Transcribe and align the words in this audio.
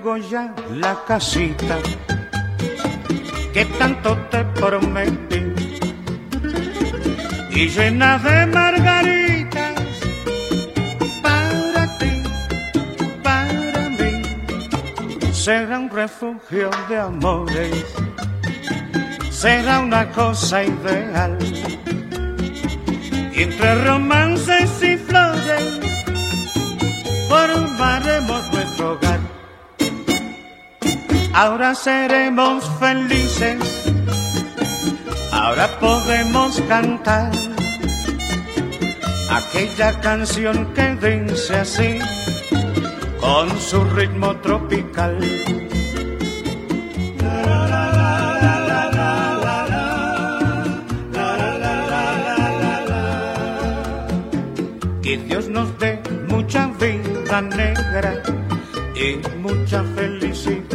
tengo 0.00 0.16
ya 0.16 0.54
la 0.76 0.96
casita 1.06 1.78
que 3.52 3.64
tanto 3.78 4.16
te 4.30 4.44
prometí 4.44 5.42
y 7.50 7.68
llena 7.68 8.16
de 8.18 8.46
margaritas 8.46 9.82
para 11.22 11.98
ti, 11.98 12.22
para 13.22 13.88
mí. 13.98 15.32
Será 15.32 15.78
un 15.78 15.90
refugio 15.90 16.70
de 16.88 16.96
amores, 16.98 17.84
será 19.30 19.80
una 19.80 20.08
cosa 20.12 20.64
ideal. 20.64 21.36
Entre 23.34 23.74
romances 23.84 24.82
y 24.82 24.96
flores 24.96 25.80
formaremos 27.28 28.52
nuestro 28.52 28.92
hogar. 28.92 29.19
Ahora 31.42 31.74
seremos 31.74 32.70
felices, 32.78 33.56
ahora 35.32 35.68
podemos 35.80 36.60
cantar 36.68 37.32
aquella 39.30 39.98
canción 40.00 40.66
que 40.74 40.96
dice 40.96 41.56
así, 41.56 41.98
con 43.18 43.58
su 43.58 43.82
ritmo 43.84 44.36
tropical. 44.42 45.16
Que 55.02 55.16
Dios 55.26 55.48
nos 55.48 55.78
dé 55.78 56.02
mucha 56.28 56.66
vida 56.78 57.40
negra 57.40 58.22
y 58.94 59.16
mucha 59.38 59.82
felicidad. 59.96 60.69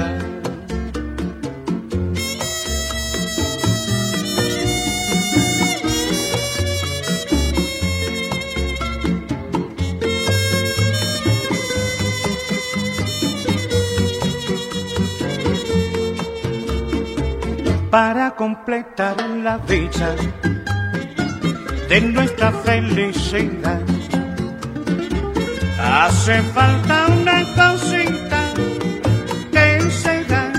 Para 17.95 18.31
completar 18.35 19.15
la 19.45 19.57
dicha 19.57 20.09
de 21.87 22.01
nuestra 22.01 22.51
felicidad. 22.51 23.79
Hace 25.79 26.41
falta 26.55 27.05
una 27.07 27.39
cosita 27.55 28.41
que 29.53 29.89
será, 29.91 30.51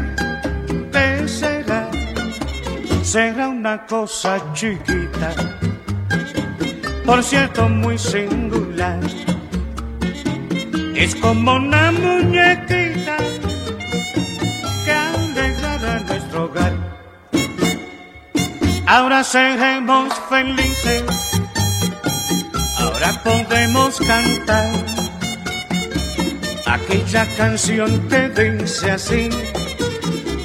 que 0.90 1.28
será, 1.28 1.90
será 3.02 3.48
una 3.48 3.84
cosa 3.84 4.40
chiquita, 4.54 5.30
por 7.04 7.22
cierto 7.22 7.68
muy 7.68 7.98
singular. 7.98 9.00
Es 10.94 11.14
como 11.16 11.56
una 11.56 11.92
muñequita 11.92 13.05
Ahora 18.86 19.24
seremos 19.24 20.14
felices, 20.28 21.04
ahora 22.78 23.20
podemos 23.24 23.98
cantar. 23.98 24.70
Aquella 26.66 27.26
canción 27.36 28.08
que 28.08 28.28
dice 28.28 28.90
así, 28.90 29.28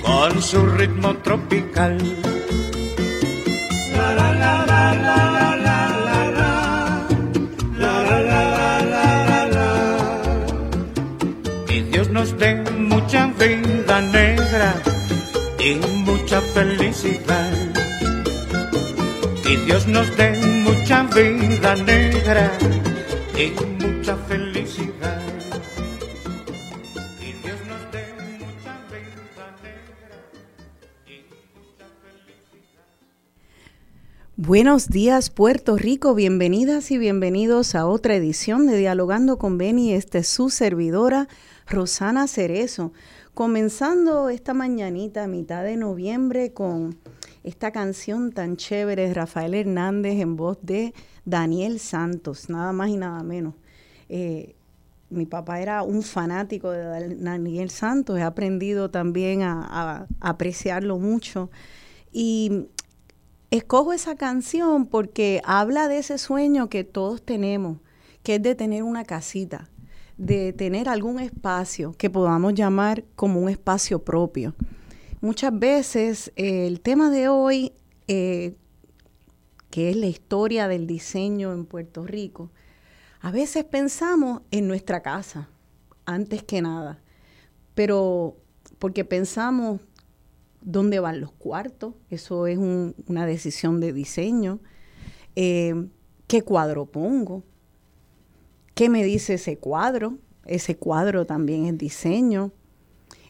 con 0.04 0.42
su 0.42 0.66
ritmo 0.66 1.16
tropical. 1.18 1.98
La, 3.96 4.14
la, 4.14 4.34
la, 4.34 4.66
la, 4.66 4.96
la. 4.96 5.22
nos 12.12 12.38
dé 12.38 12.56
mucha 12.78 13.28
vida 13.40 14.02
negra 14.02 14.74
y 15.60 15.76
mucha 15.76 16.42
felicidad. 16.54 17.51
Dios 19.66 19.88
nos 19.88 20.16
dé 20.18 20.32
mucha 20.64 21.04
vida 21.04 21.76
negra 21.76 22.52
y 23.38 23.52
mucha 23.84 24.16
felicidad. 24.18 25.22
Que 27.20 27.36
Dios 27.44 27.60
nos 27.68 27.92
dé 27.92 28.06
mucha 28.40 28.80
vida 28.90 29.56
negra 29.62 30.18
y. 31.06 31.26
Buenos 34.36 34.90
días 34.90 35.30
Puerto 35.30 35.78
Rico, 35.78 36.16
bienvenidas 36.16 36.90
y 36.90 36.98
bienvenidos 36.98 37.76
a 37.76 37.86
otra 37.86 38.16
edición 38.16 38.66
de 38.66 38.78
Dialogando 38.78 39.38
con 39.38 39.60
Beni. 39.60 39.94
Esta 39.94 40.18
es 40.18 40.28
su 40.28 40.50
servidora 40.50 41.28
Rosana 41.68 42.28
Cerezo, 42.28 42.94
comenzando 43.36 44.30
esta 44.30 44.56
mañanita 44.56 45.28
mitad 45.28 45.64
de 45.64 45.78
noviembre 45.78 46.52
con 46.52 46.98
esta 47.44 47.72
canción 47.72 48.32
tan 48.32 48.56
chévere 48.58 49.08
de 49.08 49.14
Rafael 49.14 49.54
Hernández 49.54 50.20
en 50.20 50.36
voz 50.36 50.58
de 50.62 50.94
Daniel 51.26 51.80
Santos, 51.80 52.50
nada 52.50 52.72
más 52.72 52.90
y 52.90 52.98
nada 52.98 53.24
menos. 53.24 53.56
Eh, 54.10 54.56
mi 55.10 55.26
papá 55.26 55.60
era 55.60 55.84
un 55.84 56.04
fanático 56.04 56.72
de 56.72 57.16
Daniel 57.16 57.70
Santos, 57.70 58.18
he 58.18 58.22
aprendido 58.22 58.90
también 58.90 59.42
a, 59.42 59.62
a, 59.64 60.08
a 60.22 60.30
apreciarlo 60.30 61.00
mucho. 61.00 61.50
Y 62.12 62.68
escojo 63.50 63.92
esa 63.92 64.16
canción 64.16 64.86
porque 64.86 65.42
habla 65.44 65.88
de 65.88 65.98
ese 65.98 66.18
sueño 66.18 66.70
que 66.70 66.84
todos 66.84 67.22
tenemos, 67.22 67.78
que 68.24 68.36
es 68.36 68.42
de 68.42 68.56
tener 68.56 68.84
una 68.84 69.04
casita, 69.04 69.70
de 70.18 70.54
tener 70.54 70.88
algún 70.88 71.20
espacio 71.20 71.94
que 71.98 72.10
podamos 72.10 72.54
llamar 72.54 73.04
como 73.16 73.42
un 73.42 73.50
espacio 73.50 74.04
propio. 74.04 74.56
Muchas 75.22 75.58
veces 75.58 76.32
eh, 76.36 76.66
el 76.66 76.82
tema 76.82 77.12
de 77.12 77.30
hoy, 77.30 77.74
eh, 78.08 78.56
que 79.70 79.92
es 79.92 79.96
la 79.96 80.08
historia 80.08 80.68
del 80.68 80.88
diseño 80.88 81.54
en 81.54 81.66
Puerto 81.66 82.04
Rico, 82.08 82.50
a 83.20 83.30
veces 83.30 83.64
pensamos 83.64 84.42
en 84.50 84.68
nuestra 84.68 85.04
casa, 85.04 85.48
antes 86.06 86.42
que 86.42 86.64
nada, 86.64 87.04
pero 87.76 88.36
porque 88.80 89.06
pensamos 89.06 89.80
dónde 90.60 91.00
van 91.00 91.22
los 91.22 91.32
cuartos, 91.34 91.94
eso 92.10 92.48
es 92.48 92.58
un, 92.58 92.96
una 93.06 93.28
decisión 93.28 93.80
de 93.80 93.94
diseño, 93.94 94.60
eh, 95.36 95.88
qué 96.26 96.42
cuadro 96.42 96.88
pongo, 96.88 97.44
qué 98.74 98.90
me 98.90 99.04
dice 99.04 99.36
ese 99.36 99.60
cuadro, 99.60 100.18
ese 100.48 100.78
cuadro 100.78 101.28
también 101.28 101.68
es 101.68 101.78
diseño, 101.78 102.52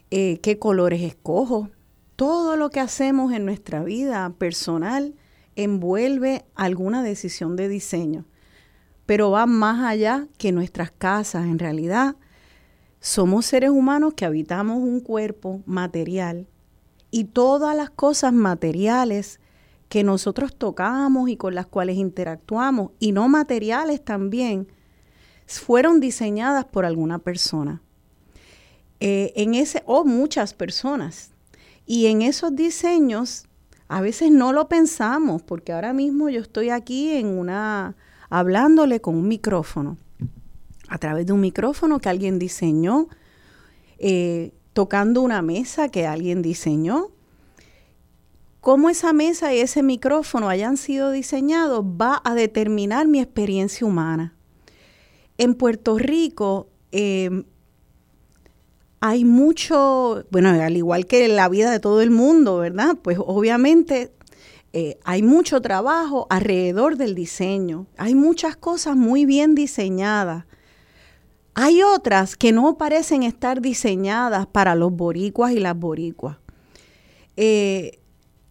qué 0.08 0.58
colores 0.58 1.02
escojo. 1.02 1.68
Todo 2.22 2.56
lo 2.56 2.70
que 2.70 2.78
hacemos 2.78 3.32
en 3.32 3.44
nuestra 3.44 3.82
vida 3.82 4.32
personal 4.38 5.16
envuelve 5.56 6.44
alguna 6.54 7.02
decisión 7.02 7.56
de 7.56 7.66
diseño, 7.66 8.26
pero 9.06 9.32
va 9.32 9.46
más 9.46 9.84
allá 9.84 10.28
que 10.38 10.52
nuestras 10.52 10.92
casas. 10.92 11.46
En 11.46 11.58
realidad, 11.58 12.14
somos 13.00 13.46
seres 13.46 13.70
humanos 13.70 14.14
que 14.14 14.24
habitamos 14.24 14.78
un 14.78 15.00
cuerpo 15.00 15.62
material 15.66 16.46
y 17.10 17.24
todas 17.24 17.76
las 17.76 17.90
cosas 17.90 18.32
materiales 18.32 19.40
que 19.88 20.04
nosotros 20.04 20.54
tocamos 20.54 21.28
y 21.28 21.36
con 21.36 21.56
las 21.56 21.66
cuales 21.66 21.96
interactuamos, 21.96 22.92
y 23.00 23.10
no 23.10 23.28
materiales 23.28 24.00
también, 24.00 24.68
fueron 25.44 25.98
diseñadas 25.98 26.66
por 26.66 26.84
alguna 26.84 27.18
persona. 27.18 27.82
Eh, 29.00 29.32
en 29.34 29.56
ese, 29.56 29.82
o 29.86 30.04
muchas 30.04 30.54
personas. 30.54 31.31
Y 31.92 32.06
en 32.06 32.22
esos 32.22 32.56
diseños 32.56 33.44
a 33.86 34.00
veces 34.00 34.30
no 34.30 34.54
lo 34.54 34.66
pensamos, 34.66 35.42
porque 35.42 35.74
ahora 35.74 35.92
mismo 35.92 36.30
yo 36.30 36.40
estoy 36.40 36.70
aquí 36.70 37.10
en 37.10 37.26
una, 37.26 37.96
hablándole 38.30 39.02
con 39.02 39.14
un 39.14 39.28
micrófono, 39.28 39.98
a 40.88 40.96
través 40.96 41.26
de 41.26 41.34
un 41.34 41.42
micrófono 41.42 41.98
que 41.98 42.08
alguien 42.08 42.38
diseñó, 42.38 43.08
eh, 43.98 44.54
tocando 44.72 45.20
una 45.20 45.42
mesa 45.42 45.90
que 45.90 46.06
alguien 46.06 46.40
diseñó. 46.40 47.10
Cómo 48.62 48.88
esa 48.88 49.12
mesa 49.12 49.52
y 49.52 49.58
ese 49.58 49.82
micrófono 49.82 50.48
hayan 50.48 50.78
sido 50.78 51.10
diseñados 51.10 51.84
va 51.84 52.22
a 52.24 52.34
determinar 52.34 53.06
mi 53.06 53.20
experiencia 53.20 53.86
humana. 53.86 54.34
En 55.36 55.54
Puerto 55.54 55.98
Rico 55.98 56.70
eh, 56.90 57.44
hay 59.04 59.24
mucho, 59.24 60.24
bueno, 60.30 60.50
al 60.50 60.76
igual 60.76 61.06
que 61.06 61.24
en 61.24 61.34
la 61.34 61.48
vida 61.48 61.72
de 61.72 61.80
todo 61.80 62.02
el 62.02 62.12
mundo, 62.12 62.58
¿verdad? 62.58 62.96
Pues 63.02 63.18
obviamente 63.18 64.12
eh, 64.72 65.00
hay 65.02 65.24
mucho 65.24 65.60
trabajo 65.60 66.28
alrededor 66.30 66.96
del 66.96 67.16
diseño. 67.16 67.88
Hay 67.96 68.14
muchas 68.14 68.56
cosas 68.56 68.94
muy 68.94 69.26
bien 69.26 69.56
diseñadas. 69.56 70.44
Hay 71.54 71.82
otras 71.82 72.36
que 72.36 72.52
no 72.52 72.78
parecen 72.78 73.24
estar 73.24 73.60
diseñadas 73.60 74.46
para 74.46 74.76
los 74.76 74.92
boricuas 74.92 75.50
y 75.50 75.58
las 75.58 75.76
boricuas. 75.76 76.36
Eh, 77.36 77.98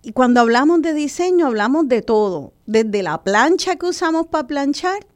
y 0.01 0.11
cuando 0.11 0.41
hablamos 0.41 0.81
de 0.81 0.93
diseño, 0.93 1.47
hablamos 1.47 1.87
de 1.87 2.01
todo, 2.01 2.51
desde 2.65 3.03
la 3.03 3.23
plancha 3.23 3.77
que 3.77 3.85
usamos 3.85 4.27
para 4.27 4.47
planchar 4.47 5.07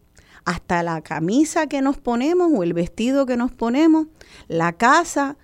hasta 0.45 0.83
la 0.83 1.01
camisa 1.01 1.67
que 1.67 1.81
nos 1.81 1.97
ponemos 1.97 2.51
o 2.53 2.63
el 2.63 2.73
vestido 2.73 3.25
que 3.25 3.35
nos 3.35 3.51
ponemos, 3.51 4.07
la 4.47 4.73
casa 4.73 5.37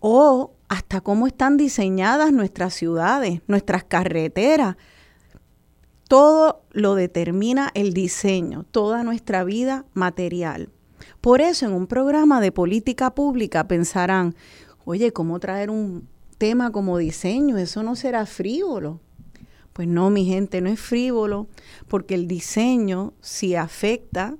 o 0.00 0.54
hasta 0.68 1.00
cómo 1.00 1.26
están 1.26 1.56
diseñadas 1.56 2.32
nuestras 2.32 2.74
ciudades, 2.74 3.40
nuestras 3.46 3.84
carreteras. 3.84 4.76
Todo 6.08 6.62
lo 6.70 6.94
determina 6.94 7.70
el 7.74 7.92
diseño, 7.92 8.64
toda 8.70 9.02
nuestra 9.02 9.42
vida 9.44 9.84
material. 9.92 10.70
Por 11.20 11.40
eso 11.40 11.66
en 11.66 11.72
un 11.72 11.86
programa 11.86 12.40
de 12.40 12.52
política 12.52 13.14
pública 13.14 13.66
pensarán, 13.66 14.34
oye, 14.84 15.12
¿cómo 15.12 15.40
traer 15.40 15.70
un 15.70 16.08
tema 16.38 16.70
como 16.70 16.98
diseño? 16.98 17.58
Eso 17.58 17.82
no 17.82 17.96
será 17.96 18.26
frívolo. 18.26 19.00
Pues 19.76 19.88
no, 19.88 20.08
mi 20.08 20.24
gente, 20.24 20.62
no 20.62 20.70
es 20.70 20.80
frívolo, 20.80 21.48
porque 21.86 22.14
el 22.14 22.26
diseño, 22.26 23.12
si 23.20 23.56
afecta 23.56 24.38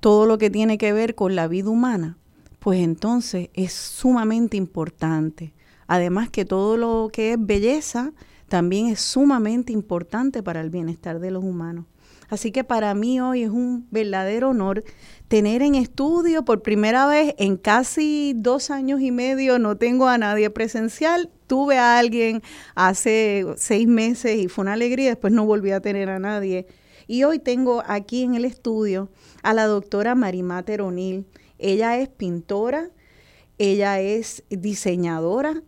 todo 0.00 0.26
lo 0.26 0.38
que 0.38 0.50
tiene 0.50 0.76
que 0.76 0.92
ver 0.92 1.14
con 1.14 1.36
la 1.36 1.46
vida 1.46 1.70
humana, 1.70 2.18
pues 2.58 2.80
entonces 2.80 3.50
es 3.54 3.72
sumamente 3.72 4.56
importante. 4.56 5.54
Además 5.86 6.30
que 6.30 6.44
todo 6.44 6.76
lo 6.76 7.10
que 7.12 7.34
es 7.34 7.36
belleza 7.38 8.12
también 8.48 8.88
es 8.88 9.00
sumamente 9.00 9.72
importante 9.72 10.42
para 10.42 10.62
el 10.62 10.70
bienestar 10.70 11.20
de 11.20 11.30
los 11.30 11.44
humanos. 11.44 11.84
Así 12.28 12.50
que 12.50 12.64
para 12.64 12.92
mí 12.92 13.20
hoy 13.20 13.44
es 13.44 13.50
un 13.50 13.86
verdadero 13.92 14.50
honor 14.50 14.82
tener 15.30 15.62
en 15.62 15.76
estudio 15.76 16.44
por 16.44 16.60
primera 16.60 17.06
vez 17.06 17.36
en 17.38 17.56
casi 17.56 18.34
dos 18.36 18.68
años 18.68 19.00
y 19.00 19.12
medio, 19.12 19.60
no 19.60 19.76
tengo 19.76 20.08
a 20.08 20.18
nadie 20.18 20.50
presencial, 20.50 21.30
tuve 21.46 21.78
a 21.78 22.00
alguien 22.00 22.42
hace 22.74 23.46
seis 23.56 23.86
meses 23.86 24.36
y 24.40 24.48
fue 24.48 24.62
una 24.62 24.72
alegría, 24.72 25.10
después 25.10 25.32
no 25.32 25.46
volví 25.46 25.70
a 25.70 25.78
tener 25.78 26.10
a 26.10 26.18
nadie. 26.18 26.66
Y 27.06 27.22
hoy 27.22 27.38
tengo 27.38 27.84
aquí 27.86 28.24
en 28.24 28.34
el 28.34 28.44
estudio 28.44 29.08
a 29.44 29.54
la 29.54 29.66
doctora 29.66 30.16
Marimá 30.16 30.64
Teronil. 30.64 31.26
Ella 31.60 31.96
es 31.96 32.08
pintora, 32.08 32.90
ella 33.56 34.00
es 34.00 34.42
diseñadora 34.48 35.62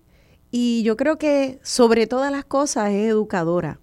y 0.50 0.82
yo 0.82 0.96
creo 0.96 1.18
que 1.18 1.60
sobre 1.62 2.08
todas 2.08 2.32
las 2.32 2.44
cosas 2.44 2.90
es 2.90 3.10
educadora 3.10 3.78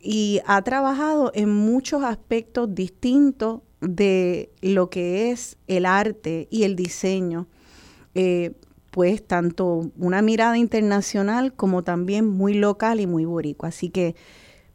y 0.00 0.40
ha 0.44 0.60
trabajado 0.62 1.30
en 1.36 1.54
muchos 1.54 2.02
aspectos 2.02 2.74
distintos 2.74 3.60
de 3.80 4.50
lo 4.60 4.90
que 4.90 5.30
es 5.30 5.56
el 5.66 5.86
arte 5.86 6.48
y 6.50 6.64
el 6.64 6.76
diseño. 6.76 7.46
Eh, 8.14 8.52
pues 8.90 9.24
tanto 9.24 9.90
una 9.96 10.20
mirada 10.20 10.58
internacional 10.58 11.54
como 11.54 11.84
también 11.84 12.26
muy 12.26 12.54
local 12.54 13.00
y 13.00 13.06
muy 13.06 13.24
boricua. 13.24 13.68
Así 13.68 13.90
que 13.90 14.16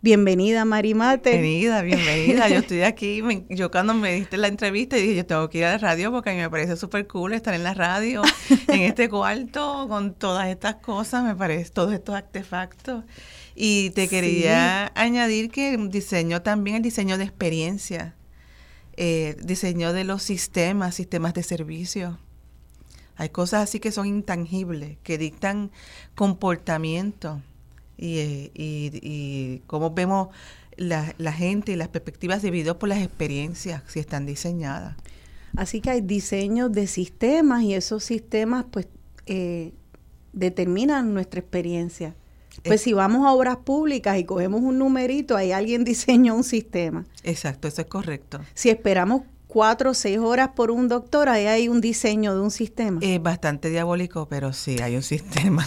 bienvenida 0.01 0.65
Marimate. 0.65 1.31
Bienvenida, 1.31 1.81
bienvenida. 1.81 2.47
Yo 2.47 2.59
estoy 2.59 2.83
aquí, 2.83 3.21
yo 3.49 3.71
cuando 3.71 3.93
me 3.93 4.13
diste 4.13 4.37
la 4.37 4.47
entrevista 4.47 4.95
dije, 4.95 5.15
yo 5.15 5.25
tengo 5.25 5.49
que 5.49 5.59
ir 5.59 5.65
a 5.65 5.71
la 5.71 5.77
radio 5.77 6.11
porque 6.11 6.29
a 6.29 6.33
mí 6.33 6.39
me 6.39 6.49
parece 6.49 6.77
súper 6.77 7.07
cool 7.07 7.33
estar 7.33 7.53
en 7.53 7.63
la 7.63 7.73
radio, 7.73 8.21
en 8.67 8.81
este 8.81 9.09
cuarto, 9.09 9.87
con 9.89 10.13
todas 10.13 10.47
estas 10.47 10.75
cosas, 10.75 11.23
me 11.23 11.35
parece, 11.35 11.71
todos 11.71 11.93
estos 11.93 12.15
artefactos. 12.15 13.03
Y 13.57 13.91
te 13.91 14.09
quería 14.09 14.91
añadir 14.95 15.49
que 15.49 15.77
diseño 15.77 16.41
también 16.41 16.77
el 16.77 16.81
diseño 16.81 17.17
de 17.17 17.23
experiencia, 17.23 18.15
eh, 18.97 19.35
diseño 19.43 19.93
de 19.93 20.03
los 20.03 20.23
sistemas, 20.23 20.95
sistemas 20.95 21.33
de 21.33 21.43
servicio. 21.43 22.17
Hay 23.17 23.29
cosas 23.29 23.63
así 23.63 23.79
que 23.79 23.91
son 23.91 24.07
intangibles, 24.07 24.97
que 25.03 25.17
dictan 25.17 25.71
comportamiento 26.15 27.41
y, 27.97 28.17
eh, 28.19 28.51
y, 28.55 29.61
cómo 29.67 29.91
vemos 29.91 30.29
la, 30.77 31.31
gente 31.31 31.71
y 31.71 31.75
las 31.75 31.87
perspectivas 31.87 32.41
divididas 32.41 32.75
por 32.75 32.89
las 32.89 33.01
experiencias, 33.01 33.83
si 33.87 33.99
están 33.99 34.25
diseñadas. 34.25 34.97
Así 35.55 35.79
que 35.79 35.91
hay 35.91 36.01
diseños 36.01 36.71
de 36.73 36.87
sistemas 36.87 37.63
y 37.63 37.73
esos 37.73 38.03
sistemas 38.03 38.65
pues 38.69 38.87
eh, 39.25 39.71
determinan 40.33 41.13
nuestra 41.13 41.39
experiencia. 41.39 42.15
Pues 42.63 42.81
si 42.81 42.93
vamos 42.93 43.25
a 43.25 43.33
obras 43.33 43.57
públicas 43.57 44.17
y 44.17 44.23
cogemos 44.23 44.61
un 44.61 44.79
numerito, 44.79 45.35
ahí 45.35 45.51
alguien 45.51 45.83
diseñó 45.85 46.35
un 46.35 46.43
sistema. 46.43 47.05
Exacto, 47.23 47.67
eso 47.67 47.81
es 47.81 47.87
correcto. 47.87 48.39
Si 48.53 48.69
esperamos 48.69 49.23
cuatro 49.55 49.91
o 49.91 49.93
seis 49.93 50.17
horas 50.17 50.49
por 50.53 50.69
un 50.69 50.89
doctor, 50.89 51.29
ahí 51.29 51.45
hay 51.45 51.69
un 51.69 51.79
diseño 51.79 52.35
de 52.35 52.41
un 52.41 52.51
sistema. 52.51 52.99
Es 53.01 53.21
bastante 53.23 53.69
diabólico, 53.69 54.27
pero 54.27 54.51
sí, 54.51 54.81
hay 54.81 54.97
un 54.97 55.01
sistema. 55.01 55.63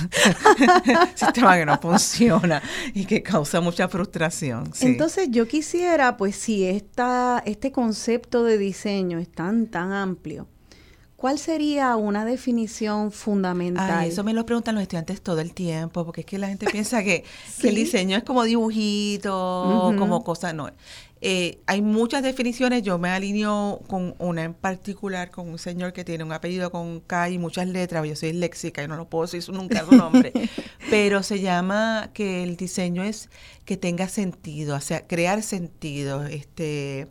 sistema 1.14 1.56
que 1.56 1.64
no 1.64 1.80
funciona 1.80 2.62
y 2.92 3.06
que 3.06 3.22
causa 3.22 3.62
mucha 3.62 3.88
frustración. 3.88 4.70
Entonces 4.82 5.28
yo 5.30 5.48
quisiera, 5.48 6.18
pues 6.18 6.36
si 6.36 6.66
esta, 6.66 7.42
este 7.46 7.72
concepto 7.72 8.44
de 8.44 8.58
diseño 8.58 9.18
es 9.18 9.32
tan, 9.32 9.68
tan 9.68 9.92
amplio, 9.92 10.48
¿Cuál 11.18 11.40
sería 11.40 11.96
una 11.96 12.24
definición 12.24 13.10
fundamental? 13.10 14.06
eso 14.06 14.22
me 14.22 14.32
lo 14.32 14.46
preguntan 14.46 14.76
los 14.76 14.82
estudiantes 14.82 15.20
todo 15.20 15.40
el 15.40 15.52
tiempo, 15.52 16.04
porque 16.04 16.20
es 16.20 16.26
que 16.28 16.38
la 16.38 16.46
gente 16.46 16.66
piensa 16.70 17.02
que, 17.02 17.24
el 17.64 17.74
diseño 17.74 18.16
es 18.16 18.22
como 18.22 18.44
dibujito, 18.44 19.92
como 19.98 20.22
cosa, 20.22 20.52
no. 20.52 20.70
Eh, 21.20 21.58
hay 21.66 21.82
muchas 21.82 22.22
definiciones, 22.22 22.84
yo 22.84 22.98
me 22.98 23.08
alineo 23.08 23.80
con 23.88 24.14
una 24.20 24.44
en 24.44 24.54
particular, 24.54 25.32
con 25.32 25.48
un 25.48 25.58
señor 25.58 25.92
que 25.92 26.04
tiene 26.04 26.22
un 26.22 26.30
apellido 26.30 26.70
con 26.70 27.00
K 27.00 27.30
y 27.30 27.38
muchas 27.38 27.66
letras, 27.66 28.06
yo 28.06 28.14
soy 28.14 28.32
léxica, 28.32 28.84
y 28.84 28.86
no 28.86 28.94
lo 28.94 29.08
puedo 29.08 29.26
decir 29.26 29.52
nunca 29.52 29.84
su 29.84 29.96
nombre, 29.96 30.32
pero 30.88 31.24
se 31.24 31.40
llama 31.40 32.10
que 32.14 32.44
el 32.44 32.56
diseño 32.56 33.02
es 33.02 33.28
que 33.64 33.76
tenga 33.76 34.08
sentido, 34.08 34.76
o 34.76 34.80
sea, 34.80 35.04
crear 35.08 35.42
sentido, 35.42 36.24
este, 36.26 37.08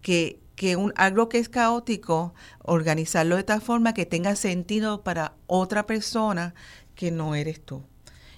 que 0.00 0.41
que 0.62 0.76
un, 0.76 0.92
algo 0.94 1.28
que 1.28 1.38
es 1.38 1.48
caótico, 1.48 2.34
organizarlo 2.62 3.34
de 3.34 3.42
tal 3.42 3.60
forma 3.60 3.94
que 3.94 4.06
tenga 4.06 4.36
sentido 4.36 5.02
para 5.02 5.34
otra 5.48 5.86
persona 5.86 6.54
que 6.94 7.10
no 7.10 7.34
eres 7.34 7.64
tú. 7.64 7.82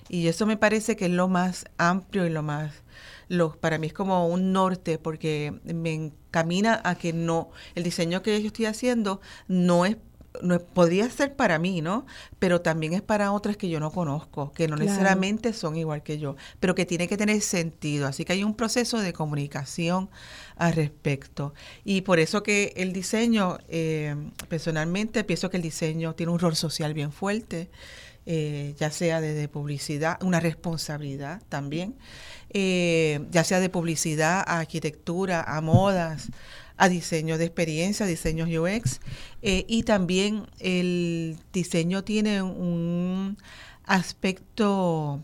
Y 0.08 0.28
eso 0.28 0.46
me 0.46 0.56
parece 0.56 0.96
que 0.96 1.04
es 1.04 1.10
lo 1.10 1.28
más 1.28 1.66
amplio 1.76 2.24
y 2.24 2.30
lo 2.30 2.42
más, 2.42 2.82
lo, 3.28 3.60
para 3.60 3.76
mí 3.76 3.88
es 3.88 3.92
como 3.92 4.26
un 4.26 4.52
norte 4.54 4.96
porque 4.96 5.52
me 5.64 5.92
encamina 5.92 6.80
a 6.82 6.94
que 6.94 7.12
no, 7.12 7.50
el 7.74 7.82
diseño 7.82 8.22
que 8.22 8.40
yo 8.40 8.46
estoy 8.46 8.64
haciendo 8.64 9.20
no 9.46 9.84
es 9.84 9.98
no, 10.42 10.58
podría 10.58 11.08
ser 11.10 11.34
para 11.34 11.58
mí, 11.58 11.80
¿no? 11.80 12.06
Pero 12.38 12.60
también 12.60 12.92
es 12.92 13.02
para 13.02 13.32
otras 13.32 13.56
que 13.56 13.68
yo 13.68 13.80
no 13.80 13.90
conozco, 13.90 14.52
que 14.52 14.68
no 14.68 14.76
necesariamente 14.76 15.52
son 15.52 15.76
igual 15.76 16.02
que 16.02 16.18
yo, 16.18 16.36
pero 16.60 16.74
que 16.74 16.86
tiene 16.86 17.08
que 17.08 17.16
tener 17.16 17.40
sentido. 17.40 18.06
Así 18.06 18.24
que 18.24 18.32
hay 18.32 18.44
un 18.44 18.54
proceso 18.54 18.98
de 18.98 19.12
comunicación 19.12 20.10
al 20.56 20.72
respecto. 20.72 21.54
Y 21.84 22.02
por 22.02 22.18
eso 22.18 22.42
que 22.42 22.72
el 22.76 22.92
diseño, 22.92 23.58
eh, 23.68 24.14
personalmente, 24.48 25.24
pienso 25.24 25.50
que 25.50 25.56
el 25.56 25.62
diseño 25.62 26.14
tiene 26.14 26.32
un 26.32 26.38
rol 26.38 26.56
social 26.56 26.94
bien 26.94 27.12
fuerte, 27.12 27.70
eh, 28.26 28.74
ya 28.78 28.90
sea 28.90 29.20
desde 29.20 29.48
publicidad, 29.48 30.22
una 30.22 30.40
responsabilidad 30.40 31.42
también, 31.50 31.94
eh, 32.48 33.20
ya 33.30 33.44
sea 33.44 33.60
de 33.60 33.68
publicidad 33.68 34.42
a 34.46 34.60
arquitectura, 34.60 35.42
a 35.42 35.60
modas, 35.60 36.30
a 36.76 36.88
diseño 36.88 37.38
de 37.38 37.44
experiencia, 37.44 38.06
diseños 38.06 38.48
UX, 38.48 39.00
eh, 39.42 39.64
y 39.68 39.84
también 39.84 40.46
el 40.58 41.36
diseño 41.52 42.02
tiene 42.02 42.42
un 42.42 43.38
aspecto 43.84 45.20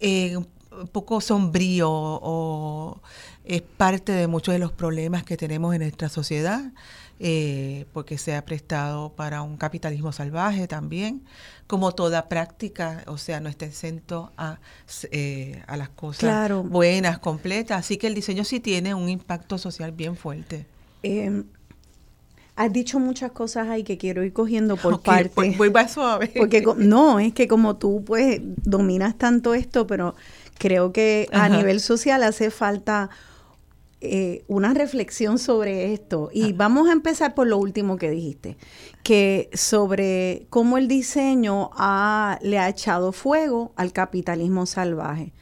eh, 0.00 0.36
un 0.36 0.88
poco 0.88 1.20
sombrío 1.20 1.90
o 1.90 3.00
es 3.44 3.62
parte 3.62 4.12
de 4.12 4.28
muchos 4.28 4.52
de 4.52 4.58
los 4.58 4.72
problemas 4.72 5.24
que 5.24 5.36
tenemos 5.36 5.74
en 5.74 5.82
nuestra 5.82 6.08
sociedad, 6.08 6.72
eh, 7.20 7.86
porque 7.92 8.16
se 8.16 8.36
ha 8.36 8.44
prestado 8.44 9.10
para 9.10 9.42
un 9.42 9.56
capitalismo 9.56 10.12
salvaje 10.12 10.68
también, 10.68 11.24
como 11.66 11.92
toda 11.92 12.28
práctica, 12.28 13.02
o 13.08 13.18
sea, 13.18 13.40
no 13.40 13.48
está 13.48 13.66
exento 13.66 14.32
a, 14.36 14.60
a 15.66 15.76
las 15.76 15.88
cosas 15.88 16.50
buenas, 16.64 17.18
completas. 17.18 17.80
Así 17.80 17.96
que 17.96 18.06
el 18.06 18.14
diseño 18.14 18.44
sí 18.44 18.60
tiene 18.60 18.94
un 18.94 19.08
impacto 19.08 19.58
social 19.58 19.92
bien 19.92 20.16
fuerte. 20.16 20.66
Eh, 21.02 21.42
has 22.56 22.72
dicho 22.72 22.98
muchas 22.98 23.30
cosas 23.32 23.68
ahí 23.68 23.84
que 23.84 23.98
quiero 23.98 24.24
ir 24.24 24.32
cogiendo 24.32 24.76
por 24.76 25.00
parte. 25.00 25.32
Voy, 25.34 25.50
voy 25.54 25.70
más 25.70 25.92
suave. 25.92 26.32
Porque 26.36 26.64
no, 26.76 27.20
es 27.20 27.32
que 27.32 27.46
como 27.46 27.76
tú 27.76 28.02
pues 28.04 28.40
dominas 28.42 29.16
tanto 29.16 29.54
esto, 29.54 29.86
pero 29.86 30.16
creo 30.58 30.92
que 30.92 31.28
a 31.32 31.48
nivel 31.48 31.80
social 31.80 32.22
hace 32.24 32.50
falta 32.50 33.10
eh, 34.00 34.44
una 34.46 34.74
reflexión 34.74 35.38
sobre 35.38 35.92
esto. 35.92 36.30
Y 36.32 36.52
vamos 36.52 36.88
a 36.88 36.92
empezar 36.92 37.34
por 37.34 37.46
lo 37.46 37.58
último 37.58 37.96
que 37.96 38.10
dijiste, 38.10 38.56
que 39.02 39.50
sobre 39.52 40.46
cómo 40.50 40.78
el 40.78 40.86
diseño 40.86 41.70
le 42.40 42.58
ha 42.58 42.68
echado 42.68 43.12
fuego 43.12 43.72
al 43.76 43.92
capitalismo 43.92 44.66
salvaje. 44.66 45.32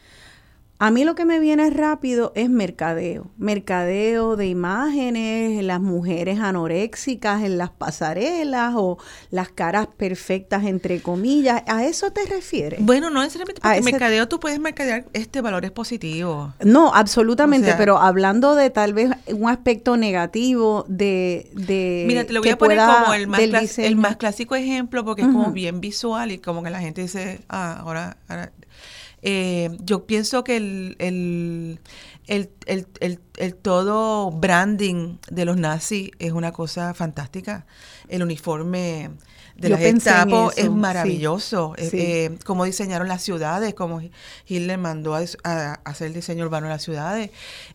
A 0.78 0.90
mí 0.90 1.04
lo 1.04 1.14
que 1.14 1.25
me 1.25 1.40
viene 1.40 1.71
rápido 1.71 2.33
es 2.35 2.50
mercadeo, 2.50 3.30
mercadeo 3.38 4.37
de 4.37 4.47
imágenes, 4.47 5.64
las 5.64 5.80
mujeres 5.80 6.38
anoréxicas 6.38 7.42
en 7.45 7.56
las 7.56 7.71
pasarelas 7.71 8.75
o 8.76 8.99
las 9.30 9.49
caras 9.49 9.88
perfectas 9.97 10.64
entre 10.64 11.00
comillas. 11.00 11.62
¿A 11.66 11.85
eso 11.87 12.11
te 12.11 12.26
refieres? 12.26 12.85
Bueno, 12.85 13.09
no 13.09 13.23
necesariamente 13.23 13.62
porque 13.62 13.80
mercadeo 13.80 14.28
tú 14.28 14.38
puedes 14.38 14.61
mercadear 14.61 15.06
este 15.14 15.40
valores 15.40 15.71
positivos. 15.71 16.52
No, 16.62 16.95
absolutamente, 16.95 17.75
pero 17.78 17.97
hablando 17.97 18.54
de 18.54 18.68
tal 18.68 18.92
vez 18.92 19.11
un 19.33 19.49
aspecto 19.49 19.97
negativo 19.97 20.85
de, 20.88 21.50
de 21.54 22.04
Mira, 22.06 22.25
te 22.25 22.35
lo 22.35 22.42
voy 22.42 22.50
a 22.50 22.59
poner 22.59 22.78
como 22.78 23.14
el 23.14 23.28
más, 23.28 23.78
el 23.78 23.97
más 23.97 24.16
clásico 24.16 24.54
ejemplo 24.54 25.06
porque 25.06 25.23
es 25.23 25.28
como 25.28 25.52
bien 25.52 25.80
visual 25.80 26.33
y 26.33 26.38
como 26.38 26.62
que 26.62 26.68
la 26.68 26.80
gente 26.80 27.00
dice, 27.00 27.40
ah, 27.49 27.78
ahora, 27.80 28.18
ahora 28.28 28.52
eh, 29.28 29.76
yo 29.80 30.06
pienso 30.06 30.45
que 30.45 30.56
el, 30.56 30.95
el, 31.00 31.80
el, 32.28 33.18
el, 33.38 33.54
todo 33.56 34.30
branding 34.30 35.16
de 35.28 35.45
los 35.45 35.56
nazis 35.56 36.12
es 36.21 36.30
una 36.30 36.52
cosa 36.52 36.95
fantástica. 36.95 37.66
El 38.09 38.23
uniforme 38.23 39.11
de 39.56 39.68
la 39.68 39.78
Gestapo 39.78 40.52
es 40.56 40.71
maravilloso. 40.71 41.75
Eh, 41.76 41.90
eh, 41.92 42.38
cómo 42.45 42.64
diseñaron 42.64 43.09
las 43.09 43.21
ciudades, 43.21 43.75
como 43.75 44.00
Hitler 44.47 44.78
mandó 44.78 45.16
a, 45.16 45.73
hacer 45.85 46.06
el 46.06 46.14
diseño 46.14 46.45
urbano 46.45 46.68
de 46.68 46.75
las 46.75 46.85
ciudades. 46.85 47.30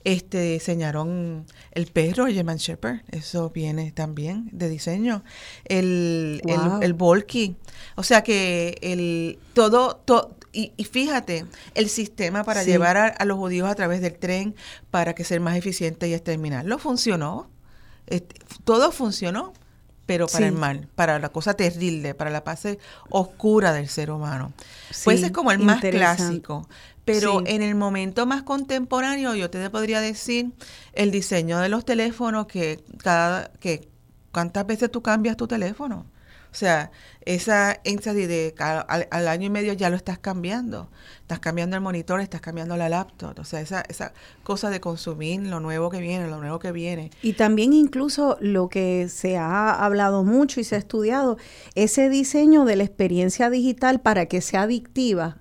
Este, 0.05 0.53
diseñaron 0.53 1.45
el 1.73 1.87
perro, 1.87 2.27
el 2.27 2.33
German 2.33 2.59
Shepherd, 2.59 3.01
eso 3.11 3.49
viene 3.49 3.91
también 3.91 4.47
de 4.53 4.69
diseño. 4.69 5.25
El, 5.65 6.41
el, 6.45 6.81
el 6.81 6.93
Volky. 6.93 7.57
O 7.97 8.03
sea 8.03 8.23
que 8.23 8.77
el 8.81 9.37
todo, 9.53 9.97
todo 10.05 10.37
y, 10.53 10.83
fíjate, 10.83 11.45
el 11.75 11.89
sistema 11.89 12.43
para 12.43 12.63
llevar 12.63 12.97
a, 12.97 13.25
los 13.25 13.37
judíos 13.37 13.69
a 13.69 13.75
través 13.75 14.01
del 14.01 14.17
tren 14.17 14.55
para 14.89 15.15
que 15.15 15.23
sea 15.23 15.39
más 15.39 15.55
eficiente 15.55 16.07
y 16.07 16.13
exterminarlo 16.13 16.77
funcionó. 16.77 17.49
todo 18.65 18.91
funcionó, 18.91 19.53
pero 20.05 20.27
para 20.27 20.47
el 20.47 20.53
mal, 20.53 20.89
para 20.95 21.19
la 21.19 21.29
cosa 21.29 21.53
terrible, 21.53 22.13
para 22.13 22.29
la 22.29 22.43
paz 22.43 22.67
oscura 23.09 23.71
del 23.71 23.87
ser 23.87 24.11
humano. 24.11 24.51
pues 25.05 25.23
es 25.23 25.31
como 25.31 25.51
el 25.51 25.59
más 25.59 25.79
clásico. 25.79 26.67
Pero 27.05 27.41
en 27.45 27.61
el 27.61 27.75
momento 27.75 28.25
más 28.25 28.43
contemporáneo, 28.43 29.33
yo 29.35 29.49
te 29.49 29.69
podría 29.69 30.01
decir 30.01 30.51
el 30.93 31.11
diseño 31.11 31.59
de 31.59 31.69
los 31.69 31.83
teléfonos 31.83 32.45
que 32.45 32.83
cada 32.97 33.51
que 33.59 33.89
cuántas 34.31 34.65
veces 34.65 34.91
tú 34.91 35.01
cambias 35.01 35.37
tu 35.37 35.47
teléfono. 35.47 36.05
O 36.51 36.55
sea, 36.55 36.91
esa 37.25 37.79
énfasis 37.85 38.27
de 38.27 38.53
al, 38.59 39.07
al, 39.09 39.27
año 39.29 39.47
y 39.47 39.49
medio 39.49 39.71
ya 39.71 39.89
lo 39.89 39.95
estás 39.95 40.19
cambiando. 40.19 40.89
Estás 41.21 41.39
cambiando 41.39 41.77
el 41.77 41.81
monitor, 41.81 42.19
estás 42.19 42.41
cambiando 42.41 42.75
la 42.75 42.89
laptop. 42.89 43.39
O 43.39 43.45
sea, 43.45 43.61
esa, 43.61 43.81
esa 43.87 44.11
cosa 44.43 44.69
de 44.69 44.81
consumir 44.81 45.41
lo 45.43 45.61
nuevo 45.61 45.89
que 45.89 45.99
viene, 45.99 46.27
lo 46.27 46.41
nuevo 46.41 46.59
que 46.59 46.73
viene. 46.73 47.09
Y 47.21 47.33
también 47.33 47.71
incluso 47.71 48.37
lo 48.41 48.67
que 48.67 49.07
se 49.07 49.37
ha 49.37 49.71
hablado 49.71 50.25
mucho 50.25 50.59
y 50.59 50.65
se 50.65 50.75
ha 50.75 50.79
estudiado, 50.79 51.37
ese 51.75 52.09
diseño 52.09 52.65
de 52.65 52.75
la 52.75 52.83
experiencia 52.83 53.49
digital 53.49 54.01
para 54.01 54.25
que 54.25 54.41
sea 54.41 54.63
adictiva, 54.63 55.37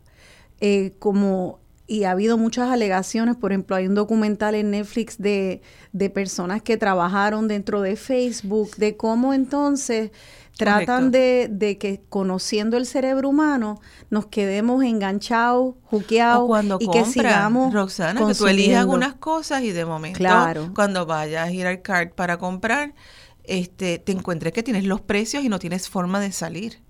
eh, 0.61 0.93
como 1.00 1.59
y 1.90 2.05
ha 2.05 2.12
habido 2.12 2.38
muchas 2.38 2.71
alegaciones, 2.71 3.35
por 3.35 3.50
ejemplo, 3.50 3.75
hay 3.75 3.88
un 3.88 3.97
documental 3.97 4.55
en 4.55 4.71
Netflix 4.71 5.19
de, 5.19 5.61
de 5.93 6.09
personas 6.09 6.62
que 6.62 6.76
trabajaron 6.76 7.49
dentro 7.49 7.81
de 7.81 7.97
Facebook, 7.97 8.76
de 8.76 8.97
cómo 8.97 9.35
entonces 9.35 10.12
tratan 10.64 11.11
de, 11.11 11.49
de, 11.50 11.79
que 11.79 12.02
conociendo 12.09 12.76
el 12.76 12.87
cerebro 12.87 13.29
humano 13.29 13.81
nos 14.11 14.26
quedemos 14.26 14.85
enganchados, 14.85 15.75
juqueados 15.85 16.49
y 16.81 16.88
que 16.90 17.05
sigamos 17.05 17.73
Roxana, 17.75 18.26
que 18.26 18.35
tú 18.35 18.47
elijas 18.47 18.87
unas 18.87 19.14
cosas 19.14 19.62
y 19.62 19.73
de 19.73 19.85
momento 19.85 20.19
claro. 20.19 20.73
cuando 20.75 21.07
vayas 21.07 21.49
a 21.49 21.52
ir 21.52 21.67
al 21.67 21.83
cart 21.83 22.14
para 22.14 22.38
comprar, 22.38 22.95
este, 23.45 23.99
te 23.99 24.12
encuentres 24.12 24.52
que 24.52 24.62
tienes 24.62 24.85
los 24.85 25.00
precios 25.00 25.43
y 25.45 25.49
no 25.49 25.59
tienes 25.59 25.88
forma 25.88 26.21
de 26.21 26.33
salir. 26.33 26.81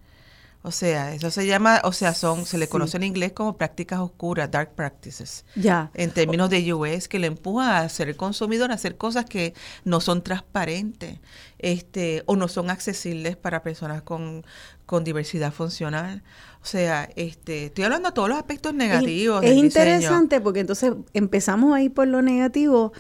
O 0.63 0.73
sea, 0.73 1.15
eso 1.15 1.31
se 1.31 1.47
llama, 1.47 1.81
o 1.85 1.93
sea, 1.93 2.13
son, 2.13 2.45
se 2.45 2.59
le 2.59 2.69
conoce 2.69 2.99
en 2.99 3.05
inglés 3.05 3.33
como 3.33 3.57
prácticas 3.57 3.99
oscuras, 3.99 4.51
dark 4.51 4.75
practices. 4.75 5.47
Ya. 5.57 5.91
En 5.95 6.11
términos 6.11 6.51
de 6.51 6.75
US, 6.75 7.09
que 7.09 7.19
le 7.19 7.29
empuja 7.29 7.79
a 7.79 7.89
ser 7.89 8.11
el 8.11 8.17
consumidor 8.17 8.71
a 8.71 8.75
hacer 8.75 8.99
cosas 8.99 9.25
que 9.25 9.55
no 9.85 10.03
son 10.03 10.23
transparentes, 10.23 11.19
este, 11.59 12.25
o 12.27 12.37
no 12.37 12.47
son 12.47 12.69
accesibles 12.69 13.39
para 13.39 13.63
personas 13.63 14.03
con, 14.03 14.45
con 14.85 15.03
diversidad 15.03 15.51
funcional. 15.51 16.23
O 16.63 16.67
sea, 16.67 17.09
este, 17.17 17.67
estoy 17.67 17.85
hablando 17.85 18.11
de 18.11 18.15
todos 18.15 18.29
los 18.29 18.37
aspectos 18.37 18.75
negativos. 18.75 19.43
Es, 19.43 19.53
es 19.53 19.57
interesante 19.57 20.43
porque 20.43 20.61
entonces 20.61 20.93
empezamos 21.15 21.75
ahí 21.75 21.89
por 21.89 22.07
lo 22.07 22.21
negativo. 22.21 22.93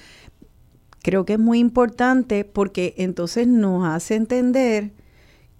Creo 1.02 1.26
que 1.26 1.34
es 1.34 1.38
muy 1.38 1.58
importante 1.58 2.46
porque 2.46 2.94
entonces 2.96 3.46
nos 3.46 3.86
hace 3.86 4.14
entender 4.14 4.92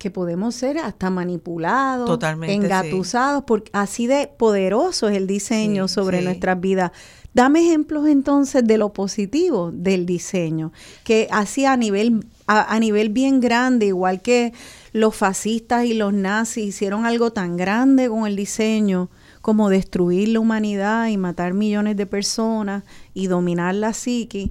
que 0.00 0.10
podemos 0.10 0.54
ser 0.54 0.78
hasta 0.78 1.10
manipulados, 1.10 2.06
Totalmente, 2.06 2.54
engatusados, 2.54 3.44
porque 3.46 3.70
así 3.74 4.06
de 4.06 4.28
poderoso 4.34 5.10
es 5.10 5.16
el 5.18 5.26
diseño 5.26 5.88
sobre 5.88 6.22
nuestras 6.22 6.58
vidas. 6.58 6.92
Dame 7.34 7.60
ejemplos 7.60 8.08
entonces 8.08 8.64
de 8.64 8.78
lo 8.78 8.94
positivo 8.94 9.70
del 9.72 10.06
diseño, 10.06 10.72
que 11.04 11.28
así 11.30 11.66
a 11.66 11.76
nivel, 11.76 12.24
a, 12.46 12.80
nivel 12.80 13.10
bien 13.10 13.40
grande, 13.40 13.86
igual 13.86 14.22
que 14.22 14.54
los 14.94 15.14
fascistas 15.14 15.84
y 15.84 15.92
los 15.92 16.14
nazis 16.14 16.64
hicieron 16.64 17.04
algo 17.04 17.34
tan 17.34 17.58
grande 17.58 18.08
con 18.08 18.26
el 18.26 18.36
diseño 18.36 19.10
como 19.42 19.68
destruir 19.68 20.30
la 20.30 20.40
humanidad 20.40 21.08
y 21.08 21.18
matar 21.18 21.52
millones 21.52 21.98
de 21.98 22.06
personas 22.06 22.84
y 23.12 23.26
dominar 23.26 23.74
la 23.74 23.92
psique. 23.92 24.50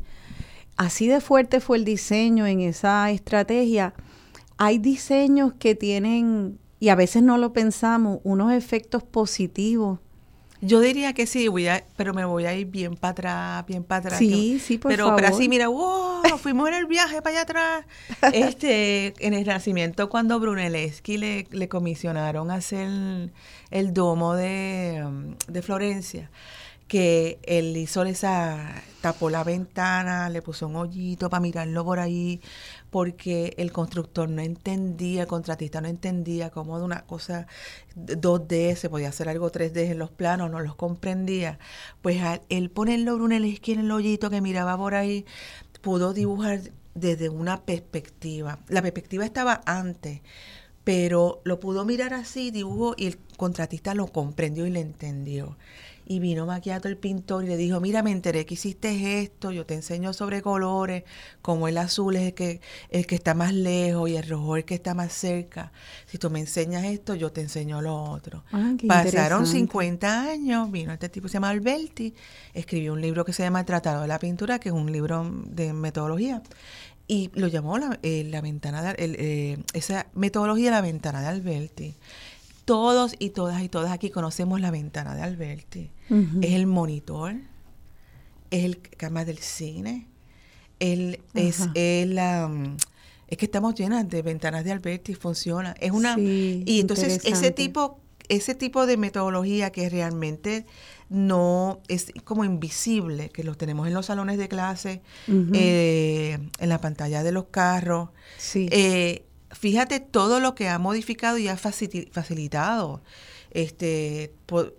Así 0.78 1.08
de 1.08 1.22
fuerte 1.22 1.60
fue 1.60 1.78
el 1.78 1.86
diseño 1.86 2.46
en 2.46 2.62
esa 2.62 3.10
estrategia 3.10 3.96
hay 4.60 4.78
diseños 4.78 5.54
que 5.58 5.74
tienen, 5.74 6.60
y 6.82 6.90
a 6.90 6.96
veces 6.96 7.24
no 7.24 7.38
lo 7.38 7.54
pensamos, 7.54 8.20
unos 8.24 8.52
efectos 8.52 9.04
positivos. 9.04 10.00
Yo 10.60 10.82
diría 10.82 11.14
que 11.14 11.26
sí, 11.26 11.48
voy 11.48 11.70
a, 11.70 11.86
pero 11.96 12.14
me 12.14 12.26
voy 12.26 12.46
a 12.46 12.54
ir 12.54 12.68
bien 12.68 12.98
para 12.98 13.12
atrás, 13.12 13.66
bien 13.66 13.86
para 13.86 14.00
atrás. 14.00 14.20
Sí, 14.20 14.60
sí, 14.60 14.78
por 14.78 14.92
pero, 14.92 15.06
favor. 15.06 15.22
Pero 15.22 15.34
así, 15.34 15.48
mira, 15.48 15.70
wow, 15.70 16.38
fuimos 16.38 16.68
en 16.68 16.74
el 16.74 16.88
viaje 16.88 17.22
para 17.22 17.38
allá 17.38 17.42
atrás. 17.44 17.86
Este, 18.34 19.14
en 19.26 19.34
el 19.34 19.48
nacimiento, 19.48 20.10
cuando 20.10 20.38
Brunelleschi 20.42 21.18
le, 21.18 21.48
le 21.52 21.70
comisionaron 21.70 22.52
hacer 22.52 23.32
el, 23.72 23.94
domo 23.94 24.36
de, 24.36 25.34
de 25.48 25.62
Florencia, 25.62 26.30
que 26.90 27.40
él 27.44 27.78
hizo 27.78 28.04
esa, 28.04 28.84
tapó 29.00 29.30
la 29.30 29.46
ventana, 29.46 30.28
le 30.28 30.42
puso 30.42 30.68
un 30.68 30.76
hoyito 30.76 31.30
para 31.30 31.40
mirarlo 31.40 31.86
por 31.86 32.00
ahí, 32.00 32.42
porque 32.90 33.54
el 33.58 33.72
constructor 33.72 34.30
no 34.30 34.42
entendía, 34.42 35.24
el 35.24 35.28
contratista 35.28 35.82
no 35.82 35.88
entendía 35.88 36.50
cómo 36.50 36.80
de 36.80 36.86
una 36.86 37.06
cosa 37.06 37.48
2D 37.96 38.76
se 38.76 38.90
podía 38.90 39.10
hacer 39.10 39.30
algo 39.30 39.52
3D 39.52 39.92
en 39.92 40.00
los 40.00 40.12
planos, 40.12 40.50
no 40.50 40.60
los 40.60 40.76
comprendía. 40.76 41.60
Pues 42.02 42.18
él 42.50 42.70
ponerlo 42.72 43.26
el 43.26 43.46
esquina 43.46 43.82
en 43.82 43.86
el 43.88 43.92
hoyito 43.92 44.30
que 44.30 44.42
miraba 44.42 44.78
por 44.78 44.96
ahí, 44.96 45.26
pudo 45.82 46.14
dibujar 46.14 46.62
desde 46.96 47.30
una 47.30 47.62
perspectiva. 47.64 48.60
La 48.68 48.82
perspectiva 48.82 49.26
estaba 49.26 49.62
antes, 49.66 50.22
pero 50.84 51.42
lo 51.44 51.60
pudo 51.60 51.86
mirar 51.86 52.14
así, 52.14 52.52
dibujó, 52.52 52.96
y 52.98 53.08
el 53.08 53.18
contratista 53.38 53.94
lo 53.94 54.08
comprendió 54.08 54.66
y 54.66 54.72
le 54.72 54.82
entendió 54.82 55.58
y 56.10 56.20
vino 56.20 56.48
maquiado 56.48 56.90
el 56.90 56.98
pintor 56.98 57.44
y 57.46 57.48
le 57.50 57.56
dijo, 57.56 57.80
mira, 57.80 58.02
me 58.02 58.12
enteré 58.12 58.44
que 58.48 58.56
hiciste 58.56 59.22
esto, 59.22 59.52
yo 59.52 59.68
te 59.68 59.76
enseño 59.76 60.12
sobre 60.12 60.42
colores, 60.42 61.04
como 61.44 61.68
el 61.68 61.78
azul 61.78 62.16
es 62.16 62.24
el 62.24 62.34
que, 62.34 62.62
el 62.90 63.06
que 63.06 63.14
está 63.14 63.36
más 63.36 63.54
lejos 63.54 64.10
y 64.10 64.18
el 64.18 64.28
rojo 64.28 64.58
es 64.58 64.62
el 64.62 64.66
que 64.66 64.74
está 64.74 64.96
más 64.96 65.14
cerca. 65.14 65.72
Si 66.08 66.18
tú 66.18 66.32
me 66.32 66.40
enseñas 66.40 66.84
esto, 66.86 67.14
yo 67.14 67.32
te 67.32 67.42
enseño 67.42 67.80
lo 67.84 67.96
otro. 67.96 68.44
Ah, 68.52 68.74
Pasaron 68.88 69.46
50 69.46 70.24
años, 70.32 70.72
vino 70.72 70.92
este 70.92 71.10
tipo, 71.10 71.28
se 71.28 71.36
llama 71.36 71.52
Alberti, 71.52 72.16
escribió 72.56 72.94
un 72.94 73.02
libro 73.02 73.24
que 73.24 73.32
se 73.32 73.44
llama 73.44 73.64
Tratado 73.64 74.02
de 74.02 74.08
la 74.08 74.18
Pintura, 74.18 74.58
que 74.58 74.70
es 74.70 74.76
un 74.76 74.92
libro 74.92 75.30
de 75.46 75.74
metodología 75.74 76.42
y 77.08 77.32
lo 77.34 77.48
llamó 77.48 77.78
la, 77.78 78.00
eh, 78.04 78.24
la 78.30 78.40
ventana 78.40 78.82
de, 78.82 78.96
eh, 78.98 79.58
esa 79.74 80.08
metodología 80.14 80.70
la 80.70 80.82
ventana 80.82 81.22
de 81.22 81.28
Alberti 81.28 81.96
todos 82.70 83.16
y 83.18 83.32
todas 83.32 83.64
y 83.64 83.68
todas 83.68 83.92
aquí 83.92 84.12
conocemos 84.12 84.62
la 84.62 84.70
ventana 84.70 85.16
de 85.16 85.24
Alberti. 85.24 85.90
Es 86.42 86.54
el 86.54 86.68
monitor, 86.68 87.34
es 88.52 88.64
el 88.64 88.80
cama 88.80 89.26
del 89.26 89.40
cine, 89.40 90.06
él 90.80 91.20
es 91.34 91.68
el... 91.74 92.20
es 93.28 93.38
que 93.40 93.46
estamos 93.46 93.74
llenas 93.74 94.08
de 94.08 94.22
ventanas 94.22 94.64
de 94.64 94.72
Alberti, 94.72 95.16
funciona. 95.16 95.74
Es 95.80 95.90
una 95.90 96.16
y 96.20 96.80
entonces 96.80 97.22
ese 97.26 97.50
tipo 97.50 98.02
ese 98.28 98.54
tipo 98.54 98.86
de 98.86 98.98
metodología 98.98 99.72
que 99.72 99.90
realmente 99.90 100.68
no 101.10 101.80
es 101.88 102.14
como 102.24 102.46
invisible, 102.46 103.30
que 103.30 103.44
los 103.44 103.58
tenemos 103.58 103.88
en 103.88 103.96
los 103.96 104.06
salones 104.06 104.38
de 104.38 104.48
clase, 104.48 105.02
eh, 105.28 106.38
en 106.60 106.70
la 106.70 106.80
pantalla 106.80 107.24
de 107.24 107.32
los 107.32 107.46
carros, 107.46 108.10
sí. 108.38 108.70
Eh, 108.72 109.24
fíjate 109.52 110.00
todo 110.00 110.40
lo 110.40 110.56
que 110.56 110.70
ha 110.70 110.80
modificado 110.80 111.38
y 111.38 111.48
ha 111.48 111.58
facilitado. 111.58 113.02
Este, 113.52 114.34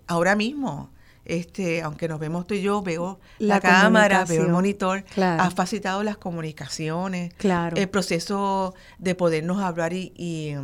ahora 0.07 0.37
mismo, 0.37 0.91
este, 1.25 1.83
aunque 1.83 2.09
nos 2.09 2.19
vemos 2.19 2.47
tú 2.47 2.55
y 2.55 2.63
yo, 2.63 2.83
veo 2.83 3.21
la, 3.39 3.61
cámara, 3.61 4.25
veo 4.25 4.45
el 4.45 4.51
monitor, 4.51 5.05
ha 5.17 5.51
facilitado 5.51 6.03
las 6.03 6.17
comunicaciones, 6.17 7.35
claro. 7.35 7.77
el 7.77 7.89
proceso 7.89 8.75
de 8.99 9.15
podernos 9.15 9.61
hablar 9.61 9.93
y, 9.93 10.13
y, 10.17 10.55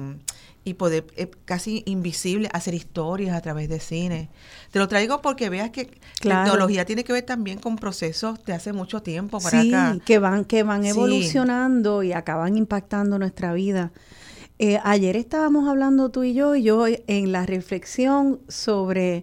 y 0.66 0.74
poder, 0.74 1.06
eh, 1.14 1.30
casi 1.44 1.84
invisible, 1.86 2.48
hacer 2.52 2.74
historias 2.74 3.36
a 3.36 3.40
través 3.40 3.68
de 3.68 3.78
cine. 3.78 4.30
Te 4.72 4.80
lo 4.80 4.88
traigo 4.88 5.22
porque 5.22 5.48
veas 5.48 5.70
que 5.70 5.96
la 6.22 6.42
tecnología 6.42 6.84
tiene 6.84 7.04
que 7.04 7.12
ver 7.12 7.22
también 7.22 7.60
con 7.60 7.76
procesos 7.76 8.44
de 8.44 8.52
hace 8.52 8.72
mucho 8.72 9.00
tiempo 9.00 9.38
para 9.38 9.62
sí, 9.62 9.72
acá. 9.72 9.96
que 10.04 10.18
van, 10.18 10.44
que 10.44 10.64
van 10.64 10.84
evolucionando 10.84 12.02
y 12.02 12.12
acaban 12.12 12.56
impactando 12.56 13.16
nuestra 13.16 13.52
vida. 13.52 13.92
Eh, 14.58 14.80
ayer 14.82 15.16
estábamos 15.16 15.68
hablando 15.68 16.10
tú 16.10 16.24
y 16.24 16.34
yo, 16.34 16.56
y 16.56 16.64
yo 16.64 16.86
en 16.88 17.30
la 17.30 17.46
reflexión 17.46 18.40
sobre 18.48 19.22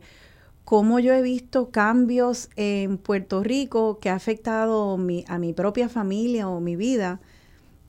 cómo 0.63 1.01
yo 1.01 1.13
he 1.13 1.21
visto 1.21 1.71
cambios 1.71 2.49
en 2.55 2.97
Puerto 2.97 3.43
Rico 3.43 3.99
que 3.99 4.09
ha 4.09 4.15
afectado 4.15 4.97
mi, 4.97 5.25
a 5.27 5.39
mi 5.39 5.51
propia 5.51 5.89
familia 5.89 6.47
o 6.47 6.61
mi 6.61 6.77
vida. 6.77 7.19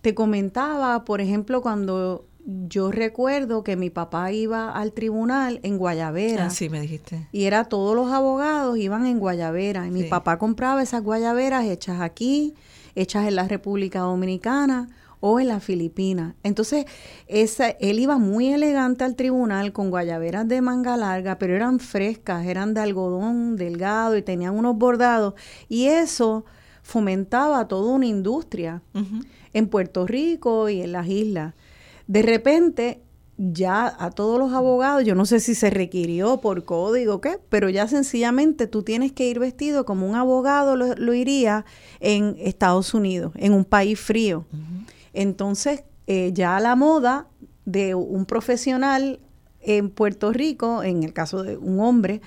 Te 0.01 0.13
comentaba, 0.13 1.05
por 1.05 1.21
ejemplo, 1.21 1.63
cuando 1.63 2.27
yo 2.45 2.91
recuerdo 2.91 3.65
que 3.65 3.77
mi 3.77 3.91
papá 3.91 4.31
iba 4.33 4.71
al 4.71 4.93
tribunal 4.93 5.61
en 5.63 5.79
Guayavera. 5.79 6.47
Ah, 6.47 6.51
sí, 6.51 6.69
me 6.69 6.81
dijiste. 6.81 7.27
Y 7.33 7.45
era 7.45 7.65
todos 7.65 7.97
los 7.97 8.13
abogados 8.13 8.77
iban 8.77 9.07
en 9.07 9.19
Guayavera. 9.19 9.87
Y 9.87 9.91
mi 9.91 10.05
papá 10.05 10.39
compraba 10.39 10.83
esas 10.83 11.03
guayaveras 11.03 11.65
hechas 11.65 12.01
aquí, 12.01 12.55
hechas 12.95 13.27
en 13.27 13.37
la 13.37 13.49
República 13.49 14.01
Dominicana 14.01 14.89
o 15.21 15.41
en 15.41 15.49
las 15.49 15.65
Filipinas. 15.65 16.35
Entonces, 16.43 16.85
esa, 17.29 17.71
él 17.71 17.99
iba 17.99 18.19
muy 18.19 18.53
elegante 18.53 19.05
al 19.05 19.17
tribunal 19.17 19.73
con 19.73 19.89
guayaveras 19.89 20.47
de 20.47 20.61
manga 20.61 20.99
larga, 20.99 21.39
pero 21.39 21.57
eran 21.57 21.81
frescas, 21.81 22.45
eran 22.45 22.75
de 22.75 22.83
algodón 22.83 23.57
delgado 23.57 24.19
y 24.19 24.23
tenían 24.23 24.55
unos 24.55 24.77
bordados. 24.77 25.33
Y 25.67 25.87
eso 25.87 26.45
fomentaba 26.83 27.67
toda 27.69 27.95
una 27.95 28.05
industria 28.05 28.83
en 29.55 29.69
Puerto 29.69 30.07
Rico 30.07 30.69
y 30.69 30.83
en 30.83 30.93
las 30.93 31.09
islas. 31.09 31.55
De 32.07 32.23
repente, 32.23 33.01
ya 33.37 33.95
a 33.99 34.11
todos 34.11 34.39
los 34.39 34.53
abogados, 34.53 35.05
yo 35.05 35.15
no 35.15 35.27
sé 35.27 35.41
si 35.41 35.55
se 35.55 35.71
requirió 35.71 36.41
por 36.41 36.65
código 36.65 37.15
o 37.15 37.21
qué, 37.21 37.39
pero 37.49 37.69
ya 37.69 37.89
sencillamente 37.89 38.67
tú 38.67 38.83
tienes 38.83 39.13
que 39.13 39.29
ir 39.29 39.39
vestido 39.39 39.85
como 39.85 40.09
un 40.09 40.15
abogado 40.15 40.77
lo, 40.77 41.15
iría 41.15 41.65
en 42.01 42.37
Estados 42.39 42.95
Unidos, 42.95 43.33
en 43.37 43.53
un 43.53 43.65
país 43.65 43.99
frío. 43.99 44.45
Entonces, 45.13 45.85
eh, 46.07 46.31
ya 46.33 46.61
la 46.61 46.77
moda 46.77 47.27
de 47.65 47.95
un 47.95 48.27
profesional 48.27 49.19
en 49.61 49.91
Puerto 49.91 50.33
Rico, 50.33 50.83
en 50.83 51.03
el 51.03 51.13
caso 51.13 51.43
de 51.43 51.57
un 51.57 51.81
hombre, 51.81 52.21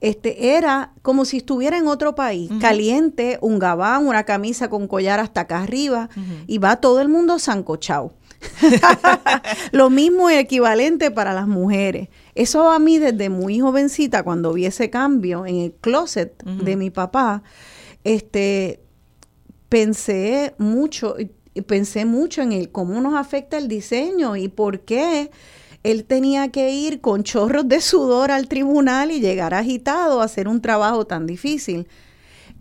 este, 0.00 0.56
era 0.56 0.92
como 1.02 1.24
si 1.24 1.38
estuviera 1.38 1.78
en 1.78 1.86
otro 1.86 2.14
país, 2.14 2.50
caliente, 2.60 3.38
un 3.42 3.58
gabán, 3.58 4.06
una 4.06 4.24
camisa 4.24 4.68
con 4.68 4.88
collar 4.88 5.20
hasta 5.20 5.42
acá 5.42 5.62
arriba, 5.62 6.08
y 6.46 6.58
va 6.58 6.76
todo 6.76 7.00
el 7.00 7.08
mundo 7.08 7.38
zancochado. 7.38 8.12
Lo 9.72 9.90
mismo 9.90 10.30
es 10.30 10.38
equivalente 10.38 11.10
para 11.10 11.34
las 11.34 11.46
mujeres. 11.46 12.08
Eso 12.34 12.70
a 12.70 12.78
mí 12.78 12.98
desde 12.98 13.28
muy 13.28 13.60
jovencita, 13.60 14.22
cuando 14.22 14.52
vi 14.52 14.66
ese 14.66 14.90
cambio 14.90 15.46
en 15.46 15.56
el 15.56 15.72
closet 15.72 16.42
de 16.44 16.76
mi 16.76 16.90
papá, 16.90 17.42
este, 18.04 18.80
pensé 19.68 20.54
mucho, 20.58 21.16
pensé 21.66 22.04
mucho 22.04 22.42
en 22.42 22.52
el 22.52 22.70
cómo 22.70 23.00
nos 23.00 23.14
afecta 23.14 23.58
el 23.58 23.68
diseño 23.68 24.36
y 24.36 24.48
por 24.48 24.80
qué 24.80 25.30
él 25.82 26.04
tenía 26.04 26.48
que 26.48 26.70
ir 26.70 27.00
con 27.00 27.22
chorros 27.22 27.66
de 27.68 27.80
sudor 27.80 28.30
al 28.30 28.48
tribunal 28.48 29.10
y 29.10 29.20
llegar 29.20 29.54
agitado 29.54 30.20
a 30.20 30.24
hacer 30.24 30.46
un 30.48 30.60
trabajo 30.60 31.06
tan 31.06 31.26
difícil. 31.26 31.88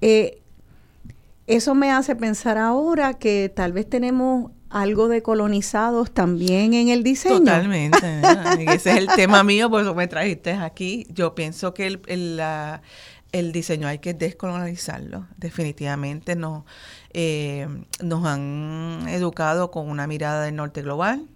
Eh, 0.01 0.41
eso 1.47 1.73
me 1.75 1.91
hace 1.91 2.15
pensar 2.15 2.57
ahora 2.57 3.15
que 3.15 3.51
tal 3.53 3.73
vez 3.73 3.89
tenemos 3.89 4.51
algo 4.69 5.07
de 5.07 5.21
colonizados 5.21 6.11
también 6.11 6.73
en 6.73 6.89
el 6.89 7.03
diseño. 7.03 7.39
Totalmente. 7.39 7.97
ese 8.73 8.91
es 8.91 8.97
el 8.97 9.07
tema 9.07 9.43
mío, 9.43 9.69
por 9.69 9.81
eso 9.81 9.95
me 9.95 10.07
trajiste 10.07 10.51
aquí. 10.53 11.07
Yo 11.09 11.35
pienso 11.35 11.73
que 11.73 11.87
el, 11.87 12.41
el, 13.31 13.51
diseño 13.51 13.87
hay 13.87 13.99
que 13.99 14.13
descolonizarlo. 14.13 15.27
Definitivamente 15.37 16.35
no, 16.35 16.65
eh, 17.13 17.67
nos 18.01 18.25
han 18.25 19.05
educado 19.09 19.71
con 19.71 19.89
una 19.89 20.07
mirada 20.07 20.43
del 20.43 20.55
norte 20.55 20.81
global. 20.81 21.27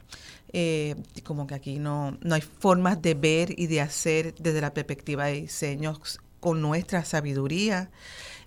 Eh, 0.56 0.96
como 1.24 1.48
que 1.48 1.56
aquí 1.56 1.80
no, 1.80 2.16
no 2.22 2.36
hay 2.36 2.42
formas 2.42 3.02
de 3.02 3.16
ver 3.16 3.60
y 3.60 3.66
de 3.66 3.82
hacer 3.82 4.36
desde 4.36 4.62
la 4.62 4.72
perspectiva 4.72 5.26
de 5.26 5.42
diseños 5.42 6.20
con 6.40 6.62
nuestra 6.62 7.04
sabiduría. 7.06 7.90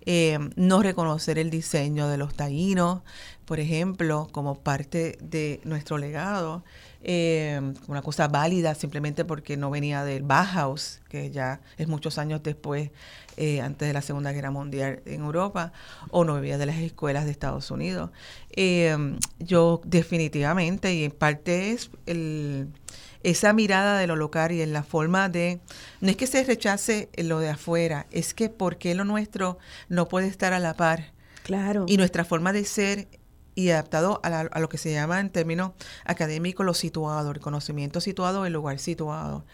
Eh, 0.08 0.38
no 0.54 0.82
reconocer 0.84 1.36
el 1.36 1.50
diseño 1.50 2.06
de 2.06 2.16
los 2.16 2.34
taínos, 2.34 3.00
por 3.46 3.60
ejemplo, 3.60 4.28
como 4.32 4.58
parte 4.58 5.18
de 5.20 5.60
nuestro 5.64 5.98
legado, 5.98 6.64
eh, 7.02 7.60
una 7.86 8.02
cosa 8.02 8.26
válida 8.26 8.74
simplemente 8.74 9.24
porque 9.24 9.56
no 9.56 9.70
venía 9.70 10.04
del 10.04 10.24
Bauhaus, 10.24 11.00
que 11.08 11.30
ya 11.30 11.60
es 11.78 11.86
muchos 11.86 12.18
años 12.18 12.42
después, 12.42 12.90
eh, 13.36 13.60
antes 13.60 13.86
de 13.86 13.94
la 13.94 14.02
Segunda 14.02 14.32
Guerra 14.32 14.50
Mundial 14.50 15.00
en 15.06 15.22
Europa, 15.22 15.72
o 16.10 16.24
no 16.24 16.34
venía 16.34 16.58
de 16.58 16.66
las 16.66 16.78
escuelas 16.78 17.24
de 17.24 17.30
Estados 17.30 17.70
Unidos. 17.70 18.10
Eh, 18.50 18.96
yo 19.38 19.80
definitivamente, 19.84 20.92
y 20.92 21.04
en 21.04 21.12
parte 21.12 21.70
es 21.70 21.90
el, 22.06 22.66
esa 23.22 23.52
mirada 23.52 23.96
de 23.98 24.08
lo 24.08 24.16
local 24.16 24.50
y 24.50 24.62
en 24.62 24.72
la 24.72 24.82
forma 24.82 25.28
de, 25.28 25.60
no 26.00 26.10
es 26.10 26.16
que 26.16 26.26
se 26.26 26.42
rechace 26.42 27.10
lo 27.16 27.38
de 27.38 27.50
afuera, 27.50 28.06
es 28.10 28.34
que 28.34 28.48
porque 28.48 28.96
lo 28.96 29.04
nuestro 29.04 29.58
no 29.88 30.08
puede 30.08 30.26
estar 30.26 30.52
a 30.52 30.58
la 30.58 30.74
par. 30.74 31.12
Claro. 31.44 31.84
Y 31.86 31.96
nuestra 31.96 32.24
forma 32.24 32.52
de 32.52 32.64
ser 32.64 33.06
y 33.56 33.70
adaptado 33.70 34.20
a, 34.22 34.60
lo 34.60 34.68
que 34.68 34.78
se 34.78 34.92
llama 34.92 35.18
en 35.18 35.30
términos 35.30 35.72
académicos 36.04 36.64
lo 36.64 36.74
situado, 36.74 37.32
el 37.32 37.40
conocimiento 37.40 38.00
situado, 38.00 38.46
el 38.46 38.52
lugar 38.52 38.78
situado. 38.78 39.44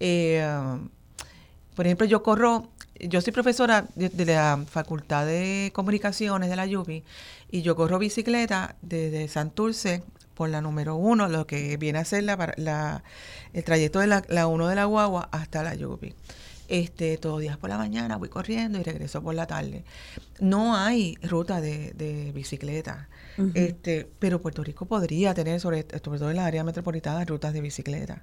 Eh, 0.00 0.44
por 1.76 1.86
ejemplo, 1.86 2.06
yo 2.06 2.22
corro, 2.22 2.68
yo 2.98 3.20
soy 3.20 3.32
profesora 3.32 3.86
de, 3.94 4.24
la 4.24 4.64
Facultad 4.68 5.26
de 5.26 5.70
Comunicaciones 5.74 6.48
de 6.48 6.56
la 6.56 6.64
UBI 6.64 7.04
y 7.50 7.62
yo 7.62 7.76
corro 7.76 7.98
bicicleta 7.98 8.74
desde 8.80 9.28
Santurce 9.28 10.02
por 10.34 10.48
la 10.48 10.62
número 10.62 10.96
uno, 10.96 11.28
lo 11.28 11.46
que 11.46 11.76
viene 11.76 11.98
a 11.98 12.04
ser 12.06 12.24
la, 12.24 13.04
el 13.52 13.64
trayecto 13.64 13.98
de 13.98 14.06
la, 14.06 14.24
la 14.28 14.46
uno 14.46 14.68
de 14.68 14.74
la 14.74 14.86
guagua 14.86 15.28
hasta 15.32 15.62
la 15.62 15.74
UBI 15.74 16.14
este, 16.70 17.18
todos 17.18 17.34
los 17.34 17.42
días 17.42 17.58
por 17.58 17.68
la 17.68 17.76
mañana 17.76 18.16
voy 18.16 18.28
corriendo 18.28 18.78
y 18.78 18.84
regreso 18.84 19.20
por 19.22 19.34
la 19.34 19.46
tarde. 19.46 19.84
No 20.38 20.76
hay 20.76 21.16
ruta 21.20 21.60
de, 21.60 22.30
bicicleta, 22.32 23.08
este, 23.54 24.08
pero 24.18 24.40
Puerto 24.40 24.62
Rico 24.62 24.86
podría 24.86 25.34
tener, 25.34 25.60
sobre, 25.60 25.82
todo 25.82 26.30
en 26.30 26.36
la 26.36 26.46
área 26.46 26.62
metropolitana, 26.62 27.24
rutas 27.24 27.52
de 27.52 27.60
bicicleta. 27.60 28.22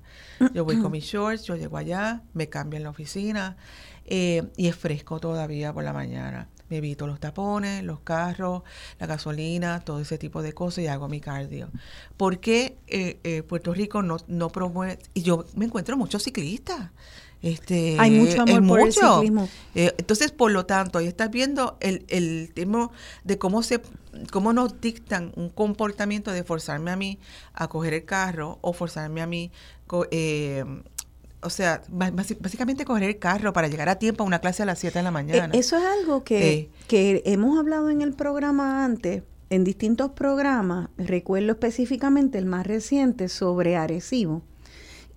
Yo 0.54 0.64
voy 0.64 0.80
con 0.80 0.92
mis 0.94 1.04
shorts, 1.04 1.44
yo 1.44 1.58
llego 1.58 1.78
allá, 1.78 2.22
me 2.34 2.48
cambio 2.48 2.78
en 2.78 2.84
la 2.84 2.90
oficina 2.90 3.58
eh, 4.06 4.44
y 4.56 4.68
es 4.68 4.76
fresco 4.76 5.20
todavía 5.20 5.74
por 5.74 5.84
la 5.84 5.92
mañana. 5.92 6.48
Me 6.70 6.78
evito 6.78 7.06
los 7.06 7.20
tapones, 7.20 7.84
los 7.84 8.00
carros, 8.00 8.64
la 9.00 9.08
gasolina, 9.08 9.82
todo 9.82 10.00
ese 10.00 10.18
tipo 10.18 10.42
de 10.42 10.54
cosas 10.54 10.86
y 10.86 10.88
hago 10.88 11.10
mi 11.10 11.20
cardio. 11.20 11.70
¿Por 12.16 12.40
qué 12.40 12.78
eh, 12.88 13.20
eh, 13.24 13.44
Puerto 13.44 13.74
Rico 13.74 14.02
no, 14.02 14.18
no 14.28 14.50
promueve? 14.50 15.00
Y 15.14 15.22
yo 15.22 15.46
me 15.56 15.66
encuentro 15.66 15.98
muchos 15.98 16.24
ciclistas 16.24 16.92
este, 17.42 17.98
Hay 18.00 18.12
mucho 18.12 18.42
amor 18.42 18.68
por 18.68 18.80
el 18.82 18.94
ciclismo. 18.94 19.50
Eh, 19.76 19.94
entonces, 19.98 20.32
por 20.32 20.52
lo 20.52 20.66
tanto, 20.66 20.98
ahí 20.98 21.08
estás 21.08 21.30
viendo 21.30 21.78
el, 21.80 22.06
el 22.10 22.52
tema 22.54 22.90
de 23.24 23.38
cómo 23.38 23.64
se 23.64 23.82
cómo 24.32 24.54
nos 24.54 24.82
dictan 24.82 25.32
un 25.36 25.50
comportamiento 25.50 26.32
de 26.32 26.44
forzarme 26.44 26.92
a 26.92 26.96
mí 26.96 27.20
a 27.54 27.68
coger 27.68 27.94
el 27.94 28.06
carro 28.06 28.58
o 28.62 28.74
forzarme 28.74 29.22
a 29.22 29.28
mí, 29.28 29.52
eh, 30.12 30.66
o 31.42 31.50
sea, 31.50 31.84
básicamente 31.90 32.84
coger 32.84 33.04
el 33.04 33.20
carro 33.20 33.54
para 33.54 33.68
llegar 33.68 33.90
a 33.90 34.00
tiempo 34.00 34.24
a 34.24 34.28
una 34.28 34.40
clase 34.40 34.64
a 34.64 34.66
las 34.66 34.80
7 34.80 34.98
de 34.98 35.04
la 35.04 35.12
mañana. 35.12 35.54
eso 35.54 35.78
es 35.78 35.84
algo 35.84 36.24
que, 36.24 36.70
que 36.88 37.22
hemos 37.26 37.60
hablado 37.60 37.90
en 37.90 38.02
el 38.02 38.14
programa 38.14 38.84
antes, 38.84 39.24
en 39.50 39.64
distintos 39.64 40.12
programas, 40.12 40.90
recuerdo 40.98 41.52
específicamente 41.52 42.38
el 42.38 42.46
más 42.46 42.66
reciente 42.66 43.30
sobre 43.30 43.76
Arecibo 43.78 44.42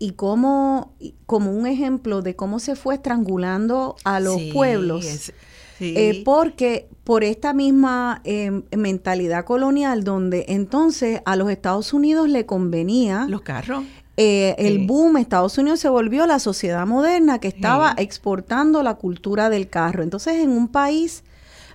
y 0.00 0.12
cómo, 0.12 0.94
como 1.26 1.52
un 1.52 1.66
ejemplo 1.66 2.22
de 2.22 2.34
cómo 2.34 2.58
se 2.58 2.74
fue 2.74 2.94
estrangulando 2.94 3.94
a 4.02 4.18
los 4.18 4.40
pueblos. 4.52 5.30
Eh, 5.78 6.22
porque 6.24 6.88
por 7.04 7.22
esta 7.22 7.54
misma 7.54 8.20
em, 8.24 8.62
mentalidad 8.76 9.44
colonial, 9.44 10.02
donde 10.02 10.46
entonces 10.48 11.20
a 11.24 11.36
los 11.36 11.50
Estados 11.50 11.92
Unidos 11.92 12.28
le 12.28 12.46
convenía. 12.46 13.26
Los 13.28 13.42
carros. 13.42 13.84
Eh, 14.16 14.54
el 14.58 14.86
boom, 14.86 15.16
Estados 15.16 15.56
Unidos 15.56 15.80
se 15.80 15.88
volvió 15.88 16.26
la 16.26 16.38
sociedad 16.38 16.86
moderna 16.86 17.38
que 17.38 17.48
estaba 17.48 17.94
exportando 17.96 18.82
la 18.82 18.94
cultura 18.94 19.48
del 19.48 19.68
carro. 19.68 20.02
Entonces, 20.02 20.36
en 20.36 20.50
un 20.50 20.68
país 20.68 21.24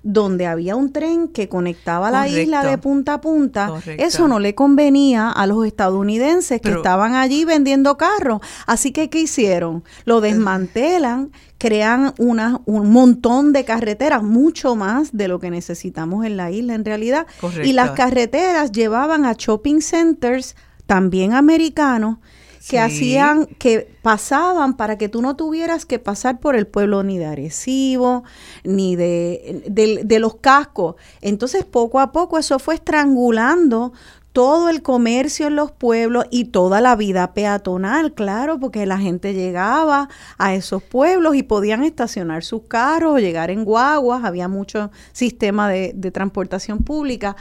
donde 0.07 0.45
había 0.45 0.75
un 0.75 0.93
tren 0.93 1.27
que 1.27 1.49
conectaba 1.49 2.11
la 2.11 2.27
isla 2.27 2.63
de 2.63 2.77
punta 2.77 3.15
a 3.15 3.21
punta, 3.21 3.73
eso 3.97 4.27
no 4.27 4.39
le 4.39 4.53
convenía 4.53 5.31
a 5.31 5.47
los 5.47 5.65
estadounidenses 5.65 6.61
que 6.61 6.69
estaban 6.69 7.15
allí 7.15 7.43
vendiendo 7.43 7.97
carros. 7.97 8.39
Así 8.67 8.91
que, 8.91 9.09
¿qué 9.09 9.21
hicieron? 9.21 9.83
Lo 10.05 10.21
desmantelan, 10.21 11.31
crean 11.57 12.13
una, 12.19 12.61
un 12.65 12.91
montón 12.91 13.51
de 13.51 13.65
carreteras, 13.65 14.21
mucho 14.21 14.75
más 14.75 15.17
de 15.17 15.27
lo 15.27 15.39
que 15.39 15.49
necesitamos 15.49 16.23
en 16.23 16.37
la 16.37 16.51
isla 16.51 16.75
en 16.75 16.85
realidad. 16.85 17.25
Y 17.63 17.73
las 17.73 17.91
carreteras 17.91 18.71
llevaban 18.71 19.25
a 19.25 19.33
shopping 19.33 19.81
centers 19.81 20.55
también 20.85 21.33
americanos 21.33 22.17
que 22.67 22.79
hacían, 22.79 23.45
que 23.45 23.95
pasaban 24.01 24.75
para 24.75 24.97
que 24.97 25.09
tú 25.09 25.21
no 25.21 25.35
tuvieras 25.35 25.85
que 25.85 25.99
pasar 25.99 26.39
por 26.39 26.55
el 26.55 26.65
pueblo 26.65 27.03
ni 27.03 27.17
de 27.17 27.25
Arecibo, 27.25 28.23
ni 28.63 28.95
de, 28.95 29.63
de, 29.67 30.19
los 30.19 30.35
cascos. 30.35 30.95
Entonces, 31.21 31.63
poco 31.63 31.99
a 31.99 32.11
poco 32.11 32.37
eso 32.37 32.57
fue 32.57 32.75
estrangulando 32.75 33.93
todo 34.33 34.69
el 34.69 34.81
comercio 34.81 35.47
en 35.47 35.55
los 35.55 35.71
pueblos 35.71 36.25
y 36.29 36.45
toda 36.45 36.81
la 36.81 36.95
vida 36.95 37.33
peatonal, 37.33 38.13
claro, 38.13 38.59
porque 38.59 38.85
la 38.85 38.97
gente 38.97 39.33
llegaba 39.33 40.09
a 40.37 40.55
esos 40.55 40.83
pueblos 40.83 41.35
y 41.35 41.43
podían 41.43 41.83
estacionar 41.83 42.43
sus 42.43 42.63
carros 42.63 43.13
o 43.13 43.19
llegar 43.19 43.49
en 43.49 43.63
guaguas, 43.63 44.25
había 44.25 44.47
mucho 44.47 44.91
sistema 45.13 45.69
de, 45.69 45.93
de 45.95 46.11
transportación 46.11 46.79
pública. 46.79 47.35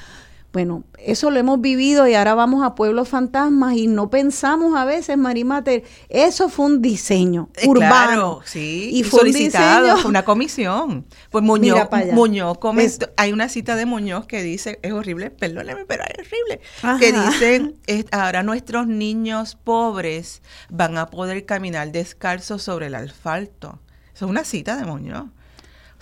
Bueno, 0.55 0.85
eso 0.99 1.33
lo 1.33 1.41
hemos 1.41 1.61
vivido 1.61 2.07
y 2.07 2.15
ahora 2.15 2.37
vamos 2.37 2.63
a 2.63 2.77
pueblos 2.77 3.09
fantasmas 3.09 3.75
y 3.75 3.89
no 3.89 4.09
pensamos 4.09 4.77
a 4.77 4.85
veces, 4.85 5.19
Marimater, 5.19 5.83
eso 6.09 6.49
fue 6.49 6.67
un 6.67 6.81
diseño 6.81 7.49
eh, 7.57 7.67
urbano. 7.67 8.39
sí, 8.45 8.91
y 8.93 9.03
fue 9.03 9.19
solicitado, 9.19 9.97
fue 9.97 10.09
una 10.09 10.25
comisión. 10.25 11.07
Pues 11.31 11.43
Muñoz, 11.43 11.89
Muñoz 12.13 12.57
hay 13.17 13.33
una 13.33 13.49
cita 13.49 13.75
de 13.75 13.85
Muñoz 13.85 14.27
que 14.27 14.45
dice, 14.45 14.79
es 14.83 14.93
horrible, 14.93 15.33
perdóneme, 15.33 15.87
pero 15.87 16.05
es 16.05 16.25
horrible, 16.25 16.61
que 17.01 17.13
dice, 17.13 18.07
ahora 18.13 18.45
nuestros 18.45 18.87
niños 18.87 19.57
pobres 19.57 20.41
van 20.71 20.99
a 20.99 21.07
poder 21.07 21.47
caminar 21.47 21.91
descalzos 21.91 22.63
sobre 22.63 22.87
el 22.87 22.95
asfalto. 22.95 23.81
Eso 24.15 24.27
es 24.27 24.31
una 24.31 24.45
cita 24.45 24.77
de 24.77 24.85
Muñoz. 24.85 25.25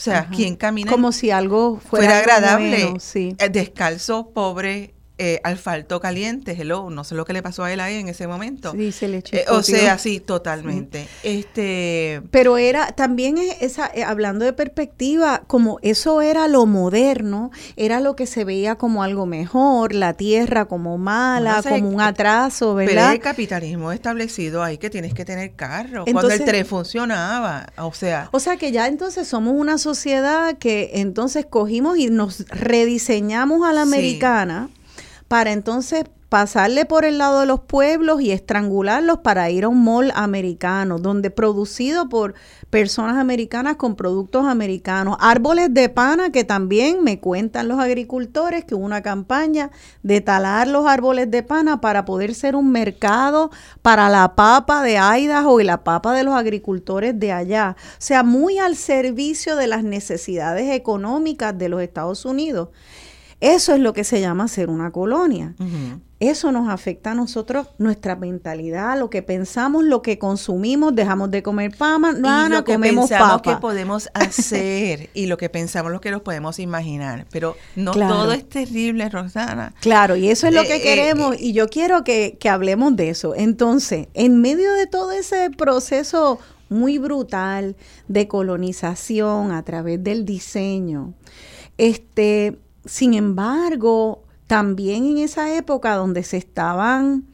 O 0.03 0.05
sea, 0.05 0.27
quien 0.27 0.57
camina. 0.57 0.91
Como 0.91 1.13
si 1.13 1.31
algo 1.31 1.79
fuera, 1.79 2.19
agradable. 2.19 2.95
sí. 2.99 3.37
Eh, 3.39 3.49
descalzo, 3.49 4.31
pobre, 4.33 4.95
eh, 5.19 5.41
asfalto 5.45 6.01
caliente, 6.01 6.57
hello, 6.59 6.89
no 6.89 7.05
sé 7.05 7.15
lo 7.15 7.27
que 7.27 7.35
le 7.35 7.43
pasó 7.43 7.65
a 7.65 7.73
él 7.73 7.81
ahí 7.81 7.97
en 7.97 8.09
ese 8.09 8.27
momento. 8.27 8.73
Sí, 8.73 8.93
se 8.93 9.09
le. 9.09 9.23
Eh, 9.33 9.45
o 9.51 9.63
sea, 9.63 9.99
sí, 9.99 10.21
totalmente. 10.21 11.07
Este, 11.23 12.23
pero 12.31 12.57
era 12.57 12.93
también 12.93 13.37
esa 13.61 13.91
eh, 13.95 14.05
hablando 14.05 14.45
de 14.45 14.55
perspectiva, 14.55 15.43
como 15.47 15.79
eso 15.83 16.23
era 16.23 16.49
lo 16.49 16.65
moderno, 16.65 17.51
era 17.77 18.01
lo 18.01 18.17
que 18.17 18.27
se 18.27 18.45
veía 18.45 18.77
como 18.77 19.03
algo 19.03 19.27
mejor, 19.27 19.95
la 19.95 20.15
tierra 20.15 20.65
como 20.65 20.97
mala, 20.97 21.63
como 21.63 21.91
un 21.91 22.01
atraso, 22.01 22.75
¿verdad? 22.75 22.95
Pero 22.95 23.13
el 23.13 23.21
capitalismo 23.21 23.93
establecido 23.93 24.63
ahí 24.63 24.79
que 24.79 24.89
tienes 24.89 25.13
que 25.13 25.27
tener 25.27 25.53
carro, 25.53 26.05
cuando 26.11 26.31
el 26.31 26.43
tren 26.43 26.65
funcionaba, 26.65 27.67
o 27.77 27.93
sea, 27.93 28.31
o 28.33 28.41
sea 28.41 28.57
que 28.57 28.73
ya 28.73 28.89
entonces 28.89 29.29
somos 29.29 29.55
una 29.55 29.77
sociedad 29.77 30.57
que 30.57 30.91
entonces 30.95 31.45
cogimos 31.45 31.99
y 31.99 32.09
nos 32.09 32.49
rediseñamos 32.49 33.69
a 33.69 33.75
la 33.75 33.83
americana 33.83 34.71
para 35.33 35.53
entonces 35.53 36.05
pasarle 36.29 36.85
por 36.85 37.07
el 37.07 37.17
lado 37.17 37.41
de 37.41 37.47
los 37.47 37.61
pueblos 37.61 38.21
y 38.21 38.33
estrangularlos 38.33 39.21
para 39.21 39.49
ir 39.49 39.65
a 39.65 39.69
un 39.69 39.83
mall 39.83 40.13
americano, 40.15 40.99
donde 40.99 41.31
producido 41.31 42.11
por 42.11 42.35
personas 42.69 43.17
americanas 43.17 43.77
con 43.77 43.97
productos 43.97 44.45
americanos. 44.45 45.17
Árboles 45.21 45.73
de 45.73 45.89
pana 45.89 46.33
que 46.33 46.45
también 46.45 47.03
me 47.03 47.19
cuentan 47.19 47.69
los 47.69 47.79
agricultores 47.79 48.67
que 48.67 48.75
hubo 48.75 48.85
una 48.85 49.01
campaña 49.01 49.71
de 50.03 50.21
talar 50.21 50.69
los 50.69 50.87
árboles 50.87 51.31
de 51.31 51.43
pana 51.43 51.81
para 51.81 52.05
poder 52.05 52.35
ser 52.35 52.55
un 52.55 52.71
mercado 52.71 53.51
para 53.81 54.11
la 54.11 54.35
papa 54.35 54.83
de 54.83 54.99
Idaho 54.99 55.61
y 55.61 55.65
la 55.65 55.83
papa 55.83 56.13
de 56.13 56.25
los 56.25 56.35
agricultores 56.35 57.19
de 57.19 57.33
allá. 57.33 57.75
O 57.79 57.95
sea, 58.01 58.23
muy 58.23 58.59
al 58.59 58.77
servicio 58.77 59.57
de 59.57 59.67
las 59.67 59.83
necesidades 59.83 60.71
económicas 60.73 61.57
de 61.57 61.71
los 61.71 61.81
Estados 61.81 62.27
Unidos. 62.27 62.69
Eso 63.43 63.75
es 63.75 63.81
lo 63.81 63.93
que 63.93 64.05
se 64.05 64.21
llama 64.21 64.47
ser 64.47 64.71
una 64.71 64.93
colonia. 64.93 65.57
Eso 66.21 66.53
nos 66.53 66.69
afecta 66.69 67.11
a 67.11 67.15
nosotros, 67.17 67.67
nuestra 67.79 68.15
mentalidad, 68.15 68.97
lo 68.97 69.11
que 69.11 69.23
pensamos, 69.23 69.83
lo 69.83 70.01
que 70.01 70.17
consumimos, 70.17 70.95
dejamos 70.95 71.33
de 71.33 71.43
comer 71.43 71.77
papa, 71.77 72.13
no, 72.13 72.49
no 72.49 72.65
comemos 72.65 73.11
pensamos 73.11 73.43
que 73.43 73.57
podemos 73.57 74.09
hacer 74.15 75.11
y 75.15 75.27
lo 75.27 75.37
que 75.37 75.49
pensamos, 75.49 75.91
lo 75.91 76.01
que 76.01 76.13
nos 76.13 76.23
podemos 76.23 76.61
imaginar. 76.61 77.27
Pero 77.33 77.57
no 77.75 77.91
todo 77.91 78.33
es 78.33 78.49
terrible, 78.49 79.09
Rosana. 79.09 79.75
Claro, 79.81 80.15
y 80.15 80.29
eso 80.29 80.47
es 80.47 80.55
lo 80.55 80.63
que 80.63 80.77
eh, 80.77 80.77
eh, 80.77 80.83
queremos 80.83 81.35
y 81.41 81.53
yo 81.53 81.67
quiero 81.67 82.05
que, 82.05 82.37
que 82.39 82.49
hablemos 82.49 82.95
de 82.95 83.09
eso. 83.09 83.35
Entonces, 83.35 84.07
en 84.15 84.41
medio 84.41 84.73
de 84.75 84.87
todo 84.87 85.11
ese 85.11 85.51
proceso 85.51 86.39
muy 86.69 86.99
brutal 86.99 87.75
de 88.07 88.29
colonización 88.29 89.51
a 89.51 89.65
través 89.65 90.05
del 90.05 90.25
diseño, 90.25 91.15
este 91.77 92.61
sin 92.85 93.15
embargo, 93.15 94.23
también 94.47 95.05
en 95.05 95.19
esa 95.19 95.55
época 95.57 95.95
donde 95.95 96.23
se 96.23 96.37
estaban, 96.37 97.27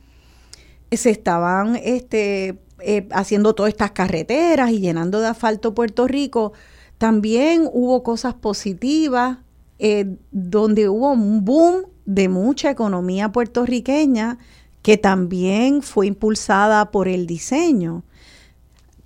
se 0.90 1.10
estaban 1.10 1.76
este, 1.76 2.58
eh, 2.80 3.08
haciendo 3.10 3.54
todas 3.54 3.72
estas 3.72 3.90
carreteras 3.92 4.70
y 4.70 4.80
llenando 4.80 5.20
de 5.20 5.28
asfalto 5.28 5.74
Puerto 5.74 6.06
Rico, 6.06 6.52
también 6.98 7.68
hubo 7.72 8.02
cosas 8.02 8.34
positivas, 8.34 9.38
eh, 9.78 10.16
donde 10.32 10.88
hubo 10.88 11.12
un 11.12 11.44
boom 11.44 11.86
de 12.04 12.28
mucha 12.28 12.70
economía 12.70 13.30
puertorriqueña 13.30 14.38
que 14.82 14.96
también 14.96 15.82
fue 15.82 16.06
impulsada 16.06 16.90
por 16.90 17.08
el 17.08 17.26
diseño. 17.26 18.04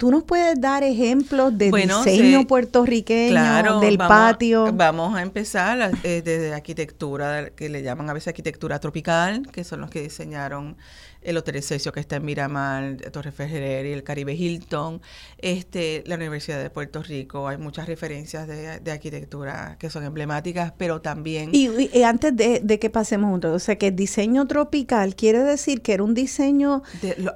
¿Tú 0.03 0.11
nos 0.11 0.25
puedes 0.25 0.61
dar 0.61 0.83
ejemplos 0.83 1.57
de 1.57 1.71
diseño 1.71 2.45
puertorriqueño, 2.49 3.79
del 3.79 3.97
patio? 3.97 4.73
Vamos 4.73 5.15
a 5.15 5.23
empezar 5.23 5.93
eh, 6.03 6.23
desde 6.25 6.53
arquitectura, 6.53 7.51
que 7.51 7.69
le 7.69 7.85
llaman 7.85 8.11
a 8.11 8.12
veces 8.12 8.27
arquitectura 8.27 8.81
tropical, 8.81 9.47
que 9.53 9.62
son 9.62 9.81
los 9.81 9.91
que 9.91 10.03
diseñaron 10.03 10.77
el 11.25 11.37
Hotel 11.37 11.57
Excelsior 11.57 11.95
que 11.95 12.01
está 12.01 12.17
en 12.17 12.25
Miramar, 12.25 12.97
Torre 13.13 13.33
Ferrer 13.33 13.87
y 13.87 13.93
el 13.93 14.03
Caribe 14.03 14.35
Hilton, 14.35 15.01
este, 15.39 16.03
la 16.07 16.17
Universidad 16.17 16.63
de 16.63 16.71
Puerto 16.71 17.03
Rico. 17.03 17.49
Hay 17.49 17.59
muchas 17.59 17.87
referencias 17.87 18.47
de, 18.49 18.93
arquitectura 18.93 19.77
que 19.79 19.91
son 19.91 20.05
emblemáticas, 20.05 20.73
pero 20.77 21.01
también... 21.01 21.51
Y, 21.53 22.03
antes 22.03 22.35
de, 22.37 22.79
que 22.79 22.91
pasemos 22.91 23.31
juntos, 23.31 23.55
o 23.55 23.59
sea 23.59 23.77
que 23.77 23.89
el 23.89 23.97
diseño 23.97 24.47
tropical 24.47 25.15
quiere 25.15 25.41
decir 25.41 25.83
que 25.83 25.95
era 25.95 26.03
un 26.03 26.15
diseño 26.15 26.83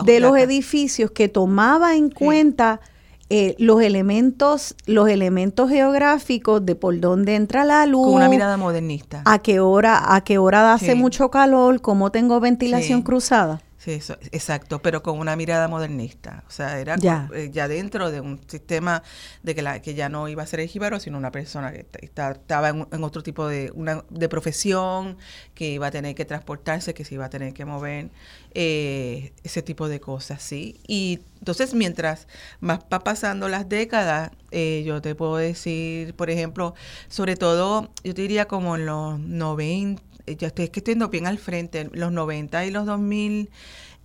de, 0.05 0.21
los 0.21 0.37
edificios 0.37 1.11
que 1.11 1.29
tomaba 1.29 1.97
en 1.97 2.11
cuenta... 2.11 2.81
Eh, 3.29 3.57
los 3.59 3.83
elementos, 3.83 4.77
los 4.87 5.09
elementos 5.09 5.69
geográficos 5.69 6.65
de 6.65 6.77
por 6.77 7.01
dónde 7.01 7.35
entra 7.35 7.65
la 7.65 7.85
luz. 7.85 8.07
Con 8.07 8.15
una 8.15 8.29
mirada 8.29 8.57
modernista. 8.57 9.23
A 9.25 9.41
qué 9.41 9.59
hora, 9.59 10.15
a 10.15 10.23
qué 10.23 10.39
hora 10.39 10.73
hace 10.73 10.95
mucho 10.95 11.29
calor, 11.29 11.81
cómo 11.81 12.13
tengo 12.13 12.39
ventilación 12.39 13.03
cruzada. 13.03 13.63
Sí, 13.87 14.01
exacto, 14.33 14.83
pero 14.83 15.01
con 15.01 15.17
una 15.21 15.37
mirada 15.37 15.69
modernista. 15.69 16.43
O 16.49 16.51
sea, 16.51 16.81
era 16.81 16.97
ya, 16.97 17.31
eh, 17.33 17.51
dentro 17.69 18.11
de 18.11 18.21
un 18.21 18.41
sistema 18.49 19.05
de 19.45 19.55
que, 19.55 19.63
la, 19.63 19.81
que 19.81 19.95
ya 19.95 20.09
no 20.09 20.27
iba 20.27 20.43
a 20.43 20.47
ser 20.49 20.59
el 20.59 20.67
jíbaro, 20.67 20.99
sino 20.99 21.17
una 21.17 21.31
persona 21.31 21.71
que 21.71 21.87
estaba 22.01 22.69
en, 22.69 23.05
otro 23.05 23.23
tipo 23.23 23.47
de, 23.47 23.71
una, 23.77 24.05
de 24.11 24.29
profesión, 24.29 25.17
que 25.55 25.71
iba 25.71 25.87
a 25.87 25.93
tener 25.93 26.17
que 26.17 26.25
transportarse, 26.25 26.95
que 26.95 27.05
se 27.05 27.15
iba 27.15 27.27
a 27.27 27.31
tener 27.31 27.55
que 27.55 27.65
mover, 27.65 28.11
eh, 28.55 29.33
ese 29.45 29.63
tipo 29.63 29.87
de 29.87 30.01
cosas, 30.01 30.43
¿sí? 30.43 30.81
Y 30.89 31.21
entonces, 31.39 31.73
mientras 31.73 32.27
más 32.59 32.81
va 32.93 32.99
pasando 33.05 33.49
las 33.49 33.69
décadas, 33.69 34.33
eh, 34.51 34.83
yo 34.85 35.01
te 35.01 35.15
puedo 35.15 35.37
decir, 35.37 36.13
por 36.15 36.29
ejemplo, 36.29 36.75
sobre 37.07 37.37
todo, 37.37 37.93
yo 38.03 38.15
te 38.15 38.23
diría 38.23 38.49
como 38.49 38.75
en 38.75 38.87
los 38.87 39.21
90, 39.21 40.03
ya 40.27 40.49
estoy, 40.49 40.67
es 40.67 40.71
que 40.71 40.81
estoy 40.81 40.95
bien 41.11 41.27
al 41.27 41.39
frente, 41.39 41.89
los 41.93 42.13
90 42.13 42.67
y 42.67 42.71
los 42.71 42.87
2000 42.87 43.51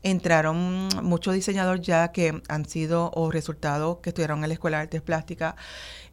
entraron 0.04 0.90
muchos 1.04 1.34
diseñadores 1.34 1.86
ya 1.86 2.12
que 2.12 2.42
han 2.48 2.66
sido 2.66 3.12
o 3.14 3.32
resultados 3.32 3.98
que 4.02 4.10
estudiaron 4.10 4.44
en 4.44 4.50
la 4.50 4.54
Escuela 4.54 4.78
de 4.78 4.84
Artes 4.84 5.02
Plásticas 5.02 5.56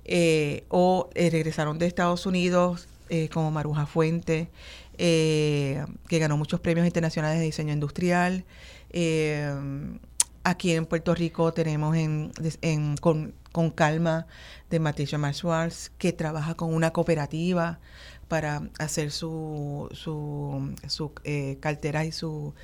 eh, 0.05 0.65
o 0.69 1.09
eh, 1.15 1.31
regresaron 1.31 1.79
de 1.79 1.87
Estados 1.87 2.27
Unidos 2.27 2.89
eh, 3.09 3.29
como 3.33 3.51
Maruja 3.51 3.87
Fuente, 3.87 4.51
que 4.97 5.87
ganó 6.11 6.37
muchos 6.37 6.59
premios 6.59 6.85
internacionales 6.85 7.39
de 7.39 7.45
diseño 7.45 7.73
industrial. 7.73 8.45
aquí 10.43 10.73
en 10.73 10.87
Puerto 10.87 11.15
Rico 11.15 11.53
tenemos 11.53 11.97
en, 11.97 12.97
con, 13.01 13.33
con, 13.53 13.71
calma 13.71 14.27
de 14.71 14.81
Matisha 14.81 15.17
Marshall, 15.17 15.73
que 15.99 16.13
trabaja 16.13 16.55
con 16.55 16.75
una 16.75 16.91
cooperativa 16.93 17.79
para 18.29 18.63
hacer 18.79 19.11
su, 19.11 19.89
su, 19.93 20.75
su 20.87 21.13
eh, 21.25 21.57
cartera 21.61 22.05
y 22.05 22.13
su 22.13 22.55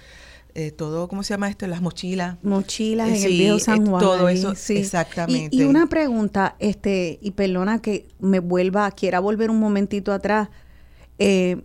eh, 0.57 0.71
todo, 0.71 1.09
¿cómo 1.09 1.25
se 1.25 1.35
llama 1.35 1.49
esto? 1.49 1.67
Las 1.67 1.83
mochilas. 1.83 2.37
Mochilas 2.45 3.09
en 3.09 3.25
el 3.25 3.33
viejo 3.33 3.59
San 3.59 3.85
Juan. 3.87 4.01
Todo 4.01 4.29
eso, 4.29 4.53
exactamente. 4.69 5.57
Y, 5.57 5.63
y, 5.63 5.65
una 5.65 5.89
pregunta, 5.89 6.55
este, 6.61 7.19
y 7.21 7.33
perdona 7.33 7.83
que 7.83 8.07
me 8.21 8.39
vuelva, 8.39 8.89
quiera 8.93 9.19
volver 9.19 9.51
un 9.51 9.59
momentito 9.59 10.13
atrás, 10.13 10.51
eh, 11.19 11.63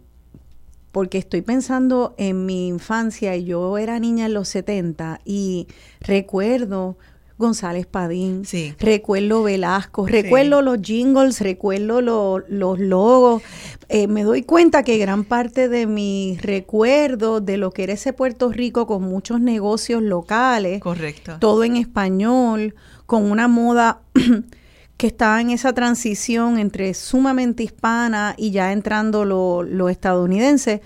porque 0.91 1.19
estoy 1.19 1.43
pensando 1.43 2.15
en 2.17 2.47
mi 2.47 2.67
infancia, 2.67 3.35
y 3.35 3.45
yo 3.45 3.77
era 3.77 3.99
niña 3.99 4.25
en 4.25 4.33
los 4.33 4.47
70 4.49 5.21
y 5.23 5.67
recuerdo 5.99 6.97
González 7.39 7.85
Padín, 7.85 8.43
recuerdo 8.79 9.43
Velasco, 9.43 10.05
recuerdo 10.05 10.61
los 10.61 10.81
jingles, 10.81 11.39
recuerdo 11.39 12.01
los 12.01 12.79
logos. 12.79 13.41
Eh, 13.87 14.07
me 14.07 14.23
doy 14.23 14.43
cuenta 14.43 14.83
que 14.83 14.97
gran 14.97 15.23
parte 15.23 15.69
de 15.69 15.87
mis 15.87 16.41
recuerdos 16.41 17.45
de 17.45 17.55
lo 17.55 17.71
que 17.71 17.83
era 17.83 17.93
ese 17.93 18.11
Puerto 18.11 18.51
Rico 18.51 18.85
con 18.85 19.03
muchos 19.03 19.39
negocios 19.39 20.03
locales, 20.03 20.81
correcto, 20.81 21.37
todo 21.39 21.63
en 21.63 21.77
español, 21.77 22.75
con 23.05 23.31
una 23.31 23.47
moda 23.47 24.01
que 24.97 25.07
estaba 25.07 25.39
en 25.39 25.51
esa 25.51 25.71
transición 25.71 26.59
entre 26.59 26.93
sumamente 26.93 27.63
hispana 27.63 28.35
y 28.37 28.51
ya 28.51 28.73
entrando 28.73 29.23
lo, 29.23 29.63
lo 29.63 29.87
estadounidense. 29.87 30.81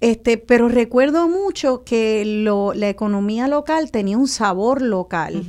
Este, 0.00 0.38
pero 0.38 0.68
recuerdo 0.68 1.28
mucho 1.28 1.82
que 1.84 2.24
lo, 2.24 2.72
la 2.72 2.88
economía 2.88 3.48
local 3.48 3.90
tenía 3.90 4.16
un 4.16 4.28
sabor 4.28 4.80
local. 4.80 5.44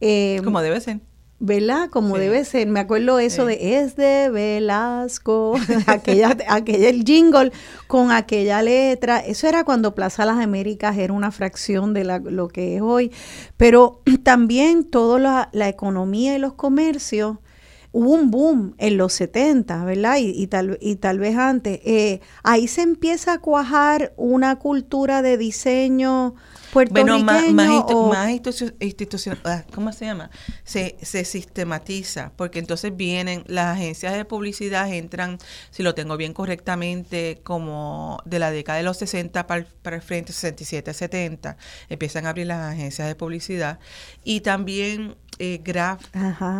Eh, 0.00 0.40
Como 0.42 0.60
debe 0.60 0.80
ser. 0.80 1.00
¿verdad? 1.44 1.90
Como 1.90 2.18
debe 2.18 2.44
ser. 2.44 2.68
Me 2.68 2.78
acuerdo 2.78 3.18
eso 3.18 3.44
de 3.46 3.80
es 3.80 3.96
de 3.96 4.30
Velasco, 4.30 5.56
aquella, 5.88 6.36
aquella 6.48 6.88
el 6.88 7.02
jingle 7.02 7.50
con 7.88 8.12
aquella 8.12 8.62
letra. 8.62 9.18
Eso 9.18 9.48
era 9.48 9.64
cuando 9.64 9.92
Plaza 9.92 10.24
Las 10.24 10.38
Américas 10.38 10.96
era 10.96 11.12
una 11.12 11.32
fracción 11.32 11.94
de 11.94 12.04
lo 12.04 12.46
que 12.46 12.76
es 12.76 12.82
hoy. 12.82 13.10
Pero 13.56 14.02
también 14.22 14.84
toda 14.84 15.18
la, 15.18 15.48
la 15.52 15.68
economía 15.68 16.36
y 16.36 16.38
los 16.38 16.52
comercios 16.52 17.38
hubo 17.92 18.10
un 18.10 18.30
boom 18.30 18.74
en 18.78 18.96
los 18.96 19.12
70, 19.12 19.84
¿verdad? 19.84 20.16
Y, 20.18 20.46
tal, 20.46 20.78
y 20.80 20.96
tal 20.96 21.18
vez 21.18 21.36
antes. 21.36 21.80
Eh, 21.84 22.20
ahí 22.42 22.66
se 22.66 22.82
empieza 22.82 23.34
a 23.34 23.38
cuajar 23.38 24.12
una 24.16 24.58
cultura 24.58 25.22
de 25.22 25.36
diseño. 25.36 26.34
Bueno, 26.72 27.18
más, 27.18 27.44
institucional, 28.80 29.40
ah, 29.44 29.64
¿cómo 29.74 29.92
se 29.92 30.06
llama? 30.06 30.30
Se, 30.64 30.96
se 31.02 31.24
sistematiza, 31.24 32.32
porque 32.36 32.58
entonces 32.58 32.96
vienen 32.96 33.44
las 33.46 33.76
agencias 33.76 34.14
de 34.14 34.24
publicidad, 34.24 34.90
entran, 34.90 35.38
si 35.70 35.82
lo 35.82 35.94
tengo 35.94 36.16
bien 36.16 36.32
correctamente, 36.32 37.40
como 37.42 38.22
de 38.24 38.38
la 38.38 38.50
década 38.50 38.78
de 38.78 38.84
los 38.84 38.96
60 38.96 39.46
para, 39.46 39.66
para 39.82 39.96
el 39.96 40.02
frente, 40.02 40.32
67, 40.32 40.94
70, 40.94 41.56
empiezan 41.90 42.26
a 42.26 42.30
abrir 42.30 42.46
las 42.46 42.72
agencias 42.72 43.06
de 43.06 43.14
publicidad. 43.14 43.78
Y 44.24 44.40
también 44.40 45.16
eh, 45.38 45.60
Graf 45.64 46.04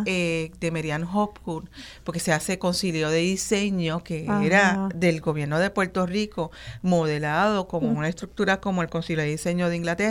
eh, 0.06 0.50
de 0.58 0.70
Merian 0.70 1.04
Hopkins, 1.04 1.70
porque 2.04 2.20
se 2.20 2.32
hace 2.32 2.58
concilio 2.58 3.10
de 3.10 3.18
diseño 3.18 4.02
que 4.02 4.26
era 4.42 4.88
del 4.94 5.20
gobierno 5.20 5.58
de 5.58 5.70
Puerto 5.70 6.04
Rico, 6.06 6.50
modelado 6.82 7.68
como 7.68 7.90
una 7.90 8.08
estructura 8.08 8.60
como 8.60 8.82
el 8.82 8.88
concilio 8.88 9.22
de 9.22 9.30
diseño 9.30 9.68
de 9.68 9.76
Inglaterra. 9.76 10.01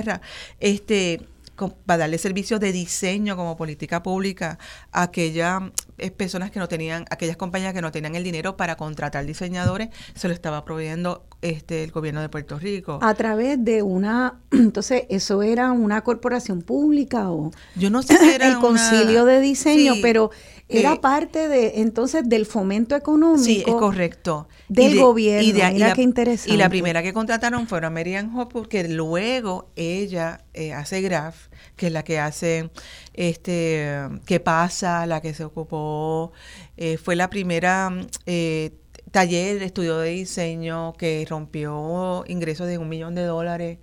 Este, 0.60 1.22
para 1.86 2.00
darle 2.00 2.18
servicios 2.18 2.60
de 2.60 2.72
diseño 2.72 3.36
como 3.36 3.58
política 3.58 4.02
pública 4.02 4.58
a 4.92 5.04
aquellas 5.04 5.62
eh, 5.98 6.12
personas 6.12 6.52
que 6.52 6.60
no 6.60 6.68
tenían, 6.68 7.06
aquellas 7.10 7.38
compañías 7.38 7.74
que 7.74 7.82
no 7.82 7.92
tenían 7.92 8.16
el 8.16 8.24
dinero 8.24 8.58
para 8.58 8.76
contratar 8.76 9.26
diseñadores, 9.26 9.90
se 10.16 10.28
lo 10.28 10.34
estaba 10.34 10.66
proveyendo 10.66 11.26
este 11.42 11.84
el 11.84 11.92
gobierno 11.92 12.22
de 12.22 12.30
Puerto 12.30 12.58
Rico. 12.58 13.00
A 13.02 13.14
través 13.14 13.64
de 13.64 13.84
una, 13.84 14.40
entonces, 14.52 15.04
¿eso 15.10 15.44
era 15.44 15.72
una 15.72 16.02
corporación 16.02 16.62
pública 16.62 17.30
o? 17.30 17.52
Yo 17.76 17.90
no 17.90 18.02
sé 18.02 18.18
si 18.18 18.30
era 18.34 18.48
El 18.48 18.60
concilio 18.60 19.26
de 19.26 19.42
diseño, 19.42 19.96
pero 20.02 20.32
era 20.72 20.94
eh, 20.94 21.00
parte 21.00 21.48
de, 21.48 21.82
entonces, 21.82 22.28
del 22.28 22.46
fomento 22.46 22.96
económico. 22.96 23.44
Sí, 23.44 23.64
es 23.66 23.74
correcto. 23.74 24.48
Del 24.68 25.00
gobierno, 25.00 25.48
y 25.48 25.52
de, 25.52 25.72
Mira 25.72 25.94
qué 25.94 26.02
interesante. 26.02 26.54
Y 26.54 26.58
la 26.58 26.70
primera 26.70 27.04
que 27.04 27.14
contrataron 27.14 27.68
fue 27.68 27.86
a 27.86 27.90
Marian 27.90 28.38
Hopwood, 28.38 28.68
que 28.68 28.88
luego 28.88 29.70
ella 29.76 30.44
eh, 30.54 30.74
hace 30.74 31.02
Graf, 31.02 31.48
que 31.76 31.88
es 31.88 31.94
la 31.94 32.04
que 32.04 32.20
hace 32.20 32.70
este 33.14 34.08
qué 34.26 34.40
pasa, 34.40 35.06
la 35.06 35.22
que 35.22 35.34
se 35.34 35.44
ocupó, 35.44 36.32
eh, 36.78 36.98
fue 36.98 37.16
la 37.16 37.30
primera 37.30 37.92
eh, 38.26 38.72
taller 39.12 39.60
de 39.60 39.66
estudio 39.66 39.98
de 39.98 40.10
diseño 40.12 40.94
que 40.94 41.26
rompió 41.30 42.24
ingresos 42.28 42.68
de 42.68 42.78
un 42.78 42.90
millón 42.90 43.16
de 43.16 43.24
dólares 43.24 43.80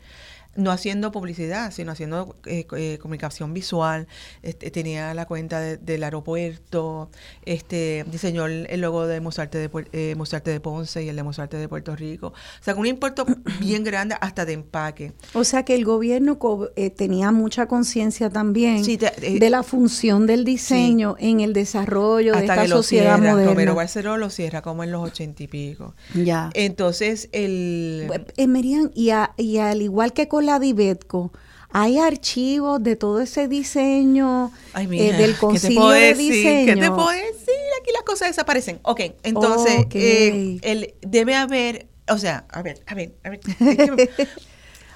no 0.58 0.72
haciendo 0.72 1.12
publicidad, 1.12 1.70
sino 1.72 1.92
haciendo 1.92 2.36
eh, 2.44 2.66
eh, 2.76 2.98
comunicación 3.00 3.54
visual. 3.54 4.08
Este, 4.42 4.70
tenía 4.70 5.14
la 5.14 5.24
cuenta 5.26 5.60
del 5.60 6.02
aeropuerto, 6.02 7.10
este, 7.44 8.04
diseñó 8.10 8.46
el, 8.46 8.80
logo 8.80 9.06
de 9.06 9.20
Musarte 9.20 9.58
de, 9.58 9.70
eh, 9.92 10.16
de 10.44 10.60
Ponce 10.60 11.02
y 11.04 11.08
el 11.08 11.16
de 11.16 11.22
Musarte 11.22 11.56
de 11.56 11.68
Puerto 11.68 11.94
Rico. 11.94 12.28
O 12.28 12.62
sea, 12.62 12.74
con 12.74 12.80
un 12.82 12.86
importe 12.88 13.22
bien 13.60 13.84
grande 13.84 14.16
hasta 14.20 14.44
de 14.44 14.54
empaque. 14.54 15.12
O 15.32 15.44
sea, 15.44 15.64
que 15.64 15.76
el 15.76 15.84
gobierno 15.84 16.38
eh, 16.74 16.90
tenía 16.90 17.30
mucha 17.30 17.66
conciencia 17.66 18.28
también 18.28 18.82
de 18.82 19.50
la 19.50 19.62
función 19.62 20.26
del 20.26 20.44
diseño 20.44 21.14
en 21.18 21.40
el 21.40 21.52
desarrollo 21.52 22.34
de 22.34 22.40
esta 22.40 22.66
sociedad 22.66 23.16
cierra, 23.16 23.32
moderna. 23.32 23.50
Romero 23.52 23.74
Barceló 23.76 24.16
lo 24.16 24.28
cierra 24.28 24.62
como 24.62 24.82
en 24.82 24.90
los 24.90 25.04
ochenta 25.04 25.42
y 25.44 25.46
pico. 25.46 25.94
Ya. 26.14 26.50
Entonces, 26.54 27.28
el... 27.30 28.10
Merian, 28.48 28.90
y, 28.94 29.10
y 29.36 29.58
al 29.58 29.82
igual 29.82 30.12
que 30.12 30.26
con 30.26 30.47
la 30.48 30.58
Dibetco, 30.58 31.30
hay 31.70 31.98
archivos 31.98 32.82
de 32.82 32.96
todo 32.96 33.20
ese 33.20 33.46
diseño 33.46 34.50
eh, 34.74 35.12
del 35.12 35.36
concilio 35.36 35.88
de 35.88 36.14
diseño. 36.14 36.74
¿Qué 36.74 36.80
te 36.80 36.90
puedo 36.90 37.08
decir? 37.10 37.54
Aquí 37.80 37.92
las 37.92 38.02
cosas 38.04 38.28
desaparecen. 38.28 38.80
Ok, 38.82 39.00
entonces 39.22 39.86
eh, 39.92 40.58
el, 40.62 40.94
debe 41.02 41.34
haber, 41.34 41.86
o 42.08 42.16
sea, 42.16 42.46
a 42.50 42.62
ver, 42.62 42.82
a 42.86 42.94
ver, 42.94 43.14
a 43.22 43.30
ver. 43.30 43.40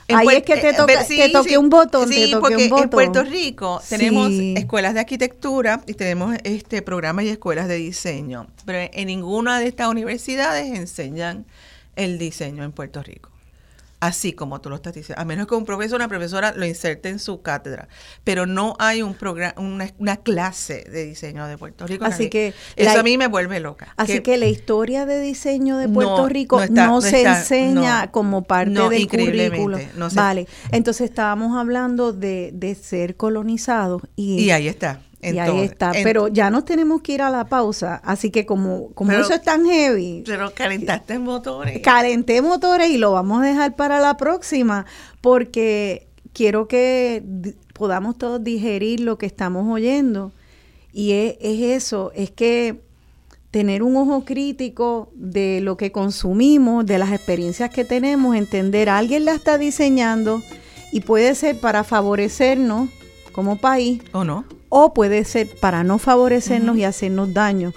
Ahí 0.08 0.26
es 0.28 0.42
que 0.42 0.56
te, 0.56 0.70
eh, 0.70 0.74
toca, 0.74 1.06
te 1.06 1.28
toque 1.30 1.56
un 1.56 1.70
botón. 1.70 2.08
Sí, 2.08 2.34
porque 2.38 2.66
en 2.66 2.90
Puerto 2.90 3.22
Rico 3.22 3.80
tenemos 3.88 4.30
escuelas 4.30 4.94
de 4.94 5.00
arquitectura 5.00 5.82
y 5.86 5.94
tenemos 5.94 6.36
este 6.44 6.82
programas 6.82 7.24
y 7.26 7.28
escuelas 7.28 7.68
de 7.68 7.76
diseño, 7.76 8.46
pero 8.66 8.90
en 8.92 9.06
ninguna 9.06 9.58
de 9.60 9.68
estas 9.68 9.88
universidades 9.88 10.66
enseñan 10.76 11.46
el 11.96 12.18
diseño 12.18 12.64
en 12.64 12.72
Puerto 12.72 13.02
Rico 13.02 13.31
así 14.02 14.32
como 14.32 14.60
tú 14.60 14.68
lo 14.68 14.74
estás 14.74 14.94
diciendo, 14.94 15.22
a 15.22 15.24
menos 15.24 15.46
que 15.46 15.54
un 15.54 15.64
profesor 15.64 15.94
o 15.94 15.96
una 15.98 16.08
profesora 16.08 16.52
lo 16.56 16.66
inserte 16.66 17.08
en 17.08 17.20
su 17.20 17.40
cátedra, 17.40 17.86
pero 18.24 18.46
no 18.46 18.74
hay 18.80 19.00
un 19.00 19.14
programa, 19.14 19.54
una, 19.58 20.16
clase 20.16 20.84
de 20.90 21.04
diseño 21.04 21.46
de 21.46 21.56
Puerto 21.56 21.86
Rico. 21.86 22.04
Así 22.04 22.28
que 22.28 22.52
eso 22.74 22.98
a 22.98 23.02
mí 23.04 23.16
me 23.16 23.28
vuelve 23.28 23.60
loca. 23.60 23.94
Así 23.96 24.20
que, 24.20 24.36
la 24.38 24.46
historia 24.46 25.06
de 25.06 25.20
diseño 25.20 25.76
de 25.76 25.88
Puerto 25.88 26.28
Rico 26.28 26.60
no, 26.68 27.00
se 27.00 27.22
enseña 27.22 28.10
como 28.10 28.42
parte 28.42 28.88
del 28.88 29.06
currículo. 29.06 29.78
Vale, 30.14 30.48
entonces 30.72 31.08
estábamos 31.08 31.56
hablando 31.56 32.12
de, 32.12 32.50
de 32.52 32.74
ser 32.74 33.16
colonizados 33.16 34.02
y, 34.16 34.40
y 34.40 34.50
ahí 34.50 34.66
está 34.66 35.00
y 35.22 35.38
ahí 35.38 35.60
está. 35.60 35.92
pero 36.02 36.28
ya 36.28 36.50
nos 36.50 36.64
tenemos 36.64 37.00
que 37.00 37.12
ir 37.12 37.22
a 37.22 37.30
la 37.30 37.44
pausa. 37.44 38.00
Así 38.04 38.30
que 38.30 38.44
como, 38.44 38.90
como 38.92 39.12
eso 39.12 39.32
es 39.32 39.42
tan 39.42 39.64
heavy. 39.64 40.24
Pero 40.26 40.52
calentaste 40.52 41.18
motores. 41.18 41.80
Calenté 41.80 42.42
motores 42.42 42.90
y 42.90 42.98
lo 42.98 43.12
vamos 43.12 43.42
a 43.42 43.46
dejar 43.46 43.76
para 43.76 44.00
la 44.00 44.16
próxima. 44.16 44.84
Porque 45.20 46.08
quiero 46.32 46.66
que 46.66 47.22
podamos 47.72 48.18
todos 48.18 48.42
digerir 48.42 49.00
lo 49.00 49.16
que 49.16 49.26
estamos 49.26 49.72
oyendo. 49.72 50.32
Y 50.92 51.12
es, 51.12 51.36
es 51.40 51.60
eso, 51.82 52.10
es 52.14 52.30
que 52.32 52.80
tener 53.52 53.82
un 53.82 53.96
ojo 53.96 54.24
crítico 54.24 55.10
de 55.14 55.60
lo 55.60 55.76
que 55.76 55.92
consumimos, 55.92 56.84
de 56.84 56.98
las 56.98 57.12
experiencias 57.12 57.70
que 57.70 57.84
tenemos, 57.84 58.34
entender, 58.34 58.88
alguien 58.88 59.24
la 59.24 59.34
está 59.34 59.56
diseñando 59.56 60.42
y 60.90 61.00
puede 61.00 61.34
ser 61.34 61.60
para 61.60 61.84
favorecernos 61.84 62.90
como 63.32 63.56
país. 63.56 64.02
O 64.12 64.24
no 64.24 64.44
o 64.74 64.94
puede 64.94 65.22
ser 65.24 65.48
para 65.60 65.84
no 65.84 65.98
favorecernos 65.98 66.78
y 66.78 66.84
hacernos 66.84 67.34
daño. 67.34 67.74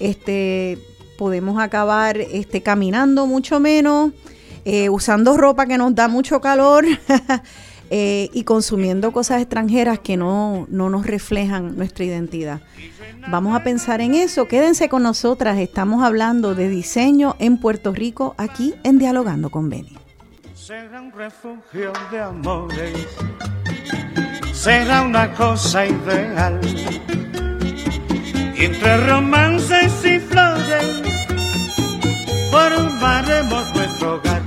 Este, 0.00 0.78
podemos 1.18 1.60
acabar 1.60 2.16
este, 2.16 2.62
caminando 2.62 3.26
mucho 3.26 3.60
menos, 3.60 4.12
eh, 4.64 4.88
usando 4.88 5.36
ropa 5.36 5.66
que 5.66 5.76
nos 5.76 5.94
da 5.94 6.08
mucho 6.08 6.40
calor 6.40 6.86
eh, 7.90 8.30
y 8.32 8.44
consumiendo 8.44 9.12
cosas 9.12 9.42
extranjeras 9.42 9.98
que 9.98 10.16
no, 10.16 10.66
no 10.70 10.88
nos 10.88 11.06
reflejan 11.06 11.76
nuestra 11.76 12.06
identidad. 12.06 12.62
Vamos 13.28 13.54
a 13.54 13.62
pensar 13.62 14.00
en 14.00 14.14
eso. 14.14 14.48
Quédense 14.48 14.88
con 14.88 15.02
nosotras. 15.02 15.58
Estamos 15.58 16.02
hablando 16.02 16.54
de 16.54 16.70
diseño 16.70 17.36
en 17.40 17.60
Puerto 17.60 17.92
Rico 17.92 18.34
aquí 18.38 18.74
en 18.84 18.98
Dialogando 18.98 19.50
con 19.50 19.68
Beni. 19.68 19.98
Será 20.54 21.02
un 21.02 21.12
refugio 21.12 21.92
de 22.10 22.20
amores 22.20 23.06
será 24.58 25.02
una 25.02 25.32
cosa 25.34 25.86
ideal. 25.86 26.60
Y 28.56 28.64
entre 28.64 28.96
romances 29.06 30.04
y 30.04 30.18
flores 30.18 31.02
formaremos 32.50 33.72
nuestro 33.74 34.14
hogar 34.16 34.42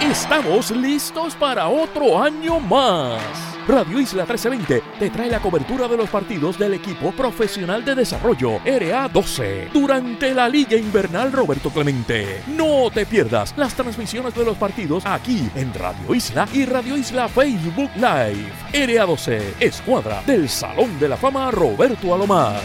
Estamos 0.00 0.70
listos 0.70 1.34
para 1.34 1.68
otro 1.68 2.22
año 2.22 2.60
más. 2.60 3.47
Radio 3.68 4.00
Isla 4.00 4.22
1320 4.22 4.82
te 4.98 5.10
trae 5.10 5.28
la 5.28 5.40
cobertura 5.40 5.86
de 5.86 5.98
los 5.98 6.08
partidos 6.08 6.58
del 6.58 6.72
equipo 6.72 7.12
profesional 7.12 7.84
de 7.84 7.96
desarrollo 7.96 8.60
RA12 8.60 9.70
durante 9.72 10.32
la 10.32 10.48
Liga 10.48 10.74
Invernal 10.74 11.30
Roberto 11.30 11.68
Clemente. 11.68 12.42
No 12.46 12.90
te 12.90 13.04
pierdas 13.04 13.52
las 13.58 13.74
transmisiones 13.74 14.34
de 14.34 14.46
los 14.46 14.56
partidos 14.56 15.04
aquí 15.04 15.50
en 15.54 15.74
Radio 15.74 16.14
Isla 16.14 16.48
y 16.50 16.64
Radio 16.64 16.96
Isla 16.96 17.28
Facebook 17.28 17.90
Live. 17.96 18.50
RA12, 18.72 19.56
escuadra 19.60 20.22
del 20.26 20.48
Salón 20.48 20.98
de 20.98 21.10
la 21.10 21.18
Fama 21.18 21.50
Roberto 21.50 22.14
Alomar. 22.14 22.62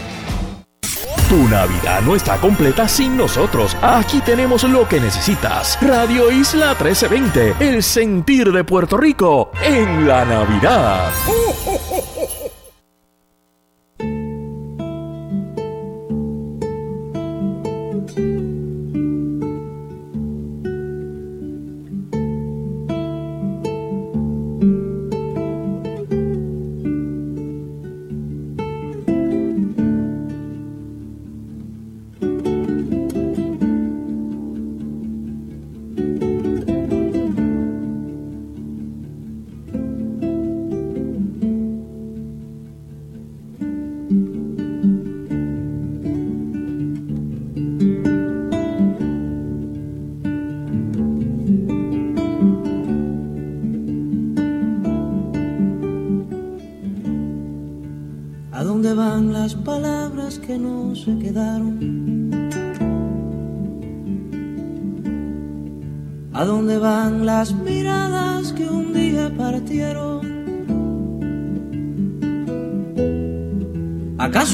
Tu 1.28 1.48
Navidad 1.48 2.02
no 2.02 2.14
está 2.14 2.38
completa 2.38 2.86
sin 2.86 3.16
nosotros. 3.16 3.74
Aquí 3.80 4.20
tenemos 4.20 4.62
lo 4.64 4.86
que 4.86 5.00
necesitas. 5.00 5.78
Radio 5.80 6.30
Isla 6.30 6.76
1320, 6.78 7.54
el 7.60 7.82
sentir 7.82 8.52
de 8.52 8.62
Puerto 8.62 8.98
Rico 8.98 9.50
en 9.62 10.06
la 10.06 10.24
Navidad. 10.26 11.10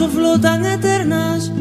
Flotan 0.08 0.64
eternas 0.64 1.52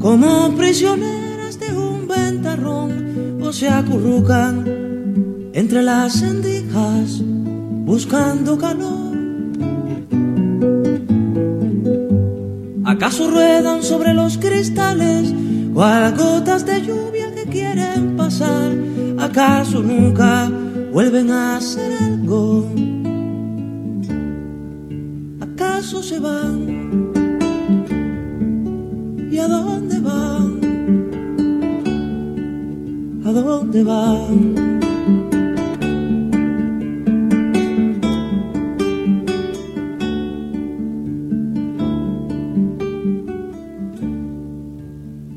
como 0.00 0.54
prisioneras 0.56 1.60
de 1.60 1.76
un 1.76 2.08
ventarrón 2.08 3.40
o 3.42 3.52
se 3.52 3.68
acurrucan 3.68 4.64
entre 5.52 5.82
las 5.82 6.14
sendijas 6.14 7.20
buscando 7.84 8.58
calor. 8.58 9.01
¿Acaso 13.02 13.28
ruedan 13.28 13.82
sobre 13.82 14.14
los 14.14 14.38
cristales 14.38 15.34
o 15.74 15.82
a 15.82 16.12
gotas 16.12 16.64
de 16.64 16.82
lluvia 16.82 17.34
que 17.34 17.50
quieren 17.50 18.16
pasar? 18.16 18.70
¿Acaso 19.18 19.82
nunca 19.82 20.48
vuelven 20.92 21.32
a 21.32 21.60
ser 21.60 22.00
algo? 22.00 22.70
¿Acaso 25.40 26.00
se 26.00 26.20
van? 26.20 27.10
a 29.36 29.48
dónde 29.48 29.98
van? 29.98 30.60
¿A 33.26 33.32
dónde 33.32 33.82
van? 33.82 34.71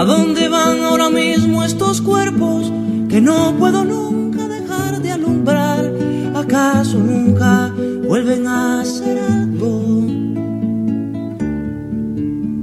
¿A 0.00 0.04
dónde 0.06 0.48
van 0.48 0.82
ahora 0.82 1.10
mismo 1.10 1.62
estos 1.62 2.00
cuerpos 2.00 2.72
que 3.10 3.20
no 3.20 3.54
puedo 3.58 3.84
nunca 3.84 4.48
dejar 4.48 5.02
de 5.02 5.12
alumbrar? 5.12 5.92
¿Acaso 6.34 6.98
nunca 6.98 7.70
vuelven 8.08 8.46
a 8.46 8.82
ser 8.82 9.18
algo? 9.18 10.06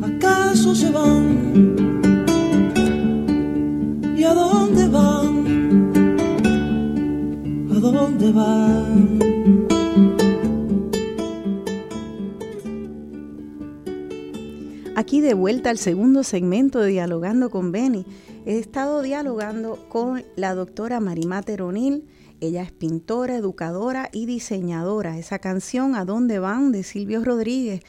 ¿Acaso 0.02 0.74
se 0.74 0.90
van? 0.90 1.26
a 4.26 4.34
dónde 4.34 4.88
van? 4.88 5.34
¿A 7.72 7.80
dónde 7.80 8.32
van? 8.32 8.97
De 15.22 15.34
vuelta 15.34 15.72
al 15.72 15.78
segundo 15.80 16.24
segmento 16.24 16.80
de 16.80 16.92
Dialogando 16.92 17.50
con 17.50 17.72
Beni. 17.72 18.06
He 18.46 18.60
estado 18.60 19.02
dialogando 19.02 19.90
con 19.90 20.24
la 20.36 20.54
doctora 20.54 21.00
Marimá 21.00 21.42
Teronil. 21.42 22.08
Ella 22.40 22.62
es 22.62 22.72
pintora, 22.72 23.36
educadora 23.36 24.10
y 24.14 24.26
diseñadora. 24.26 25.18
Esa 25.18 25.40
canción, 25.40 25.96
¿A 25.96 26.06
dónde 26.06 26.40
van? 26.40 26.72
de 26.72 26.84
Silvio 26.84 27.26
Rodríguez, 27.26 27.82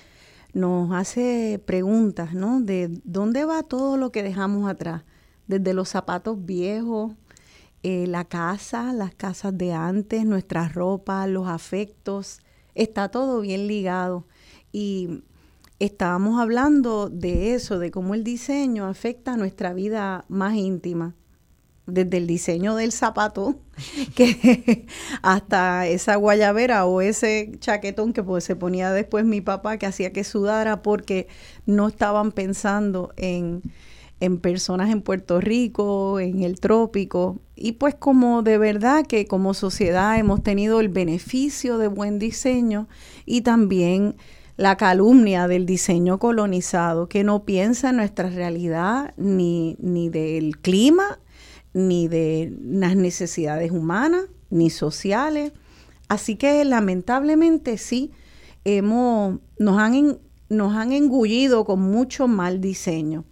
nos 0.52 0.90
hace 0.92 1.62
preguntas, 1.64 2.34
¿no? 2.34 2.60
De 2.60 2.90
dónde 3.04 3.44
va 3.44 3.62
todo 3.62 3.98
lo 3.98 4.10
que 4.10 4.22
dejamos 4.22 4.68
atrás 4.68 5.02
desde 5.46 5.74
los 5.74 5.90
zapatos 5.90 6.44
viejos, 6.44 7.12
eh, 7.82 8.06
la 8.08 8.24
casa, 8.24 8.92
las 8.92 9.14
casas 9.14 9.56
de 9.56 9.74
antes, 9.74 10.24
nuestra 10.24 10.68
ropa, 10.68 11.26
los 11.26 11.46
afectos, 11.46 12.40
está 12.74 13.10
todo 13.10 13.42
bien 13.42 13.68
ligado. 13.68 14.24
Y 14.72 15.22
estábamos 15.78 16.40
hablando 16.40 17.08
de 17.08 17.54
eso, 17.54 17.78
de 17.78 17.90
cómo 17.90 18.14
el 18.14 18.24
diseño 18.24 18.86
afecta 18.86 19.34
a 19.34 19.36
nuestra 19.36 19.72
vida 19.72 20.24
más 20.28 20.54
íntima, 20.54 21.14
desde 21.86 22.18
el 22.18 22.26
diseño 22.26 22.74
del 22.74 22.92
zapato 22.92 23.60
que 24.14 24.86
hasta 25.22 25.86
esa 25.86 26.16
guayabera 26.16 26.84
o 26.84 27.00
ese 27.00 27.52
chaquetón 27.60 28.12
que 28.12 28.22
pues, 28.22 28.44
se 28.44 28.56
ponía 28.56 28.92
después 28.92 29.24
mi 29.24 29.40
papá 29.40 29.78
que 29.78 29.86
hacía 29.86 30.12
que 30.12 30.24
sudara 30.24 30.82
porque 30.82 31.28
no 31.64 31.88
estaban 31.88 32.32
pensando 32.32 33.12
en 33.16 33.62
en 34.20 34.38
personas 34.38 34.90
en 34.90 35.02
Puerto 35.02 35.40
Rico, 35.40 36.18
en 36.18 36.42
el 36.42 36.58
trópico, 36.58 37.38
y 37.54 37.72
pues 37.72 37.94
como 37.94 38.42
de 38.42 38.58
verdad 38.58 39.06
que 39.06 39.26
como 39.26 39.54
sociedad 39.54 40.18
hemos 40.18 40.42
tenido 40.42 40.80
el 40.80 40.88
beneficio 40.88 41.78
de 41.78 41.88
buen 41.88 42.18
diseño 42.18 42.88
y 43.26 43.42
también 43.42 44.16
la 44.58 44.76
calumnia 44.76 45.46
del 45.46 45.66
diseño 45.66 46.18
colonizado 46.18 47.08
que 47.08 47.22
no 47.22 47.44
piensa 47.44 47.90
en 47.90 47.96
nuestra 47.96 48.28
realidad 48.28 49.14
ni, 49.16 49.76
ni 49.78 50.10
del 50.10 50.58
clima, 50.58 51.20
ni 51.72 52.08
de 52.08 52.52
las 52.60 52.96
necesidades 52.96 53.70
humanas, 53.70 54.24
ni 54.50 54.68
sociales. 54.68 55.52
Así 56.08 56.34
que 56.34 56.64
lamentablemente 56.64 57.78
sí, 57.78 58.10
hemos, 58.64 59.38
nos, 59.60 59.78
han, 59.78 60.18
nos 60.48 60.74
han 60.74 60.90
engullido 60.90 61.64
con 61.64 61.80
mucho 61.80 62.26
mal 62.26 62.60
diseño. 62.60 63.24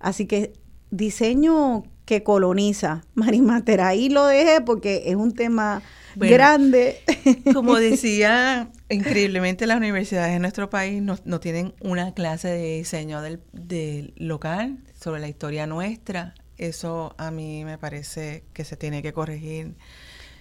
Así 0.00 0.24
que 0.24 0.54
diseño 0.90 1.82
que 2.06 2.22
coloniza. 2.22 3.04
Marimater, 3.14 3.82
ahí 3.82 4.08
lo 4.08 4.24
dejé 4.24 4.62
porque 4.62 5.02
es 5.04 5.16
un 5.16 5.32
tema 5.32 5.82
grande. 6.16 7.00
Como 7.54 7.76
decía, 7.76 8.70
increíblemente 8.88 9.66
las 9.66 9.76
universidades 9.76 10.32
de 10.32 10.38
nuestro 10.38 10.70
país 10.70 11.02
no, 11.02 11.40
tienen 11.40 11.74
una 11.80 12.14
clase 12.14 12.48
de 12.48 12.76
diseño 12.78 13.20
del, 13.22 14.14
local 14.16 14.78
sobre 14.98 15.20
la 15.20 15.28
historia 15.28 15.66
nuestra. 15.66 16.34
Eso 16.58 17.14
a 17.18 17.30
mí 17.30 17.64
me 17.64 17.78
parece 17.78 18.44
que 18.52 18.64
se 18.64 18.76
tiene 18.76 19.02
que 19.02 19.12
corregir. 19.12 19.74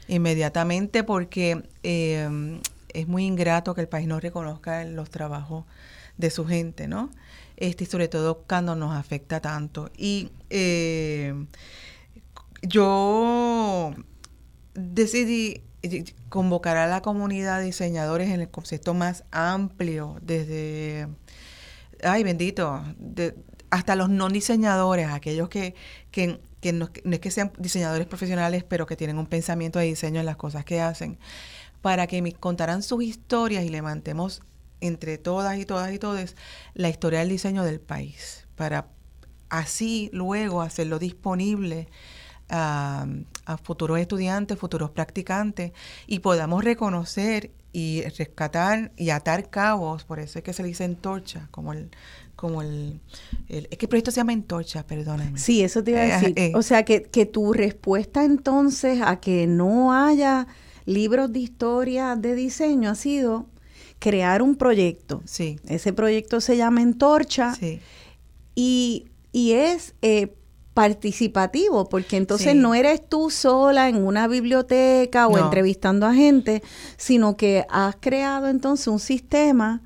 inmediatamente 0.08 1.04
porque 1.04 1.64
eh, 1.84 2.60
es 2.94 3.08
muy 3.08 3.26
ingrato 3.26 3.74
que 3.74 3.82
el 3.82 3.88
país 3.88 4.08
no 4.08 4.20
reconozca 4.20 4.84
los 4.86 5.10
trabajos 5.10 5.66
de 6.18 6.30
su 6.30 6.46
gente, 6.46 6.88
¿no? 6.88 7.10
Este, 7.58 7.86
sobre 7.86 8.08
todo 8.08 8.44
cuando 8.48 8.76
nos 8.76 8.96
afecta 8.96 9.40
tanto. 9.40 9.92
Y 9.98 10.30
eh, 10.50 11.34
yo 12.62 13.94
decidí 14.74 15.64
convocar 16.30 16.78
a 16.78 16.88
la 16.88 17.02
comunidad 17.02 17.60
de 17.60 17.66
diseñadores 17.66 18.30
en 18.30 18.42
el 18.42 18.50
concepto 18.50 18.94
más 18.94 19.24
amplio, 19.32 20.18
desde, 20.22 21.08
ay 22.04 22.24
bendito, 22.24 22.84
hasta 23.70 23.96
los 23.96 24.10
no 24.10 24.30
diseñadores, 24.30 25.10
aquellos 25.10 25.50
que, 25.50 25.76
que, 26.12 26.40
no, 26.74 26.90
es 27.04 27.20
que 27.20 27.32
sean 27.32 27.52
diseñadores 27.58 28.06
profesionales, 28.08 28.64
pero 28.64 28.86
que 28.86 28.96
tienen 28.96 29.18
un 29.18 29.26
pensamiento 29.26 29.80
de 29.80 29.86
diseño 29.86 30.20
en 30.20 30.26
las 30.26 30.38
cosas 30.38 30.66
que 30.66 30.82
hacen, 30.82 31.18
para 31.82 32.06
que 32.06 32.22
me 32.22 32.34
contaran 32.34 32.84
sus 32.84 33.04
historias 33.04 33.64
y 33.64 33.70
levantemos 33.70 34.42
entre 34.82 35.18
todas 35.18 35.58
y 35.58 35.66
todas 35.66 35.92
y 35.94 36.00
todos 36.00 36.36
la 36.74 36.90
historia 36.90 37.20
del 37.20 37.30
diseño 37.30 37.64
del 37.64 37.80
país, 37.80 38.48
para 38.56 38.88
así 39.50 40.10
luego 40.14 40.62
hacerlo 40.62 41.00
disponible 41.00 41.88
a, 43.46 43.58
futuros 43.58 44.00
estudiantes, 44.00 44.58
futuros 44.58 44.92
practicantes, 44.92 45.72
y 46.08 46.20
podamos 46.20 46.64
reconocer 46.64 47.52
y 47.74 48.02
rescatar 48.18 48.92
y 48.98 49.12
atar 49.12 49.50
cabos, 49.50 50.04
por 50.04 50.20
eso 50.20 50.40
es 50.40 50.44
que 50.44 50.54
se 50.54 50.62
le 50.62 50.70
dice 50.70 50.84
entorcha, 50.84 51.48
como 51.52 51.72
el, 51.72 51.90
como 52.36 52.62
el, 52.62 53.00
es 53.48 53.78
que 53.78 53.86
el 53.86 53.90
proyecto 53.90 54.12
se 54.12 54.18
llama 54.18 54.34
Entorcha, 54.34 54.86
perdóname. 54.86 55.38
Sí, 55.38 55.62
eso 55.62 55.84
te 55.84 55.92
iba 55.92 56.00
a 56.00 56.06
eh, 56.06 56.12
decir. 56.12 56.34
Eh. 56.38 56.52
o 56.56 56.64
sea, 56.64 56.84
que, 56.84 57.04
que 57.04 57.26
tu 57.26 57.54
respuesta 57.54 58.26
entonces 58.26 59.00
a 59.04 59.20
que 59.20 59.46
no 59.46 59.94
haya 59.94 60.48
libros 60.86 61.32
de 61.32 61.40
historia 61.40 62.16
de 62.16 62.34
diseño 62.34 62.90
ha 62.90 62.96
sido 62.96 63.46
crear 64.00 64.42
un 64.42 64.56
proyecto. 64.56 65.22
Sí. 65.26 65.60
Ese 65.68 65.94
proyecto 65.94 66.42
se 66.42 66.58
llama 66.58 66.82
Entorcha. 66.82 67.54
Sí. 67.54 67.80
Y, 68.56 69.06
y 69.32 69.52
es 69.52 69.94
eh, 70.02 70.34
participativo, 70.74 71.90
porque 71.90 72.18
entonces 72.18 72.56
no 72.56 72.74
eres 72.74 73.08
tú 73.08 73.30
sola 73.30 73.90
en 73.90 73.98
una 74.06 74.28
biblioteca 74.28 75.28
o 75.28 75.38
entrevistando 75.38 76.06
a 76.06 76.14
gente, 76.14 76.64
sino 76.98 77.36
que 77.36 77.66
has 77.70 77.98
creado 78.00 78.48
entonces 78.48 78.88
un 78.88 79.00
sistema 79.00 79.82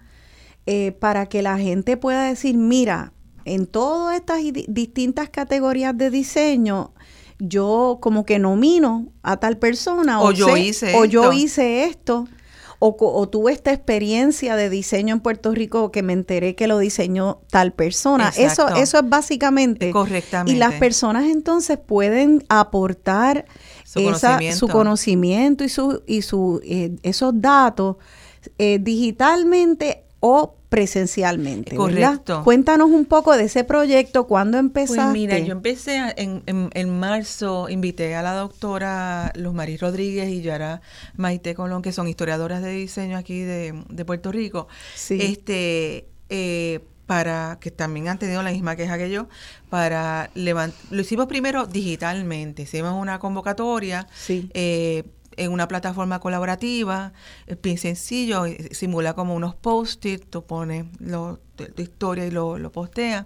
eh, 0.67 0.91
para 0.91 1.25
que 1.25 1.41
la 1.41 1.57
gente 1.57 1.97
pueda 1.97 2.27
decir, 2.27 2.57
mira, 2.57 3.13
en 3.45 3.65
todas 3.65 4.15
estas 4.15 4.41
distintas 4.67 5.29
categorías 5.29 5.97
de 5.97 6.09
diseño, 6.09 6.93
yo 7.39 7.97
como 8.01 8.25
que 8.25 8.39
nomino 8.39 9.07
a 9.21 9.38
tal 9.38 9.57
persona 9.57 10.21
o, 10.21 10.31
yo 10.31 10.55
hice 10.55 10.95
o 10.95 11.05
yo 11.05 11.33
hice 11.33 11.83
esto 11.86 12.27
o, 12.80 13.28
tuve 13.30 13.53
esta 13.53 13.71
experiencia 13.71 14.55
de 14.55 14.69
diseño 14.69 15.13
en 15.15 15.19
Puerto 15.21 15.51
Rico 15.53 15.91
que 15.91 16.03
me 16.03 16.13
enteré 16.13 16.55
que 16.55 16.67
lo 16.67 16.78
diseñó 16.80 17.39
tal 17.49 17.73
persona. 17.73 18.32
Eso, 18.38 18.67
eso 18.76 18.99
es 18.99 19.09
básicamente. 19.09 19.91
Correctamente. 19.91 20.53
Y 20.53 20.55
las 20.57 20.73
personas 20.76 21.26
entonces 21.26 21.78
pueden 21.78 22.43
aportar 22.49 23.45
su, 23.84 24.03
conocimiento. 24.03 24.57
su 24.57 24.67
conocimiento 24.67 25.63
y, 25.63 25.69
su, 25.69 26.03
y 26.05 26.21
su, 26.21 26.61
eh, 26.63 26.95
esos 27.03 27.39
datos 27.41 27.97
eh, 28.57 28.80
digitalmente 28.80 30.03
o 30.19 30.55
presencialmente. 30.70 31.76
Correcto. 31.76 32.43
Cuéntanos 32.43 32.89
un 32.89 33.05
poco 33.05 33.36
de 33.38 33.45
ese 33.45 33.63
proyecto, 33.63 34.28
¿cuándo 34.28 34.57
empezaste? 34.57 35.01
Pues 35.01 35.13
mira, 35.13 35.38
yo 35.39 35.51
empecé 35.51 36.13
en, 36.18 36.43
en, 36.45 36.99
marzo, 36.99 37.70
invité 37.70 38.16
a 38.16 38.22
la 38.22 38.34
doctora 38.34 39.32
Luz 39.36 39.53
Marí 39.53 39.78
Rodríguez 39.78 40.30
y 40.30 40.41
Yara 40.41 40.82
Maite 41.16 41.55
Colón, 41.55 41.82
que 41.82 41.91
son 41.91 42.07
historiadoras 42.07 42.61
de 42.61 42.72
diseño 42.72 43.18
aquí 43.18 43.39
de, 43.39 44.05
Puerto 44.05 44.32
Rico. 44.32 44.68
Sí. 44.95 45.18
Este, 45.22 46.07
eh, 46.30 46.82
para 47.05 47.59
que 47.61 47.72
también 47.72 48.07
han 48.07 48.18
tenido 48.18 48.41
la 48.41 48.51
misma 48.51 48.76
queja 48.76 48.97
que 48.97 49.09
yo, 49.09 49.28
para 49.70 50.30
levantar, 50.34 50.80
lo 50.89 51.01
hicimos 51.01 51.28
primero 51.28 51.68
digitalmente, 51.68 52.63
hicimos 52.63 52.99
una 52.99 53.20
convocatoria, 53.20 54.07
sí. 54.13 54.49
eh, 54.53 55.03
en 55.38 55.51
una 55.51 55.67
plataforma 55.67 56.19
colaborativa, 56.19 57.13
es 57.47 57.61
bien 57.61 57.77
sencillo, 57.77 58.45
eh, 58.45 58.69
simula 58.71 59.13
como 59.13 59.36
unos 59.36 59.55
post-it, 59.55 60.25
tú 60.29 60.45
pones 60.45 60.86
lo, 60.99 61.39
tu, 61.55 61.81
historia 61.81 62.25
y 62.25 62.31
lo, 62.31 62.57
lo 62.57 62.71
posteas. 62.71 63.25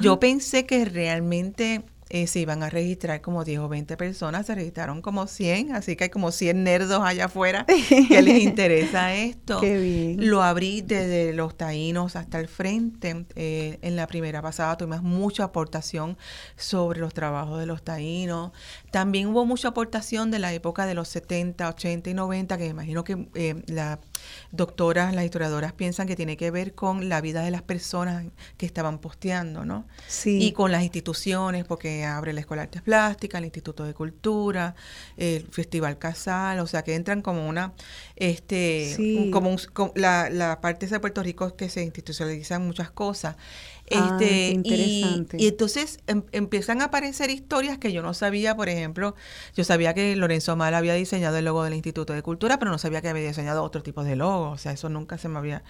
Yo 0.00 0.20
pensé 0.20 0.66
que 0.66 0.84
realmente 0.84 1.84
eh, 2.08 2.26
se 2.28 2.38
iban 2.38 2.62
a 2.62 2.70
registrar 2.70 3.20
como 3.20 3.44
10 3.44 3.60
o 3.60 3.68
20 3.68 3.96
personas, 3.96 4.46
se 4.46 4.54
registraron 4.54 5.02
como 5.02 5.26
100, 5.26 5.74
así 5.74 5.96
que 5.96 6.04
hay 6.04 6.10
como 6.10 6.30
100 6.30 6.62
nerdos 6.62 7.02
allá 7.04 7.24
afuera 7.24 7.66
que 7.66 8.22
les 8.22 8.42
interesa 8.42 9.14
esto. 9.14 9.60
Qué 9.60 9.78
bien. 9.78 10.30
Lo 10.30 10.42
abrí 10.42 10.82
desde 10.82 11.32
los 11.32 11.56
taínos 11.56 12.14
hasta 12.14 12.38
el 12.38 12.46
frente. 12.48 13.26
Eh, 13.34 13.78
en 13.82 13.96
la 13.96 14.06
primera 14.06 14.40
pasada 14.40 14.76
tuvimos 14.76 15.02
mucha 15.02 15.44
aportación 15.44 16.16
sobre 16.56 17.00
los 17.00 17.12
trabajos 17.12 17.58
de 17.58 17.66
los 17.66 17.82
taínos. 17.82 18.52
También 18.92 19.26
hubo 19.26 19.44
mucha 19.44 19.68
aportación 19.68 20.30
de 20.30 20.38
la 20.38 20.52
época 20.52 20.86
de 20.86 20.94
los 20.94 21.08
70, 21.08 21.68
80 21.68 22.10
y 22.10 22.14
90, 22.14 22.56
que 22.56 22.64
me 22.64 22.70
imagino 22.70 23.02
que 23.02 23.28
eh, 23.34 23.62
la 23.66 23.98
doctoras, 24.50 25.14
las 25.14 25.24
historiadoras 25.24 25.72
piensan 25.72 26.06
que 26.06 26.16
tiene 26.16 26.36
que 26.36 26.50
ver 26.50 26.74
con 26.74 27.08
la 27.08 27.20
vida 27.20 27.42
de 27.42 27.50
las 27.50 27.62
personas 27.62 28.24
que 28.56 28.66
estaban 28.66 28.98
posteando, 28.98 29.64
¿no? 29.64 29.86
Sí. 30.06 30.38
Y 30.42 30.52
con 30.52 30.72
las 30.72 30.82
instituciones, 30.82 31.64
porque 31.64 32.04
abre 32.04 32.32
la 32.32 32.40
Escuela 32.40 32.62
de 32.62 32.68
Artes 32.68 32.82
Plásticas, 32.82 33.38
el 33.38 33.46
Instituto 33.46 33.84
de 33.84 33.94
Cultura, 33.94 34.74
el 35.16 35.46
Festival 35.50 35.98
Casal, 35.98 36.60
o 36.60 36.66
sea 36.66 36.82
que 36.82 36.94
entran 36.94 37.22
como 37.22 37.46
una, 37.48 37.74
este, 38.16 39.28
como, 39.32 39.56
la, 39.94 40.30
la 40.30 40.60
parte 40.60 40.86
de 40.86 41.00
Puerto 41.00 41.22
Rico 41.22 41.56
que 41.56 41.68
se 41.68 41.82
institucionalizan 41.82 42.66
muchas 42.66 42.90
cosas. 42.90 43.36
Ah, 43.94 44.18
este, 44.20 44.60
y, 44.64 45.46
entonces 45.46 46.00
em, 46.08 46.22
empiezan 46.32 46.82
a 46.82 46.86
aparecer 46.86 47.30
historias 47.30 47.78
que 47.78 47.92
yo 47.92 48.02
no 48.02 48.14
sabía, 48.14 48.56
por 48.56 48.68
ejemplo, 48.68 49.14
yo 49.54 49.62
sabía 49.62 49.94
que 49.94 50.16
Lorenzo 50.16 50.56
Mal 50.56 50.74
había 50.74 50.94
diseñado 50.94 51.36
el 51.36 51.44
logo 51.44 51.62
del 51.62 51.74
Instituto 51.74 52.12
de 52.12 52.22
Cultura, 52.22 52.58
pero 52.58 52.70
no 52.70 52.78
sabía 52.78 53.00
que 53.00 53.08
había 53.08 53.28
diseñado 53.28 53.62
otro 53.62 53.82
tipo 53.82 54.02
de 54.02 54.16
logo, 54.16 54.50
o 54.50 54.58
sea, 54.58 54.72
eso 54.72 54.88
nunca 54.88 55.18
se 55.18 55.28
me 55.28 55.38
había... 55.38 55.62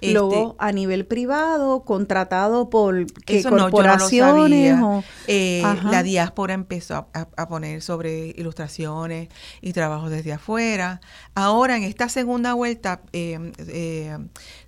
Este, 0.00 0.14
logo 0.14 0.56
a 0.58 0.72
nivel 0.72 1.06
privado, 1.06 1.84
contratado 1.84 2.70
por 2.70 3.06
¿qué, 3.24 3.42
corporaciones 3.42 4.78
eh, 5.26 5.62
la 5.90 6.02
diáspora 6.02 6.54
empezó 6.54 7.08
a, 7.12 7.48
poner 7.48 7.82
sobre 7.82 8.34
ilustraciones 8.36 9.28
y 9.60 9.72
trabajos 9.72 10.10
desde 10.10 10.32
afuera. 10.32 11.00
Ahora, 11.34 11.76
en 11.76 11.82
esta 11.82 12.08
segunda 12.08 12.54
vuelta, 12.54 13.02
eh, 13.12 13.52
eh, 13.58 14.16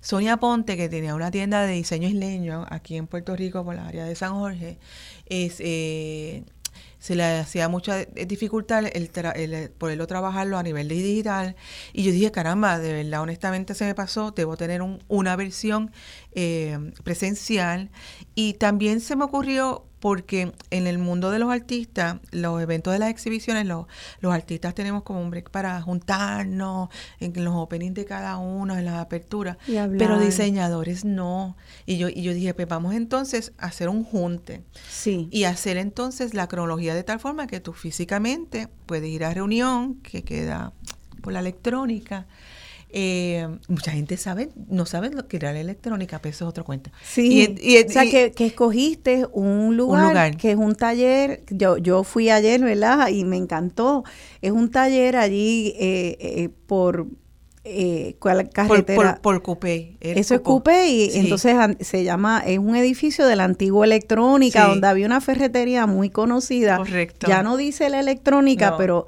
Sonia 0.01 0.37
Ponte, 0.37 0.77
que 0.77 0.89
tenía 0.89 1.13
una 1.13 1.29
tienda 1.29 1.63
de 1.65 1.73
diseño 1.73 2.07
isleño 2.07 2.65
aquí 2.69 2.97
en 2.97 3.07
Puerto 3.07 3.35
Rico, 3.35 3.63
por 3.63 3.75
la 3.75 3.87
área 3.87 4.03
de 4.05 4.15
San 4.15 4.33
Jorge, 4.33 4.79
es, 5.27 5.57
eh, 5.59 6.43
se 6.97 7.15
le 7.15 7.23
hacía 7.23 7.69
mucha 7.69 8.05
dificultad 8.05 8.85
el, 8.85 9.11
el, 9.35 9.69
poderlo 9.71 10.07
trabajarlo 10.07 10.57
a 10.57 10.63
nivel 10.63 10.87
digital. 10.87 11.55
Y 11.93 12.03
yo 12.03 12.11
dije, 12.11 12.31
caramba, 12.31 12.79
de 12.79 12.93
verdad, 12.93 13.21
honestamente 13.21 13.75
se 13.75 13.85
me 13.85 13.95
pasó, 13.95 14.31
debo 14.31 14.57
tener 14.57 14.81
un, 14.81 15.03
una 15.07 15.35
versión 15.35 15.91
eh, 16.33 16.91
presencial. 17.03 17.89
Y 18.35 18.53
también 18.53 19.01
se 19.01 19.15
me 19.15 19.25
ocurrió 19.25 19.85
porque 20.01 20.51
en 20.71 20.87
el 20.87 20.97
mundo 20.97 21.29
de 21.29 21.37
los 21.37 21.51
artistas, 21.51 22.17
los 22.31 22.59
eventos 22.59 22.91
de 22.91 22.97
las 22.97 23.11
exhibiciones, 23.11 23.67
los, 23.67 23.85
los 24.19 24.33
artistas 24.33 24.73
tenemos 24.73 25.03
como 25.03 25.21
un 25.21 25.29
break 25.29 25.51
para 25.51 25.79
juntarnos, 25.79 26.89
en 27.19 27.43
los 27.45 27.53
openings 27.53 27.93
de 27.93 28.05
cada 28.05 28.37
uno, 28.37 28.75
en 28.75 28.85
las 28.85 28.95
aperturas, 28.95 29.57
pero 29.67 30.19
diseñadores 30.19 31.05
no. 31.05 31.55
Y 31.85 31.97
yo, 31.97 32.09
y 32.09 32.23
yo 32.23 32.33
dije, 32.33 32.55
pues 32.55 32.67
vamos 32.67 32.95
entonces 32.95 33.53
a 33.59 33.67
hacer 33.67 33.89
un 33.89 34.03
junte. 34.03 34.63
Sí. 34.89 35.27
Y 35.29 35.43
hacer 35.43 35.77
entonces 35.77 36.33
la 36.33 36.47
cronología 36.47 36.95
de 36.95 37.03
tal 37.03 37.19
forma 37.19 37.45
que 37.45 37.59
tú 37.59 37.71
físicamente 37.71 38.69
puedes 38.87 39.07
ir 39.07 39.23
a 39.23 39.33
reunión, 39.35 39.95
que 40.01 40.23
queda 40.23 40.73
por 41.21 41.31
la 41.31 41.41
electrónica, 41.41 42.25
eh, 42.93 43.47
mucha 43.67 43.91
gente 43.91 44.17
sabe, 44.17 44.49
no 44.67 44.85
sabe 44.85 45.11
lo 45.11 45.27
que 45.27 45.37
era 45.37 45.53
la 45.53 45.59
electrónica, 45.59 46.19
pero 46.19 46.31
eso 46.33 46.45
es 46.45 46.49
otra 46.49 46.63
cuenta. 46.63 46.91
Sí, 47.03 47.55
o 47.87 47.91
sea, 47.91 48.03
que, 48.03 48.33
escogiste 48.37 49.25
un 49.31 49.77
lugar, 49.77 50.35
que 50.37 50.51
es 50.51 50.57
un 50.57 50.75
taller, 50.75 51.43
yo, 51.49 51.77
yo 51.77 52.03
fui 52.03 52.29
ayer, 52.29 52.61
¿verdad? 52.61 53.07
Y 53.09 53.23
me 53.23 53.37
encantó. 53.37 54.03
Es 54.41 54.51
un 54.51 54.69
taller 54.69 55.15
allí 55.15 55.73
eh, 55.79 56.17
eh, 56.19 56.49
por... 56.67 57.07
Eh, 57.63 58.15
carretera? 58.19 58.95
Por, 58.95 59.21
por, 59.21 59.41
Coupé. 59.43 59.95
Eso 59.99 60.33
es 60.33 60.41
Coupé 60.41 60.87
y 60.87 61.11
entonces 61.13 61.55
se 61.81 62.03
llama, 62.03 62.41
es 62.43 62.57
un 62.57 62.75
edificio 62.75 63.27
de 63.27 63.35
la 63.35 63.43
antigua 63.43 63.85
electrónica 63.85 64.65
donde 64.67 64.87
había 64.87 65.05
una 65.05 65.21
ferretería 65.21 65.85
muy 65.85 66.09
conocida. 66.09 66.77
Correcto. 66.77 67.27
Ya 67.27 67.43
no 67.43 67.57
dice 67.57 67.87
la 67.89 67.99
electrónica, 67.99 68.77
pero 68.77 69.05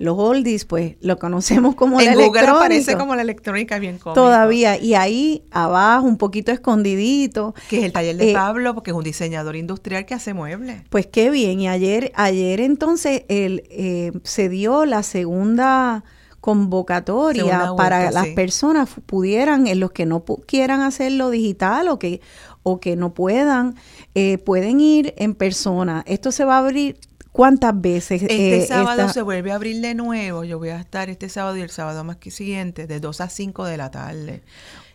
los 0.00 0.18
oldies, 0.18 0.64
pues 0.64 0.96
lo 1.02 1.18
conocemos 1.18 1.74
como 1.74 2.00
en 2.00 2.06
la 2.06 2.12
Google 2.14 2.26
electrónica. 2.28 2.56
aparece 2.56 2.96
como 2.96 3.14
la 3.14 3.20
electrónica 3.22 3.78
bien 3.78 3.98
cómico. 3.98 4.14
Todavía, 4.20 4.78
y 4.80 4.94
ahí 4.94 5.44
abajo, 5.50 6.06
un 6.06 6.16
poquito 6.16 6.52
escondidito. 6.52 7.54
Que 7.68 7.78
es 7.80 7.84
el 7.84 7.92
taller 7.92 8.16
de 8.16 8.30
Eh, 8.30 8.34
Pablo, 8.34 8.74
porque 8.74 8.92
es 8.92 8.96
un 8.96 9.04
diseñador 9.04 9.56
industrial 9.56 10.06
que 10.06 10.14
hace 10.14 10.32
muebles. 10.32 10.82
Pues 10.88 11.06
qué 11.06 11.28
bien, 11.28 11.60
y 11.60 11.68
ayer, 11.68 12.12
ayer 12.14 12.62
entonces 12.62 13.24
el, 13.28 13.64
eh, 13.70 14.12
se 14.24 14.48
dio 14.48 14.86
la 14.86 15.02
segunda 15.02 16.02
convocatoria 16.40 17.42
Segunda 17.42 17.76
para 17.76 17.98
vuelta, 18.00 18.14
las 18.20 18.28
sí. 18.28 18.34
personas 18.34 18.88
pudieran, 19.04 19.66
en 19.66 19.78
los 19.80 19.90
que 19.92 20.06
no 20.06 20.24
quieran 20.46 20.80
hacerlo 20.80 21.28
digital 21.28 21.88
o 21.88 21.98
que, 21.98 22.22
o 22.62 22.80
que 22.80 22.96
no 22.96 23.12
puedan, 23.12 23.74
eh, 24.14 24.38
pueden 24.38 24.80
ir 24.80 25.12
en 25.18 25.34
persona. 25.34 26.02
Esto 26.06 26.32
se 26.32 26.44
va 26.46 26.54
a 26.56 26.58
abrir 26.60 26.96
cuántas 27.32 27.80
veces. 27.80 28.22
Este 28.22 28.58
eh, 28.62 28.66
sábado 28.66 29.00
esta- 29.02 29.12
se 29.12 29.22
vuelve 29.22 29.52
a 29.52 29.56
abrir 29.56 29.80
de 29.80 29.94
nuevo. 29.94 30.44
Yo 30.44 30.58
voy 30.58 30.70
a 30.70 30.78
estar 30.80 31.10
este 31.10 31.28
sábado 31.28 31.56
y 31.56 31.60
el 31.62 31.70
sábado 31.70 32.04
más 32.04 32.16
que 32.16 32.30
siguiente, 32.30 32.86
de 32.86 33.00
2 33.00 33.20
a 33.20 33.28
5 33.28 33.64
de 33.64 33.76
la 33.76 33.90
tarde. 33.90 34.42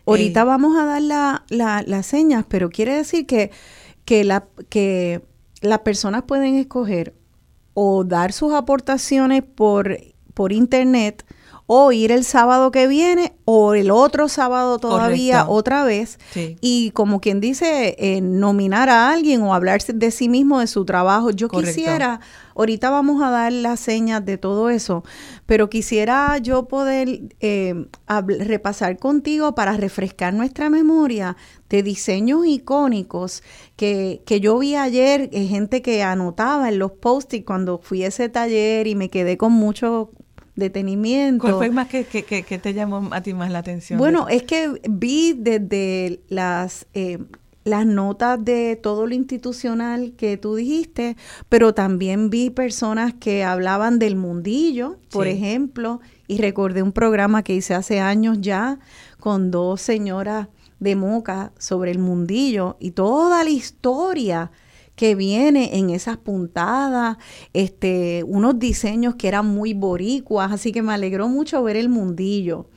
Ahorita 0.06 0.42
Eh, 0.42 0.44
vamos 0.44 0.78
a 0.78 0.84
dar 0.84 1.02
la, 1.02 1.44
la- 1.48 1.82
las 1.86 2.06
señas, 2.06 2.44
pero 2.48 2.70
quiere 2.70 2.94
decir 2.94 3.26
que, 3.26 3.50
que, 4.04 4.24
la, 4.24 4.46
que 4.68 5.22
las 5.62 5.80
personas 5.80 6.22
pueden 6.22 6.54
escoger 6.56 7.14
o 7.74 8.04
dar 8.04 8.32
sus 8.32 8.52
aportaciones 8.54 9.42
por, 9.42 9.98
por 10.32 10.52
internet 10.52 11.24
o 11.68 11.90
ir 11.92 12.12
el 12.12 12.24
sábado 12.24 12.70
que 12.70 12.86
viene 12.86 13.32
o 13.44 13.74
el 13.74 13.90
otro 13.90 14.28
sábado 14.28 14.78
todavía 14.78 15.38
Correcto. 15.38 15.52
otra 15.52 15.84
vez 15.84 16.18
Sí. 16.32 16.56
y 16.60 16.90
como 16.92 17.20
quien 17.20 17.40
dice 17.40 17.96
eh, 17.98 18.20
nominar 18.20 18.88
a 18.88 19.10
alguien 19.10 19.42
o 19.42 19.52
hablar 19.54 19.82
de 19.82 20.10
sí 20.12 20.28
mismo 20.28 20.60
de 20.60 20.68
su 20.68 20.84
trabajo 20.84 21.30
yo 21.30 21.48
Correcto. 21.48 21.74
quisiera 21.74 22.20
ahorita 22.54 22.90
vamos 22.90 23.20
a 23.22 23.30
dar 23.30 23.52
las 23.52 23.80
señas 23.80 24.24
de 24.24 24.38
todo 24.38 24.70
eso 24.70 25.02
pero 25.44 25.68
quisiera 25.68 26.38
yo 26.38 26.68
poder 26.68 27.22
eh, 27.40 27.74
repasar 28.38 28.98
contigo 28.98 29.54
para 29.54 29.76
refrescar 29.76 30.34
nuestra 30.34 30.70
memoria 30.70 31.36
de 31.68 31.82
diseños 31.82 32.46
icónicos 32.46 33.42
que, 33.74 34.22
que 34.24 34.40
yo 34.40 34.58
vi 34.58 34.76
ayer, 34.76 35.28
eh, 35.32 35.46
gente 35.46 35.82
que 35.82 36.02
anotaba 36.02 36.68
en 36.68 36.78
los 36.78 36.92
post-it 36.92 37.44
cuando 37.44 37.78
fui 37.78 38.04
a 38.04 38.08
ese 38.08 38.28
taller 38.28 38.86
y 38.86 38.94
me 38.94 39.08
quedé 39.10 39.36
con 39.36 39.52
mucho 39.52 40.10
detenimiento. 40.56 41.42
¿Cuál 41.42 41.54
fue 41.54 41.70
más 41.70 41.88
que, 41.88 42.04
que, 42.04 42.24
que- 42.24 42.42
que 42.42 42.58
te 42.58 42.74
llamó 42.74 43.08
a 43.12 43.20
ti 43.20 43.34
más 43.34 43.50
la 43.50 43.58
atención? 43.60 43.98
Bueno, 43.98 44.28
es 44.28 44.42
que 44.42 44.80
vi 44.88 45.34
desde 45.34 46.20
las, 46.28 46.86
eh, 46.94 47.18
las 47.64 47.84
notas 47.86 48.44
de 48.44 48.76
todo 48.76 49.06
lo 49.06 49.14
institucional 49.14 50.12
que 50.16 50.36
tú 50.36 50.54
dijiste, 50.56 51.16
pero 51.48 51.74
también 51.74 52.30
vi 52.30 52.50
personas 52.50 53.14
que 53.14 53.44
hablaban 53.44 53.98
del 53.98 54.16
mundillo, 54.16 54.98
por 55.10 55.26
Sí. 55.26 55.32
ejemplo, 55.32 56.00
y 56.28 56.38
recordé 56.38 56.82
un 56.82 56.92
programa 56.92 57.42
que 57.42 57.54
hice 57.54 57.74
hace 57.74 58.00
años 58.00 58.38
ya 58.40 58.78
con 59.20 59.50
dos 59.50 59.80
señoras 59.80 60.48
de 60.78 60.94
Moca 60.94 61.52
sobre 61.58 61.90
el 61.90 61.98
mundillo 61.98 62.76
y 62.80 62.90
toda 62.92 63.42
la 63.44 63.50
historia 63.50 64.50
que 64.96 65.14
viene 65.14 65.78
en 65.78 65.90
esas 65.90 66.16
puntadas, 66.16 67.18
este, 67.52 68.24
unos 68.24 68.58
diseños 68.58 69.14
que 69.14 69.28
eran 69.28 69.46
muy 69.46 69.74
boricuas, 69.74 70.50
así 70.50 70.72
que 70.72 70.82
me 70.82 70.92
alegró 70.94 71.28
mucho 71.28 71.62
ver 71.62 71.76
el 71.76 71.88
mundillo. 71.88 72.68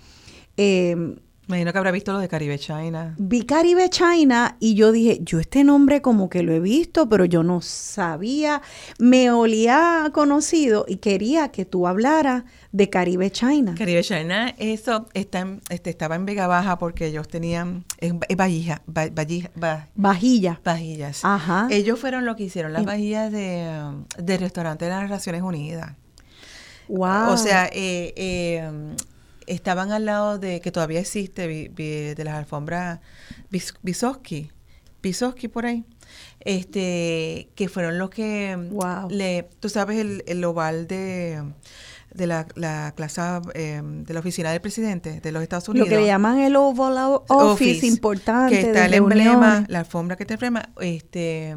Eh, 0.58 1.16
Me 1.50 1.56
imagino 1.56 1.72
que 1.72 1.78
habrá 1.80 1.90
visto 1.90 2.14
lo 2.14 2.20
de 2.20 2.28
Caribe 2.28 2.60
China. 2.60 3.16
vi 3.18 3.44
Caribe 3.44 3.90
China 3.90 4.56
y 4.60 4.76
yo 4.76 4.92
dije, 4.92 5.18
yo 5.24 5.40
este 5.40 5.64
nombre 5.64 6.00
como 6.00 6.30
que 6.30 6.44
lo 6.44 6.54
he 6.54 6.60
visto, 6.60 7.10
pero 7.10 7.26
yo 7.26 7.42
no 7.42 7.60
sabía, 7.62 8.62
me 9.00 9.32
olía 9.32 10.12
conocido 10.14 10.86
y 10.88 10.98
quería 10.98 11.50
que 11.50 11.66
tú 11.66 11.88
hablaras 11.88 12.44
de 12.72 12.92
Caribe 12.92 13.32
China. 13.32 13.74
Caribe 13.76 14.04
China, 14.04 14.54
eso 14.60 15.08
está 15.16 15.40
en- 15.40 15.62
este, 15.70 15.90
estaba 15.90 16.14
en 16.16 16.28
Vega 16.28 16.46
Baja 16.46 16.78
porque 16.78 17.08
ellos 17.08 17.28
tenían 17.28 17.84
es, 17.98 18.14
es 18.28 18.38
vajilla, 18.38 18.84
va- 18.88 19.10
vallija- 19.10 19.50
va- 19.62 19.88
Vajilla. 19.96 20.62
vajillas. 20.64 21.26
Ajá. 21.26 21.68
Ellos 21.72 22.00
fueron 22.00 22.26
los 22.26 22.36
que 22.36 22.44
hicieron 22.44 22.74
las 22.74 22.86
vajillas 22.86 23.32
de, 23.32 23.92
del 24.20 24.40
restaurante 24.40 24.86
de 24.86 24.92
las 24.92 25.10
Naciones 25.10 25.42
Unidas. 25.42 25.94
Wow. 26.88 27.32
O 27.34 27.38
sea, 27.38 27.66
eh, 27.74 28.14
eh, 28.16 28.72
estaban 29.50 29.92
al 29.92 30.06
lado 30.06 30.38
de, 30.40 30.62
que 30.62 30.72
todavía 30.72 31.00
existe, 31.00 31.48
de 31.48 32.24
las 32.24 32.36
alfombras 32.36 33.00
Vysotsky, 33.82 34.52
Vysotsky 35.02 35.48
por 35.48 35.66
ahí, 35.66 35.84
este, 36.40 37.50
que 37.56 37.70
fueron 37.70 37.98
los 37.98 38.10
que 38.10 38.56
Wow. 38.72 39.10
le, 39.10 39.50
tú 39.60 39.70
sabes, 39.70 39.98
el, 40.00 40.24
el 40.28 40.44
oval 40.44 40.88
de, 40.88 41.44
de 42.14 42.28
la, 42.28 42.48
la 42.56 42.94
clase 42.96 43.22
eh, 43.54 43.82
de 43.84 44.14
la 44.14 44.20
oficina 44.20 44.52
del 44.52 44.62
presidente 44.62 45.22
de 45.22 45.32
los 45.32 45.44
Estados 45.44 45.68
lo 45.68 45.72
Unidos. 45.74 45.90
que 45.90 45.96
le 45.98 46.06
llaman 46.06 46.40
el 46.40 46.56
Oval 46.56 47.22
Office, 47.28 47.86
importante 47.86 48.56
que 48.56 48.62
está 48.68 48.86
el 48.86 48.94
emblema, 48.96 49.32
reuniones. 49.34 49.70
la 49.70 49.80
alfombra 49.80 50.16
que 50.16 50.26
te 50.26 50.34
emblema, 50.34 50.70
este, 50.82 51.56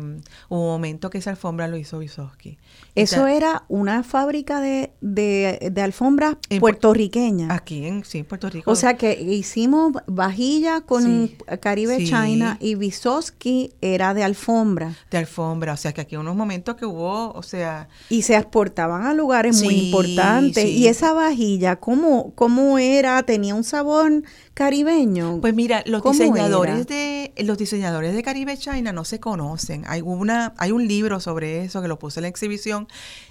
hubo 0.49 0.61
un 0.61 0.67
momento 0.73 1.11
que 1.11 1.19
esa 1.19 1.31
alfombra 1.31 1.69
lo 1.69 1.77
hizo 1.77 1.99
Vysotsky. 1.99 2.59
Eso 2.95 3.27
era 3.27 3.65
una 3.69 4.03
fábrica 4.03 4.61
de, 4.61 4.93
de, 5.01 5.71
de 5.73 5.81
alfombras 5.83 6.37
puertorriqueñas. 6.61 7.51
Aquí 7.51 7.87
en, 7.87 8.05
sí, 8.05 8.23
Puerto 8.23 8.51
Rico. 8.51 8.71
O 8.71 8.77
sea 8.77 8.97
que 8.99 9.13
hicimos 9.21 9.93
vajilla 10.07 10.83
con 10.83 11.03
Sí. 11.03 11.37
Caribe 11.61 11.97
Sí. 11.99 12.07
China 12.07 12.59
y 12.61 12.75
Vysotsky 12.75 13.73
era 13.81 14.13
de 14.15 14.25
alfombra. 14.25 14.95
de 15.11 15.19
alfombra, 15.19 15.73
o 15.73 15.77
sea 15.77 15.93
que 15.93 16.03
aquí 16.03 16.17
unos 16.17 16.37
momentos 16.37 16.75
que 16.77 16.85
hubo, 16.87 17.33
o 17.33 17.43
sea, 17.43 17.89
Y 18.11 18.23
se 18.23 18.37
exportaban 18.37 19.07
a 19.07 19.15
lugares 19.15 19.63
muy 19.63 19.75
importantes. 19.87 20.65
sí. 20.65 20.71
Y 20.79 20.87
esa 20.89 21.13
vajilla, 21.15 21.77
¿cómo, 21.77 22.33
¿cómo 22.35 22.79
era? 22.79 23.23
¿Tenía 23.23 23.55
un 23.55 23.65
sabor 23.65 24.23
caribeño? 24.55 25.39
pues 25.41 25.55
mira, 25.55 25.83
los 25.87 26.03
¿Cómo 26.03 26.13
diseñadores 26.13 26.75
era? 26.75 26.85
de 26.85 27.33
los 27.39 27.59
diseñadores 27.59 28.15
de 28.15 28.23
Caribe 28.23 28.57
China 28.57 28.93
no 28.93 29.05
se 29.05 29.19
conocen. 29.19 29.85
Hay 29.87 30.01
una 30.03 30.55
hay 30.59 30.73
un 30.73 30.87
libro 30.87 31.21
sobre 31.21 31.65
eso 31.65 31.83
que 31.83 31.89
lo 31.89 31.99
puse 31.99 32.21
en 32.21 32.23
la 32.23 32.29
exhibición 32.29 32.82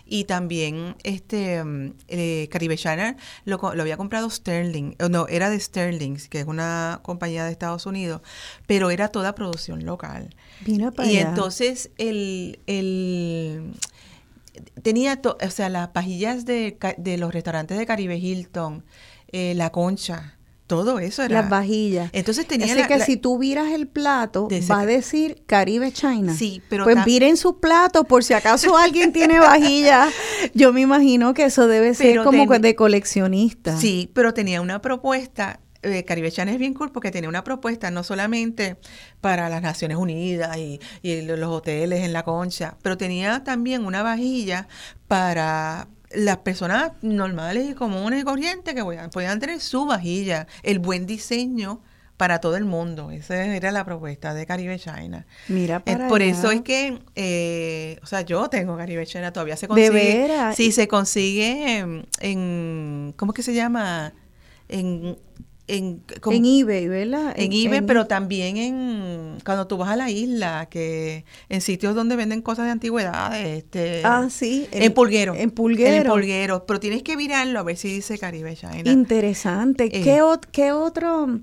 y 0.06 0.26
también 0.26 0.96
este 1.04 1.64
mm, 1.64 1.94
eh, 2.08 2.48
Caribe 2.52 2.78
China 2.78 3.18
lo, 3.46 3.60
había 3.68 3.98
comprado 3.98 4.30
Sterling, 4.30 4.96
no, 5.10 5.28
era 5.28 5.50
de 5.50 5.60
Sterling, 5.60 6.18
que 6.30 6.40
es 6.42 6.46
una 6.48 7.00
compañía 7.04 7.46
de 7.46 7.52
Estados 7.52 7.86
Unidos, 7.86 8.22
pero 8.68 8.92
era 8.92 9.10
toda 9.10 9.36
producción 9.36 9.86
local. 9.86 10.36
Mira 10.60 10.92
para 10.92 11.10
Y 11.10 11.10
allá. 11.10 11.28
entonces 11.28 11.92
el, 11.98 12.60
el 12.68 13.74
tenía, 14.82 15.22
to- 15.22 15.38
o 15.46 15.50
sea, 15.50 15.70
las 15.70 15.90
pajillas 15.90 16.46
de, 16.46 16.78
de 16.98 17.18
los 17.18 17.34
restaurantes 17.34 17.78
de 17.78 17.86
Caribe 17.86 18.18
Hilton, 18.18 18.84
eh, 19.32 19.54
la 19.56 19.72
concha, 19.72 20.38
todo 20.76 21.00
eso 21.00 21.22
era. 21.24 21.42
Las 21.42 21.50
vajillas. 21.50 22.10
Entonces 22.14 22.48
tenía 22.48 22.68
Así 22.68 22.80
la- 22.82 22.88
que 22.88 22.98
la- 22.98 23.06
si 23.06 23.18
tú 23.18 23.38
viras 23.38 23.72
el 23.72 23.88
plato, 23.88 24.48
De 24.50 24.62
va 24.62 24.80
a 24.82 24.86
decir 24.86 25.44
Caribe 25.46 25.92
China. 25.92 26.34
Sí, 26.34 26.62
pero 26.70 26.86
Pues 26.86 26.98
miren 27.06 27.36
sus 27.38 27.56
platos, 27.56 28.06
por 28.08 28.24
si 28.24 28.34
acaso 28.34 28.76
alguien 28.78 29.12
tiene 29.14 29.40
vajilla. 29.40 30.10
Yo 30.54 30.72
me 30.74 30.82
imagino 30.82 31.34
que 31.34 31.44
eso 31.46 31.68
debe 31.68 31.94
ser 31.94 32.08
Pero 32.08 32.24
como 32.24 32.48
ten- 32.48 32.62
de 32.62 32.76
coleccionista. 32.76 33.78
Sí, 33.78 34.10
pero 34.14 34.34
tenía 34.34 34.62
una 34.62 34.82
propuesta. 34.82 35.60
eh, 35.84 36.04
Caribe 36.06 36.32
China 36.32 36.52
es 36.52 36.60
bien 36.60 36.76
cool 36.76 36.92
porque 36.92 37.10
tenía 37.10 37.28
una 37.28 37.44
propuesta 37.44 37.90
no 37.90 38.04
solamente 38.04 38.78
para 39.20 39.50
las 39.50 39.64
Naciones 39.64 39.98
Unidas 39.98 40.56
y, 40.58 40.80
y 41.02 41.22
los 41.24 41.50
hoteles 41.50 42.02
en 42.02 42.14
la 42.14 42.22
concha, 42.24 42.78
pero 42.84 42.98
tenía 42.98 43.44
también 43.44 43.84
una 43.86 44.04
vajilla 44.04 44.68
para 45.08 45.88
las 46.16 46.38
personas 46.38 46.92
normales 47.02 47.70
y 47.70 47.74
comunes 47.74 48.22
y 48.22 48.24
corrientes 48.24 48.74
que 48.74 48.84
podían, 49.12 49.40
tener 49.40 49.60
su 49.60 49.86
vajilla, 49.86 50.48
el 50.64 50.80
buen 50.80 51.06
diseño 51.06 51.82
para 52.18 52.40
todo 52.40 52.56
el 52.56 52.66
mundo. 52.66 53.10
Esa 53.10 53.44
era 53.46 53.72
la 53.72 53.84
propuesta 53.84 54.34
de 54.36 54.46
Caribe 54.46 54.78
China. 54.78 55.26
Mira 55.48 55.78
Eh, 55.78 55.94
para 55.96 56.08
Por 56.08 56.22
allá. 56.22 56.32
eso 56.32 56.52
es 56.52 56.62
que, 56.62 57.00
eh, 57.16 58.00
o 58.04 58.06
sea, 58.06 58.22
yo 58.22 58.48
tengo 58.50 58.78
Caribe 58.78 59.06
China, 59.08 59.34
todavía 59.34 59.58
se 59.58 59.66
¿De 59.66 59.70
consigue. 59.70 59.92
veras? 59.92 60.56
Sí, 60.56 60.72
se 60.72 60.88
consigue 60.88 61.78
en, 61.80 62.06
en- 62.20 63.14
¿cómo 63.18 63.32
es 63.32 63.36
que 63.38 63.44
se 63.44 63.54
llama? 63.56 64.14
En, 64.70 65.18
en, 65.78 66.04
En 66.32 66.46
eBay, 66.46 66.88
¿verdad? 66.88 67.34
en 67.36 67.52
eBay, 67.54 67.82
pero 67.82 68.08
también 68.08 68.58
en 68.58 69.38
cuando 69.46 69.68
tú 69.68 69.78
vas 69.78 69.90
a 69.90 69.96
la 69.96 70.10
isla, 70.10 70.68
que 70.70 71.26
en 71.50 71.62
sitios 71.62 71.96
donde 71.96 72.16
venden 72.16 72.42
cosas 72.42 72.66
de 72.66 72.72
antigüedades, 72.72 73.58
este, 73.60 74.02
Ah, 74.04 74.28
sí. 74.30 74.68
en, 74.72 74.94
Pulguero. 74.94 75.34
En 75.36 75.52
Pulguero. 75.52 75.96
En 75.96 76.08
Pulguero, 76.08 76.66
pero 76.66 76.80
tienes 76.80 77.04
que 77.04 77.18
mirarlo 77.18 77.60
a 77.60 77.64
ver 77.64 77.78
si 77.78 77.88
dice 77.94 78.18
Caribe 78.18 78.56
China. 78.56 78.82
Interesante. 78.86 79.86
Eh. 79.86 80.02
¿Qué, 80.04 80.22
ot- 80.22 80.46
qué 80.52 80.72
otro, 80.72 81.40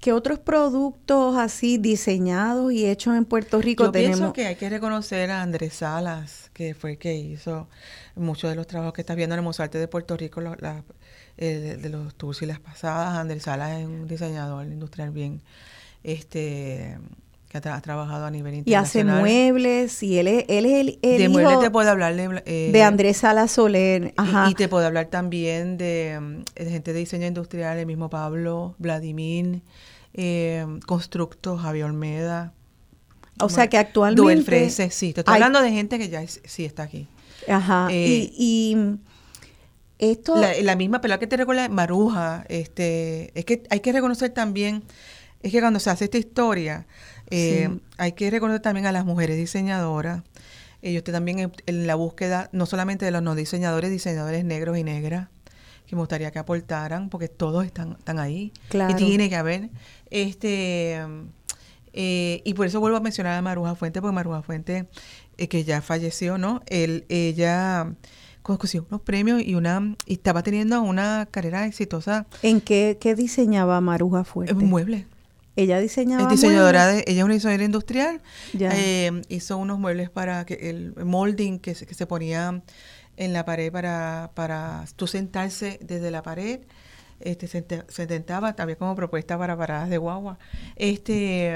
qué 0.00 0.12
otros 0.12 0.38
productos 0.38 1.36
así 1.36 1.78
diseñados 1.78 2.72
y 2.72 2.86
hechos 2.86 3.16
en 3.16 3.24
Puerto 3.24 3.60
Rico 3.60 3.84
Yo 3.84 3.92
tenemos? 3.92 4.16
pienso 4.18 4.32
que 4.32 4.46
hay 4.46 4.56
que 4.56 4.68
reconocer 4.68 5.30
a 5.30 5.42
Andrés 5.42 5.74
Salas, 5.74 6.50
que 6.52 6.74
fue 6.74 6.92
el 6.92 6.98
que 6.98 7.14
hizo 7.16 7.68
muchos 8.16 8.50
de 8.50 8.56
los 8.56 8.66
trabajos 8.66 8.92
que 8.94 9.00
estás 9.02 9.16
viendo 9.16 9.34
en 9.34 9.38
el 9.40 9.44
Museo 9.44 9.62
de 9.62 9.64
Arte 9.64 9.78
de 9.78 9.88
Puerto 9.88 10.16
Rico, 10.16 10.40
lo- 10.40 10.56
la- 10.56 10.84
eh, 11.42 11.78
de 11.80 11.88
los 11.88 12.14
tours 12.14 12.42
y 12.42 12.46
las 12.46 12.60
pasadas. 12.60 13.16
Andrés 13.16 13.44
Salas 13.44 13.80
es 13.80 13.86
un 13.86 14.06
diseñador 14.06 14.66
industrial 14.66 15.10
bien, 15.10 15.40
este, 16.04 16.98
que 17.48 17.56
ha, 17.56 17.80
trabajado 17.80 18.26
a 18.26 18.30
nivel 18.30 18.56
internacional. 18.56 19.16
Y 19.16 19.20
hace 19.20 19.22
muebles, 19.22 20.02
y 20.02 20.18
él 20.18 20.28
es, 20.28 20.44
él 20.48 20.66
es 20.66 20.98
el, 21.02 21.18
De 21.18 21.28
muebles 21.30 21.60
te 21.60 21.70
puedo 21.70 21.90
hablar 21.90 22.14
de... 22.14 22.42
Eh, 22.44 22.70
de 22.70 22.82
Andrés 22.82 23.16
Sala 23.16 23.48
Soler, 23.48 24.12
Ajá. 24.18 24.50
Y, 24.50 24.54
te 24.54 24.68
puedo 24.68 24.86
hablar 24.86 25.06
también 25.06 25.78
de, 25.78 26.42
gente 26.56 26.92
de 26.92 26.98
diseño 26.98 27.26
industrial, 27.26 27.78
el 27.78 27.86
mismo 27.86 28.10
Pablo, 28.10 28.74
Vladimir, 28.76 29.62
eh, 30.12 30.66
Constructo, 30.86 31.56
Javier 31.56 31.86
Olmeda. 31.86 32.52
O 33.40 33.48
sea 33.48 33.66
que 33.68 33.78
actualmente... 33.78 34.20
Duel 34.20 34.44
Frese, 34.44 34.90
sí, 34.90 35.14
te 35.14 35.22
estoy 35.22 35.36
hablando 35.36 35.62
de 35.62 35.70
gente 35.70 35.98
que 35.98 36.10
ya 36.10 36.22
sí 36.26 36.66
está 36.66 36.82
aquí. 36.82 37.08
Ajá, 37.48 37.88
y, 37.90 38.30
y 38.36 39.00
esto... 40.00 40.36
La, 40.36 40.76
misma 40.76 41.00
pelota 41.00 41.20
que 41.20 41.26
te 41.26 41.36
recuerda 41.36 41.68
Maruja, 41.68 42.44
este, 42.48 43.30
es 43.38 43.44
que 43.44 43.62
hay 43.70 43.80
que 43.80 43.92
reconocer 43.92 44.30
también, 44.30 44.82
es 45.42 45.52
que 45.52 45.60
cuando 45.60 45.78
se 45.78 45.90
hace 45.90 46.04
esta 46.04 46.18
historia, 46.18 46.86
eh, 47.30 47.68
hay 47.98 48.12
que 48.12 48.30
reconocer 48.30 48.62
también 48.62 48.86
a 48.86 48.92
las 48.92 49.04
mujeres 49.04 49.36
diseñadoras. 49.36 50.22
Ellos 50.82 51.04
también 51.04 51.52
en, 51.66 51.86
la 51.86 51.94
búsqueda, 51.94 52.48
no 52.52 52.64
solamente 52.64 53.04
de 53.04 53.10
los 53.10 53.22
no 53.22 53.34
diseñadores, 53.34 53.90
diseñadores 53.90 54.44
negros 54.44 54.78
y 54.78 54.84
negras, 54.84 55.28
que 55.86 55.96
me 55.96 56.00
gustaría 56.00 56.30
que 56.30 56.38
aportaran, 56.38 57.10
porque 57.10 57.28
todos 57.28 57.66
están, 57.66 57.92
están 57.98 58.18
ahí. 58.18 58.52
Y 58.72 58.94
tiene 58.94 59.28
que 59.28 59.36
haber. 59.36 59.68
Este, 60.08 60.98
eh, 61.92 62.40
y 62.42 62.54
por 62.54 62.66
eso 62.66 62.80
vuelvo 62.80 62.96
a 62.96 63.00
mencionar 63.00 63.36
a 63.36 63.42
Maruja 63.42 63.74
Fuente, 63.74 64.00
porque 64.00 64.14
Maruja 64.14 64.40
Fuente, 64.40 64.86
eh, 65.36 65.48
que 65.48 65.64
ya 65.64 65.82
falleció, 65.82 66.38
¿no? 66.38 66.62
Él, 66.68 67.04
ella 67.10 67.92
consiguió 68.58 68.86
unos 68.88 69.00
premios 69.02 69.42
y 69.42 69.54
una 69.54 69.96
y 70.06 70.14
estaba 70.14 70.42
teniendo 70.42 70.80
una 70.82 71.28
carrera 71.30 71.66
exitosa. 71.66 72.26
¿En 72.42 72.60
qué, 72.60 72.98
qué 73.00 73.14
diseñaba 73.14 73.80
Maruja 73.80 74.24
Fuente? 74.24 74.52
En 74.52 74.68
muebles. 74.68 75.06
Ella 75.56 75.78
diseñaba. 75.78 76.22
Es 76.22 76.28
diseñadora 76.28 76.86
de, 76.86 77.04
ella 77.06 77.20
es 77.20 77.24
una 77.24 77.34
diseñadora 77.34 77.64
industrial. 77.64 78.20
Eh, 78.58 79.22
hizo 79.28 79.58
unos 79.58 79.78
muebles 79.78 80.08
para 80.10 80.44
que 80.46 80.70
el 80.70 80.94
molding 81.04 81.58
que 81.58 81.74
se, 81.74 81.86
que 81.86 81.94
se 81.94 82.06
ponía 82.06 82.62
en 83.16 83.32
la 83.32 83.44
pared 83.44 83.70
para, 83.70 84.30
para 84.34 84.84
tú 84.96 85.06
sentarse 85.06 85.78
desde 85.82 86.10
la 86.10 86.22
pared. 86.22 86.60
Este, 87.20 87.48
se, 87.48 87.64
se 87.88 88.02
intentaba 88.02 88.54
también 88.54 88.78
como 88.78 88.96
propuesta 88.96 89.36
para 89.36 89.56
paradas 89.56 89.90
de 89.90 89.98
guagua. 89.98 90.38
Este 90.76 91.54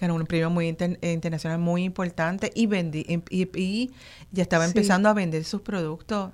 ganó 0.00 0.14
un 0.14 0.26
premio 0.26 0.48
muy 0.50 0.66
internacional 1.02 1.58
muy 1.58 1.84
importante 1.84 2.50
y 2.54 2.66
vendí 2.66 3.04
y, 3.30 3.90
ya 4.32 4.42
estaba 4.42 4.64
empezando 4.64 5.08
a 5.08 5.12
vender 5.12 5.44
sus 5.44 5.60
productos 5.60 6.30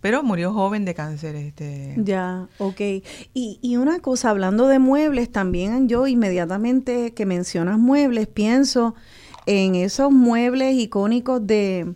pero 0.00 0.22
murió 0.22 0.52
joven 0.52 0.84
de 0.84 0.94
cáncer. 0.94 1.34
Este. 1.34 1.94
Ya, 1.96 2.48
ok. 2.58 2.80
Y, 3.34 3.58
y 3.60 3.76
una 3.76 3.98
cosa, 3.98 4.30
hablando 4.30 4.68
de 4.68 4.78
muebles, 4.78 5.32
también 5.32 5.88
yo 5.88 6.06
inmediatamente 6.06 7.12
que 7.12 7.26
mencionas 7.26 7.78
muebles, 7.78 8.28
pienso 8.28 8.94
en 9.46 9.74
esos 9.74 10.12
muebles 10.12 10.76
icónicos 10.76 11.44
de, 11.44 11.94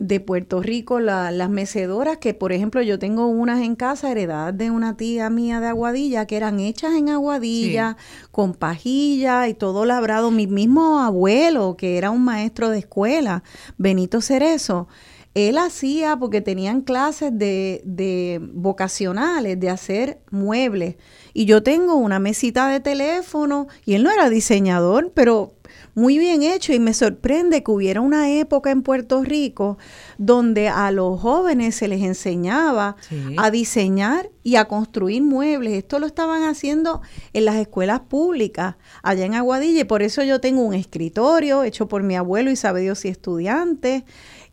de 0.00 0.18
Puerto 0.18 0.62
Rico, 0.62 0.98
las 0.98 1.50
mecedoras, 1.50 2.16
que 2.16 2.32
por 2.32 2.52
ejemplo 2.52 2.80
yo 2.80 2.98
tengo 2.98 3.26
unas 3.26 3.60
en 3.60 3.76
casa 3.76 4.10
heredadas 4.10 4.56
de 4.56 4.70
una 4.70 4.96
tía 4.96 5.28
mía 5.28 5.60
de 5.60 5.68
Aguadilla, 5.68 6.26
que 6.26 6.38
eran 6.38 6.58
hechas 6.58 6.94
en 6.94 7.10
Aguadilla, 7.10 7.98
con 8.30 8.54
pajilla 8.54 9.46
y 9.46 9.54
todo 9.54 9.84
labrado. 9.84 10.30
Mi 10.30 10.46
mismo 10.46 11.00
abuelo, 11.00 11.76
que 11.76 11.98
era 11.98 12.10
un 12.10 12.24
maestro 12.24 12.70
de 12.70 12.78
escuela, 12.78 13.44
Benito 13.76 14.22
Cerezo, 14.22 14.88
él 15.34 15.58
hacía, 15.58 16.16
porque 16.16 16.40
tenían 16.40 16.80
clases 16.80 17.30
de, 17.38 17.82
de 17.84 18.40
vocacionales, 18.54 19.60
de 19.60 19.68
hacer 19.68 20.22
muebles. 20.30 20.96
Y 21.34 21.44
yo 21.44 21.62
tengo 21.62 21.94
una 21.96 22.18
mesita 22.18 22.68
de 22.68 22.80
teléfono 22.80 23.68
y 23.84 23.94
él 23.94 24.02
no 24.02 24.10
era 24.10 24.30
diseñador, 24.30 25.12
pero 25.14 25.52
muy 25.94 26.18
bien 26.18 26.42
hecho 26.42 26.72
y 26.72 26.78
me 26.78 26.94
sorprende 26.94 27.62
que 27.62 27.70
hubiera 27.70 28.00
una 28.00 28.30
época 28.30 28.70
en 28.70 28.82
Puerto 28.82 29.22
Rico 29.22 29.78
donde 30.18 30.68
a 30.68 30.90
los 30.90 31.20
jóvenes 31.20 31.74
se 31.74 31.88
les 31.88 32.02
enseñaba 32.02 32.96
a 33.36 33.50
diseñar 33.50 34.30
y 34.42 34.56
a 34.56 34.66
construir 34.66 35.22
muebles. 35.22 35.74
Esto 35.74 35.98
lo 35.98 36.06
estaban 36.06 36.44
haciendo 36.44 37.02
en 37.32 37.44
las 37.44 37.56
escuelas 37.56 38.00
públicas 38.00 38.76
allá 39.02 39.24
en 39.24 39.34
Aguadilla 39.34 39.80
y 39.80 39.84
por 39.84 40.02
eso 40.02 40.22
yo 40.22 40.40
tengo 40.40 40.62
un 40.62 40.74
escritorio 40.74 41.64
hecho 41.64 41.88
por 41.88 42.02
mi 42.02 42.16
abuelo 42.16 42.50
y 42.50 42.56
sabe 42.56 42.80
Dios 42.82 43.04
y 43.04 43.08
estudiantes 43.08 44.04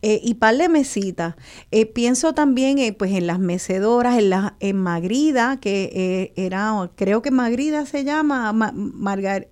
eh, 0.01 0.21
y 0.23 0.35
par 0.35 0.55
de 0.57 0.69
mesitas. 0.69 1.35
Eh, 1.71 1.87
pienso 1.87 2.33
también 2.33 2.77
eh, 2.77 2.93
pues 2.93 3.11
en 3.13 3.25
las 3.25 3.39
mecedoras, 3.39 4.17
en, 4.17 4.29
la, 4.29 4.55
en 4.59 4.77
Magrida, 4.77 5.57
que 5.59 6.33
era, 6.35 6.91
creo 6.95 7.21
que 7.21 7.31
Magrida 7.31 7.85
se 7.85 8.03
llama, 8.03 8.53
Margar, 8.53 9.47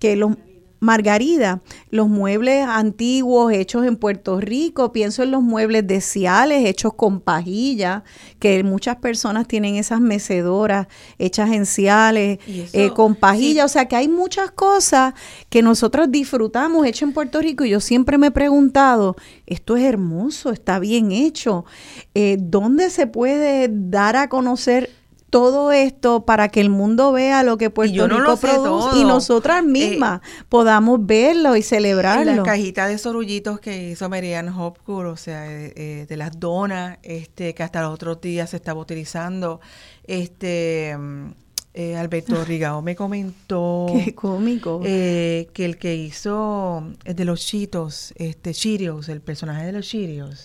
que 0.00 0.16
los 0.16 0.36
Margarida, 0.80 1.60
los 1.90 2.08
muebles 2.08 2.64
antiguos 2.66 3.52
hechos 3.52 3.84
en 3.84 3.96
Puerto 3.96 4.40
Rico, 4.40 4.92
pienso 4.92 5.22
en 5.22 5.30
los 5.30 5.42
muebles 5.42 5.86
de 5.86 6.00
Ciales 6.00 6.66
hechos 6.66 6.94
con 6.94 7.20
pajilla, 7.20 8.04
que 8.38 8.62
muchas 8.62 8.96
personas 8.96 9.48
tienen 9.48 9.76
esas 9.76 10.00
mecedoras 10.00 10.86
hechas 11.18 11.50
en 11.50 11.66
Ciales 11.66 12.38
eh, 12.46 12.90
con 12.94 13.14
pajilla, 13.14 13.64
o 13.64 13.68
sea 13.68 13.86
que 13.86 13.96
hay 13.96 14.08
muchas 14.08 14.50
cosas 14.50 15.14
que 15.48 15.62
nosotros 15.62 16.10
disfrutamos 16.10 16.86
hechas 16.86 17.02
en 17.02 17.12
Puerto 17.12 17.40
Rico. 17.40 17.64
Y 17.64 17.70
yo 17.70 17.80
siempre 17.80 18.18
me 18.18 18.28
he 18.28 18.30
preguntado, 18.30 19.16
esto 19.46 19.76
es 19.76 19.84
hermoso, 19.84 20.50
está 20.52 20.78
bien 20.78 21.12
hecho, 21.12 21.64
eh, 22.14 22.36
¿dónde 22.38 22.90
se 22.90 23.06
puede 23.06 23.68
dar 23.70 24.16
a 24.16 24.28
conocer 24.28 24.90
todo 25.30 25.72
esto 25.72 26.24
para 26.24 26.48
que 26.48 26.60
el 26.60 26.70
mundo 26.70 27.12
vea 27.12 27.42
lo 27.42 27.58
que 27.58 27.70
Puerto 27.70 28.08
Rico 28.08 28.36
produce 28.36 28.98
y 28.98 29.04
nosotras 29.04 29.62
eh, 29.62 29.66
mismas 29.66 30.20
podamos 30.48 31.04
verlo 31.04 31.56
y 31.56 31.62
celebrarlo. 31.62 32.36
Las 32.36 32.44
cajitas 32.44 32.88
de 32.88 32.98
sorullitos 32.98 33.60
que 33.60 33.90
hizo 33.90 34.08
Marianne 34.08 34.50
Hopkins, 34.50 34.88
o 34.88 35.16
sea, 35.16 35.50
eh, 35.50 35.72
eh, 35.76 36.06
de 36.08 36.16
las 36.16 36.38
donas, 36.40 36.98
este, 37.02 37.54
que 37.54 37.62
hasta 37.62 37.82
los 37.82 37.92
otros 37.92 38.20
días 38.20 38.50
se 38.50 38.56
estaba 38.56 38.80
utilizando, 38.80 39.60
este... 40.04 40.96
Alberto 41.96 42.44
Rigao 42.44 42.82
me 42.82 42.96
comentó 42.96 43.86
Qué 43.92 44.12
cómico. 44.12 44.80
que 44.80 45.46
el 45.56 45.78
que 45.78 45.94
hizo 45.94 46.82
de 47.04 47.24
los 47.24 47.46
chitos, 47.46 48.12
este 48.16 48.52
Chirios, 48.52 49.08
el 49.08 49.20
personaje 49.20 49.64
de 49.66 49.70
los 49.70 49.86
Chirios, 49.86 50.42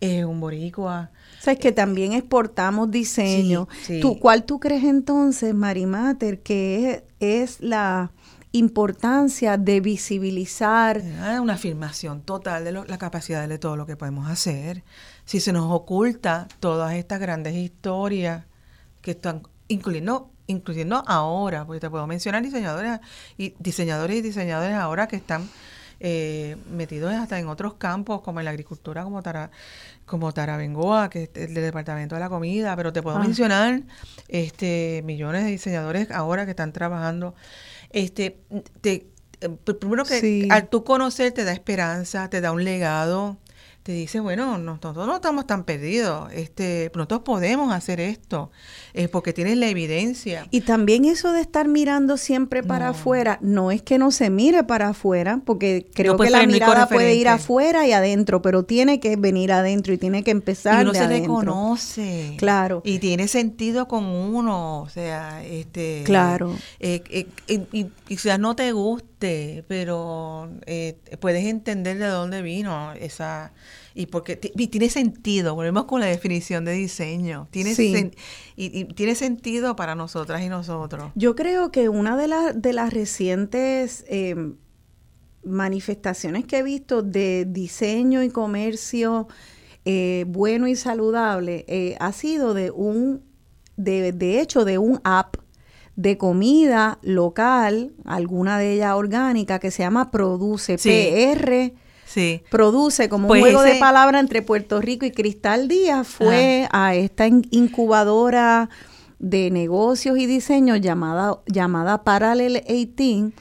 es 0.00 0.24
un 0.24 0.40
boricua 0.40 1.12
es 1.50 1.58
que 1.58 1.72
también 1.72 2.12
exportamos 2.12 2.90
diseño. 2.90 3.68
¿Tú, 4.00 4.18
¿Cuál 4.18 4.44
tú 4.44 4.60
crees 4.60 4.84
entonces, 4.84 5.54
Marimater, 5.54 6.40
que 6.40 7.04
es, 7.20 7.60
la 7.60 8.12
importancia 8.52 9.56
de 9.56 9.80
visibilizar? 9.80 11.02
Ah, 11.20 11.40
una 11.40 11.54
afirmación 11.54 12.22
total 12.22 12.64
de 12.64 12.72
la 12.72 12.98
capacidad 12.98 13.46
de 13.48 13.58
todo 13.58 13.76
lo 13.76 13.86
que 13.86 13.96
podemos 13.96 14.28
hacer. 14.30 14.82
Si 15.24 15.40
se 15.40 15.52
nos 15.52 15.70
oculta 15.70 16.48
todas 16.60 16.94
estas 16.94 17.20
grandes 17.20 17.54
historias 17.54 18.44
que 19.02 19.12
están 19.12 19.42
incluyendo 19.68 20.30
incluyendo 20.48 21.02
ahora, 21.06 21.64
porque 21.64 21.80
te 21.80 21.90
puedo 21.90 22.06
mencionar 22.06 22.42
diseñadores 22.42 23.00
y 23.36 23.54
diseñadores 23.58 24.16
y 24.16 24.22
diseñadores 24.22 24.76
ahora 24.76 25.08
que 25.08 25.16
están 25.16 25.48
eh, 25.98 26.56
metidos 26.70 27.12
hasta 27.14 27.38
en 27.38 27.48
otros 27.48 27.74
campos 27.74 28.20
como 28.20 28.40
en 28.40 28.44
la 28.44 28.50
agricultura 28.50 29.02
como 29.02 29.22
Tara, 29.22 29.50
como 30.06 30.32
Tarabengoa, 30.32 31.10
que 31.10 31.24
es 31.24 31.30
el 31.34 31.54
del 31.54 31.64
Departamento 31.64 32.14
de 32.14 32.20
la 32.20 32.28
Comida, 32.28 32.74
pero 32.76 32.92
te 32.92 33.02
puedo 33.02 33.16
ah. 33.16 33.20
mencionar 33.20 33.82
este 34.28 35.02
millones 35.04 35.44
de 35.44 35.50
diseñadores 35.50 36.10
ahora 36.10 36.44
que 36.44 36.52
están 36.52 36.72
trabajando. 36.72 37.34
Este, 37.90 38.38
te, 38.80 39.08
eh, 39.40 39.48
primero 39.78 40.04
que 40.04 40.48
al 40.50 40.68
tú 40.68 40.84
conocer 40.84 41.32
te 41.32 41.44
da 41.44 41.52
esperanza, 41.52 42.30
te 42.30 42.40
da 42.40 42.52
un 42.52 42.64
legado, 42.64 43.36
te 43.82 43.92
dice, 43.92 44.18
bueno, 44.20 44.58
nosotros 44.58 45.06
no 45.06 45.16
estamos 45.16 45.46
tan 45.46 45.64
perdidos, 45.64 46.32
este, 46.32 46.90
nosotros 46.94 47.20
podemos 47.22 47.72
hacer 47.72 48.00
esto, 48.00 48.50
es 48.96 49.10
porque 49.10 49.32
tienes 49.32 49.58
la 49.58 49.68
evidencia. 49.68 50.46
Y 50.50 50.62
también 50.62 51.04
eso 51.04 51.32
de 51.32 51.42
estar 51.42 51.68
mirando 51.68 52.16
siempre 52.16 52.62
para 52.62 52.88
afuera, 52.88 53.38
no 53.42 53.70
es 53.70 53.82
que 53.82 53.98
no 53.98 54.10
se 54.10 54.30
mire 54.30 54.64
para 54.64 54.88
afuera, 54.88 55.42
porque 55.44 55.86
creo 55.92 56.16
que 56.16 56.30
la 56.30 56.46
mirada 56.46 56.88
puede 56.88 57.14
ir 57.14 57.28
afuera 57.28 57.86
y 57.86 57.92
adentro, 57.92 58.40
pero 58.40 58.64
tiene 58.64 58.98
que 58.98 59.16
venir 59.16 59.52
adentro 59.52 59.92
y 59.92 59.98
tiene 59.98 60.24
que 60.24 60.30
empezar 60.30 60.78
y 60.78 60.82
uno 60.88 60.94
se 60.94 61.06
reconoce. 61.06 62.34
Claro. 62.38 62.80
Y 62.84 62.98
tiene 62.98 63.28
sentido 63.28 63.86
con 63.86 64.04
uno, 64.04 64.80
o 64.80 64.88
sea, 64.88 65.44
este... 65.44 66.02
Claro. 66.04 66.54
Eh, 66.80 67.02
eh, 67.48 67.66
y, 67.72 67.84
quizás 68.08 68.38
no 68.38 68.56
te 68.56 68.72
guste, 68.72 69.64
pero 69.68 70.48
eh, 70.64 70.96
puedes 71.20 71.44
entender 71.44 71.98
de 71.98 72.06
dónde 72.06 72.40
vino 72.40 72.92
esa 72.92 73.52
y 73.96 74.06
porque 74.06 74.36
tiene 74.36 74.90
sentido, 74.90 75.54
volvemos 75.54 75.86
con 75.86 76.00
la 76.00 76.06
definición 76.06 76.66
de 76.66 76.72
diseño, 76.72 77.48
tiene 77.50 77.74
y, 78.54 78.84
tiene 78.84 79.14
sentido 79.14 79.74
para 79.74 79.94
nosotras 79.94 80.42
y 80.42 80.50
nosotros. 80.50 81.10
Yo 81.14 81.34
creo 81.34 81.72
que 81.72 81.88
una 81.88 82.16
de, 82.18 82.28
las 82.28 82.60
de 82.60 82.74
las 82.74 82.92
recientes 82.92 84.04
em, 84.08 84.56
manifestaciones 85.42 86.44
que 86.44 86.58
he 86.58 86.62
visto 86.62 87.02
de 87.02 87.46
diseño 87.48 88.22
y 88.22 88.28
comercio 88.28 89.28
eh, 89.86 90.26
bueno 90.28 90.68
y 90.68 90.76
saludable 90.76 91.64
eh, 91.66 91.96
ha 91.98 92.12
sido 92.12 92.52
de 92.52 92.70
un, 92.70 93.22
de, 93.78 94.12
de 94.12 94.40
hecho, 94.42 94.66
de 94.66 94.76
un 94.76 95.00
app 95.04 95.36
de 95.94 96.18
comida 96.18 96.98
local, 97.00 97.94
alguna 98.04 98.58
de 98.58 98.74
ellas 98.74 98.92
orgánica, 98.92 99.58
que 99.58 99.70
se 99.70 99.82
llama 99.82 100.10
Produce, 100.10 100.76
PR. 100.76 101.72
Sí. 102.06 102.42
Produce 102.50 103.08
como 103.08 103.28
Pues 103.28 103.42
un 103.42 103.50
juego 103.50 103.62
de 103.62 103.78
palabras 103.80 104.20
entre 104.20 104.40
Puerto 104.40 104.80
Rico 104.80 105.04
y 105.04 105.10
Cristal 105.10 105.68
Díaz 105.68 106.06
fue 106.06 106.68
a 106.72 106.94
esta 106.94 107.26
in- 107.26 107.46
incubadora 107.50 108.70
de 109.18 109.50
negocios 109.50 110.16
y 110.18 110.26
diseño 110.26 110.76
llamada, 110.76 111.40
llamada 111.46 112.04
Parallel 112.04 112.62
18. 112.68 113.32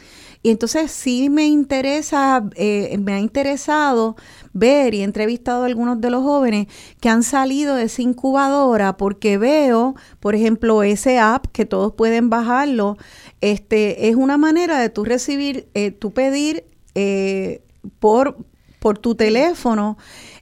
Y 0.42 0.52
entonces 0.52 0.92
sí 0.92 1.30
me 1.32 1.48
interesa, 1.48 2.44
eh, 2.56 2.96
me 3.00 3.14
ha 3.14 3.20
interesado 3.20 4.16
ver 4.54 4.94
y 4.94 5.02
he 5.02 5.04
entrevistado 5.04 5.64
a 5.64 5.66
algunos 5.66 6.00
de 6.02 6.12
los 6.12 6.22
jóvenes 6.22 6.68
que 7.02 7.10
han 7.10 7.24
salido 7.24 7.76
de 7.76 7.84
esa 7.86 8.04
incubadora 8.04 8.96
porque 8.96 9.40
veo, 9.40 9.96
por 10.20 10.36
ejemplo, 10.36 10.84
ese 10.84 11.18
app 11.18 11.48
que 11.52 11.66
todos 11.66 11.94
pueden 11.94 12.30
bajarlo, 12.30 12.96
este 13.42 14.08
es 14.10 14.16
una 14.16 14.38
manera 14.38 14.80
de 14.80 14.90
tú 14.90 15.04
recibir, 15.04 15.68
eh, 15.74 15.90
tú 15.90 16.12
pedir 16.14 16.66
eh, 16.94 17.64
por, 17.98 18.38
por 18.86 19.00
tu 19.00 19.16
teléfono, 19.16 19.98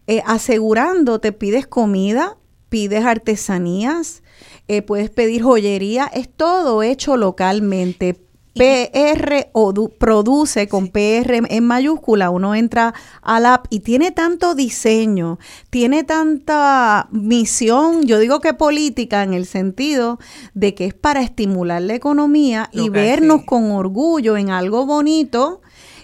eh, 0.05 0.21
asegurándote, 0.25 1.31
pides 1.31 1.65
comida, 1.65 2.35
pides 2.67 3.05
artesanías, 3.05 4.21
eh, 4.67 4.81
puedes 4.81 5.09
pedir 5.09 5.43
joyería, 5.43 6.07
es 6.13 6.27
todo 6.27 6.83
hecho 6.83 7.15
localmente. 7.15 8.19
PR 8.55 9.49
o 9.53 9.71
du- 9.71 9.89
produce 9.97 10.67
con 10.67 10.89
PR 10.89 11.41
en 11.49 11.63
mayúscula, 11.65 12.29
uno 12.31 12.53
entra 12.53 12.93
al 13.21 13.45
app 13.45 13.65
y 13.69 13.79
tiene 13.79 14.11
tanto 14.11 14.55
diseño, 14.55 15.39
tiene 15.69 16.03
tanta 16.03 17.07
misión, 17.11 18.03
yo 18.05 18.19
digo 18.19 18.41
que 18.41 18.53
política 18.53 19.23
en 19.23 19.33
el 19.33 19.45
sentido 19.45 20.19
de 20.53 20.75
que 20.75 20.85
es 20.85 20.93
para 20.93 21.21
estimular 21.21 21.81
la 21.81 21.95
economía 21.95 22.69
y 22.73 22.79
Local, 22.87 22.91
vernos 22.91 23.39
sí. 23.39 23.45
con 23.47 23.71
orgullo 23.71 24.35
en 24.35 24.49
algo 24.49 24.85
bonito. 24.85 25.61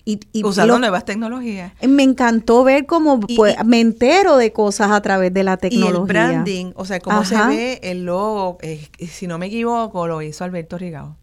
Y, 0.10 0.20
y 0.34 0.44
Usando 0.44 0.74
lo- 0.74 0.80
nuevas 0.80 1.06
tecnologías. 1.06 1.72
me 1.88 2.02
encantó 2.02 2.64
ver 2.64 2.88
cómo 2.88 3.20
Y- 3.28 3.36
pues, 3.36 3.56
y- 3.62 3.64
me 3.64 3.80
entero 3.80 4.38
de 4.38 4.52
cosas 4.52 4.90
a 4.90 5.02
través 5.02 5.32
de 5.34 5.44
la 5.44 5.54
Y 5.54 5.58
tecnología. 5.58 6.00
el 6.00 6.06
branding, 6.08 6.72
o 6.76 6.84
sea, 6.86 7.00
cómo 7.00 7.20
Ajá. 7.20 7.26
se 7.50 7.56
ve 7.56 7.80
el 7.84 8.06
logo, 8.06 8.58
eh, 8.62 8.88
si 9.08 9.28
no 9.28 9.38
me 9.38 9.46
equivoco, 9.48 10.08
lo 10.08 10.22
hizo 10.24 10.44
Alberto 10.44 10.80
Rigao. 10.80 11.16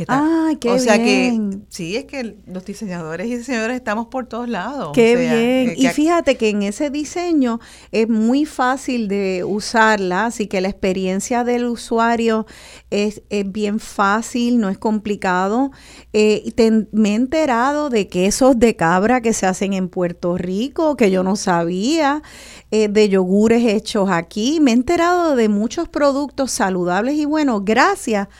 Que 0.00 0.04
está- 0.04 0.46
Ay, 0.46 0.56
qué 0.56 0.70
o 0.70 0.78
sea 0.78 0.96
bien. 0.96 1.50
que 1.50 1.58
sí, 1.68 1.96
es 1.96 2.06
que 2.06 2.36
los 2.46 2.64
diseñadores 2.64 3.26
y 3.26 3.36
diseñadores 3.36 3.76
estamos 3.76 4.06
por 4.06 4.26
todos 4.26 4.48
lados. 4.48 4.92
Qué 4.94 5.14
o 5.14 5.18
sea, 5.18 5.34
bien. 5.34 5.74
que- 5.74 5.82
y 5.82 5.86
fíjate 5.88 6.36
que 6.36 6.48
en 6.48 6.62
ese 6.62 6.88
diseño 6.90 7.60
es 7.92 8.08
muy 8.08 8.46
fácil 8.46 9.08
de 9.08 9.44
usarla, 9.44 10.26
así 10.26 10.46
que 10.46 10.60
la 10.60 10.68
experiencia 10.68 11.44
del 11.44 11.66
usuario 11.66 12.46
es, 12.90 13.22
es 13.28 13.50
bien 13.50 13.78
fácil, 13.78 14.58
no 14.58 14.68
es 14.70 14.78
complicado. 14.78 15.70
Eh, 16.12 16.50
te- 16.54 16.86
me 16.92 17.10
he 17.10 17.14
enterado 17.14 17.90
de 17.90 18.08
quesos 18.08 18.58
de 18.58 18.76
cabra 18.76 19.20
que 19.20 19.32
se 19.32 19.46
hacen 19.46 19.74
en 19.74 19.88
Puerto 19.88 20.38
Rico, 20.38 20.96
que 20.96 21.10
yo 21.10 21.22
no 21.22 21.36
sabía, 21.36 22.22
eh, 22.70 22.88
de 22.88 23.08
yogures 23.08 23.64
hechos 23.66 24.08
aquí. 24.10 24.60
Me 24.60 24.70
he 24.70 24.74
enterado 24.74 25.36
de 25.36 25.48
muchos 25.48 25.88
productos 25.88 26.50
saludables 26.52 27.16
y 27.16 27.24
buenos 27.26 27.64
gracias 27.64 28.28
a 28.28 28.30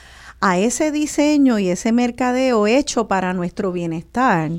ese 0.59 0.91
diseño 0.91 1.59
y 1.59 1.68
ese 1.68 1.93
mercadeo 1.93 2.66
hecho 2.66 3.09
para 3.09 3.34
nuestro 3.34 3.72
bienestar. 3.72 4.51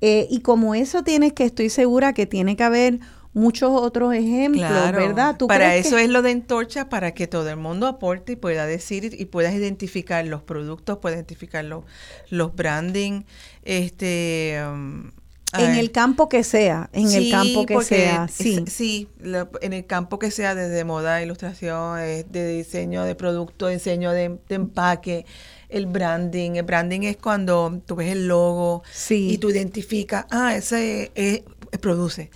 Eh, 0.00 0.26
y 0.30 0.40
como 0.40 0.74
eso 0.74 1.02
tienes 1.04 1.32
que, 1.34 1.44
estoy 1.44 1.68
segura 1.68 2.14
que 2.14 2.26
tiene 2.26 2.56
que 2.56 2.62
haber 2.64 3.00
muchos 3.32 3.70
otros 3.70 4.14
ejemplos, 4.14 4.66
Claro, 4.66 4.98
¿verdad? 4.98 5.36
¿Tú 5.36 5.46
para 5.46 5.76
eso 5.76 5.96
que- 5.96 6.04
es 6.04 6.08
lo 6.10 6.22
de 6.22 6.30
Entorcha, 6.32 6.88
para 6.88 7.12
que 7.12 7.26
todo 7.26 7.48
el 7.50 7.56
mundo 7.58 7.86
aporte 7.86 8.32
y 8.32 8.36
pueda 8.36 8.66
decir 8.66 9.14
y 9.16 9.26
puedas 9.26 9.54
identificar 9.54 10.24
los 10.26 10.42
productos, 10.42 10.98
puedas 10.98 11.16
identificar 11.18 11.64
los, 11.64 11.84
los 12.30 12.56
branding, 12.56 13.22
este... 13.64 14.58
um, 14.66 15.10
en 15.58 15.74
el 15.74 15.90
campo 15.90 16.28
que 16.28 16.44
sea, 16.44 16.88
en 16.92 17.10
el 17.10 17.30
campo 17.30 17.66
que 17.66 17.82
sea, 17.82 18.26
es- 18.28 18.34
sí. 18.34 18.64
sí, 18.68 19.08
lo- 19.18 19.50
en 19.60 19.72
el 19.72 19.84
campo 19.86 20.18
que 20.18 20.30
sea, 20.30 20.54
desde 20.54 20.84
moda, 20.84 21.22
ilustración, 21.22 21.98
eh, 22.00 22.24
de 22.30 22.48
diseño 22.56 23.02
de 23.04 23.14
producto, 23.14 23.66
diseño 23.68 24.12
de, 24.12 24.38
de 24.48 24.54
empaque, 24.54 25.26
el 25.68 25.86
branding. 25.86 26.52
El 26.56 26.64
branding 26.64 27.02
es 27.02 27.16
cuando 27.16 27.80
tú 27.86 27.96
ves 27.96 28.10
el 28.12 28.28
logo 28.28 28.82
Sí. 28.92 29.30
y 29.32 29.38
tú 29.38 29.50
identificas, 29.50 30.26
ah, 30.30 30.54
ese 30.54 31.10
es- 31.14 31.42
es 31.72 31.78
produce, 31.78 32.30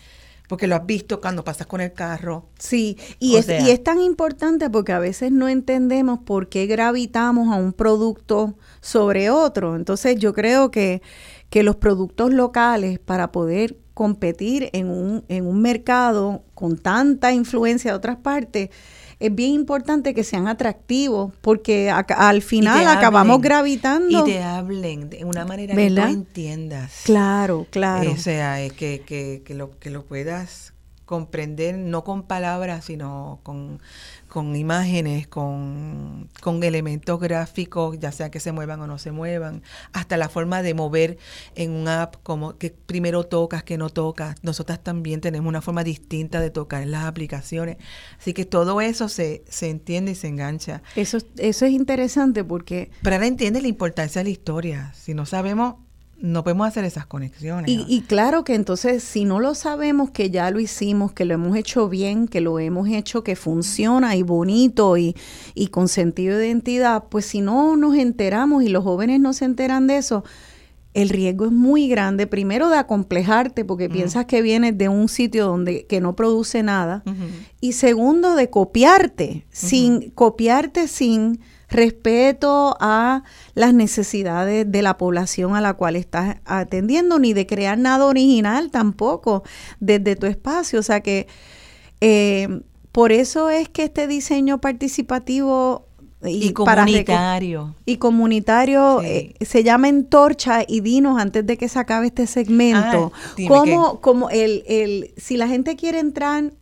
porque 0.48 0.66
lo 0.68 0.76
has 0.76 0.86
visto 0.86 1.20
cuando 1.20 1.42
pasas 1.42 1.66
con 1.66 1.80
el 1.80 1.92
carro. 1.92 2.46
Sí, 2.58 2.96
es, 3.20 3.48
y 3.48 3.70
es 3.70 3.82
tan 3.82 4.00
importante 4.00 4.70
porque 4.70 4.92
a 4.92 4.98
veces 5.00 5.32
no 5.32 5.48
entendemos 5.48 6.20
por 6.24 6.48
qué 6.48 6.66
gravitamos 6.66 7.52
a 7.52 7.56
un 7.56 7.72
producto 7.72 8.54
sobre 8.80 9.30
otro. 9.30 9.74
Entonces 9.74 10.16
yo 10.16 10.32
creo 10.34 10.70
que, 10.70 11.00
que 11.54 11.62
los 11.62 11.76
productos 11.76 12.32
locales 12.32 12.98
para 12.98 13.30
poder 13.30 13.76
competir 13.94 14.70
en 14.72 14.88
un, 14.88 15.24
en 15.28 15.46
un 15.46 15.62
mercado 15.62 16.42
con 16.52 16.76
tanta 16.76 17.32
influencia 17.32 17.92
de 17.92 17.96
otras 17.96 18.16
partes, 18.16 18.70
es 19.20 19.32
bien 19.32 19.52
importante 19.52 20.14
que 20.14 20.24
sean 20.24 20.48
atractivos 20.48 21.32
porque 21.42 21.92
al 21.92 22.42
final 22.42 22.88
acabamos 22.88 23.36
hablen, 23.36 23.42
gravitando. 23.42 24.26
Y 24.26 24.32
te 24.32 24.42
hablen 24.42 25.10
de 25.10 25.24
una 25.24 25.44
manera 25.44 25.76
¿Verdad? 25.76 26.08
que 26.08 26.14
tú 26.14 26.18
entiendas. 26.18 27.02
Claro, 27.04 27.68
claro. 27.70 28.10
O 28.10 28.16
sea, 28.16 28.60
es 28.60 28.72
que, 28.72 29.04
que, 29.06 29.42
que, 29.44 29.54
lo, 29.54 29.78
que 29.78 29.90
lo 29.90 30.04
puedas 30.04 30.74
comprender 31.04 31.78
no 31.78 32.02
con 32.02 32.24
palabras, 32.24 32.86
sino 32.86 33.38
con, 33.44 33.80
con 34.34 34.56
imágenes, 34.56 35.28
con, 35.28 36.28
con 36.40 36.64
elementos 36.64 37.20
gráficos, 37.20 37.96
ya 38.00 38.10
sea 38.10 38.32
que 38.32 38.40
se 38.40 38.50
muevan 38.50 38.80
o 38.80 38.88
no 38.88 38.98
se 38.98 39.12
muevan, 39.12 39.62
hasta 39.92 40.16
la 40.16 40.28
forma 40.28 40.60
de 40.60 40.74
mover 40.74 41.18
en 41.54 41.70
un 41.70 41.86
app, 41.86 42.16
como 42.24 42.58
que 42.58 42.70
primero 42.70 43.22
tocas, 43.22 43.62
que 43.62 43.78
no 43.78 43.90
tocas. 43.90 44.34
Nosotras 44.42 44.82
también 44.82 45.20
tenemos 45.20 45.48
una 45.48 45.62
forma 45.62 45.84
distinta 45.84 46.40
de 46.40 46.50
tocar 46.50 46.82
en 46.82 46.90
las 46.90 47.04
aplicaciones. 47.04 47.76
Así 48.18 48.32
que 48.32 48.44
todo 48.44 48.80
eso 48.80 49.08
se, 49.08 49.44
se 49.48 49.70
entiende 49.70 50.10
y 50.10 50.14
se 50.16 50.26
engancha. 50.26 50.82
Eso, 50.96 51.18
eso 51.36 51.64
es 51.64 51.70
interesante 51.70 52.42
porque 52.42 52.90
Pero 53.02 53.14
ahora 53.14 53.28
entiende 53.28 53.62
la 53.62 53.68
importancia 53.68 54.18
de 54.18 54.24
la 54.24 54.30
historia. 54.30 54.92
Si 54.96 55.14
no 55.14 55.26
sabemos, 55.26 55.76
no 56.24 56.42
podemos 56.42 56.66
hacer 56.66 56.84
esas 56.84 57.04
conexiones. 57.04 57.70
Y, 57.70 57.84
y 57.86 58.00
claro 58.00 58.44
que 58.44 58.54
entonces 58.54 59.04
si 59.04 59.26
no 59.26 59.40
lo 59.40 59.54
sabemos 59.54 60.10
que 60.10 60.30
ya 60.30 60.50
lo 60.50 60.58
hicimos, 60.58 61.12
que 61.12 61.26
lo 61.26 61.34
hemos 61.34 61.54
hecho 61.54 61.90
bien, 61.90 62.28
que 62.28 62.40
lo 62.40 62.58
hemos 62.58 62.88
hecho 62.88 63.22
que 63.22 63.36
funciona 63.36 64.16
y 64.16 64.22
bonito 64.22 64.96
y, 64.96 65.14
y 65.54 65.66
con 65.66 65.86
sentido 65.86 66.38
de 66.38 66.46
identidad, 66.46 67.04
pues 67.10 67.26
si 67.26 67.42
no 67.42 67.76
nos 67.76 67.94
enteramos 67.96 68.64
y 68.64 68.70
los 68.70 68.84
jóvenes 68.84 69.20
no 69.20 69.34
se 69.34 69.44
enteran 69.44 69.86
de 69.86 69.98
eso, 69.98 70.24
el 70.94 71.10
riesgo 71.10 71.44
es 71.44 71.52
muy 71.52 71.88
grande. 71.88 72.26
Primero 72.26 72.70
de 72.70 72.78
acomplejarte 72.78 73.66
porque 73.66 73.90
piensas 73.90 74.24
que 74.24 74.40
vienes 74.40 74.78
de 74.78 74.88
un 74.88 75.10
sitio 75.10 75.44
donde 75.46 75.84
que 75.86 76.00
no 76.00 76.16
produce 76.16 76.62
nada. 76.62 77.02
Y 77.60 77.72
segundo, 77.72 78.34
de 78.34 78.48
copiarte, 78.48 79.44
sin 79.50 80.10
copiarte 80.10 80.88
sin 80.88 81.40
respeto 81.74 82.76
a 82.80 83.22
las 83.54 83.74
necesidades 83.74 84.70
de 84.70 84.82
la 84.82 84.96
población 84.96 85.54
a 85.56 85.60
la 85.60 85.74
cual 85.74 85.96
estás 85.96 86.36
atendiendo, 86.46 87.18
ni 87.18 87.32
de 87.34 87.46
crear 87.46 87.76
nada 87.78 88.06
original 88.06 88.70
tampoco 88.70 89.42
desde 89.80 90.16
tu 90.16 90.26
espacio. 90.26 90.80
O 90.80 90.82
sea 90.82 91.00
que 91.00 91.26
eh, 92.00 92.60
por 92.92 93.12
eso 93.12 93.50
es 93.50 93.68
que 93.68 93.84
este 93.84 94.06
diseño 94.06 94.60
participativo 94.60 95.86
Y, 96.26 96.52
comunitario. 96.54 97.74
y 97.84 97.98
comunitario 97.98 99.00
Sí. 99.00 99.06
eh, 99.06 99.34
se 99.44 99.62
llama 99.62 99.88
Entorcha 99.90 100.62
y 100.66 100.80
dinos 100.80 101.20
antes 101.20 101.44
de 101.46 101.58
que 101.58 101.68
se 101.68 101.78
acabe 101.78 102.06
este 102.06 102.26
segmento, 102.26 103.12
Ah, 103.14 103.34
cómo, 103.46 104.00
cómo 104.00 104.30
el, 104.30 104.62
el, 104.66 105.12
si 105.18 105.36
la 105.36 105.48
gente 105.48 105.76
quiere 105.76 105.98
entrar 105.98 106.52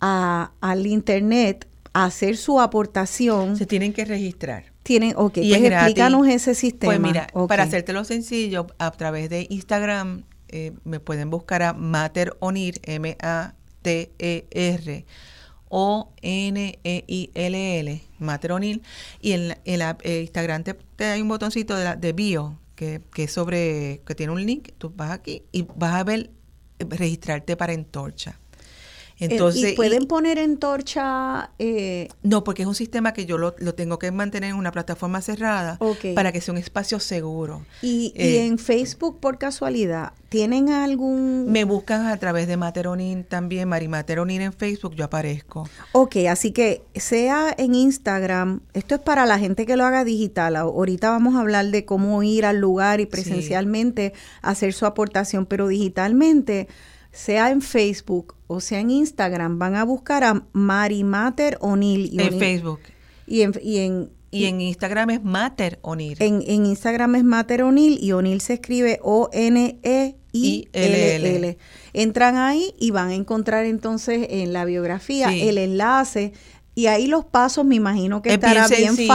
a, 0.00 0.50
al 0.60 0.86
internet 0.88 1.68
hacer 1.92 2.36
su 2.36 2.60
aportación, 2.60 3.56
Se 3.56 3.66
tienen 3.66 3.92
que 3.92 4.04
registrar. 4.04 4.72
tienen, 4.82 5.14
ok, 5.16 5.38
Y 5.38 5.50
pues 5.50 5.62
es 5.62 5.72
explícanos 5.72 6.26
ese 6.28 6.54
sistema. 6.54 6.90
Pues 6.90 7.00
mira, 7.00 7.26
Ok. 7.32 7.48
para 7.48 7.64
hacértelo 7.64 8.04
sencillo, 8.04 8.66
a 8.78 8.90
través 8.92 9.28
de 9.30 9.46
Instagram 9.50 10.22
eh, 10.48 10.72
me 10.84 10.98
pueden 11.00 11.30
buscar 11.30 11.62
a 11.62 11.72
Mater 11.74 12.36
Onir, 12.40 12.80
M-A-T-E-R, 12.82 13.54
O-N-E-I-L-L, 16.80 18.02
Mater 18.18 18.52
Onir, 18.52 18.82
y 19.20 19.32
en, 19.32 19.56
en 19.64 19.78
la, 19.78 19.96
eh, 20.02 20.20
Instagram 20.22 20.64
te, 20.64 20.74
te 20.74 21.04
hay 21.04 21.22
un 21.22 21.28
botoncito 21.28 21.76
de, 21.76 21.84
la- 21.84 21.94
de 21.96 22.12
bio 22.12 22.58
que, 22.74 23.00
que 23.14 23.24
es 23.24 23.32
sobre, 23.32 24.02
que 24.06 24.14
tiene 24.16 24.32
un 24.32 24.44
link, 24.44 24.70
tú 24.78 24.92
vas 24.94 25.12
aquí 25.12 25.44
y 25.52 25.66
vas 25.76 25.94
a 25.94 26.02
ver, 26.04 26.30
eh, 26.80 26.86
registrarte 26.88 27.56
para 27.56 27.72
Entorcha. 27.72 28.39
Entonces, 29.20 29.72
¿Y 29.72 29.76
pueden 29.76 30.06
poner 30.06 30.38
entorcha? 30.38 31.50
Eh, 31.58 32.08
no, 32.22 32.42
porque 32.42 32.62
es 32.62 32.68
un 32.68 32.74
sistema 32.74 33.12
que 33.12 33.26
yo 33.26 33.36
lo, 33.36 33.54
lo, 33.58 33.74
tengo 33.74 33.98
que 33.98 34.10
mantener 34.10 34.50
en 34.50 34.56
una 34.56 34.72
plataforma 34.72 35.20
cerrada 35.20 35.78
para 36.14 36.32
que 36.32 36.40
sea 36.40 36.52
un 36.52 36.58
espacio 36.58 36.98
seguro. 36.98 37.64
y, 37.82 38.12
y 38.16 38.22
Eh, 38.22 38.46
en 38.46 38.58
Facebook, 38.58 39.20
por 39.20 39.38
casualidad, 39.38 40.12
¿tienen 40.30 40.70
algún...? 40.70 41.52
Me 41.52 41.64
buscan 41.64 42.06
a 42.06 42.16
través 42.16 42.48
de 42.48 42.56
Materonin 42.56 43.24
también, 43.24 43.68
Mari 43.68 43.88
Materonin 43.88 44.40
en 44.40 44.52
Facebook, 44.52 44.94
yo 44.94 45.04
aparezco. 45.04 45.68
Ok, 45.92 46.16
así 46.28 46.52
que 46.52 46.82
sea 46.94 47.54
en 47.56 47.74
Instagram, 47.74 48.60
esto 48.72 48.94
es 48.94 49.00
para 49.00 49.26
la 49.26 49.38
gente 49.38 49.66
que 49.66 49.76
lo 49.76 49.84
haga 49.84 50.04
digital. 50.04 50.56
Ahorita 50.56 51.10
vamos 51.10 51.34
a 51.34 51.40
hablar 51.40 51.66
de 51.66 51.84
cómo 51.84 52.22
ir 52.22 52.46
al 52.46 52.58
lugar 52.58 53.00
y 53.00 53.06
presencialmente 53.06 54.14
hacer 54.40 54.72
su 54.72 54.86
aportación, 54.86 55.44
pero 55.44 55.68
digitalmente, 55.68 56.68
sea 57.12 57.50
en 57.50 57.60
Facebook 57.60 58.34
o 58.50 58.60
sea 58.60 58.80
en 58.80 58.90
Instagram, 58.90 59.58
van 59.58 59.74
a 59.76 59.84
buscar 59.84 60.24
a 60.24 60.44
Mari 60.52 61.04
Mater 61.04 61.56
O'Neill. 61.60 62.10
En 62.20 62.26
O'Neill- 62.28 62.38
Facebook. 62.38 62.80
Y 63.26 63.42
en, 63.42 63.52
y 63.62 63.78
en, 63.78 64.10
Y 64.32 64.44
en 64.46 64.60
Instagram 64.60 65.10
es 65.10 65.22
Mater 65.24 65.78
Onir. 65.82 66.16
en, 66.22 66.42
en 66.46 66.66
Instagram 66.66 67.14
es 67.16 67.24
Mater 67.24 67.62
O'Neill 67.62 67.98
y 68.02 68.12
O'Neill 68.12 68.40
se 68.40 68.54
escribe 68.54 68.98
O-N-E-I-L-L. 70.32 71.58
Entran 71.92 72.36
ahí 72.36 72.74
y 72.78 72.90
van 72.90 73.08
a 73.08 73.14
encontrar 73.14 73.64
entonces 73.64 74.26
en 74.30 74.52
la 74.52 74.64
biografía 74.64 75.30
Sí. 75.30 75.48
el 75.48 75.58
enlace 75.58 76.32
y 76.80 76.86
ahí 76.86 77.06
los 77.06 77.24
pasos 77.24 77.64
me 77.64 77.74
imagino 77.74 78.22
que 78.22 78.30
es 78.30 78.34
estará 78.36 78.66
bien, 78.68 78.96
sencillo, 78.96 79.06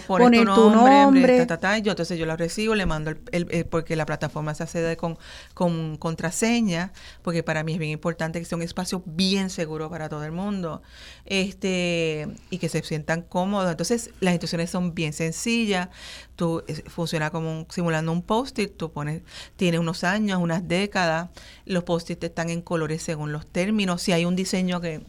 fácil 0.00 0.06
poner 0.24 0.40
tu 0.54 0.70
nombre, 0.70 1.22
ta, 1.38 1.46
ta, 1.46 1.46
ta, 1.46 1.68
ta, 1.68 1.78
y 1.78 1.82
yo 1.82 1.92
entonces 1.92 2.18
yo 2.18 2.26
lo 2.26 2.36
recibo, 2.36 2.74
le 2.74 2.86
mando 2.86 3.10
el, 3.10 3.18
el- 3.32 3.46
el- 3.50 3.64
porque 3.66 3.96
la 3.96 4.06
plataforma 4.06 4.54
se 4.54 4.62
accede 4.62 4.96
con, 4.96 5.18
con 5.54 5.96
contraseña, 5.96 6.92
porque 7.22 7.42
para 7.42 7.64
mí 7.64 7.72
es 7.72 7.78
bien 7.78 7.90
importante 7.92 8.38
que 8.38 8.44
sea 8.44 8.56
un 8.56 8.62
espacio 8.62 9.02
bien 9.06 9.50
seguro 9.50 9.90
para 9.90 10.08
todo 10.08 10.24
el 10.24 10.32
mundo, 10.32 10.82
este 11.26 12.28
y 12.50 12.58
que 12.58 12.68
se 12.68 12.82
sientan 12.82 13.22
cómodos. 13.22 13.70
Entonces 13.70 14.10
las 14.20 14.32
instrucciones 14.34 14.70
son 14.70 14.94
bien 14.94 15.12
sencillas, 15.12 15.88
tú 16.36 16.62
es- 16.66 16.82
funciona 16.86 17.30
como 17.30 17.50
un- 17.50 17.66
simulando 17.70 18.12
un 18.12 18.22
post-it, 18.22 18.76
tú 18.76 18.92
pones, 18.92 19.22
tiene 19.56 19.78
unos 19.78 20.04
años, 20.04 20.38
unas 20.40 20.66
décadas, 20.68 21.30
los 21.66 21.84
post-it 21.84 22.22
están 22.22 22.50
en 22.50 22.62
colores 22.62 23.02
según 23.02 23.32
los 23.32 23.46
términos, 23.46 24.02
si 24.02 24.12
hay 24.12 24.24
un 24.24 24.36
diseño 24.36 24.80
que 24.80 25.02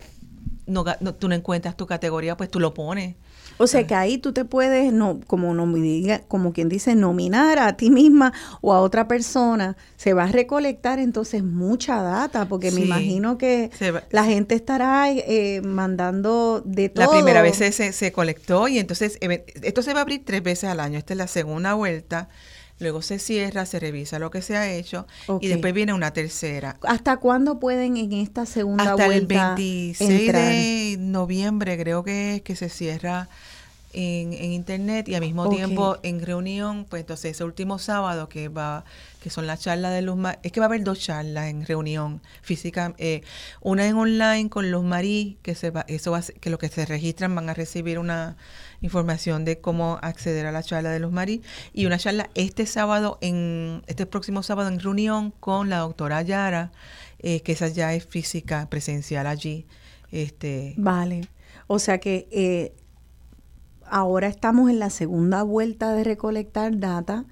no, 0.68 0.84
no- 1.00 1.14
tú 1.16 1.28
no 1.28 1.36
encuentras 1.36 1.76
tu 1.78 1.86
categoría, 1.88 2.38
pues 2.38 2.50
tú 2.50 2.60
lo 2.60 2.74
pones. 2.74 3.16
O 3.58 3.68
sea 3.68 3.86
que 3.86 3.94
ahí 3.94 4.18
tú 4.18 4.34
te 4.34 4.44
puedes, 4.46 4.92
no, 4.92 5.20
como, 5.28 5.54
nomi- 5.54 6.22
como 6.28 6.52
quien 6.52 6.68
dice, 6.70 6.96
nominar 6.96 7.60
a 7.60 7.78
ti 7.78 7.92
misma 7.92 8.34
o 8.62 8.74
a 8.74 8.80
otra 8.82 9.08
persona. 9.08 9.76
Se 9.98 10.14
va 10.14 10.24
a 10.24 10.28
recolectar 10.28 10.98
entonces 11.00 11.44
mucha 11.44 12.02
data, 12.02 12.46
porque 12.48 12.72
me 12.72 12.82
imagino 12.82 13.38
que 13.38 13.70
va- 13.92 14.04
la 14.10 14.24
gente 14.26 14.56
estará 14.56 15.12
eh, 15.12 15.62
mandando 15.64 16.62
de 16.66 16.90
todo. 16.90 17.06
La 17.06 17.12
primera 17.12 17.42
vez 17.44 17.58
se, 17.58 17.72
se, 17.94 18.12
colectó 18.12 18.68
y 18.68 18.80
entonces 18.80 19.18
eve- 19.22 19.46
esto 19.62 19.82
se 19.84 19.94
va 19.94 20.00
a 20.00 20.02
abrir 20.04 20.24
tres 20.26 20.42
veces 20.42 20.70
al 20.70 20.80
año. 20.80 20.98
Esta 20.98 21.14
es 21.14 21.18
la 21.18 21.28
segunda 21.28 21.74
vuelta. 21.76 22.30
Luego 22.82 23.02
se 23.04 23.20
cierra, 23.20 23.66
se 23.66 23.80
revisa 23.80 24.18
lo 24.18 24.32
que 24.32 24.42
se 24.42 24.58
ha 24.58 24.70
hecho 24.72 25.06
y 25.40 25.48
después 25.48 25.74
viene 25.74 25.94
una 25.94 26.12
tercera. 26.12 26.78
¿Hasta 26.82 27.18
cuándo 27.18 27.60
pueden 27.60 27.96
en 27.96 28.12
esta 28.14 28.46
segunda 28.46 28.92
Hasta 28.92 29.06
el 29.06 29.26
vuelta 29.26 29.54
26 29.56 30.12
entrar? 30.12 30.52
de 30.52 30.98
noviembre 31.00 31.78
creo 31.78 32.04
que 32.04 32.36
es 32.36 32.42
que 32.42 32.56
se 32.56 32.70
cierra 32.70 33.30
en, 33.94 34.34
en 34.34 34.52
internet 34.52 35.08
y 35.10 35.16
al 35.16 35.22
mismo 35.22 35.50
tiempo 35.50 35.98
en 36.02 36.22
reunión, 36.26 36.86
pues 36.90 37.02
entonces 37.02 37.32
ese 37.32 37.44
último 37.44 37.78
sábado 37.78 38.30
que 38.30 38.50
va 38.50 38.84
que 39.22 39.30
son 39.30 39.46
las 39.46 39.60
charlas 39.60 39.94
de 39.94 40.02
Marí, 40.16 40.40
es 40.42 40.52
que 40.52 40.60
va 40.60 40.66
a 40.66 40.70
haber 40.70 40.84
dos 40.84 41.00
charlas 41.00 41.48
en 41.50 41.66
reunión 41.66 42.22
física, 42.42 42.96
eh, 42.98 43.22
una 43.62 43.86
en 43.86 43.96
online 43.96 44.50
con 44.50 44.72
Luz 44.72 44.84
Marí, 44.84 45.38
que 45.44 45.54
se 45.54 45.70
va, 45.70 45.86
eso 45.88 46.12
va 46.12 46.22
que 46.22 46.50
los 46.50 46.60
que 46.60 46.70
se 46.70 46.86
registran 46.86 47.36
van 47.36 47.48
a 47.48 47.54
recibir 47.54 48.00
una 48.00 48.36
información 48.82 49.46
de 49.46 49.60
cómo 49.60 50.00
acceder 50.02 50.46
a 50.46 50.52
la 50.52 50.64
charla 50.64 50.92
de 50.92 51.00
Luz 51.00 51.12
Marí 51.12 51.42
y 51.74 51.86
una 51.86 51.98
charla 51.98 52.30
este 52.34 52.66
sábado 52.66 53.18
en 53.22 53.84
este 53.88 54.06
próximo 54.06 54.44
sábado 54.44 54.70
en 54.70 54.80
reunión 54.80 55.32
con 55.40 55.70
la 55.70 55.80
doctora 55.80 56.22
Yara, 56.24 56.72
eh, 57.20 57.42
que 57.42 57.52
esa 57.54 57.68
ya 57.68 57.94
es 57.94 58.06
física 58.06 58.68
presencial 58.70 59.28
allí. 59.28 59.66
Este, 60.12 60.74
Vale. 60.78 61.28
O 61.68 61.80
sea 61.80 62.00
que 62.00 62.28
eh, 62.32 62.74
ahora 63.86 64.28
estamos 64.28 64.70
en 64.70 64.80
la 64.80 64.90
segunda 64.90 65.44
vuelta 65.44 65.94
de 65.94 66.04
recolectar 66.04 66.80
data. 66.80 67.26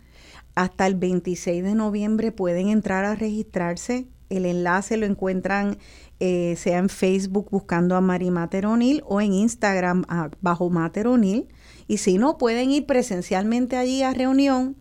Hasta 0.55 0.87
el 0.87 0.95
26 0.95 1.63
de 1.63 1.75
noviembre 1.75 2.31
pueden 2.31 2.69
entrar 2.69 3.05
a 3.05 3.15
registrarse. 3.15 4.07
El 4.29 4.45
enlace 4.45 4.97
lo 4.97 5.05
encuentran 5.05 5.77
eh, 6.19 6.55
sea 6.57 6.77
en 6.79 6.89
Facebook 6.89 7.47
buscando 7.51 7.95
a 7.95 8.01
Mari 8.01 8.29
Mater 8.31 8.65
O'Neill 8.65 9.03
o 9.05 9.21
en 9.21 9.33
Instagram 9.33 10.03
a- 10.09 10.29
bajo 10.41 10.69
Mater 10.69 11.07
O'Neill. 11.07 11.47
Y 11.87 11.97
si 11.97 12.17
no, 12.17 12.37
pueden 12.37 12.71
ir 12.71 12.85
presencialmente 12.85 13.77
allí 13.77 14.03
a 14.03 14.13
reunión. 14.13 14.75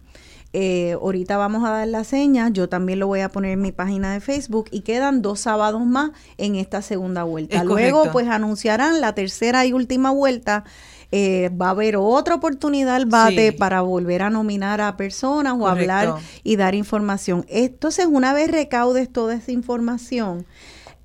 Eh, 0.54 0.92
ahorita 0.94 1.36
vamos 1.36 1.62
a 1.66 1.70
dar 1.70 1.88
la 1.88 2.04
seña, 2.04 2.48
yo 2.48 2.70
también 2.70 2.98
lo 3.00 3.06
voy 3.06 3.20
a 3.20 3.28
poner 3.28 3.52
en 3.52 3.60
mi 3.60 3.70
página 3.70 4.14
de 4.14 4.20
Facebook 4.20 4.68
y 4.70 4.80
quedan 4.80 5.20
dos 5.20 5.40
sábados 5.40 5.84
más 5.84 6.12
en 6.38 6.54
esta 6.56 6.80
segunda 6.80 7.22
vuelta. 7.24 7.58
Es 7.58 7.64
Luego 7.64 7.98
correcto. 7.98 8.12
pues 8.12 8.28
anunciarán 8.28 9.02
la 9.02 9.14
tercera 9.14 9.66
y 9.66 9.74
última 9.74 10.10
vuelta. 10.10 10.64
Eh, 11.12 11.50
va 11.58 11.68
a 11.68 11.70
haber 11.70 11.96
otra 11.96 12.34
oportunidad 12.34 12.94
al 12.96 13.06
bate 13.06 13.50
Sí. 13.52 13.56
para 13.56 13.80
volver 13.80 14.20
a 14.22 14.28
nominar 14.30 14.80
a 14.82 14.96
personas 14.98 15.54
o 15.54 15.60
Correcto. 15.60 15.92
hablar 15.92 16.14
y 16.44 16.56
dar 16.56 16.74
información. 16.74 17.44
Entonces, 17.48 18.06
una 18.10 18.34
vez 18.34 18.50
recaudes 18.50 19.10
toda 19.10 19.34
esa 19.34 19.52
información, 19.52 20.44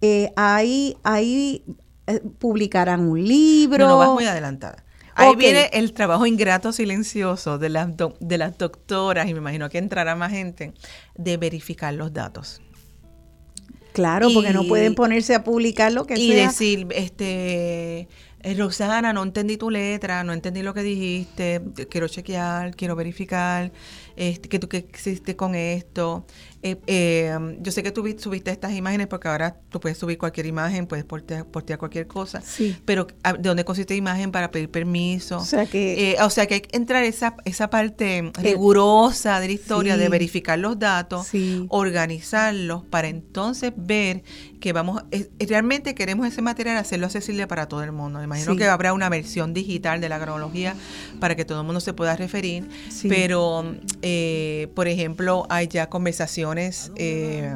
eh, 0.05 0.31
ahí, 0.35 0.97
ahí 1.03 1.63
eh, 2.07 2.19
publicarán 2.37 2.99
un 2.99 3.23
libro. 3.23 3.85
no, 3.85 3.91
no 3.93 3.97
vas 3.97 4.09
muy 4.09 4.25
adelantada. 4.25 4.83
Ahí 5.15 5.35
viene 5.35 5.69
el 5.73 5.93
trabajo 5.93 6.25
ingrato 6.25 6.71
silencioso 6.73 7.57
de 7.57 7.69
las, 7.69 7.95
doc- 7.95 8.17
de 8.19 8.37
las 8.37 8.57
doctoras, 8.57 9.29
y 9.29 9.33
me 9.33 9.39
imagino 9.39 9.69
que 9.69 9.77
entrará 9.77 10.15
más 10.15 10.31
gente, 10.31 10.73
de 11.15 11.37
verificar 11.37 11.93
los 11.93 12.11
datos. 12.11 12.61
Claro, 13.93 14.29
porque 14.33 14.51
no 14.53 14.63
Y- 14.63 14.67
pueden 14.67 14.95
ponerse 14.95 15.35
a 15.35 15.43
publicar 15.43 15.91
lo 15.93 16.05
que 16.05 16.15
y 16.15 16.31
sea. 16.31 16.47
decir, 16.47 16.87
este, 16.95 18.07
eh, 18.41 18.55
Rosana, 18.57 19.13
no 19.13 19.21
entendí 19.21 19.55
tu 19.55 19.69
letra, 19.69 20.23
no 20.23 20.33
entendí 20.33 20.63
lo 20.63 20.73
que 20.73 20.81
dijiste, 20.81 21.61
quiero 21.91 22.07
chequear, 22.07 22.75
quiero 22.75 22.95
verificar, 22.95 23.71
este, 24.15 24.49
que 24.49 24.59
tú 24.59 24.67
que 24.69 24.77
existe 24.77 25.35
con 25.35 25.55
esto. 25.55 26.25
Eh, 26.65 26.77
eh, 26.87 27.37
yo 27.59 27.71
sé 27.73 27.83
que 27.83 27.91
tú 27.91 28.05
subiste 28.17 28.49
estas 28.51 28.71
imágenes 28.71 29.07
porque 29.07 29.27
ahora 29.27 29.57
tú 29.69 29.81
puedes 29.81 29.97
subir 29.97 30.17
cualquier 30.17 30.45
imagen, 30.45 30.87
puedes 30.87 31.03
postear, 31.03 31.45
postear 31.45 31.77
cualquier 31.77 32.07
cosa, 32.07 32.41
Sí. 32.41 32.77
pero 32.85 33.07
ah, 33.23 33.33
¿de 33.33 33.49
dónde 33.49 33.65
consiste 33.65 33.95
imagen 33.95 34.31
para 34.31 34.49
pedir 34.49 34.69
permiso? 34.69 35.39
O 35.39 35.45
sea 35.45 35.65
que- 35.65 36.11
Eh, 36.13 36.15
o 36.21 36.29
sea 36.29 36.45
que 36.45 36.53
hay 36.55 36.61
que 36.61 36.77
entrar 36.77 37.03
esa, 37.03 37.35
esa 37.43 37.69
parte 37.69 38.31
rigurosa 38.41 39.41
de 39.41 39.47
la 39.47 39.53
historia, 39.53 39.95
Sí. 39.95 39.99
de 40.01 40.09
verificar 40.09 40.57
los 40.57 40.79
datos, 40.79 41.27
Sí. 41.27 41.65
organizarlos 41.69 42.83
para 42.85 43.07
entonces 43.07 43.73
ver 43.75 44.23
que 44.61 44.71
vamos, 44.73 45.03
es- 45.11 45.29
realmente 45.39 45.93
queremos 45.95 46.27
ese 46.27 46.41
material 46.41 46.77
hacerlo 46.77 47.07
accesible 47.07 47.45
para 47.47 47.67
todo 47.67 47.83
el 47.83 47.91
mundo. 47.91 48.19
Me 48.19 48.25
imagino 48.25 48.55
que 48.55 48.65
habrá 48.65 48.93
una 48.93 49.09
versión 49.09 49.53
digital 49.53 49.99
de 49.99 50.07
la 50.09 50.19
cronología 50.19 50.75
para 51.19 51.35
que 51.35 51.43
todo 51.43 51.59
el 51.59 51.65
mundo 51.65 51.81
se 51.81 51.91
pueda 51.93 52.15
referir, 52.15 52.69
Sí. 52.89 53.09
pero 53.09 53.75
eh, 54.03 54.67
por 54.75 54.87
ejemplo 54.87 55.47
hay 55.49 55.67
ya 55.67 55.89
conversaciones 55.89 56.91
eh, 56.97 57.55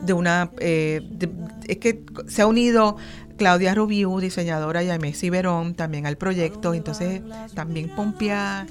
de 0.00 0.12
una, 0.14 0.50
eh, 0.60 1.00
de- 1.10 1.28
es 1.68 1.76
que 1.76 2.02
se 2.28 2.40
ha 2.42 2.46
unido 2.46 2.96
Claudia 3.36 3.74
Rubiú, 3.74 4.20
diseñadora, 4.20 4.84
y 4.84 4.90
a 4.90 4.98
Messi 4.98 5.28
Verón 5.30 5.74
también 5.74 6.06
al 6.06 6.16
proyecto, 6.16 6.74
entonces 6.74 7.22
también 7.54 7.88
pompear, 7.88 8.66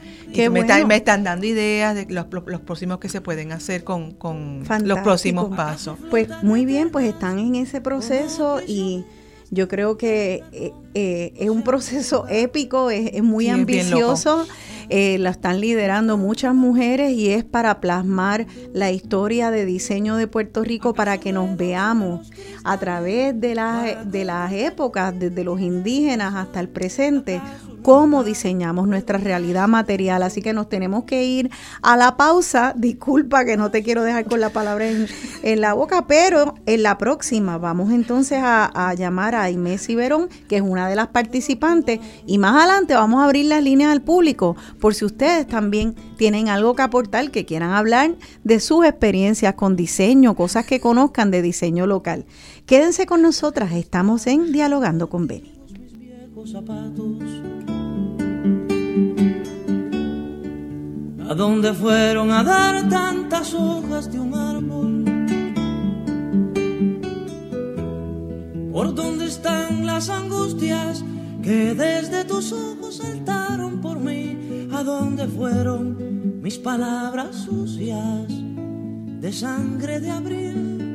me, 0.49 0.61
está- 0.61 0.75
bueno. 0.75 0.87
me 0.87 0.95
están 0.95 1.23
dando 1.25 1.45
ideas 1.45 1.93
de 1.95 2.05
los, 2.09 2.27
los- 2.31 2.43
los 2.47 2.61
próximos 2.61 2.99
que 2.99 3.09
se 3.09 3.19
pueden 3.21 3.51
hacer 3.51 3.83
con, 3.83 4.11
con 4.11 4.63
los 4.85 4.99
próximos 5.03 5.53
pasos. 5.55 5.97
Pues 6.09 6.29
muy 6.43 6.65
bien, 6.65 6.89
pues 6.89 7.05
están 7.05 7.39
en 7.39 7.55
ese 7.55 7.81
proceso 7.81 8.61
y 8.65 9.03
yo 9.49 9.67
creo 9.67 9.97
que 9.97 10.43
eh, 10.93 11.33
es 11.37 11.49
un 11.49 11.63
proceso 11.63 12.25
épico, 12.29 12.89
es, 12.91 13.11
es 13.13 13.23
muy 13.23 13.45
Sí, 13.45 13.51
ambicioso. 13.51 14.45
eh, 14.89 15.17
la 15.19 15.29
están 15.29 15.61
liderando 15.61 16.17
muchas 16.17 16.53
mujeres 16.53 17.11
y 17.13 17.29
es 17.29 17.43
para 17.45 17.79
plasmar 17.79 18.45
la 18.73 18.91
historia 18.91 19.49
de 19.51 19.65
diseño 19.65 20.17
de 20.17 20.27
Puerto 20.27 20.63
Rico 20.63 20.93
para 20.93 21.17
que 21.17 21.31
nos 21.31 21.55
veamos 21.55 22.29
a 22.63 22.77
través 22.77 23.39
de 23.39 23.55
las, 23.55 24.11
de 24.11 24.25
las 24.25 24.51
épocas, 24.51 25.17
desde 25.17 25.43
los 25.43 25.61
indígenas 25.61 26.35
hasta 26.35 26.59
el 26.59 26.67
presente, 26.67 27.41
cómo 27.83 28.23
diseñamos 28.23 28.87
nuestra 28.87 29.17
realidad 29.17 29.67
material. 29.67 30.21
Así 30.23 30.41
que 30.41 30.53
nos 30.53 30.69
tenemos 30.69 31.05
que 31.05 31.23
ir 31.23 31.49
a 31.81 31.97
la 31.97 32.15
pausa. 32.17 32.73
Disculpa 32.75 33.43
que 33.45 33.57
no 33.57 33.71
te 33.71 33.81
quiero 33.81 34.03
dejar 34.03 34.25
con 34.25 34.39
la 34.39 34.49
palabra 34.49 34.85
en, 34.87 35.61
la 35.61 35.73
boca, 35.73 36.05
pero 36.05 36.55
en 36.65 36.83
la 36.83 36.97
próxima 36.97 37.57
vamos 37.57 37.91
entonces 37.91 38.39
a, 38.43 38.93
llamar 38.95 39.35
a 39.35 39.49
Inés 39.49 39.89
Iberón, 39.89 40.29
que 40.47 40.57
es 40.57 40.61
una 40.61 40.80
de 40.87 40.95
las 40.95 41.07
participantes, 41.07 41.99
y 42.25 42.37
más 42.37 42.55
adelante 42.55 42.93
vamos 42.93 43.21
a 43.21 43.25
abrir 43.25 43.45
las 43.45 43.63
líneas 43.63 43.91
al 43.91 44.01
público 44.01 44.55
por 44.79 44.95
si 44.95 45.05
ustedes 45.05 45.47
también 45.47 45.95
tienen 46.17 46.49
algo 46.49 46.75
que 46.75 46.81
aportar, 46.81 47.31
que 47.31 47.45
quieran 47.45 47.71
hablar 47.71 48.15
de 48.43 48.59
sus 48.59 48.85
experiencias 48.85 49.55
con 49.55 49.75
diseño, 49.75 50.35
cosas 50.35 50.65
que 50.65 50.79
conozcan 50.79 51.31
de 51.31 51.41
diseño 51.41 51.87
local. 51.87 52.25
Quédense 52.65 53.05
con 53.05 53.21
nosotras, 53.21 53.73
estamos 53.73 54.27
en 54.27 54.51
Dialogando 54.51 55.09
con 55.09 55.27
Beni. 55.27 55.51
¿A 61.29 61.33
dónde 61.33 61.73
fueron 61.73 62.31
a 62.31 62.43
dar 62.43 62.89
tantas 62.89 63.53
hojas 63.53 64.11
de 64.11 64.19
un 64.19 64.33
árbol? 64.33 65.10
¿Por 68.71 68.95
dónde 68.95 69.25
están 69.25 69.85
las 69.85 70.09
angustias 70.09 71.03
que 71.43 71.73
desde 71.73 72.23
tus 72.23 72.53
ojos 72.53 72.97
saltaron 72.97 73.81
por 73.81 73.99
mí? 73.99 74.69
¿A 74.71 74.81
dónde 74.81 75.27
fueron 75.27 76.41
mis 76.41 76.57
palabras 76.57 77.35
sucias 77.35 78.27
de 78.29 79.33
sangre 79.33 79.99
de 79.99 80.09
abril? 80.09 80.90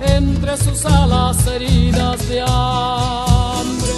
Entre 0.00 0.56
sus 0.56 0.84
alas 0.84 1.46
heridas 1.46 2.28
de 2.28 2.40
hambre. 2.40 3.92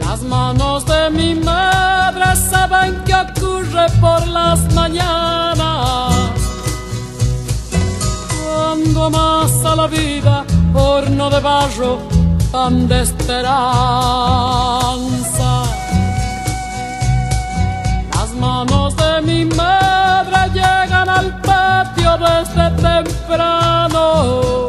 Las 0.00 0.22
manos 0.22 0.84
de 0.86 1.10
mi 1.10 1.34
madre 1.34 2.36
saben 2.36 3.02
qué 3.04 3.14
ocurre 3.14 3.86
por 4.00 4.26
las 4.26 4.72
mañanas. 4.74 6.14
Cuando 8.42 9.10
más 9.10 9.64
a 9.64 9.76
la 9.76 9.86
vida, 9.86 10.44
horno 10.74 11.30
de 11.30 11.40
barro, 11.40 12.17
pan 12.52 12.88
de 12.88 13.02
esperanza. 13.02 13.52
Las 18.14 18.34
manos 18.34 18.96
de 18.96 19.22
mi 19.22 19.44
madre 19.44 20.50
llegan 20.52 21.08
al 21.08 21.40
desde 22.18 22.70
temprano. 22.82 24.68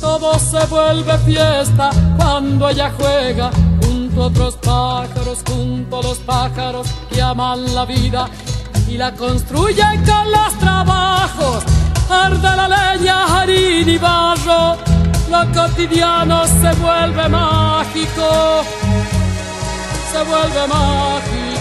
Todo 0.00 0.38
se 0.38 0.66
vuelve 0.66 1.18
fiesta 1.18 1.90
cuando 2.16 2.68
ella 2.68 2.90
juega 2.98 3.50
junto 3.82 4.22
a 4.22 4.26
otros 4.26 4.56
pájaros, 4.56 5.38
junto 5.46 5.98
a 5.98 6.02
los 6.02 6.18
pájaros 6.18 6.88
que 7.10 7.22
aman 7.22 7.74
la 7.74 7.84
vida 7.84 8.28
y 8.88 8.96
la 8.96 9.12
construyen 9.14 10.04
con 10.04 10.30
los 10.30 10.58
trabajos. 10.58 11.71
Cotidiano 15.50 16.46
se 16.46 16.72
vuelve 16.80 17.28
mágico, 17.28 18.64
se 20.12 20.22
vuelve 20.24 20.66
mágico. 20.68 21.52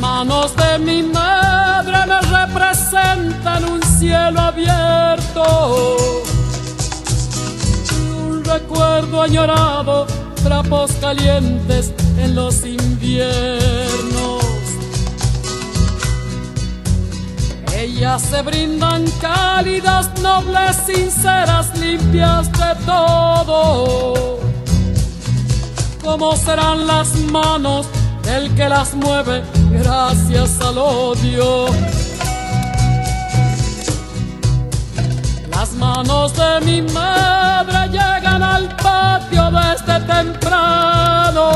manos 0.00 0.54
de 0.56 0.78
mi 0.80 1.02
madre 1.02 1.98
me 2.06 2.20
representan 2.20 3.64
un 3.64 3.82
cielo 3.82 4.40
abierto. 4.40 6.23
Añorado, 9.20 10.06
trapos 10.42 10.92
calientes 11.00 11.92
en 12.18 12.34
los 12.34 12.64
inviernos. 12.64 14.44
Ellas 17.76 18.22
se 18.22 18.42
brindan 18.42 19.04
cálidas, 19.20 20.10
nobles, 20.20 20.76
sinceras, 20.86 21.76
limpias 21.78 22.50
de 22.52 22.74
todo. 22.84 24.38
¿Cómo 26.02 26.36
serán 26.36 26.86
las 26.86 27.14
manos 27.32 27.86
del 28.24 28.54
que 28.54 28.68
las 28.68 28.94
mueve 28.94 29.42
gracias 29.70 30.60
al 30.60 30.78
odio. 30.78 31.66
Las 35.50 35.72
manos 35.74 36.32
de 36.34 36.60
mi 36.64 36.82
madre 36.92 37.88
llegan 37.90 38.23
al 38.44 38.68
patio 38.76 39.50
desde 39.50 40.00
temprano. 40.06 41.46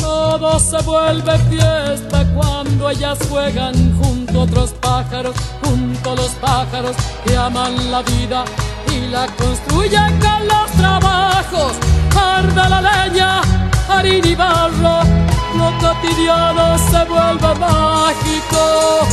Todo 0.00 0.58
se 0.58 0.82
vuelve 0.82 1.38
fiesta 1.50 2.26
cuando 2.34 2.90
ellas 2.90 3.18
juegan 3.30 3.74
junto 4.00 4.40
a 4.40 4.42
otros 4.44 4.70
pájaros, 4.80 5.34
junto 5.62 6.12
a 6.12 6.16
los 6.16 6.30
pájaros 6.32 6.96
que 7.24 7.36
aman 7.36 7.90
la 7.90 8.02
vida 8.02 8.44
y 8.92 9.06
la 9.08 9.26
construyen 9.36 10.18
con 10.20 10.48
los 10.48 10.70
trabajos. 10.72 11.72
Arda 12.16 12.68
la 12.68 12.80
leña, 12.80 13.40
harina 13.88 14.28
y 14.28 14.34
barro 14.34 15.24
lo 15.56 15.70
cotidiano 15.78 16.76
se 16.78 17.04
vuelve 17.04 17.54
mágico, 17.60 19.06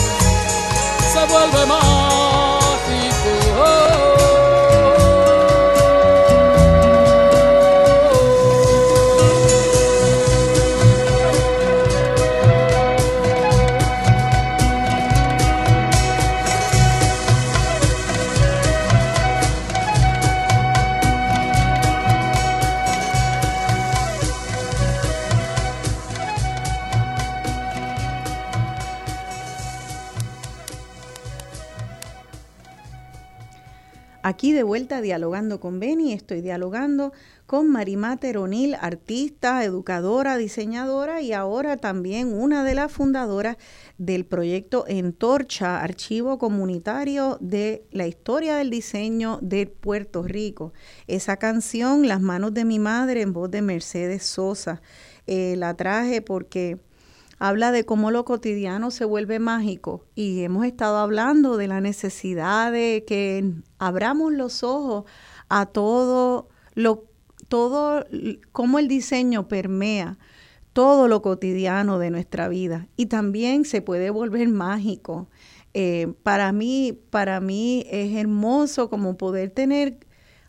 se 1.14 1.26
vuelve 1.32 1.66
mágico. 1.68 2.40
Aquí 34.32 34.53
de 34.53 34.63
vuelta 34.63 35.01
dialogando 35.01 35.59
con 35.59 35.82
Beni, 35.82 36.13
estoy 36.13 36.39
dialogando 36.39 37.11
con 37.45 37.69
Marimá 37.69 38.15
Teronil, 38.15 38.75
artista, 38.79 39.61
educadora, 39.65 40.38
diseñadora 40.38 41.19
y 41.19 41.34
ahora 41.34 41.75
también 41.75 42.32
una 42.32 42.63
de 42.63 42.73
las 42.73 42.93
fundadoras 42.93 43.57
del 43.97 44.23
proyecto 44.25 44.86
Entorcha, 44.88 45.82
archivo 45.82 46.38
comunitario 46.38 47.39
de 47.41 47.84
la 47.91 48.07
historia 48.07 48.55
del 48.55 48.69
diseño 48.69 49.38
de 49.41 49.67
Puerto 49.67 50.23
Rico. 50.23 50.71
Esa 51.07 51.36
canción, 51.36 52.07
Las 52.07 52.21
manos 52.21 52.53
de 52.53 52.63
mi 52.63 52.79
madre, 52.79 53.23
en 53.23 53.34
voz 53.34 53.51
de 53.51 53.61
Mercedes 53.61 54.23
Sosa, 54.23 54.82
eh, 55.27 55.55
la 55.57 55.73
traje 55.75 56.21
porque 56.21 56.79
habla 57.41 57.71
de 57.71 57.85
cómo 57.85 58.11
lo 58.11 58.23
cotidiano 58.23 58.91
se 58.91 59.03
vuelve 59.03 59.39
mágico 59.39 60.05
y 60.13 60.43
hemos 60.43 60.63
estado 60.63 60.97
hablando 60.97 61.57
de 61.57 61.67
la 61.67 61.81
necesidad 61.81 62.71
de 62.71 63.03
que 63.07 63.55
abramos 63.79 64.31
los 64.31 64.63
ojos 64.63 65.05
a 65.49 65.65
todo 65.65 66.49
lo 66.75 67.05
todo 67.47 68.05
cómo 68.51 68.77
el 68.77 68.87
diseño 68.87 69.47
permea 69.47 70.19
todo 70.73 71.07
lo 71.07 71.23
cotidiano 71.23 71.97
de 71.97 72.11
nuestra 72.11 72.47
vida 72.47 72.87
y 72.95 73.07
también 73.07 73.65
se 73.65 73.81
puede 73.81 74.11
volver 74.11 74.47
mágico. 74.47 75.27
Eh, 75.73 76.13
para 76.21 76.51
mí, 76.51 76.95
para 77.09 77.41
mí 77.41 77.87
es 77.89 78.15
hermoso 78.15 78.87
como 78.87 79.17
poder 79.17 79.49
tener 79.49 79.97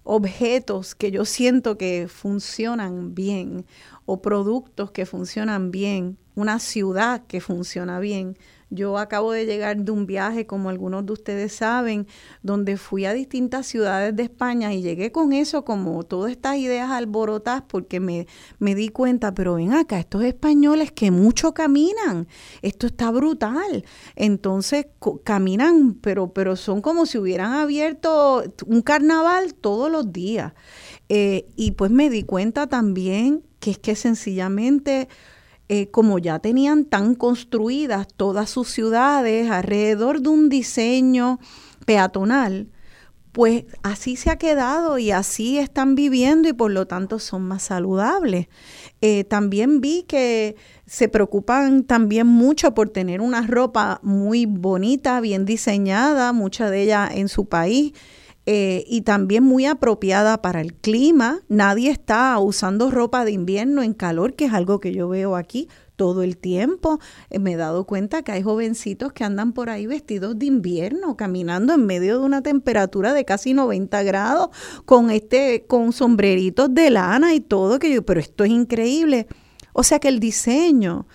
objetos 0.04 0.94
que 0.94 1.10
yo 1.10 1.24
siento 1.24 1.78
que 1.78 2.06
funcionan 2.08 3.14
bien 3.14 3.64
o 4.04 4.22
productos 4.22 4.90
que 4.90 5.06
funcionan 5.06 5.70
bien, 5.70 6.18
una 6.34 6.58
ciudad 6.58 7.26
que 7.26 7.40
funciona 7.40 8.00
bien. 8.00 8.36
Yo 8.74 8.96
acabo 8.96 9.32
de 9.32 9.44
llegar 9.44 9.76
de 9.76 9.92
un 9.92 10.06
viaje, 10.06 10.46
como 10.46 10.70
algunos 10.70 11.04
de 11.04 11.12
ustedes 11.12 11.52
saben, 11.52 12.06
donde 12.42 12.78
fui 12.78 13.04
a 13.04 13.12
distintas 13.12 13.66
ciudades 13.66 14.16
de 14.16 14.22
España 14.22 14.72
y 14.72 14.80
llegué 14.80 15.12
con 15.12 15.34
eso, 15.34 15.62
como 15.62 16.02
todas 16.04 16.30
estas 16.32 16.56
ideas 16.56 16.90
alborotadas, 16.90 17.64
porque 17.68 18.00
me, 18.00 18.26
me 18.58 18.74
di 18.74 18.88
cuenta, 18.88 19.34
pero 19.34 19.56
ven 19.56 19.74
acá, 19.74 19.98
estos 19.98 20.24
españoles 20.24 20.90
que 20.90 21.10
mucho 21.10 21.52
caminan, 21.52 22.28
esto 22.62 22.86
está 22.86 23.10
brutal. 23.10 23.84
Entonces 24.16 24.86
caminan, 25.22 25.92
pero, 25.92 26.32
pero 26.32 26.56
son 26.56 26.80
como 26.80 27.04
si 27.04 27.18
hubieran 27.18 27.52
abierto 27.52 28.42
un 28.64 28.80
carnaval 28.80 29.52
todos 29.52 29.90
los 29.92 30.14
días. 30.14 30.54
Eh, 31.10 31.46
y 31.56 31.72
pues 31.72 31.90
me 31.90 32.08
di 32.08 32.22
cuenta 32.22 32.68
también 32.68 33.42
que 33.62 33.70
es 33.70 33.78
que 33.78 33.94
sencillamente 33.94 35.08
eh, 35.68 35.88
como 35.92 36.18
ya 36.18 36.40
tenían 36.40 36.84
tan 36.84 37.14
construidas 37.14 38.08
todas 38.16 38.50
sus 38.50 38.68
ciudades 38.68 39.52
alrededor 39.52 40.20
de 40.20 40.30
un 40.30 40.48
diseño 40.48 41.38
peatonal, 41.86 42.72
pues 43.30 43.64
así 43.84 44.16
se 44.16 44.30
ha 44.30 44.36
quedado 44.36 44.98
y 44.98 45.12
así 45.12 45.58
están 45.58 45.94
viviendo 45.94 46.48
y 46.48 46.52
por 46.52 46.72
lo 46.72 46.86
tanto 46.86 47.20
son 47.20 47.42
más 47.42 47.62
saludables. 47.62 48.48
Eh, 49.00 49.22
también 49.22 49.80
vi 49.80 50.02
que 50.08 50.56
se 50.84 51.08
preocupan 51.08 51.84
también 51.84 52.26
mucho 52.26 52.74
por 52.74 52.90
tener 52.90 53.20
una 53.20 53.46
ropa 53.46 54.00
muy 54.02 54.44
bonita, 54.44 55.20
bien 55.20 55.44
diseñada, 55.44 56.32
mucha 56.32 56.68
de 56.68 56.82
ella 56.82 57.08
en 57.10 57.28
su 57.28 57.46
país 57.46 57.92
eh, 58.44 58.84
y 58.88 59.02
también 59.02 59.44
muy 59.44 59.66
apropiada 59.66 60.42
para 60.42 60.60
el 60.60 60.74
clima. 60.74 61.40
Nadie 61.48 61.90
está 61.90 62.36
usando 62.40 62.90
ropa 62.90 63.24
de 63.24 63.32
invierno 63.32 63.82
en 63.82 63.94
calor, 63.94 64.34
que 64.34 64.46
es 64.46 64.52
algo 64.52 64.80
que 64.80 64.92
yo 64.92 65.08
veo 65.08 65.36
aquí 65.36 65.68
todo 65.94 66.24
el 66.24 66.36
tiempo. 66.36 66.98
Eh, 67.30 67.38
me 67.38 67.52
he 67.52 67.56
dado 67.56 67.84
cuenta 67.84 68.22
que 68.22 68.32
hay 68.32 68.42
jovencitos 68.42 69.12
que 69.12 69.22
andan 69.22 69.52
por 69.52 69.70
ahí 69.70 69.86
vestidos 69.86 70.36
de 70.38 70.46
invierno, 70.46 71.16
caminando 71.16 71.72
en 71.72 71.86
medio 71.86 72.18
de 72.18 72.24
una 72.24 72.42
temperatura 72.42 73.12
de 73.12 73.24
casi 73.24 73.54
90 73.54 74.02
grados, 74.02 74.48
con 74.84 75.10
este, 75.10 75.64
con 75.68 75.92
sombreritos 75.92 76.74
de 76.74 76.90
lana 76.90 77.34
y 77.34 77.40
todo, 77.40 77.78
que 77.78 77.94
yo, 77.94 78.04
pero 78.04 78.18
esto 78.18 78.42
es 78.42 78.50
increíble. 78.50 79.28
O 79.72 79.84
sea 79.84 80.00
que 80.00 80.08
el 80.08 80.18
diseño 80.18 81.06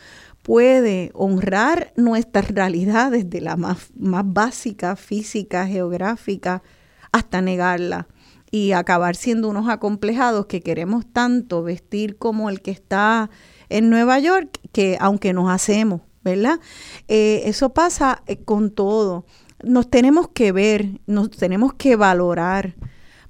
puede 0.43 1.11
honrar 1.13 1.91
nuestras 1.97 2.47
realidades 2.51 3.29
de 3.29 3.41
la 3.41 3.57
más, 3.57 3.89
más 3.97 4.23
básica, 4.25 4.95
física, 4.95 5.67
geográfica, 5.67 6.63
hasta 7.11 7.41
negarla 7.41 8.07
y 8.51 8.71
acabar 8.71 9.15
siendo 9.15 9.49
unos 9.49 9.69
acomplejados 9.69 10.45
que 10.45 10.61
queremos 10.61 11.05
tanto 11.05 11.63
vestir 11.63 12.17
como 12.17 12.49
el 12.49 12.61
que 12.61 12.71
está 12.71 13.29
en 13.69 13.89
Nueva 13.89 14.19
York, 14.19 14.59
que 14.71 14.97
aunque 14.99 15.33
nos 15.33 15.49
hacemos, 15.49 16.01
¿verdad? 16.23 16.59
Eh, 17.07 17.43
eso 17.45 17.73
pasa 17.73 18.23
eh, 18.27 18.37
con 18.37 18.71
todo. 18.71 19.25
Nos 19.63 19.89
tenemos 19.89 20.29
que 20.29 20.51
ver, 20.51 21.01
nos 21.07 21.31
tenemos 21.31 21.73
que 21.73 21.95
valorar 21.95 22.75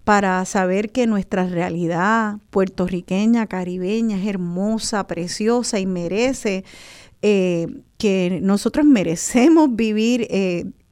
para 0.04 0.44
saber 0.46 0.92
que 0.92 1.08
nuestra 1.08 1.48
realidad 1.48 2.38
puertorriqueña, 2.50 3.48
caribeña, 3.48 4.18
es 4.18 4.28
hermosa, 4.28 5.08
preciosa 5.08 5.80
y 5.80 5.86
merece, 5.86 6.64
eh, 7.22 7.68
que 7.98 8.40
nosotros 8.42 8.86
merecemos 8.86 9.76
vivir 9.76 10.28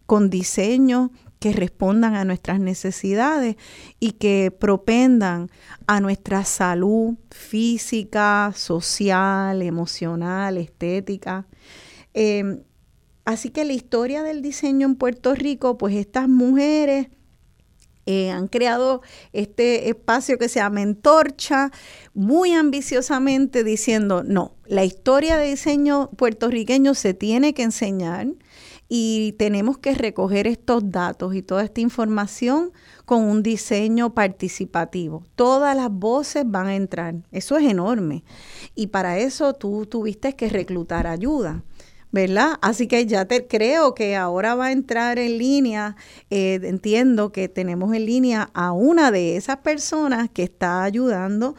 con 0.06 0.30
diseño 0.30 1.12
que 1.40 1.52
respondan 1.52 2.16
a 2.16 2.26
nuestras 2.26 2.60
necesidades 2.60 3.56
y 4.00 4.14
que 4.14 4.56
propendan 4.58 5.50
a 5.88 6.00
nuestra 6.00 6.44
salud 6.46 7.16
física, 7.30 8.52
social, 8.56 9.62
emocional, 9.62 10.58
estética. 10.58 11.46
Em, 12.14 12.64
así 13.26 13.50
que 13.50 13.66
la 13.66 13.74
historia 13.74 14.24
del 14.24 14.42
diseño 14.42 14.88
en 14.88 14.96
Puerto 14.96 15.36
Rico, 15.36 15.78
pues 15.78 15.96
estas 15.96 16.30
mujeres 16.30 17.08
eh, 18.08 18.30
han 18.30 18.48
creado 18.48 19.02
este 19.34 19.90
espacio 19.90 20.38
que 20.38 20.48
se 20.48 20.60
llama 20.60 20.84
Entorcha, 20.84 21.72
muy 22.14 22.54
ambiciosamente 22.54 23.64
diciendo, 23.64 24.24
no, 24.24 24.56
la 24.68 24.84
historia 24.84 25.38
de 25.38 25.48
diseño 25.48 26.12
puertorriqueño 26.12 26.94
se 26.94 27.16
tiene 27.16 27.56
que 27.56 27.64
enseñar 27.64 28.28
y 28.88 29.34
tenemos 29.34 29.78
que 29.78 29.96
recoger 29.96 30.48
estos 30.48 30.92
datos 30.92 31.36
y 31.36 31.42
toda 31.42 31.64
esta 31.64 31.82
información 31.82 32.72
con 33.06 33.24
un 33.24 33.42
diseño 33.42 34.14
participativo. 34.14 35.24
Todas 35.36 35.76
las 35.76 35.92
voces 35.92 36.44
van 36.48 36.68
a 36.68 36.76
entrar. 36.76 37.16
Eso 37.32 37.58
es 37.58 37.70
enorme. 37.70 38.24
Y 38.76 38.88
para 38.88 39.18
eso 39.18 39.54
tú 39.54 39.86
tuviste 39.86 40.34
que 40.34 40.50
reclutar 40.50 41.08
ayuda. 41.08 41.64
¿verdad? 42.12 42.54
Así 42.62 42.88
que 42.88 43.06
ya 43.06 43.26
te 43.26 43.46
creo 43.46 43.94
que 43.94 44.16
ahora 44.16 44.56
va 44.56 44.68
a 44.68 44.72
entrar 44.72 45.20
en 45.20 45.38
línea, 45.38 45.98
eh, 46.30 46.62
entiendo 46.64 47.34
que 47.34 47.50
tenemos 47.50 47.94
en 47.94 48.06
línea 48.06 48.50
a 48.54 48.72
una 48.72 49.12
de 49.12 49.36
esas 49.36 49.58
personas 49.58 50.30
que 50.30 50.44
está 50.44 50.84
ayudando 50.84 51.56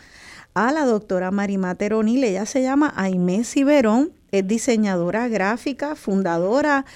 a 0.55 0.73
la 0.73 0.87
doctora 0.87 1.31
Marimá 1.31 1.77
O'Neill. 1.79 2.25
Ella 2.25 2.47
se 2.47 2.63
llama 2.63 2.95
Aimé 2.97 3.45
Ciberón, 3.45 4.13
es 4.33 4.49
diseñadora 4.49 5.29
gráfica, 5.29 5.95
fundadora 5.95 6.87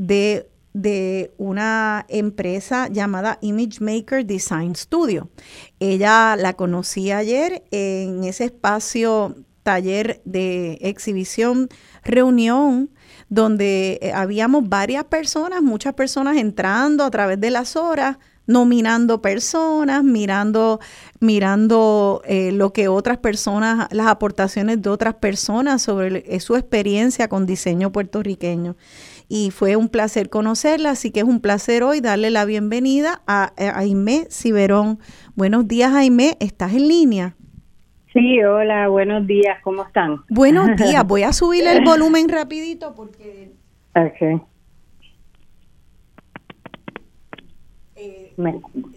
de, 0.00 0.48
de 0.72 1.30
una 1.36 2.06
empresa 2.08 2.88
llamada 2.88 3.38
Image 3.42 3.80
Maker 3.80 4.24
Design 4.24 4.74
Studio. 4.74 5.28
Ella 5.78 6.36
la 6.36 6.54
conocí 6.54 7.12
ayer 7.12 7.62
en 7.70 8.24
ese 8.24 8.44
espacio 8.44 9.36
taller 9.62 10.22
de 10.24 10.78
exhibición, 10.80 11.68
reunión, 12.02 12.88
donde 13.28 13.98
eh, 14.00 14.12
habíamos 14.12 14.70
varias 14.70 15.04
personas, 15.04 15.62
muchas 15.62 15.92
personas 15.92 16.38
entrando 16.38 17.04
a 17.04 17.10
través 17.10 17.38
de 17.38 17.50
las 17.50 17.76
horas, 17.76 18.16
nominando 18.46 19.20
personas, 19.20 20.02
mirando, 20.02 20.80
mirando 21.20 22.22
eh, 22.24 22.52
lo 22.52 22.72
que 22.72 22.88
otras 22.88 23.18
personas, 23.18 23.86
las 23.92 24.06
aportaciones 24.06 24.80
de 24.80 24.88
otras 24.88 25.14
personas 25.14 25.82
sobre 25.82 26.24
eh, 26.26 26.40
su 26.40 26.56
experiencia 26.56 27.28
con 27.28 27.44
diseño 27.44 27.92
puertorriqueño 27.92 28.76
y 29.32 29.52
fue 29.52 29.76
un 29.76 29.88
placer 29.88 30.28
conocerla, 30.28 30.90
así 30.90 31.12
que 31.12 31.20
es 31.20 31.24
un 31.24 31.40
placer 31.40 31.84
hoy 31.84 32.00
darle 32.00 32.30
la 32.30 32.44
bienvenida 32.44 33.22
a, 33.28 33.52
Aime 33.76 34.26
Ciberón. 34.28 34.98
Buenos 35.36 35.68
días, 35.68 35.94
Aime, 35.94 36.36
¿estás 36.40 36.72
en 36.74 36.88
línea? 36.88 37.36
Sí, 38.12 38.42
hola, 38.42 38.88
buenos 38.88 39.28
días, 39.28 39.58
¿cómo 39.62 39.84
están? 39.84 40.16
Buenos 40.28 40.76
días, 40.76 41.06
voy 41.06 41.22
a 41.22 41.32
subir 41.32 41.64
el 41.64 41.84
volumen 41.84 42.28
rapidito 42.28 42.92
porque... 42.96 43.52
Eh, 47.94 48.32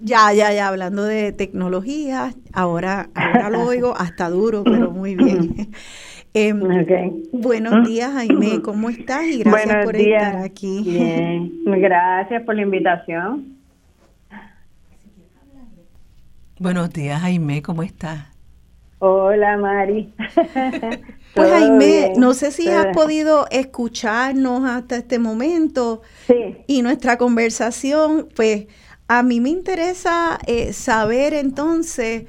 ya, 0.01 0.33
ya, 0.33 0.51
ya, 0.51 0.67
hablando 0.67 1.03
de 1.03 1.31
tecnología, 1.31 2.33
ahora, 2.53 3.09
ahora 3.13 3.49
lo 3.51 3.61
oigo 3.65 3.95
hasta 3.95 4.29
duro, 4.29 4.63
pero 4.63 4.89
muy 4.89 5.15
bien. 5.15 5.71
Em, 6.35 6.59
buenos 7.31 7.87
días, 7.87 8.11
Jaime, 8.11 8.59
¿cómo 8.63 8.89
estás? 8.89 9.23
Y 9.25 9.43
gracias 9.43 9.85
por 9.85 9.95
estar 9.95 10.37
aquí. 10.37 10.81
Bien, 10.83 11.51
gracias 11.63 12.41
por 12.41 12.55
la 12.55 12.63
invitación. 12.63 13.59
Buenos 16.57 16.91
días, 16.91 17.21
Jaime, 17.21 17.61
¿cómo 17.61 17.83
estás? 17.83 18.25
Hola, 18.97 19.57
Mari. 19.57 20.11
pues, 21.35 21.49
Jaime, 21.51 22.13
no 22.17 22.33
sé 22.33 22.49
si 22.49 22.67
has 22.67 22.87
podido 22.87 23.45
escucharnos 23.51 24.67
hasta 24.67 24.95
este 24.95 25.19
momento. 25.19 26.01
Sí. 26.25 26.57
Y 26.65 26.81
nuestra 26.81 27.19
conversación, 27.19 28.29
pues, 28.35 28.65
a 29.07 29.21
mí 29.21 29.39
me 29.39 29.49
interesa 29.49 30.39
eh, 30.47 30.73
saber 30.73 31.35
entonces 31.35 32.23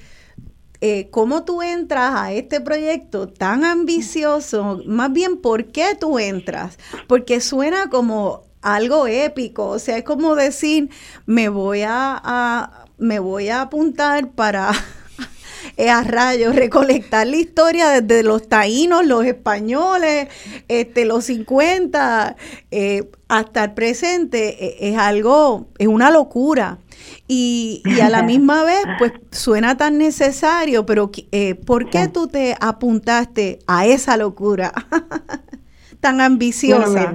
eh, 0.86 1.08
cómo 1.10 1.44
tú 1.44 1.62
entras 1.62 2.12
a 2.14 2.32
este 2.34 2.60
proyecto 2.60 3.26
tan 3.26 3.64
ambicioso, 3.64 4.82
más 4.84 5.10
bien 5.10 5.38
por 5.38 5.72
qué 5.72 5.96
tú 5.98 6.18
entras, 6.18 6.76
porque 7.06 7.40
suena 7.40 7.88
como 7.88 8.42
algo 8.60 9.06
épico, 9.06 9.66
o 9.66 9.78
sea, 9.78 9.96
es 9.96 10.04
como 10.04 10.34
decir, 10.34 10.90
me 11.24 11.48
voy 11.48 11.84
a, 11.86 12.84
me 12.98 13.18
voy 13.18 13.48
a 13.48 13.62
apuntar 13.62 14.32
para 14.32 14.72
eh, 15.76 15.90
a 15.90 16.02
rayos, 16.02 16.54
recolectar 16.54 17.26
la 17.26 17.36
historia 17.36 18.00
desde 18.00 18.22
los 18.22 18.48
taínos, 18.48 19.04
los 19.04 19.24
españoles, 19.24 20.28
este, 20.68 21.04
los 21.04 21.24
50, 21.24 22.36
eh, 22.70 23.10
hasta 23.28 23.64
el 23.64 23.74
presente, 23.74 24.88
es 24.88 24.96
algo, 24.96 25.68
es 25.78 25.88
una 25.88 26.10
locura. 26.10 26.78
Y, 27.26 27.82
a 28.02 28.08
la 28.08 28.22
misma 28.24 28.64
vez, 28.64 28.84
pues 28.98 29.12
suena 29.30 29.76
tan 29.76 29.98
necesario, 29.98 30.86
pero 30.86 31.10
eh, 31.32 31.54
¿por 31.54 31.90
qué 31.90 32.08
tú 32.08 32.28
te 32.28 32.56
apuntaste 32.60 33.58
a 33.66 33.86
esa 33.86 34.16
locura 34.16 34.72
tan 36.00 36.20
ambiciosa? 36.20 37.12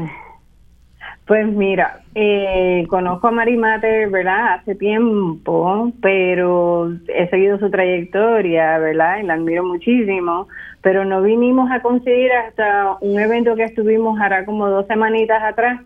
Pues 1.29 1.45
mira, 1.45 2.01
eh, 2.15 2.87
conozco 2.89 3.27
a 3.27 3.31
Mari 3.31 3.55
Mater, 3.55 4.09
¿verdad? 4.09 4.55
Hace 4.55 4.73
tiempo, 4.73 5.91
pero 6.01 6.91
he 7.07 7.29
seguido 7.29 7.59
su 7.59 7.69
trayectoria, 7.69 8.79
¿verdad? 8.79 9.19
Y 9.19 9.27
la 9.27 9.35
admiro 9.35 9.63
muchísimo, 9.63 10.47
pero 10.81 11.05
no 11.05 11.21
vinimos 11.21 11.69
a 11.69 11.83
conseguir 11.83 12.31
hasta 12.31 12.97
un 13.01 13.19
evento 13.19 13.55
que 13.55 13.65
estuvimos 13.65 14.19
hará 14.19 14.43
como 14.43 14.69
dos 14.69 14.87
semanitas 14.87 15.43
atrás. 15.43 15.81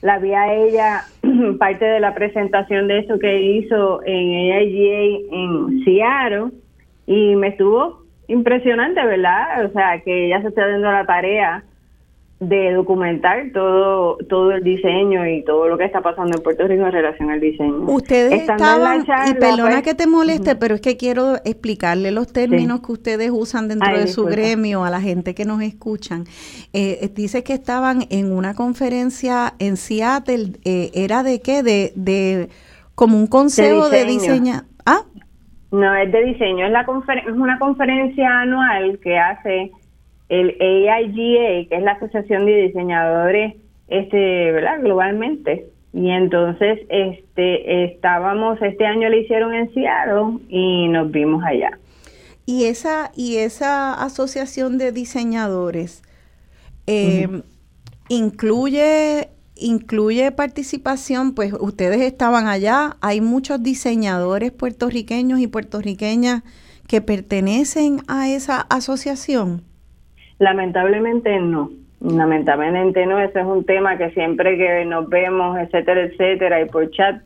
La 0.00 0.18
vi 0.18 0.32
a 0.32 0.54
ella, 0.54 1.04
parte 1.58 1.84
de 1.84 2.00
la 2.00 2.14
presentación 2.14 2.88
de 2.88 3.00
eso 3.00 3.18
que 3.18 3.42
hizo 3.42 4.00
en 4.06 4.52
AIGA 4.54 5.26
en 5.32 5.84
Seattle, 5.84 6.50
y 7.06 7.36
me 7.36 7.48
estuvo 7.48 8.04
impresionante, 8.26 9.04
¿verdad? 9.04 9.66
O 9.66 9.68
sea, 9.72 10.00
que 10.00 10.28
ella 10.28 10.40
se 10.40 10.48
está 10.48 10.66
dando 10.66 10.90
la 10.90 11.04
tarea 11.04 11.62
de 12.42 12.72
documentar 12.72 13.52
todo 13.52 14.16
todo 14.28 14.50
el 14.50 14.64
diseño 14.64 15.26
y 15.28 15.44
todo 15.44 15.68
lo 15.68 15.78
que 15.78 15.84
está 15.84 16.00
pasando 16.00 16.36
en 16.36 16.42
Puerto 16.42 16.66
Rico 16.66 16.84
en 16.86 16.92
relación 16.92 17.30
al 17.30 17.40
diseño. 17.40 17.84
Ustedes 17.86 18.32
estaban, 18.32 19.04
y 19.28 19.34
perdona 19.34 19.70
pues, 19.70 19.82
que 19.82 19.94
te 19.94 20.08
moleste, 20.08 20.56
pero 20.56 20.74
es 20.74 20.80
que 20.80 20.96
quiero 20.96 21.36
explicarle 21.44 22.10
los 22.10 22.32
términos 22.32 22.80
que 22.80 22.92
ustedes 22.92 23.30
usan 23.32 23.68
dentro 23.68 23.96
de 23.96 24.08
su 24.08 24.24
gremio 24.24 24.84
a 24.84 24.90
la 24.90 25.00
gente 25.00 25.36
que 25.36 25.44
nos 25.44 25.62
escuchan. 25.62 26.24
Eh, 26.72 27.08
dice 27.14 27.44
que 27.44 27.52
estaban 27.52 28.06
en 28.10 28.32
una 28.32 28.54
conferencia 28.54 29.54
en 29.60 29.76
Seattle, 29.76 30.54
eh, 30.64 30.90
¿era 30.94 31.22
de 31.22 31.40
qué? 31.40 31.62
De, 31.62 31.92
de 31.94 32.48
como 32.96 33.18
un 33.18 33.28
consejo 33.28 33.88
de 33.88 34.04
diseño. 34.04 34.62
¿Ah? 34.84 35.02
No, 35.70 35.94
es 35.94 36.10
de 36.10 36.24
diseño, 36.24 36.66
es, 36.66 36.72
la 36.72 36.80
es 36.82 37.32
una 37.34 37.58
conferencia 37.60 38.40
anual 38.40 38.98
que 39.00 39.16
hace 39.16 39.70
el 40.32 40.56
AIGA, 40.88 41.68
que 41.68 41.76
es 41.76 41.82
la 41.82 41.92
Asociación 41.92 42.46
de 42.46 42.62
Diseñadores 42.62 43.54
este, 43.88 44.52
¿verdad? 44.52 44.80
globalmente. 44.80 45.66
Y 45.92 46.08
entonces 46.08 46.80
este 46.88 47.84
estábamos, 47.84 48.60
este 48.62 48.86
año 48.86 49.10
le 49.10 49.20
hicieron 49.20 49.52
en 49.52 49.72
Seattle 49.74 50.38
y 50.48 50.88
nos 50.88 51.10
vimos 51.10 51.44
allá. 51.44 51.78
Y 52.46 52.64
esa, 52.64 53.12
y 53.14 53.36
esa 53.36 53.92
asociación 53.92 54.78
de 54.78 54.90
diseñadores 54.90 56.02
eh, 56.86 57.42
incluye, 58.08 59.28
incluye 59.54 60.32
participación, 60.32 61.34
pues 61.34 61.52
ustedes 61.60 62.00
estaban 62.00 62.46
allá, 62.46 62.96
hay 63.02 63.20
muchos 63.20 63.62
diseñadores 63.62 64.50
puertorriqueños 64.50 65.40
y 65.40 65.46
puertorriqueñas 65.46 66.42
que 66.88 67.02
pertenecen 67.02 68.00
a 68.08 68.30
esa 68.30 68.62
asociación. 68.62 69.62
Lamentablemente 70.42 71.38
no. 71.38 71.70
Lamentablemente 72.00 73.06
no, 73.06 73.20
ese 73.20 73.38
es 73.38 73.46
un 73.46 73.64
tema 73.64 73.96
que 73.96 74.10
siempre 74.10 74.58
que 74.58 74.84
nos 74.84 75.08
vemos, 75.08 75.56
etcétera, 75.56 76.02
etcétera, 76.02 76.60
y 76.60 76.64
por 76.64 76.90
chat 76.90 77.22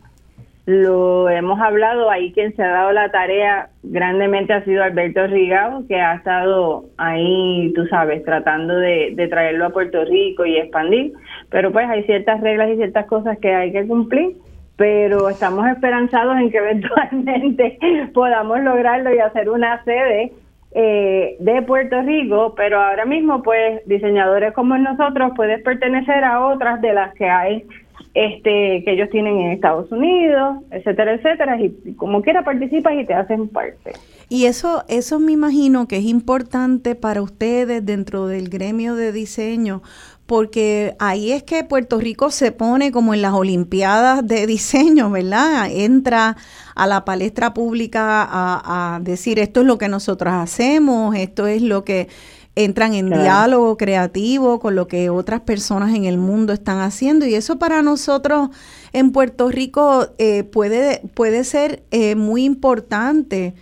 lo 0.67 1.31
hemos 1.31 1.59
hablado, 1.59 2.11
ahí 2.11 2.31
quien 2.33 2.55
se 2.55 2.63
ha 2.63 2.69
dado 2.69 2.93
la 2.93 3.11
tarea 3.11 3.71
grandemente 3.83 4.53
ha 4.53 4.63
sido 4.65 4.83
Alberto 4.83 5.27
Rigao, 5.29 5.87
que 5.89 5.99
ha 5.99 6.17
estado 6.17 6.85
ahí, 6.99 7.73
tú 7.75 7.87
sabes, 7.87 8.23
tratando 8.23 8.77
de, 8.77 9.13
de 9.15 9.29
traerlo 9.29 9.65
a 9.65 9.71
Puerto 9.71 10.05
Rico 10.05 10.45
y 10.45 10.59
expandir, 10.59 11.15
pero 11.49 11.73
pues 11.73 11.89
hay 11.89 12.03
ciertas 12.03 12.43
reglas 12.43 12.69
y 12.69 12.77
ciertas 12.77 13.07
cosas 13.07 13.39
que 13.39 13.55
hay 13.55 13.73
que 13.73 13.87
cumplir, 13.87 14.37
pero 14.77 15.31
estamos 15.31 15.67
esperanzados 15.69 16.37
en 16.37 16.51
que 16.51 16.59
eventualmente 16.69 17.79
podamos 18.13 18.61
lograrlo 18.61 19.15
y 19.15 19.21
hacer 19.21 19.49
una 19.49 19.83
sede 19.85 20.33
eh, 20.79 21.37
de 21.41 21.63
Puerto 21.63 22.03
Rico, 22.03 22.53
pero 22.55 22.79
ahora 22.79 23.07
mismo 23.07 23.43
pues 23.43 23.81
diseñadores 23.87 24.53
como 24.53 24.77
nosotros 24.77 25.33
puedes 25.35 25.63
pertenecer 25.63 26.23
a 26.23 26.45
otras 26.45 26.83
de 26.83 26.93
las 26.93 27.15
que 27.15 27.31
hay 27.31 27.65
este 28.13 28.83
que 28.85 28.93
ellos 28.93 29.09
tienen 29.11 29.39
en 29.39 29.53
Estados 29.53 29.91
Unidos, 29.91 30.59
etcétera, 30.71 31.15
etcétera, 31.15 31.59
y, 31.59 31.95
como 31.95 32.21
quiera 32.21 32.45
participas 32.45 32.93
y 32.93 33.07
te 33.07 33.15
hacen 33.15 33.49
parte. 33.49 33.93
Y 34.29 34.45
eso, 34.45 34.85
eso 34.89 35.19
me 35.19 35.33
imagino 35.33 35.89
que 35.89 35.97
es 35.97 36.05
importante 36.05 36.95
para 36.95 37.23
ustedes 37.23 37.85
dentro 37.87 38.27
del 38.27 38.51
gremio 38.51 38.97
de 38.97 39.13
diseño, 39.13 39.81
porque 40.27 40.95
ahí 40.99 41.33
es 41.33 41.43
que 41.43 41.65
Puerto 41.65 41.99
Rico 41.99 42.31
se 42.31 42.53
pone 42.53 42.93
como 42.93 43.15
en 43.15 43.23
las 43.23 43.33
Olimpiadas 43.33 44.27
de 44.27 44.47
diseño, 44.47 45.11
¿verdad? 45.11 45.71
Entra 45.71 46.37
a 46.77 46.87
la 46.87 47.05
palestra 47.05 47.55
pública 47.55 48.29
a, 48.31 49.01
decir 49.03 49.39
esto 49.39 49.61
es 49.61 49.67
lo 49.67 49.79
que 49.79 49.89
nosotros 49.89 50.33
hacemos, 50.35 51.17
esto 51.17 51.47
es 51.47 51.63
lo 51.63 51.85
que 51.85 52.09
entran 52.55 52.95
en 52.95 53.11
diálogo 53.11 53.77
creativo 53.77 54.61
con 54.61 54.77
lo 54.77 54.87
que 54.87 55.11
otras 55.11 55.41
personas 55.41 55.95
en 55.95 56.05
el 56.05 56.17
mundo 56.17 56.53
están 56.53 56.79
haciendo 56.79 57.27
y 57.27 57.35
eso 57.35 57.59
para 57.59 57.83
nosotros 57.83 58.51
en 58.93 59.13
Puerto 59.13 59.51
Rico 59.51 60.09
eh, 60.19 60.45
puede, 60.45 61.03
puede 61.15 61.45
ser 61.45 61.83
eh, 61.91 62.15
muy 62.15 62.45
importante 62.45 63.55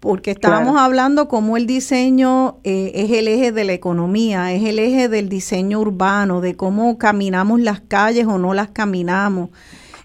porque 0.00 0.32
estábamos 0.32 0.76
hablando 0.80 1.28
cómo 1.28 1.56
el 1.56 1.68
diseño 1.68 2.56
eh, 2.64 2.90
es 2.94 3.12
el 3.12 3.28
eje 3.28 3.52
de 3.52 3.64
la 3.64 3.72
economía, 3.72 4.52
es 4.52 4.64
el 4.64 4.80
eje 4.80 5.08
del 5.08 5.28
diseño 5.28 5.78
urbano, 5.78 6.40
de 6.40 6.56
cómo 6.56 6.98
caminamos 6.98 7.60
las 7.60 7.80
calles 7.80 8.26
o 8.26 8.36
no 8.36 8.52
las 8.52 8.70
caminamos, 8.70 9.50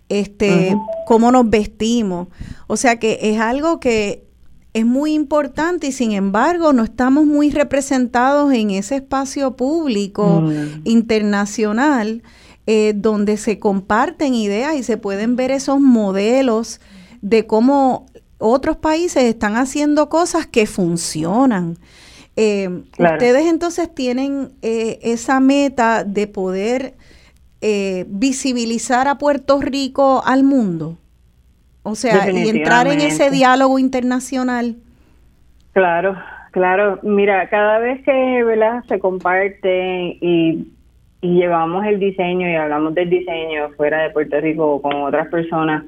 este, 0.10 0.76
cómo 1.06 1.32
nos 1.32 1.50
vestimos. 1.50 2.28
O 2.68 2.78
sea 2.78 3.00
que 3.00 3.20
es 3.22 3.40
algo 3.40 3.80
que 3.80 4.28
es 4.74 4.86
muy 4.86 5.14
importante 5.14 5.88
y 5.88 5.92
sin 5.92 6.12
embargo 6.12 6.72
no 6.72 6.84
estamos 6.84 7.26
muy 7.26 7.50
representados 7.50 8.54
en 8.54 8.72
ese 8.72 8.98
espacio 8.98 9.56
público 9.56 10.42
mm. 10.42 10.82
internacional 10.84 12.22
eh, 12.68 12.94
donde 12.96 13.38
se 13.38 13.60
comparten 13.60 14.34
ideas 14.34 14.76
y 14.76 14.84
se 14.84 14.98
pueden 14.98 15.36
ver 15.36 15.52
esos 15.52 15.80
modelos 15.80 16.80
de 17.22 17.48
cómo 17.48 18.06
otros 18.38 18.78
países 18.78 19.24
están 19.24 19.56
haciendo 19.56 20.10
cosas 20.10 20.46
que 20.46 20.68
funcionan. 20.68 21.78
Eh, 22.36 22.84
ustedes 23.00 23.48
entonces 23.48 23.94
tienen 23.94 24.54
eh, 24.62 25.00
esa 25.02 25.40
meta 25.40 26.04
de 26.04 26.28
poder 26.28 26.98
eh, 27.62 28.06
visibilizar 28.08 29.08
a 29.08 29.18
Puerto 29.18 29.60
Rico 29.62 30.22
al 30.26 30.44
mundo. 30.44 30.98
O 31.84 31.96
sea, 31.96 32.30
y 32.30 32.50
entrar 32.50 32.88
en 32.88 33.00
ese 33.00 33.32
diálogo 33.32 33.80
internacional. 33.80 34.76
Claro, 35.72 36.18
claro. 36.52 37.00
Mira, 37.02 37.48
cada 37.50 37.80
vez 37.80 38.04
que 38.04 38.44
¿verdad? 38.44 38.84
se 38.90 39.00
comparte 39.00 40.18
y, 40.20 40.68
y 41.22 41.34
llevamos 41.34 41.86
el 41.86 42.00
diseño 42.00 42.50
y 42.50 42.56
hablamos 42.56 42.94
del 42.94 43.10
diseño 43.10 43.70
fuera 43.78 44.04
de 44.04 44.10
Puerto 44.10 44.40
Rico 44.42 44.82
con 44.82 45.02
otras 45.02 45.30
personas, 45.30 45.86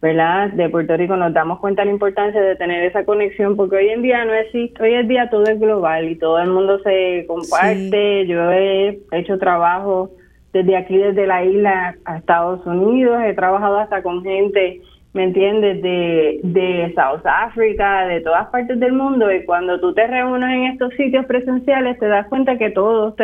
¿verdad? 0.00 0.50
De 0.50 0.68
Puerto 0.68 0.96
Rico 0.96 1.16
nos 1.16 1.34
damos 1.34 1.58
cuenta 1.58 1.82
de 1.82 1.86
la 1.86 1.92
importancia 1.92 2.40
de 2.40 2.56
tener 2.56 2.84
esa 2.84 3.04
conexión 3.04 3.56
porque 3.56 3.76
hoy 3.76 3.88
en 3.88 4.02
día 4.02 4.24
no 4.24 4.32
existe, 4.32 4.82
hoy 4.82 4.94
en 4.94 5.08
día 5.08 5.28
todo 5.28 5.44
es 5.44 5.58
global 5.58 6.08
y 6.08 6.16
todo 6.16 6.38
el 6.38 6.50
mundo 6.50 6.78
se 6.84 7.24
comparte. 7.26 8.26
Yo 8.26 8.50
he 8.52 9.00
hecho 9.12 9.38
trabajo 9.38 10.10
desde 10.56 10.76
aquí, 10.76 10.96
desde 10.96 11.26
la 11.26 11.44
isla 11.44 11.94
a 12.04 12.16
Estados 12.16 12.64
Unidos, 12.66 13.20
he 13.24 13.34
trabajado 13.34 13.78
hasta 13.78 14.02
con 14.02 14.22
gente, 14.22 14.80
¿me 15.12 15.24
entiendes?, 15.24 15.82
de, 15.82 16.40
de 16.42 16.94
South 16.94 17.26
Africa, 17.26 18.06
de 18.06 18.22
todas 18.22 18.46
partes 18.48 18.80
del 18.80 18.92
mundo. 18.92 19.30
Y 19.30 19.44
cuando 19.44 19.78
tú 19.80 19.92
te 19.92 20.06
reúnes 20.06 20.50
en 20.50 20.64
estos 20.64 20.94
sitios 20.94 21.26
presenciales 21.26 21.98
te 21.98 22.06
das 22.06 22.26
cuenta 22.28 22.56
que 22.56 22.70
todos 22.70 23.14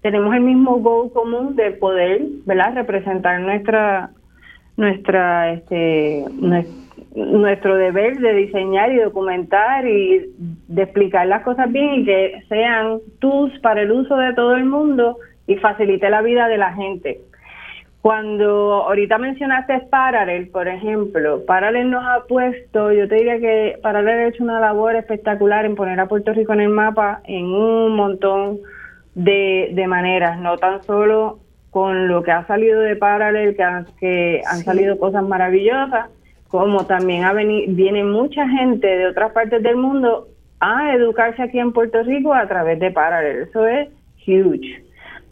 tenemos 0.00 0.34
el 0.34 0.40
mismo 0.40 0.76
goal 0.78 1.12
común 1.12 1.54
de 1.54 1.72
poder, 1.72 2.22
representar 2.46 3.40
nuestra 3.40 4.10
nuestra 4.76 5.52
este 5.52 6.24
nuestro 7.16 7.74
deber 7.74 8.18
de 8.18 8.32
diseñar 8.32 8.92
y 8.92 8.98
documentar 8.98 9.86
y 9.88 10.30
de 10.68 10.82
explicar 10.82 11.26
las 11.26 11.42
cosas 11.42 11.70
bien 11.72 11.94
y 11.96 12.04
que 12.04 12.42
sean 12.48 13.00
tools 13.18 13.58
para 13.58 13.82
el 13.82 13.90
uso 13.90 14.16
de 14.16 14.34
todo 14.34 14.54
el 14.54 14.66
mundo 14.66 15.16
y 15.48 15.56
facilite 15.56 16.08
la 16.10 16.22
vida 16.22 16.46
de 16.46 16.58
la 16.58 16.74
gente. 16.74 17.20
Cuando 18.00 18.84
ahorita 18.84 19.18
mencionaste 19.18 19.80
Paralel, 19.90 20.48
por 20.50 20.68
ejemplo, 20.68 21.44
Paralel 21.44 21.90
nos 21.90 22.04
ha 22.06 22.26
puesto, 22.28 22.92
yo 22.92 23.08
te 23.08 23.16
diría 23.16 23.40
que 23.40 23.76
Paralel 23.82 24.18
ha 24.18 24.28
hecho 24.28 24.44
una 24.44 24.60
labor 24.60 24.94
espectacular 24.94 25.64
en 25.64 25.74
poner 25.74 25.98
a 25.98 26.06
Puerto 26.06 26.32
Rico 26.32 26.52
en 26.52 26.60
el 26.60 26.68
mapa 26.68 27.22
en 27.24 27.46
un 27.46 27.96
montón 27.96 28.58
de, 29.16 29.70
de 29.72 29.86
maneras, 29.88 30.38
no 30.38 30.58
tan 30.58 30.82
solo 30.84 31.40
con 31.70 32.06
lo 32.06 32.22
que 32.22 32.30
ha 32.30 32.46
salido 32.46 32.80
de 32.80 32.94
Paralel, 32.94 33.56
que, 33.56 33.62
han, 33.62 33.86
que 33.98 34.42
han 34.46 34.60
salido 34.60 34.98
cosas 34.98 35.24
maravillosas, 35.24 36.08
como 36.46 36.86
también 36.86 37.24
ha 37.24 37.32
viene 37.32 38.04
mucha 38.04 38.48
gente 38.48 38.86
de 38.86 39.06
otras 39.06 39.32
partes 39.32 39.62
del 39.62 39.76
mundo 39.76 40.28
a 40.60 40.94
educarse 40.94 41.42
aquí 41.42 41.58
en 41.58 41.72
Puerto 41.72 42.02
Rico 42.04 42.32
a 42.32 42.46
través 42.46 42.78
de 42.78 42.90
Paralel. 42.90 43.42
Eso 43.48 43.66
es 43.66 43.88
huge. 44.26 44.87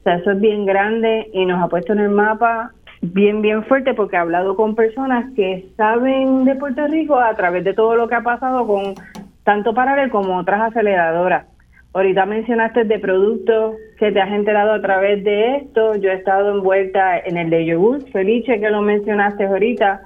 O 0.07 0.09
sea, 0.09 0.19
eso 0.19 0.31
es 0.31 0.41
bien 0.41 0.65
grande 0.67 1.29
y 1.33 1.45
nos 1.47 1.61
ha 1.61 1.67
puesto 1.67 1.93
en 1.93 1.99
el 1.99 2.11
mapa 2.11 2.71
bien, 3.03 3.43
bien 3.43 3.65
fuerte 3.65 3.93
porque 3.93 4.17
ha 4.17 4.21
hablado 4.21 4.55
con 4.55 4.77
personas 4.77 5.35
que 5.35 5.67
saben 5.77 6.45
de 6.45 6.55
Puerto 6.55 6.87
Rico 6.87 7.19
a 7.19 7.35
través 7.35 7.65
de 7.65 7.75
todo 7.75 7.97
lo 7.97 8.07
que 8.07 8.15
ha 8.15 8.23
pasado 8.23 8.69
con 8.69 8.95
tanto 9.43 9.75
Paralel 9.75 10.11
como 10.11 10.39
otras 10.39 10.61
aceleradoras. 10.61 11.47
ahorita 11.93 12.25
mencionaste 12.25 12.85
de 12.85 13.01
productos 13.01 13.75
que 13.99 14.13
te 14.13 14.21
has 14.21 14.31
enterado 14.31 14.75
a 14.75 14.81
través 14.81 15.25
de 15.25 15.57
esto. 15.57 15.97
Yo 15.97 16.11
he 16.11 16.15
estado 16.15 16.55
envuelta 16.55 17.19
en 17.19 17.37
el 17.37 17.51
de 17.51 17.67
yogur, 17.67 18.09
Felice, 18.13 18.61
que 18.61 18.71
lo 18.71 18.83
mencionaste 18.83 19.45
ahorita. 19.47 20.03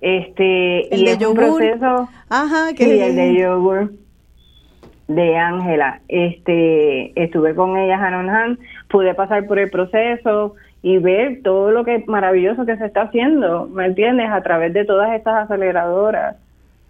Este, 0.00 0.94
el 0.94 1.00
y 1.00 1.04
de 1.06 1.10
es 1.10 1.18
yogur. 1.18 1.42
un 1.42 1.56
proceso. 1.56 2.08
Ajá, 2.28 2.72
que 2.76 2.84
Sí, 2.84 3.00
el 3.00 3.16
de 3.16 3.34
yogur 3.34 3.90
de 5.10 5.36
Ángela. 5.36 6.00
Este, 6.06 7.20
estuve 7.20 7.54
con 7.54 7.76
ella 7.76 7.96
hand 7.96 8.14
on 8.14 8.30
hand, 8.30 8.58
pude 8.90 9.14
pasar 9.14 9.46
por 9.46 9.58
el 9.58 9.70
proceso 9.70 10.54
y 10.82 10.98
ver 10.98 11.42
todo 11.42 11.70
lo 11.70 11.84
que 11.84 12.04
maravilloso 12.06 12.66
que 12.66 12.76
se 12.76 12.86
está 12.86 13.02
haciendo, 13.02 13.66
¿me 13.66 13.86
entiendes? 13.86 14.28
A 14.30 14.42
través 14.42 14.72
de 14.72 14.84
todas 14.84 15.12
estas 15.14 15.44
aceleradoras. 15.44 16.36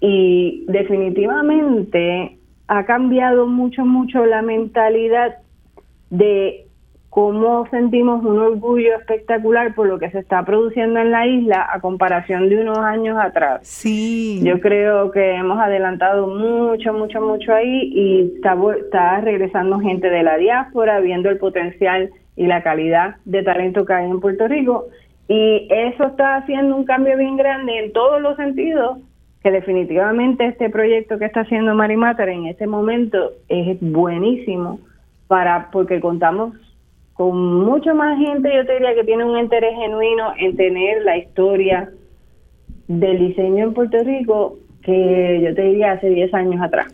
Y 0.01 0.64
definitivamente 0.68 2.39
ha 2.68 2.85
cambiado 2.85 3.47
mucho, 3.47 3.85
mucho 3.85 4.24
la 4.24 4.43
mentalidad 4.43 5.39
de 6.09 6.66
cómo 7.11 7.66
sentimos 7.70 8.24
un 8.24 8.39
orgullo 8.39 8.95
espectacular 8.95 9.74
por 9.74 9.89
lo 9.89 9.99
que 9.99 10.11
se 10.11 10.20
está 10.20 10.45
produciendo 10.45 11.01
en 11.01 11.11
la 11.11 11.27
isla 11.27 11.69
a 11.70 11.81
comparación 11.81 12.49
de 12.49 12.61
unos 12.62 12.78
años 12.78 13.19
atrás. 13.20 13.61
Sí. 13.66 14.41
Yo 14.45 14.61
creo 14.61 15.11
que 15.11 15.35
hemos 15.35 15.59
adelantado 15.59 16.28
mucho, 16.28 16.93
mucho, 16.93 17.20
mucho 17.20 17.53
ahí 17.53 17.91
y 17.93 18.32
está, 18.37 18.57
está 18.78 19.20
regresando 19.23 19.81
gente 19.81 20.09
de 20.09 20.23
la 20.23 20.37
diáspora, 20.37 21.01
viendo 21.01 21.28
el 21.28 21.39
potencial 21.39 22.11
y 22.37 22.47
la 22.47 22.62
calidad 22.62 23.16
de 23.24 23.43
talento 23.43 23.85
que 23.85 23.93
hay 23.93 24.09
en 24.09 24.20
Puerto 24.20 24.47
Rico. 24.47 24.87
Y 25.27 25.66
eso 25.69 26.07
está 26.07 26.37
haciendo 26.37 26.77
un 26.77 26.85
cambio 26.85 27.16
bien 27.16 27.37
grande 27.37 27.77
en 27.78 27.93
todos 27.93 28.23
los 28.23 28.37
sentidos, 28.37 28.99
que 29.43 29.51
definitivamente 29.51 30.47
este 30.47 30.70
proyecto 30.70 31.19
que 31.19 31.24
está 31.24 31.41
haciendo 31.41 31.74
Mari 31.74 31.97
Mater 31.97 32.28
en 32.28 32.47
este 32.47 32.69
momento 32.69 33.32
es 33.49 33.78
buenísimo 33.81 34.78
para 35.27 35.70
porque 35.70 36.01
contamos 36.01 36.55
con 37.20 37.66
mucho 37.66 37.94
más 37.94 38.18
gente, 38.18 38.48
yo 38.51 38.64
te 38.64 38.72
diría 38.72 38.94
que 38.94 39.05
tiene 39.05 39.26
un 39.26 39.38
interés 39.38 39.74
genuino 39.76 40.32
en 40.38 40.56
tener 40.56 41.02
la 41.02 41.18
historia 41.18 41.92
del 42.88 43.18
diseño 43.18 43.62
en 43.62 43.74
Puerto 43.74 44.02
Rico 44.02 44.56
que 44.82 45.42
yo 45.44 45.55
te 45.55 45.60
diría 45.60 45.92
hace 45.92 46.09
10 46.09 46.32
años 46.32 46.62
atrás. 46.62 46.86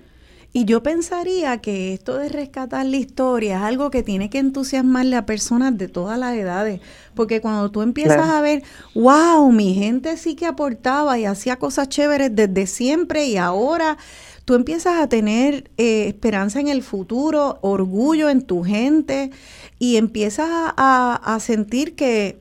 Y 0.52 0.64
yo 0.64 0.82
pensaría 0.82 1.58
que 1.58 1.92
esto 1.92 2.18
de 2.18 2.28
rescatar 2.28 2.84
la 2.86 2.96
historia 2.96 3.58
es 3.58 3.62
algo 3.62 3.92
que 3.92 4.02
tiene 4.02 4.28
que 4.28 4.38
entusiasmarle 4.38 5.14
a 5.14 5.26
personas 5.26 5.78
de 5.78 5.86
todas 5.86 6.18
las 6.18 6.34
edades, 6.34 6.80
porque 7.14 7.40
cuando 7.40 7.70
tú 7.70 7.82
empiezas 7.82 8.16
Claro. 8.16 8.32
a 8.32 8.40
ver, 8.40 8.62
wow, 8.96 9.52
mi 9.52 9.74
gente 9.74 10.16
sí 10.16 10.34
que 10.34 10.46
aportaba 10.46 11.20
y 11.20 11.24
hacía 11.24 11.54
cosas 11.54 11.88
chéveres 11.88 12.34
desde 12.34 12.66
siempre 12.66 13.26
y 13.26 13.36
ahora 13.36 13.96
tú 14.44 14.54
empiezas 14.54 15.00
a 15.00 15.08
tener 15.08 15.70
eh, 15.76 16.06
esperanza 16.08 16.58
en 16.60 16.68
el 16.68 16.82
futuro, 16.82 17.58
orgullo 17.60 18.30
en 18.30 18.42
tu 18.42 18.62
gente 18.62 19.30
y 19.78 19.96
empiezas 19.96 20.48
a, 20.50 21.20
a- 21.22 21.40
sentir 21.40 21.94
que, 21.94 22.38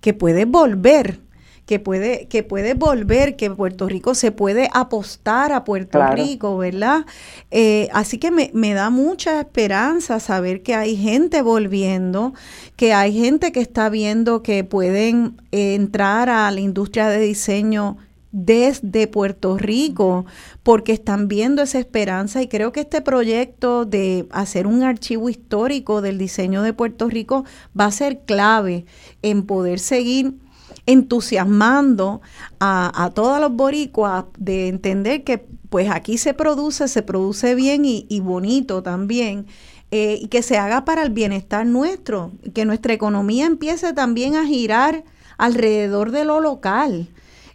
que 0.00 0.14
puedes 0.14 0.46
volver, 0.46 1.20
que 1.66 1.78
puede, 1.78 2.26
que 2.26 2.42
puede 2.42 2.74
volver, 2.74 3.36
que 3.36 3.50
Puerto 3.50 3.88
Rico 3.88 4.14
se 4.14 4.32
puede 4.32 4.68
apostar 4.72 5.52
a 5.52 5.62
Puerto 5.64 5.98
Claro. 5.98 6.16
Rico, 6.16 6.56
¿verdad? 6.58 7.06
Eh, 7.50 7.88
así 7.92 8.18
que 8.18 8.30
me, 8.32 8.50
me 8.54 8.72
da 8.74 8.90
mucha 8.90 9.38
esperanza 9.40 10.18
saber 10.18 10.62
que 10.62 10.74
hay 10.74 10.96
gente 10.96 11.42
volviendo, 11.42 12.34
que 12.76 12.92
hay 12.92 13.12
gente 13.16 13.52
que 13.52 13.60
está 13.60 13.88
viendo 13.88 14.42
que 14.42 14.64
pueden 14.64 15.40
eh, 15.52 15.74
entrar 15.74 16.28
a 16.28 16.50
la 16.50 16.60
industria 16.60 17.08
de 17.08 17.20
diseño 17.20 17.98
desde 18.32 19.06
Puerto 19.06 19.58
Rico 19.58 20.24
porque 20.62 20.92
están 20.92 21.26
viendo 21.28 21.62
esa 21.62 21.78
esperanza 21.78 22.42
y 22.42 22.48
creo 22.48 22.72
que 22.72 22.80
este 22.80 23.00
proyecto 23.00 23.84
de 23.84 24.26
hacer 24.30 24.66
un 24.66 24.82
archivo 24.82 25.28
histórico 25.28 26.00
del 26.00 26.18
diseño 26.18 26.62
de 26.62 26.72
Puerto 26.72 27.08
Rico 27.08 27.44
va 27.78 27.86
a 27.86 27.90
ser 27.90 28.20
clave 28.20 28.86
en 29.22 29.44
poder 29.44 29.78
seguir 29.80 30.34
entusiasmando 30.86 32.20
a, 32.60 33.10
todos 33.14 33.40
los 33.40 33.52
boricuas 33.52 34.24
de 34.38 34.68
entender 34.68 35.24
que 35.24 35.46
pues 35.68 35.90
aquí 35.90 36.18
se 36.18 36.34
produce, 36.34 36.88
se 36.88 37.02
produce 37.02 37.54
bien 37.54 37.84
y, 37.84 38.06
y 38.08 38.20
bonito 38.20 38.82
también. 38.82 39.46
eh, 39.92 40.18
y 40.22 40.28
que 40.28 40.42
se 40.42 40.56
haga 40.56 40.84
para 40.84 41.02
el 41.02 41.10
bienestar 41.10 41.66
nuestro, 41.66 42.30
que 42.54 42.64
nuestra 42.64 42.92
economía 42.92 43.46
empiece 43.46 43.92
también 43.92 44.36
a 44.36 44.46
girar 44.46 45.02
alrededor 45.36 46.12
de 46.12 46.24
lo 46.24 46.40
local. 46.40 47.08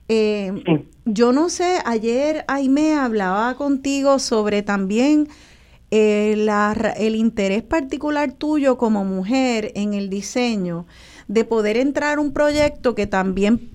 Eh, 0.07 0.51
Sí. 0.65 0.87
yo 1.05 1.31
no 1.31 1.49
sé, 1.49 1.79
ayer 1.85 2.45
Aime 2.47 2.93
hablaba 2.95 3.55
contigo 3.55 4.19
sobre 4.19 4.61
también 4.61 5.27
eh, 5.91 6.35
la 6.37 6.73
el 6.97 7.15
interés 7.15 7.63
particular 7.63 8.31
tuyo 8.33 8.77
como 8.77 9.03
mujer 9.05 9.71
en 9.75 9.93
el 9.93 10.09
diseño, 10.09 10.85
de 11.27 11.43
poder 11.45 11.77
entrar 11.77 12.17
a 12.17 12.21
un 12.21 12.33
proyecto 12.33 12.95
que 12.95 13.07
también, 13.07 13.69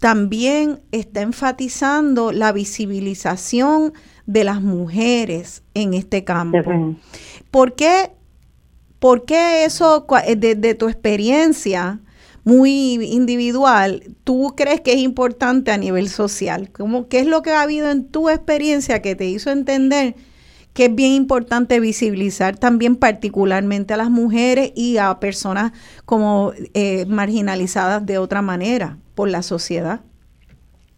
también 0.00 0.80
está 0.90 1.20
enfatizando 1.22 2.32
la 2.32 2.52
visibilización 2.52 3.92
de 4.26 4.44
las 4.44 4.60
mujeres 4.62 5.62
en 5.74 5.94
este 5.94 6.24
campo. 6.24 6.58
¿Por 7.50 7.74
qué, 7.74 8.10
por 8.98 9.24
qué 9.24 9.64
eso, 9.64 10.06
cua- 10.06 10.24
eh, 10.26 10.36
de, 10.36 10.54
de 10.54 10.74
tu 10.74 10.88
experiencia 10.88 12.00
muy 12.44 12.94
individual, 13.04 14.02
tú 14.24 14.54
crees 14.56 14.80
que 14.80 14.92
es 14.92 14.98
importante 14.98 15.70
a 15.70 15.78
nivel 15.78 16.08
social? 16.08 16.70
¿Cómo, 16.72 17.08
¿Qué 17.08 17.20
es 17.20 17.26
lo 17.26 17.42
que 17.42 17.50
ha 17.50 17.62
habido 17.62 17.90
en 17.90 18.10
tu 18.10 18.28
experiencia 18.28 19.02
que 19.02 19.14
te 19.14 19.26
hizo 19.26 19.50
entender 19.50 20.14
que 20.74 20.84
es 20.86 20.94
bien 20.94 21.12
importante 21.12 21.80
visibilizar 21.80 22.56
también 22.56 22.96
particularmente 22.96 23.94
a 23.94 23.96
las 23.96 24.10
mujeres 24.10 24.72
y 24.76 24.98
a 24.98 25.18
personas 25.18 25.72
como 26.04 26.52
eh, 26.74 27.06
marginalizadas 27.06 28.06
de 28.06 28.18
otra 28.18 28.40
manera 28.40 28.96
por 29.14 29.28
la 29.28 29.42
sociedad? 29.42 30.00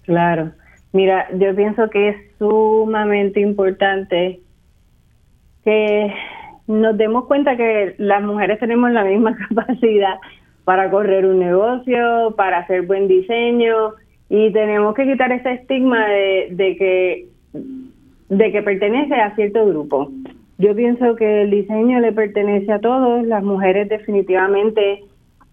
Claro. 0.02 0.52
Mira, 0.92 1.26
yo 1.38 1.54
pienso 1.56 1.88
que 1.88 2.10
es 2.10 2.16
sumamente 2.38 3.40
importante 3.40 4.40
que 5.64 6.12
nos 6.66 6.96
demos 6.98 7.26
cuenta 7.26 7.56
que 7.56 7.94
las 7.98 8.22
mujeres 8.22 8.58
tenemos 8.60 8.90
la 8.90 9.04
misma 9.04 9.36
capacidad 9.48 10.16
para 10.64 10.90
correr 10.90 11.26
un 11.26 11.38
negocio, 11.38 12.34
para 12.36 12.58
hacer 12.58 12.82
buen 12.82 13.08
diseño 13.08 13.92
y 14.28 14.52
tenemos 14.52 14.94
que 14.94 15.04
quitar 15.04 15.32
ese 15.32 15.52
estigma 15.52 16.06
de, 16.06 16.48
de 16.52 16.76
que 16.76 17.26
de 18.28 18.50
que 18.50 18.62
pertenece 18.62 19.14
a 19.14 19.34
cierto 19.34 19.66
grupo. 19.66 20.10
Yo 20.56 20.74
pienso 20.74 21.16
que 21.16 21.42
el 21.42 21.50
diseño 21.50 22.00
le 22.00 22.12
pertenece 22.12 22.72
a 22.72 22.78
todos. 22.78 23.26
Las 23.26 23.42
mujeres 23.42 23.90
definitivamente 23.90 25.04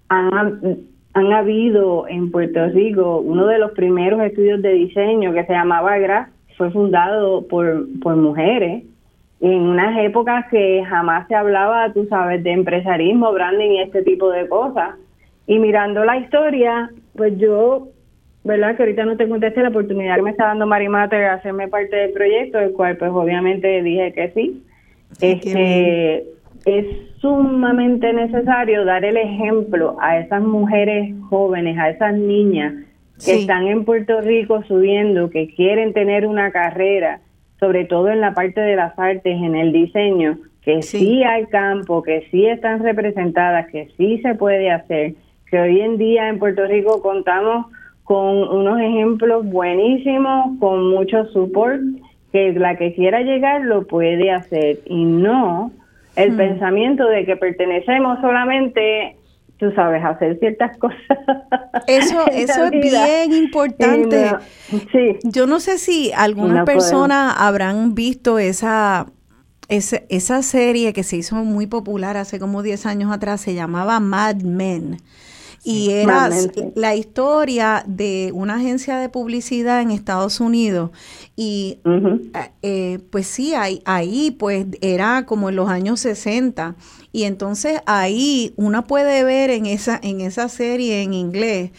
han, 0.07 0.77
han 1.13 1.33
habido 1.33 2.07
en 2.07 2.31
Puerto 2.31 2.67
Rico 2.69 3.19
uno 3.19 3.47
de 3.47 3.59
los 3.59 3.71
primeros 3.71 4.21
estudios 4.21 4.61
de 4.61 4.71
diseño 4.73 5.33
que 5.33 5.45
se 5.45 5.51
llamaba 5.51 5.97
GRAS, 5.97 6.29
fue 6.57 6.71
fundado 6.71 7.47
por, 7.47 7.85
por 8.01 8.15
mujeres 8.15 8.83
en 9.41 9.61
unas 9.61 9.97
épocas 9.99 10.45
que 10.51 10.83
jamás 10.85 11.27
se 11.27 11.35
hablaba, 11.35 11.91
tú 11.93 12.05
sabes, 12.07 12.43
de 12.43 12.51
empresarismo, 12.51 13.31
branding 13.31 13.71
y 13.71 13.81
este 13.81 14.03
tipo 14.03 14.29
de 14.31 14.47
cosas. 14.49 14.95
Y 15.47 15.59
mirando 15.59 16.03
la 16.03 16.17
historia, 16.17 16.89
pues 17.15 17.37
yo, 17.37 17.87
¿verdad? 18.43 18.75
Que 18.75 18.83
ahorita 18.83 19.05
no 19.05 19.17
te 19.17 19.27
contesté 19.29 19.61
la 19.61 19.69
oportunidad 19.69 20.15
que 20.17 20.21
me 20.21 20.31
está 20.31 20.45
dando 20.47 20.67
Marimate 20.67 21.15
de 21.15 21.25
hacerme 21.27 21.67
parte 21.67 21.95
del 21.95 22.11
proyecto, 22.11 22.59
el 22.59 22.73
cual 22.73 22.97
pues 22.97 23.11
obviamente 23.11 23.81
dije 23.81 24.13
que 24.13 24.29
sí. 24.31 24.63
Este 25.21 26.25
es 26.65 26.85
sumamente 27.19 28.11
necesario 28.13 28.85
dar 28.85 29.03
el 29.05 29.17
ejemplo 29.17 29.97
a 30.01 30.19
esas 30.19 30.41
mujeres 30.41 31.13
jóvenes, 31.29 31.77
a 31.77 31.89
esas 31.89 32.13
niñas 32.13 32.73
que 33.15 33.21
Sí. 33.33 33.41
están 33.41 33.67
en 33.67 33.83
Puerto 33.85 34.21
Rico 34.21 34.63
subiendo, 34.63 35.29
que 35.29 35.53
quieren 35.55 35.93
tener 35.93 36.25
una 36.25 36.51
carrera, 36.51 37.19
sobre 37.59 37.85
todo 37.85 38.09
en 38.09 38.21
la 38.21 38.33
parte 38.33 38.61
de 38.61 38.75
las 38.75 38.97
artes, 38.97 39.35
en 39.41 39.55
el 39.55 39.71
diseño, 39.71 40.37
que 40.61 40.81
Sí. 40.81 40.99
sí, 40.99 41.23
hay 41.23 41.45
campo, 41.47 42.01
que 42.03 42.27
sí 42.31 42.45
están 42.45 42.83
representadas, 42.83 43.67
que 43.67 43.87
sí 43.97 44.19
se 44.21 44.35
puede 44.35 44.71
hacer, 44.71 45.13
que 45.49 45.59
hoy 45.59 45.81
en 45.81 45.97
día 45.97 46.29
en 46.29 46.39
Puerto 46.39 46.65
Rico 46.65 47.01
contamos 47.01 47.67
con 48.03 48.25
unos 48.47 48.79
ejemplos 48.79 49.45
buenísimos, 49.45 50.57
con 50.59 50.89
mucho 50.89 51.25
support, 51.25 51.81
que 52.31 52.53
la 52.53 52.75
que 52.75 52.93
quiera 52.93 53.21
llegar 53.21 53.61
lo 53.61 53.87
puede 53.87 54.31
hacer 54.31 54.79
y 54.85 55.03
no 55.03 55.71
el 56.15 56.35
pensamiento 56.35 57.07
de 57.07 57.25
que 57.25 57.35
pertenecemos 57.37 58.19
solamente, 58.19 59.15
tú 59.59 59.71
sabes, 59.75 60.03
hacer 60.03 60.39
ciertas 60.39 60.77
cosas. 60.77 60.97
Eso, 61.87 62.25
es 62.31 62.71
bien 62.71 63.33
importante. 63.33 64.31
No- 64.31 64.79
sí. 64.91 65.17
Yo 65.23 65.47
no 65.47 65.59
sé 65.59 65.77
si 65.77 66.11
algunas 66.13 66.59
No 66.59 66.65
personas 66.65 67.35
habrán 67.37 67.93
visto 67.93 68.39
esa, 68.39 69.07
esa, 69.67 70.01
esa 70.09 70.41
serie 70.43 70.93
que 70.93 71.03
se 71.03 71.17
hizo 71.17 71.35
muy 71.35 71.67
popular 71.67 72.15
hace 72.17 72.39
como 72.39 72.63
10 72.63 72.85
años 72.85 73.11
atrás, 73.11 73.41
se 73.41 73.53
llamaba 73.53 73.99
Mad 73.99 74.37
Men. 74.37 74.97
y 75.61 75.91
era 75.91 76.29
la 76.75 76.95
historia 76.95 77.83
de 77.85 78.31
una 78.33 78.55
agencia 78.55 78.97
de 78.97 79.09
publicidad 79.09 79.81
en 79.81 79.91
Estados 79.91 80.39
Unidos 80.39 80.91
y 81.35 81.79
eh, 82.61 82.99
pues 83.11 83.27
sí, 83.27 83.53
ahí, 83.55 83.81
ahí 83.83 84.31
pues 84.31 84.67
era 84.79 85.25
como 85.25 85.49
en 85.49 85.57
los 85.57 85.67
años 85.69 85.99
60 85.99 86.75
y 87.11 87.23
entonces 87.23 87.81
ahí 87.85 88.53
uno 88.55 88.85
puede 88.85 89.23
ver 89.23 89.49
en 89.49 89.65
esa, 89.65 89.99
en 90.01 90.21
esa 90.21 90.49
serie 90.49 91.01
en 91.01 91.13
inglés 91.13 91.71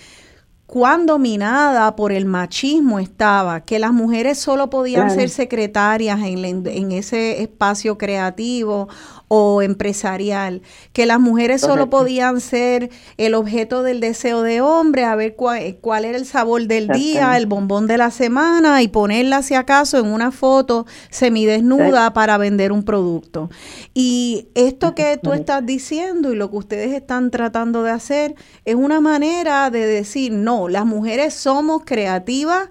cuán 0.71 1.05
dominada 1.05 1.97
por 1.97 2.13
el 2.13 2.27
machismo 2.27 3.01
estaba, 3.01 3.63
que 3.63 3.81
las 3.81 3.93
mujeres 3.93 4.39
solo 4.39 4.71
podían 4.71 5.11
ser 5.11 5.29
secretarias 5.29 6.21
en, 6.21 6.65
en, 6.65 6.93
ese 6.93 7.43
espacio 7.43 7.99
creativo 7.99 8.89
o 9.27 9.63
empresarial, 9.63 10.63
que 10.93 11.07
las 11.07 11.19
mujeres 11.19 11.61
solo 11.61 11.91
podían 11.91 12.41
ser 12.41 12.91
el 13.17 13.35
objeto 13.35 13.83
del 13.83 13.99
deseo 13.99 14.43
de 14.43 14.61
hombre, 14.61 15.03
a 15.03 15.17
ver 15.17 15.35
cuál, 15.35 15.79
cuál 15.81 16.05
era 16.05 16.17
el 16.17 16.25
sabor 16.25 16.69
del 16.69 16.87
día, 16.87 17.37
el 17.37 17.47
bombón 17.47 17.89
de 17.89 17.99
la 17.99 18.13
semana 18.13 18.81
y 18.81 18.87
ponerla 18.87 19.43
si 19.43 19.55
acaso 19.55 19.99
en 19.99 20.07
una 20.07 20.31
foto 20.31 20.87
semidesnuda 21.11 22.13
para 22.13 22.39
vender 22.39 22.71
un 22.71 22.85
producto. 22.85 23.51
Y 23.93 24.47
esto 24.55 24.95
que 24.95 25.19
tú 25.21 25.33
estás 25.33 25.67
diciendo 25.67 26.33
y 26.33 26.37
lo 26.37 26.49
que 26.49 26.59
ustedes 26.59 26.93
están 26.93 27.33
tratando 27.33 27.83
de 27.83 27.91
hacer 27.91 28.37
es 28.65 28.77
una 28.77 29.01
manera 29.01 29.69
de 29.71 29.85
decir, 29.85 30.31
no, 30.31 30.60
las 30.69 30.87
mujeres 30.87 31.35
somos 31.35 31.83
creativas, 31.85 32.69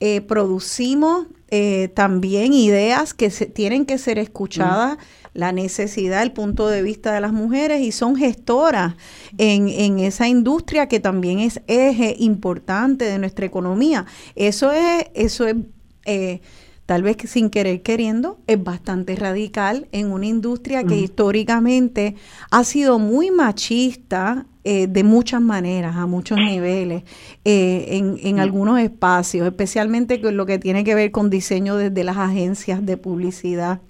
eh, 0.00 0.20
producimos 0.20 1.26
eh, 1.48 1.88
también 1.94 2.54
ideas 2.54 3.14
que 3.14 3.30
se, 3.30 3.46
tienen 3.46 3.86
que 3.86 3.98
ser 3.98 4.18
escuchadas 4.18 4.98
la 5.34 5.52
necesidad, 5.52 6.22
el 6.22 6.32
punto 6.32 6.68
de 6.68 6.82
vista 6.82 7.12
de 7.12 7.20
las 7.20 7.32
mujeres 7.32 7.80
y 7.80 7.92
son 7.92 8.16
gestoras 8.16 8.94
en, 9.38 9.68
en 9.68 9.98
esa 9.98 10.28
industria 10.28 10.88
que 10.88 11.00
también 11.00 11.38
es 11.38 11.60
eje 11.66 12.16
importante 12.18 13.06
de 13.06 13.18
nuestra 13.18 13.46
economía. 13.46 14.04
Eso 14.34 14.72
es, 14.72 15.06
eso 15.14 15.46
es 15.46 15.56
eh, 16.04 16.40
tal 16.86 17.02
vez 17.02 17.16
sin 17.26 17.50
querer 17.50 17.82
queriendo, 17.82 18.38
es 18.46 18.62
bastante 18.62 19.16
radical 19.16 19.86
en 19.92 20.12
una 20.12 20.26
industria 20.26 20.84
que 20.84 20.96
históricamente 20.96 22.16
ha 22.50 22.64
sido 22.64 22.98
muy 22.98 23.30
machista 23.30 24.46
eh, 24.64 24.86
de 24.86 25.04
muchas 25.04 25.40
maneras, 25.40 25.96
a 25.96 26.06
muchos 26.06 26.38
niveles, 26.38 27.02
eh, 27.44 27.86
en, 27.98 28.16
en 28.22 28.40
algunos 28.40 28.78
espacios, 28.78 29.46
especialmente 29.46 30.20
con 30.20 30.36
lo 30.36 30.46
que 30.46 30.58
tiene 30.58 30.84
que 30.84 30.94
ver 30.94 31.10
con 31.10 31.30
diseño 31.30 31.76
desde 31.76 32.04
las 32.04 32.16
agencias 32.16 32.84
de 32.84 32.96
publicidad. 32.96 33.80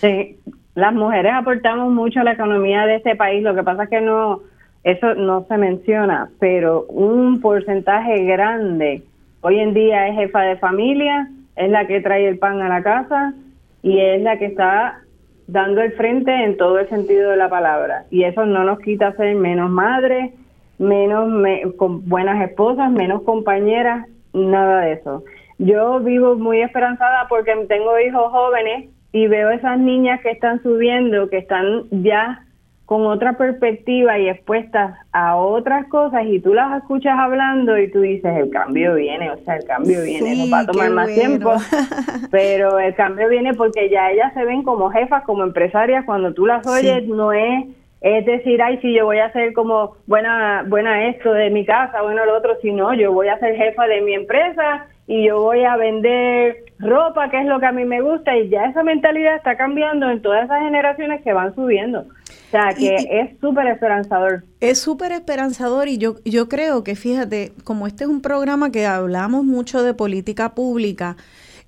Sí, 0.00 0.36
las 0.74 0.94
mujeres 0.94 1.32
aportamos 1.34 1.92
mucho 1.92 2.20
a 2.20 2.24
la 2.24 2.32
economía 2.32 2.86
de 2.86 2.96
este 2.96 3.16
país, 3.16 3.42
lo 3.42 3.54
que 3.54 3.62
pasa 3.62 3.84
es 3.84 3.90
que 3.90 4.00
no, 4.00 4.40
eso 4.84 5.14
no 5.14 5.44
se 5.48 5.56
menciona, 5.56 6.30
pero 6.38 6.84
un 6.84 7.40
porcentaje 7.40 8.24
grande 8.24 9.02
hoy 9.40 9.58
en 9.58 9.74
día 9.74 10.08
es 10.08 10.14
jefa 10.14 10.42
de 10.42 10.56
familia, 10.56 11.28
es 11.58 11.70
la 11.70 11.86
que 11.86 12.00
trae 12.00 12.28
el 12.28 12.38
pan 12.38 12.62
a 12.62 12.68
la 12.68 12.82
casa 12.82 13.34
y 13.82 13.98
es 13.98 14.22
la 14.22 14.38
que 14.38 14.46
está 14.46 15.00
dando 15.48 15.80
el 15.82 15.92
frente 15.92 16.32
en 16.32 16.56
todo 16.56 16.78
el 16.78 16.88
sentido 16.88 17.30
de 17.30 17.36
la 17.36 17.50
palabra. 17.50 18.04
Y 18.10 18.22
eso 18.22 18.46
no 18.46 18.62
nos 18.62 18.78
quita 18.78 19.12
ser 19.16 19.34
menos 19.34 19.68
madres, 19.68 20.32
menos 20.78 21.28
con 21.76 22.08
buenas 22.08 22.48
esposas, 22.48 22.92
menos 22.92 23.22
compañeras, 23.22 24.06
nada 24.32 24.82
de 24.82 24.92
eso. 24.92 25.24
Yo 25.58 25.98
vivo 25.98 26.36
muy 26.36 26.60
esperanzada 26.60 27.26
porque 27.28 27.52
tengo 27.68 27.98
hijos 27.98 28.30
jóvenes 28.30 28.90
y 29.10 29.26
veo 29.26 29.50
esas 29.50 29.80
niñas 29.80 30.20
que 30.20 30.30
están 30.30 30.62
subiendo, 30.62 31.28
que 31.28 31.38
están 31.38 31.84
ya 31.90 32.44
con 32.88 33.04
otra 33.04 33.34
perspectiva 33.34 34.18
y 34.18 34.30
expuestas 34.30 34.96
a 35.12 35.36
otras 35.36 35.86
cosas 35.88 36.24
y 36.24 36.40
tú 36.40 36.54
las 36.54 36.80
escuchas 36.80 37.18
hablando 37.18 37.76
y 37.76 37.90
tú 37.90 38.00
dices, 38.00 38.34
el 38.34 38.48
cambio 38.48 38.94
viene, 38.94 39.30
o 39.30 39.36
sea, 39.44 39.56
el 39.56 39.66
cambio 39.66 40.02
viene, 40.02 40.34
nos 40.34 40.50
va 40.50 40.60
a 40.60 40.66
tomar 40.66 40.90
más 40.92 41.08
tiempo, 41.08 41.52
pero 42.30 42.78
el 42.78 42.94
cambio 42.94 43.28
viene 43.28 43.52
porque 43.52 43.90
ya 43.90 44.10
ellas 44.10 44.32
se 44.32 44.42
ven 44.42 44.62
como 44.62 44.88
jefas, 44.88 45.22
como 45.24 45.42
empresarias, 45.42 46.06
cuando 46.06 46.32
tú 46.32 46.46
las 46.46 46.66
oyes 46.66 47.06
no 47.06 47.30
es 47.34 47.66
es 48.00 48.24
decir, 48.24 48.62
ay, 48.62 48.78
si 48.78 48.94
yo 48.94 49.04
voy 49.04 49.18
a 49.18 49.32
ser 49.32 49.52
como 49.52 49.96
buena 50.06 50.64
buena 50.66 51.08
esto 51.08 51.34
de 51.34 51.50
mi 51.50 51.66
casa, 51.66 52.00
bueno 52.00 52.24
lo 52.24 52.38
otro, 52.38 52.56
sino 52.62 52.94
yo 52.94 53.12
voy 53.12 53.28
a 53.28 53.38
ser 53.38 53.54
jefa 53.54 53.86
de 53.86 54.00
mi 54.00 54.14
empresa 54.14 54.86
y 55.06 55.26
yo 55.26 55.42
voy 55.42 55.64
a 55.64 55.76
vender 55.76 56.64
ropa, 56.78 57.28
que 57.28 57.40
es 57.40 57.46
lo 57.46 57.60
que 57.60 57.66
a 57.66 57.72
mí 57.72 57.84
me 57.84 58.00
gusta, 58.00 58.34
y 58.34 58.48
ya 58.48 58.64
esa 58.64 58.82
mentalidad 58.82 59.36
está 59.36 59.58
cambiando 59.58 60.08
en 60.08 60.22
todas 60.22 60.44
esas 60.44 60.62
generaciones 60.62 61.22
que 61.22 61.34
van 61.34 61.54
subiendo. 61.54 62.06
O 62.48 62.50
sea, 62.50 62.72
que 62.74 62.96
es 62.96 63.38
súper 63.40 63.66
esperanzador. 63.66 64.44
Es 64.60 64.78
súper 64.78 65.12
esperanzador 65.12 65.88
y 65.88 65.98
yo, 65.98 66.16
yo 66.24 66.48
creo 66.48 66.82
que, 66.82 66.96
fíjate, 66.96 67.52
como 67.62 67.86
este 67.86 68.04
es 68.04 68.10
un 68.10 68.22
programa 68.22 68.72
que 68.72 68.86
hablamos 68.86 69.44
mucho 69.44 69.82
de 69.82 69.92
política 69.92 70.54
pública, 70.54 71.16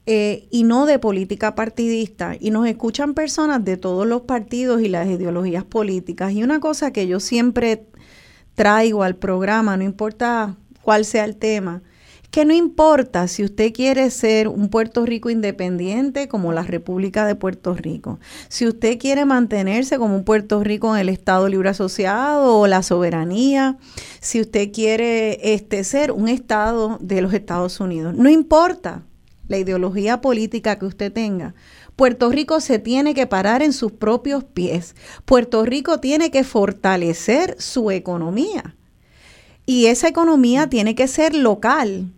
eh, 0.06 0.48
y 0.50 0.64
no 0.64 0.86
de 0.86 0.98
política 0.98 1.54
partidista. 1.54 2.34
Y 2.40 2.50
nos 2.50 2.66
escuchan 2.66 3.14
personas 3.14 3.64
de 3.64 3.76
todos 3.76 4.06
los 4.06 4.22
partidos 4.22 4.82
y 4.82 4.88
las 4.88 5.06
ideologías 5.06 5.64
políticas. 5.64 6.32
Y 6.32 6.42
una 6.42 6.58
cosa 6.58 6.92
que 6.92 7.06
yo 7.06 7.20
siempre 7.20 7.84
traigo 8.54 9.02
al 9.02 9.16
programa, 9.16 9.76
no 9.76 9.84
importa 9.84 10.56
cuál 10.82 11.04
sea 11.04 11.24
el 11.24 11.36
tema, 11.36 11.82
que 12.30 12.44
no 12.44 12.54
importa 12.54 13.26
si 13.26 13.42
usted 13.44 13.72
quiere 13.72 14.08
ser 14.10 14.48
un 14.48 14.68
Puerto 14.68 15.04
Rico 15.04 15.30
independiente 15.30 16.28
como 16.28 16.52
la 16.52 16.62
República 16.62 17.26
de 17.26 17.34
Puerto 17.34 17.74
Rico, 17.74 18.20
si 18.48 18.66
usted 18.66 18.98
quiere 18.98 19.24
mantenerse 19.24 19.98
como 19.98 20.14
un 20.14 20.24
Puerto 20.24 20.62
Rico 20.62 20.94
en 20.94 21.00
el 21.00 21.08
Estado 21.08 21.48
Libre 21.48 21.70
Asociado 21.70 22.58
o 22.58 22.66
la 22.66 22.82
soberanía, 22.82 23.78
si 24.20 24.40
usted 24.40 24.70
quiere 24.72 25.54
este, 25.54 25.82
ser 25.82 26.12
un 26.12 26.28
Estado 26.28 26.98
de 27.00 27.20
los 27.20 27.32
Estados 27.32 27.80
Unidos, 27.80 28.14
no 28.14 28.30
importa 28.30 29.02
la 29.48 29.58
ideología 29.58 30.20
política 30.20 30.78
que 30.78 30.86
usted 30.86 31.12
tenga. 31.12 31.54
Puerto 31.96 32.30
Rico 32.30 32.60
se 32.60 32.78
tiene 32.78 33.12
que 33.12 33.26
parar 33.26 33.62
en 33.62 33.72
sus 33.72 33.90
propios 33.90 34.44
pies. 34.44 34.94
Puerto 35.24 35.64
Rico 35.64 35.98
tiene 35.98 36.30
que 36.30 36.44
fortalecer 36.44 37.56
su 37.58 37.90
economía. 37.90 38.76
Y 39.66 39.86
esa 39.86 40.08
economía 40.08 40.68
tiene 40.68 40.94
que 40.94 41.08
ser 41.08 41.34
local, 41.34 42.12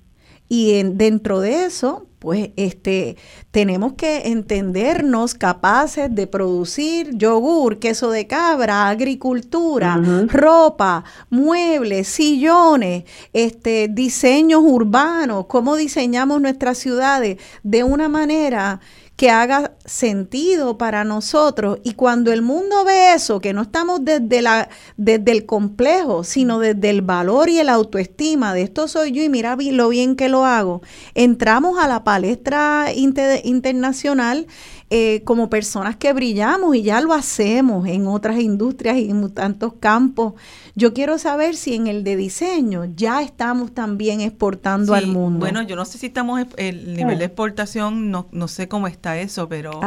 y 0.48 0.82
dentro 0.82 1.40
de 1.40 1.64
eso, 1.64 2.06
pues 2.18 2.50
este, 2.54 3.16
tenemos 3.50 3.94
que 3.94 4.28
entendernos 4.28 5.34
capaces 5.34 6.14
de 6.14 6.28
producir 6.28 7.16
yogur, 7.16 7.80
queso 7.80 8.10
de 8.12 8.28
cabra, 8.28 8.88
agricultura, 8.88 10.00
ropa, 10.28 11.02
muebles, 11.30 12.06
sillones, 12.06 13.04
este, 13.32 13.88
diseños 13.88 14.62
urbanos, 14.64 15.46
cómo 15.46 15.74
diseñamos 15.74 16.40
nuestras 16.40 16.78
ciudades 16.78 17.38
de 17.64 17.82
una 17.82 18.08
manera 18.08 18.80
que 19.16 19.30
haga 19.30 19.72
sentido 19.84 20.78
para 20.78 21.04
nosotros. 21.04 21.78
Y 21.84 21.94
cuando 21.94 22.32
el 22.32 22.42
mundo 22.42 22.84
ve 22.84 23.14
eso, 23.14 23.40
que 23.40 23.52
no 23.52 23.62
estamos 23.62 24.04
desde, 24.04 24.42
la, 24.42 24.68
desde 24.96 25.32
el 25.32 25.46
complejo, 25.46 26.24
sino 26.24 26.58
desde 26.58 26.90
el 26.90 27.02
valor 27.02 27.48
y 27.48 27.58
el 27.58 27.68
autoestima 27.68 28.54
de 28.54 28.62
esto 28.62 28.88
soy 28.88 29.12
yo 29.12 29.22
y 29.22 29.28
mira 29.28 29.56
lo 29.56 29.88
bien 29.90 30.16
que 30.16 30.28
lo 30.28 30.44
hago, 30.44 30.82
entramos 31.14 31.78
a 31.78 31.88
la 31.88 32.04
palestra 32.04 32.88
internacional 32.94 34.46
eh, 34.94 35.22
como 35.24 35.48
personas 35.48 35.96
que 35.96 36.12
brillamos 36.12 36.76
y 36.76 36.82
ya 36.82 37.00
lo 37.00 37.14
hacemos 37.14 37.88
en 37.88 38.06
otras 38.06 38.38
industrias 38.38 38.98
y 38.98 39.08
en 39.08 39.32
tantos 39.32 39.72
campos. 39.80 40.34
Yo 40.74 40.92
quiero 40.92 41.16
saber 41.16 41.56
si 41.56 41.76
en 41.76 41.86
el 41.86 42.04
de 42.04 42.14
diseño 42.14 42.84
ya 42.94 43.22
estamos 43.22 43.72
también 43.72 44.20
exportando 44.20 44.92
al 44.92 45.06
mundo. 45.06 45.38
Bueno, 45.38 45.62
yo 45.62 45.76
no 45.76 45.86
sé 45.86 45.96
si 45.96 46.08
estamos, 46.08 46.44
el 46.58 46.94
nivel 46.94 47.18
de 47.18 47.24
exportación, 47.24 48.10
no, 48.10 48.28
no 48.32 48.48
sé 48.48 48.68
cómo 48.68 48.86
está 48.86 49.18
eso, 49.18 49.48
pero 49.48 49.80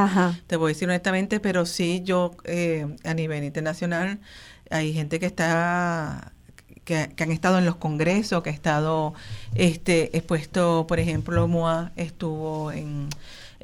te 0.47 0.55
voy 0.55 0.71
a 0.71 0.73
decir 0.73 0.89
honestamente, 0.89 1.39
pero 1.39 1.67
sí, 1.67 2.01
yo 2.03 2.31
eh, 2.45 2.87
a 3.03 3.13
nivel 3.13 3.43
internacional 3.43 4.17
hay 4.71 4.91
gente 4.91 5.19
que 5.19 5.27
está 5.27 6.31
que, 6.83 7.13
han 7.19 7.31
estado 7.31 7.59
en 7.59 7.65
los 7.65 7.75
congresos, 7.75 8.41
que 8.41 8.49
ha 8.49 8.53
estado 8.53 9.13
este 9.53 10.17
expuesto, 10.17 10.87
por 10.87 10.99
ejemplo, 10.99 11.47
MOA 11.47 11.91
estuvo 11.95 12.71
en 12.71 13.09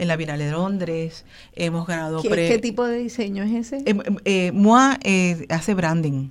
en 0.02 0.08
la 0.08 0.16
Bienal 0.16 0.40
de 0.40 0.50
Londres, 0.50 1.26
hemos 1.54 1.86
ganado 1.86 2.24
¿Qué, 2.24 2.30
¿Qué 2.30 2.58
tipo 2.58 2.88
de 2.88 2.98
diseño 2.98 3.44
es 3.44 3.72
ese? 3.72 3.84
Eh, 3.86 3.96
eh, 4.26 4.52
MOA 4.52 4.98
eh, 5.04 5.46
hace 5.50 5.76
branding. 5.76 6.30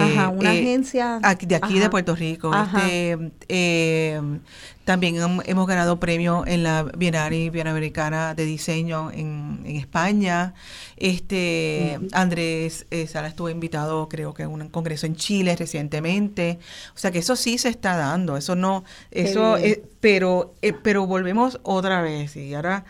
Ajá, 0.00 0.28
una 0.28 0.50
agencia. 0.50 1.20
de 1.40 1.56
aquí 1.56 1.78
de 1.78 1.90
Puerto 1.90 2.14
Rico. 2.14 2.50
Este, 2.76 4.20
también 4.84 5.16
hemos 5.44 5.66
ganado 5.66 6.00
premios 6.00 6.46
en 6.46 6.62
la 6.62 6.82
Bienal 6.82 7.32
Americana 7.66 8.34
de 8.34 8.44
Diseño 8.44 9.10
en, 9.10 9.60
en 9.64 9.76
España. 9.76 10.54
Este 10.96 11.98
Andrés 12.12 12.86
Sala 13.06 13.28
estuvo 13.28 13.50
invitado, 13.50 14.08
creo 14.08 14.34
que 14.34 14.44
a 14.44 14.48
un 14.48 14.68
congreso 14.68 15.06
en 15.06 15.16
Chile 15.16 15.56
recientemente. 15.56 16.58
O 16.94 16.98
sea 16.98 17.10
que 17.10 17.18
eso 17.18 17.36
sí 17.36 17.58
se 17.58 17.68
está 17.68 17.96
dando. 17.96 18.36
Eso 18.36 18.54
no, 18.56 18.84
eso, 19.10 19.56
pero, 20.00 20.54
pero 20.82 21.06
volvemos 21.06 21.60
otra 21.62 22.02
vez 22.02 22.36
y 22.36 22.54
ahora 22.54 22.84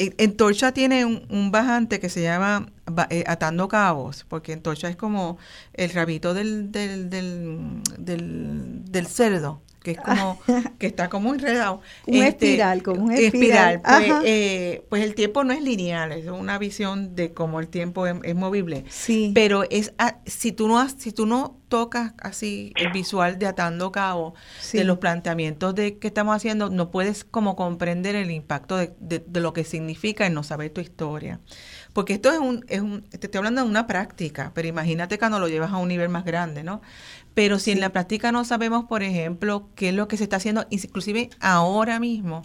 en 0.00 0.36
Torcha 0.36 0.72
tiene 0.72 1.04
un, 1.04 1.50
bajante 1.50 2.00
que 2.00 2.08
se 2.08 2.22
llama 2.22 2.70
eh, 3.10 3.24
Atando 3.26 3.68
Cabos, 3.68 4.24
porque 4.28 4.52
en 4.52 4.62
Torcha 4.62 4.88
es 4.88 4.96
como 4.96 5.38
el 5.74 5.90
rabito 5.90 6.34
del, 6.34 6.72
del, 6.72 7.10
del, 7.10 7.82
del 7.98 9.06
cerdo 9.06 9.62
que 9.82 9.92
es 9.92 9.98
como 9.98 10.38
que 10.78 10.86
está 10.86 11.08
como 11.08 11.34
enredado. 11.34 11.80
un 12.06 12.16
este, 12.16 12.46
espiral, 12.46 12.82
como 12.82 13.04
un 13.04 13.12
espiral. 13.12 13.80
Pues, 13.82 14.12
eh, 14.24 14.84
pues, 14.88 15.02
el 15.02 15.14
tiempo 15.14 15.44
no 15.44 15.52
es 15.52 15.62
lineal, 15.62 16.12
es 16.12 16.26
una 16.26 16.58
visión 16.58 17.14
de 17.16 17.32
cómo 17.32 17.60
el 17.60 17.68
tiempo 17.68 18.06
es, 18.06 18.34
movible. 18.34 18.84
Sí. 18.88 19.32
Pero 19.34 19.64
es 19.70 19.92
si 20.26 20.52
tú 20.52 20.68
no 20.68 20.86
si 20.88 21.12
tú 21.12 21.26
no 21.26 21.59
tocas 21.70 22.12
así 22.18 22.72
el 22.76 22.90
visual 22.92 23.38
de 23.38 23.46
atando 23.46 23.90
cabo 23.92 24.34
de 24.72 24.84
los 24.84 24.98
planteamientos 24.98 25.74
de 25.74 25.96
que 25.98 26.08
estamos 26.08 26.36
haciendo, 26.36 26.68
no 26.68 26.90
puedes 26.90 27.24
como 27.24 27.56
comprender 27.56 28.16
el 28.16 28.30
impacto 28.30 28.76
de, 28.76 28.92
de, 28.98 29.40
lo 29.40 29.54
que 29.54 29.64
significa 29.64 30.26
el 30.26 30.34
no 30.34 30.42
saber 30.42 30.70
tu 30.70 30.82
historia. 30.82 31.40
Porque 31.92 32.12
esto 32.12 32.30
es 32.30 32.38
un, 32.38 32.64
es 32.68 32.80
un, 32.80 33.02
te 33.02 33.26
estoy 33.26 33.38
hablando 33.38 33.62
de 33.62 33.68
una 33.68 33.86
práctica, 33.86 34.50
pero 34.52 34.68
imagínate 34.68 35.18
cuando 35.18 35.38
lo 35.38 35.48
llevas 35.48 35.72
a 35.72 35.78
un 35.78 35.88
nivel 35.88 36.08
más 36.08 36.24
grande, 36.24 36.62
¿no? 36.64 36.82
Pero 37.34 37.60
si 37.60 37.70
en 37.70 37.80
la 37.80 37.90
práctica 37.90 38.32
no 38.32 38.44
sabemos, 38.44 38.84
por 38.86 39.04
ejemplo, 39.04 39.68
qué 39.76 39.90
es 39.90 39.94
lo 39.94 40.08
que 40.08 40.16
se 40.16 40.24
está 40.24 40.36
haciendo, 40.36 40.66
inclusive 40.70 41.30
ahora 41.38 42.00
mismo, 42.00 42.42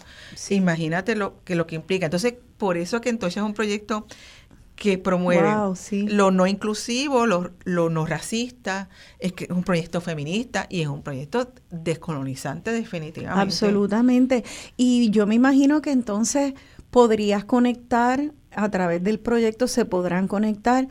imagínate 0.50 1.16
lo 1.16 1.42
que 1.44 1.56
lo 1.56 1.66
que 1.66 1.74
implica. 1.74 2.06
Entonces, 2.06 2.34
por 2.56 2.76
eso 2.76 3.00
que 3.00 3.08
entonces 3.08 3.38
es 3.38 3.42
un 3.42 3.54
proyecto 3.54 4.06
que 4.76 4.98
promueve 4.98 5.50
lo 6.06 6.30
no 6.30 6.46
inclusivo, 6.46 7.26
lo, 7.26 7.50
lo, 7.64 7.88
no 7.88 8.06
racista, 8.06 8.88
es 9.18 9.32
que 9.32 9.44
es 9.44 9.50
un 9.50 9.64
proyecto 9.64 10.02
feminista 10.02 10.66
y 10.68 10.82
es 10.82 10.88
un 10.88 11.02
proyecto 11.02 11.50
descolonizante 11.70 12.72
definitivamente. 12.72 13.40
Absolutamente. 13.40 14.44
Y 14.76 15.10
yo 15.10 15.26
me 15.26 15.34
imagino 15.34 15.80
que 15.80 15.90
entonces 15.90 16.52
podrías 16.90 17.44
conectar, 17.44 18.32
a 18.52 18.70
través 18.70 19.02
del 19.02 19.18
proyecto 19.18 19.66
se 19.66 19.86
podrán 19.86 20.28
conectar 20.28 20.88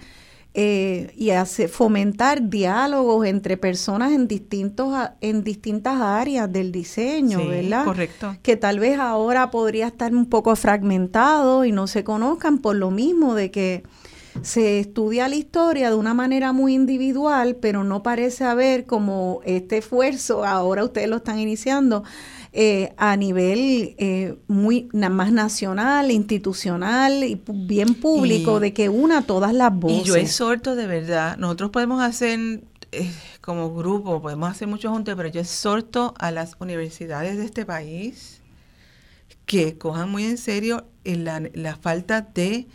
eh, 0.57 1.11
y 1.17 1.31
hace, 1.31 1.67
fomentar 1.67 2.49
diálogos 2.49 3.27
entre 3.27 3.57
personas 3.57 4.13
en, 4.13 4.25
distintos, 4.25 4.95
en 5.19 5.43
distintas 5.43 5.99
áreas 5.99 6.49
del 6.49 6.71
diseño, 6.71 7.45
¿verdad? 7.45 7.83
Correcto. 7.83 8.37
Que 8.41 8.55
tal 8.55 8.79
vez 8.79 8.97
ahora 8.97 9.51
podría 9.51 9.87
estar 9.87 10.13
un 10.13 10.27
poco 10.27 10.55
fragmentado 10.55 11.65
y 11.65 11.73
no 11.73 11.87
se 11.87 12.05
conozcan 12.05 12.59
por 12.59 12.77
lo 12.77 12.89
mismo 12.89 13.35
de 13.35 13.51
que 13.51 13.83
se 14.43 14.79
estudia 14.79 15.27
la 15.27 15.35
historia 15.35 15.89
de 15.89 15.95
una 15.95 16.13
manera 16.13 16.53
muy 16.53 16.73
individual, 16.73 17.57
pero 17.57 17.83
no 17.83 18.01
parece 18.01 18.45
haber 18.45 18.85
como 18.85 19.41
este 19.43 19.79
esfuerzo, 19.79 20.45
ahora 20.45 20.85
ustedes 20.85 21.09
lo 21.09 21.17
están 21.17 21.39
iniciando, 21.39 22.03
eh, 22.57 22.93
a 22.95 23.17
nivel 23.17 23.95
eh, 23.97 24.37
muy 24.47 24.87
más 24.93 25.33
nacional, 25.33 26.09
institucional 26.09 27.25
y 27.25 27.41
bien 27.51 27.95
público, 27.95 28.61
de 28.61 28.71
que 28.71 28.87
una 28.87 29.23
todas 29.23 29.53
las 29.53 29.77
voces. 29.77 30.03
Y 30.03 30.03
yo 30.05 30.15
exhorto 30.15 30.73
de 30.77 30.87
verdad, 30.87 31.35
nosotros 31.35 31.71
podemos 31.71 32.01
hacer 32.01 32.63
eh, 32.93 33.11
como 33.41 33.75
grupo, 33.75 34.21
podemos 34.21 34.49
hacer 34.49 34.69
muchos 34.69 34.89
juntos, 34.89 35.15
pero 35.17 35.27
yo 35.27 35.41
exhorto 35.41 36.13
a 36.17 36.31
las 36.31 36.55
universidades 36.61 37.37
de 37.37 37.43
este 37.43 37.65
país 37.65 38.39
que 39.45 39.77
cojan 39.77 40.09
muy 40.09 40.23
en 40.23 40.37
serio 40.37 40.87
la, 41.03 41.43
la 41.53 41.75
falta 41.75 42.21
de 42.21 42.67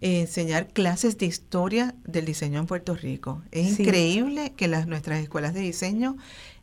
enseñar 0.00 0.68
clases 0.68 1.18
de 1.18 1.26
historia 1.26 1.96
del 2.04 2.24
diseño 2.24 2.60
en 2.60 2.66
Puerto 2.66 2.94
Rico. 2.94 3.42
Es 3.50 3.80
increíble 3.80 4.52
que 4.56 4.68
las 4.68 4.86
nuestras 4.86 5.18
escuelas 5.18 5.54
de 5.54 5.60
diseño 5.60 6.16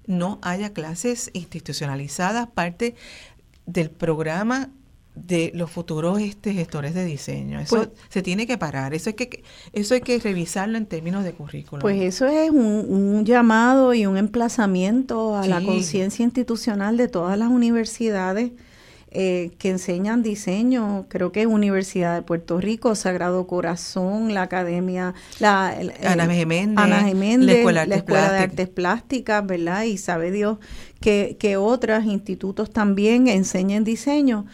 no 0.08 0.40
haya 0.42 0.74
clases 0.74 1.30
institucionalizadas, 1.34 2.48
parte 2.48 2.96
del 3.66 3.90
programa 3.90 4.70
de 5.16 5.52
los 5.56 5.72
futuros 5.72 6.20
este, 6.20 6.54
gestores 6.54 6.94
de 6.94 7.06
diseño. 7.06 7.60
Eso 7.60 7.78
pues 7.78 7.90
se 8.10 8.22
tiene 8.22 8.46
que 8.46 8.58
parar, 8.58 8.94
eso 8.94 9.10
hay 9.10 9.14
que, 9.16 9.44
eso 9.74 9.94
hay 9.94 10.02
que 10.02 10.20
revisarlo 10.20 10.78
en 10.78 10.86
términos 10.86 11.24
de 11.24 11.34
currículum. 11.34 11.82
Pues 11.82 12.02
eso 12.02 12.28
es 12.28 12.50
un, 12.52 13.26
llamado 13.26 13.94
y 13.94 14.06
un 14.06 14.18
emplazamiento 14.18 15.36
a 15.36 15.48
la 15.48 15.62
conciencia 15.64 16.24
institucional 16.24 16.98
de 16.98 17.08
todas 17.08 17.40
las 17.40 17.50
universidades 17.50 18.52
eh, 19.16 19.52
que 19.58 19.70
enseñan 19.70 20.22
diseño, 20.22 21.06
creo 21.10 21.32
que 21.32 21.42
es 21.42 21.48
Universidad 21.48 22.16
de 22.16 22.22
Puerto 22.22 22.60
Rico, 22.60 22.94
Sagrado 22.96 23.48
Corazón, 23.48 24.34
la 24.34 24.44
Academia, 24.44 25.14
la 25.40 25.70
Ana 26.04 26.28
Geméndez, 26.28 27.48
la 27.48 27.96
Escuela, 27.96 28.32
de 28.32 28.38
Artes 28.40 28.70
Plásticas, 28.70 29.46
¿verdad? 29.46 29.84
Y 29.84 29.98
sabe 29.98 30.32
Dios 30.32 30.58
que, 31.00 31.38
que 31.40 31.58
otros 31.58 32.06
institutos 32.06 32.70
también 32.70 33.28
enseñan 33.28 33.84
diseño 33.84 34.46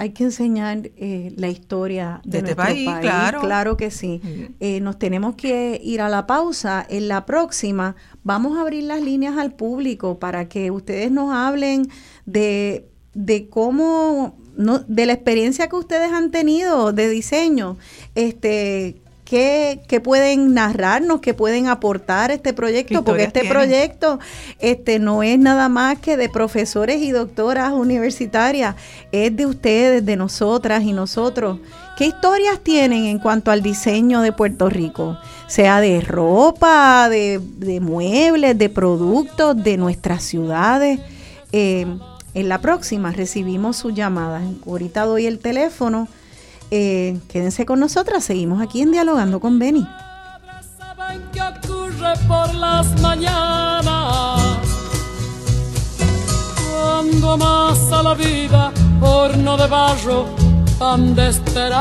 hay 0.00 0.10
que 0.10 0.22
enseñar 0.22 0.90
eh, 0.96 1.32
la 1.36 1.48
historia 1.48 2.20
de, 2.24 2.38
este 2.38 2.54
nuestro 2.54 2.64
país, 2.64 2.88
Claro. 3.00 3.40
claro 3.40 3.76
que 3.76 3.90
sí. 3.90 4.20
Eh, 4.60 4.78
nos 4.80 4.96
tenemos 4.96 5.34
que 5.34 5.80
ir 5.82 6.00
a 6.00 6.08
la 6.08 6.24
pausa. 6.24 6.86
En 6.88 7.08
la 7.08 7.26
próxima 7.26 7.96
vamos 8.22 8.56
a 8.56 8.60
abrir 8.60 8.84
las 8.84 9.02
líneas 9.02 9.36
al 9.36 9.54
público 9.54 10.20
para 10.20 10.48
que 10.48 10.70
ustedes 10.70 11.10
nos 11.10 11.34
hablen 11.34 11.88
de 12.26 12.88
de 13.14 13.48
cómo, 13.48 14.36
no, 14.56 14.80
de 14.80 15.06
la 15.06 15.12
experiencia 15.12 15.68
que 15.68 15.76
ustedes 15.76 16.12
han 16.12 16.30
tenido 16.30 16.92
de 16.92 17.08
diseño, 17.08 17.76
este, 18.14 18.96
¿qué, 19.28 20.00
pueden 20.02 20.54
narrarnos, 20.54 21.20
qué 21.20 21.34
pueden 21.34 21.68
aportar 21.68 22.30
este 22.30 22.52
proyecto? 22.52 23.04
Porque 23.04 23.24
este 23.24 23.44
proyecto 23.44 24.18
este, 24.58 24.98
no 24.98 25.22
es 25.22 25.38
nada 25.38 25.68
más 25.68 25.98
que 25.98 26.16
de 26.16 26.28
profesores 26.28 27.02
y 27.02 27.10
doctoras 27.10 27.72
universitarias, 27.72 28.74
es 29.12 29.36
de 29.36 29.46
ustedes, 29.46 30.04
de 30.04 30.16
nosotras 30.16 30.82
y 30.82 30.92
nosotros. 30.92 31.58
¿Qué 31.96 32.06
historias 32.06 32.60
tienen 32.60 33.06
en 33.06 33.18
cuanto 33.18 33.50
al 33.50 33.62
diseño 33.62 34.20
de 34.20 34.32
Puerto 34.32 34.70
Rico? 34.70 35.18
Sea 35.46 35.80
de 35.80 36.00
ropa, 36.00 37.08
de, 37.08 37.40
de 37.58 37.80
muebles, 37.80 38.56
de 38.56 38.68
productos, 38.68 39.62
de 39.62 39.76
nuestras 39.76 40.22
ciudades. 40.22 41.00
Eh, 41.52 41.86
en 42.38 42.48
la 42.48 42.60
próxima 42.60 43.10
recibimos 43.10 43.76
su 43.76 43.90
llamada. 43.90 44.40
Ahorita 44.64 45.04
doy 45.04 45.26
el 45.26 45.40
teléfono. 45.40 46.06
Eh, 46.70 47.18
quédense 47.28 47.66
con 47.66 47.80
nosotras, 47.80 48.24
seguimos 48.24 48.62
aquí 48.62 48.80
en 48.80 48.92
Dialogando 48.92 49.40
con 49.40 49.58
Beni. 49.58 49.88
¿Saben 50.78 51.22
qué 51.32 51.42
ocurre 51.42 52.14
por 52.28 52.54
las 52.54 53.00
mañanas? 53.00 54.40
Cuando 56.70 57.34
a 57.34 58.02
la 58.04 58.14
vida, 58.14 58.72
horno 59.00 59.56
de 59.56 59.66
barro, 59.66 60.26
pan 60.78 61.16
de 61.16 61.30
esperanza. 61.30 61.80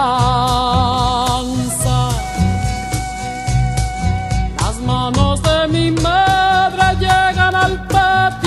Las 4.60 4.82
manos 4.82 5.40
de 5.44 5.68
mi 5.68 5.92
madre 5.92 6.47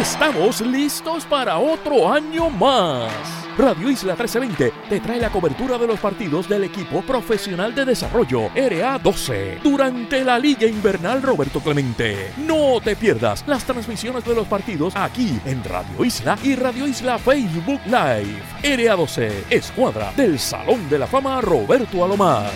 Estamos 0.00 0.62
listos 0.62 1.26
para 1.26 1.58
otro 1.58 2.10
año 2.10 2.48
más. 2.48 3.12
Radio 3.58 3.90
Isla 3.90 4.14
1320 4.14 4.72
te 4.88 4.98
trae 4.98 5.20
la 5.20 5.28
cobertura 5.28 5.76
de 5.76 5.86
los 5.86 6.00
partidos 6.00 6.48
del 6.48 6.64
equipo 6.64 7.02
profesional 7.02 7.74
de 7.74 7.84
desarrollo 7.84 8.48
RA12 8.54 9.60
durante 9.60 10.24
la 10.24 10.38
Liga 10.38 10.66
Invernal 10.66 11.20
Roberto 11.20 11.60
Clemente. 11.60 12.32
No 12.38 12.80
te 12.80 12.96
pierdas 12.96 13.44
las 13.46 13.64
transmisiones 13.64 14.24
de 14.24 14.34
los 14.34 14.48
partidos 14.48 14.96
aquí 14.96 15.38
en 15.44 15.62
Radio 15.64 16.02
Isla 16.02 16.38
y 16.42 16.54
Radio 16.54 16.86
Isla 16.86 17.18
Facebook 17.18 17.82
Live. 17.84 18.40
RA12, 18.62 19.30
escuadra 19.50 20.14
del 20.16 20.38
Salón 20.38 20.88
de 20.88 20.98
la 20.98 21.06
Fama 21.06 21.42
Roberto 21.42 22.02
Alomar. 22.02 22.50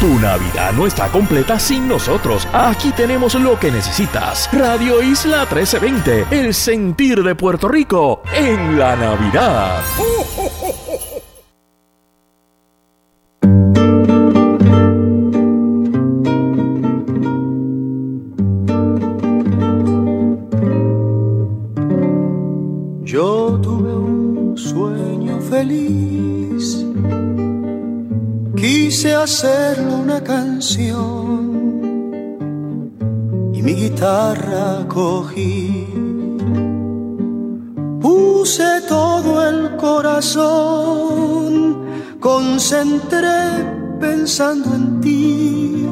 Tu 0.00 0.18
Navidad 0.20 0.72
no 0.72 0.86
está 0.86 1.08
completa 1.08 1.58
sin 1.58 1.88
nosotros. 1.88 2.46
Aquí 2.52 2.92
tenemos 2.92 3.34
lo 3.34 3.58
que 3.58 3.70
necesitas. 3.70 4.48
Radio 4.52 5.02
Isla 5.02 5.40
1320, 5.40 6.26
el 6.30 6.54
sentir 6.54 7.22
de 7.22 7.34
Puerto 7.34 7.68
Rico 7.68 8.22
en 8.34 8.78
la 8.78 8.96
Navidad. 8.96 9.82
Yo 23.02 23.60
tuve 23.62 23.94
un 23.94 24.58
sueño 24.58 25.40
feliz 25.40 26.84
quise 28.64 29.12
hacerlo 29.14 29.96
una 29.96 30.24
canción 30.24 30.88
y 33.52 33.62
mi 33.62 33.74
guitarra 33.74 34.86
cogí. 34.88 35.86
Puse 38.00 38.80
todo 38.88 39.46
el 39.46 39.76
corazón, 39.76 41.52
concentré 42.20 43.42
pensando 44.00 44.74
en 44.74 45.00
ti. 45.02 45.86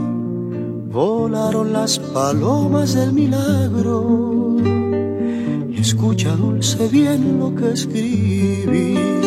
Volaron 0.90 1.74
las 1.74 1.99
palomas 1.99 2.94
del 2.94 3.12
milagro 3.12 4.57
y 5.69 5.78
escucha 5.78 6.31
dulce 6.36 6.89
bien 6.89 7.39
lo 7.39 7.55
que 7.55 7.73
escribí. 7.73 9.22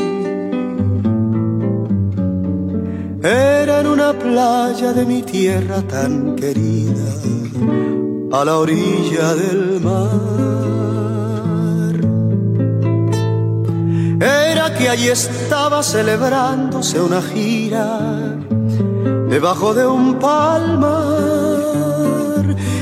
Era 3.25 3.79
en 3.79 3.87
una 3.87 4.13
playa 4.13 4.93
de 4.93 5.03
mi 5.03 5.23
tierra 5.23 5.81
tan 5.81 6.35
querida, 6.35 7.11
a 8.31 8.45
la 8.45 8.59
orilla 8.59 9.33
del 9.33 9.81
mar. 9.81 10.29
Era 14.21 14.71
que 14.77 14.89
allí 14.89 15.07
estaba 15.07 15.81
celebrándose 15.81 17.01
una 17.01 17.19
gira 17.19 18.37
debajo 19.27 19.73
de 19.73 19.87
un 19.87 20.19
palmar. 20.19 20.85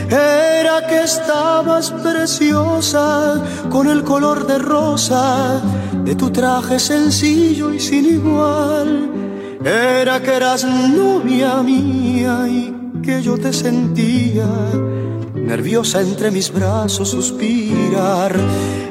Era 0.09 0.85
que 0.89 1.03
estabas 1.03 1.89
preciosa 1.91 3.41
con 3.69 3.87
el 3.89 4.03
color 4.03 4.45
de 4.45 4.57
rosa 4.57 5.61
de 6.03 6.15
tu 6.15 6.31
traje 6.31 6.79
sencillo 6.79 7.73
y 7.73 7.79
sin 7.79 8.03
igual 8.03 9.22
era 9.65 10.21
que 10.21 10.35
eras 10.35 10.65
novia 10.65 11.63
mía 11.63 12.45
y 12.47 13.01
que 13.01 13.21
yo 13.21 13.37
te 13.37 13.53
sentía 13.53 14.45
nerviosa 15.33 16.01
entre 16.01 16.31
mis 16.31 16.51
brazos 16.51 17.09
suspirar. 17.09 18.33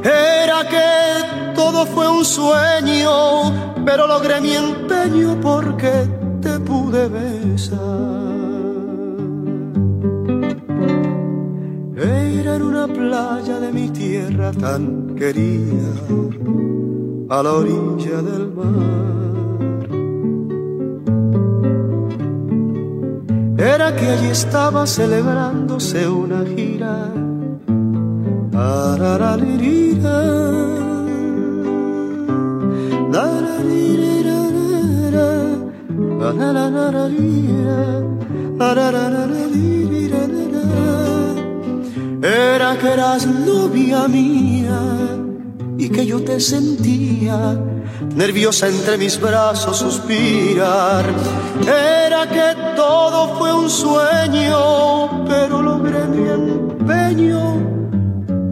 Era 0.02 0.68
que 0.68 1.54
todo 1.54 1.86
fue 1.86 2.08
un 2.08 2.24
sueño, 2.24 3.84
pero 3.84 4.06
logré 4.06 4.40
mi 4.40 4.52
empeño 4.52 5.38
porque 5.40 5.92
te 6.40 6.58
pude 6.60 7.08
besar. 7.08 8.22
Era 11.96 12.56
en 12.56 12.62
una 12.62 12.88
playa 12.88 13.60
de 13.60 13.72
mi 13.72 13.88
tierra 13.90 14.52
tan 14.52 15.14
querida, 15.14 15.92
a 17.28 17.42
la 17.42 17.52
orilla 17.52 18.22
del 18.22 18.48
mar. 18.52 19.21
Era 23.62 23.94
que 23.94 24.06
allí 24.08 24.28
estaba 24.28 24.86
celebrándose 24.86 26.08
una 26.08 26.44
gira. 26.44 27.08
Era 42.22 42.78
que 42.78 42.88
eras 42.88 43.26
novia 43.26 44.08
mía 44.08 44.80
y 45.78 45.88
que 45.88 46.06
yo 46.06 46.22
te 46.22 46.40
sentía 46.40 47.58
nerviosa 48.14 48.68
entre 48.68 48.98
mis 48.98 49.18
brazos 49.20 49.78
suspirar. 49.78 51.04
Era 51.66 52.28
que 52.28 52.54
todo 52.76 53.38
fue 53.38 53.54
un 53.54 53.70
sueño, 53.70 55.24
pero 55.26 55.62
logré 55.62 56.04
mi 56.06 56.28
empeño 56.28 57.62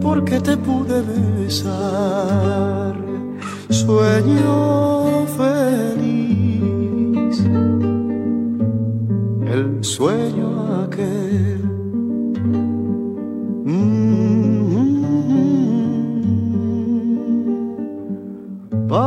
porque 0.01 0.39
te 0.39 0.57
pude 0.57 1.01
besar. 1.01 2.95
Sueño 3.69 5.25
feliz, 5.37 7.39
el 9.47 9.83
sueño 9.83 10.83
aquel. 10.83 11.61
Aquí 18.93 18.99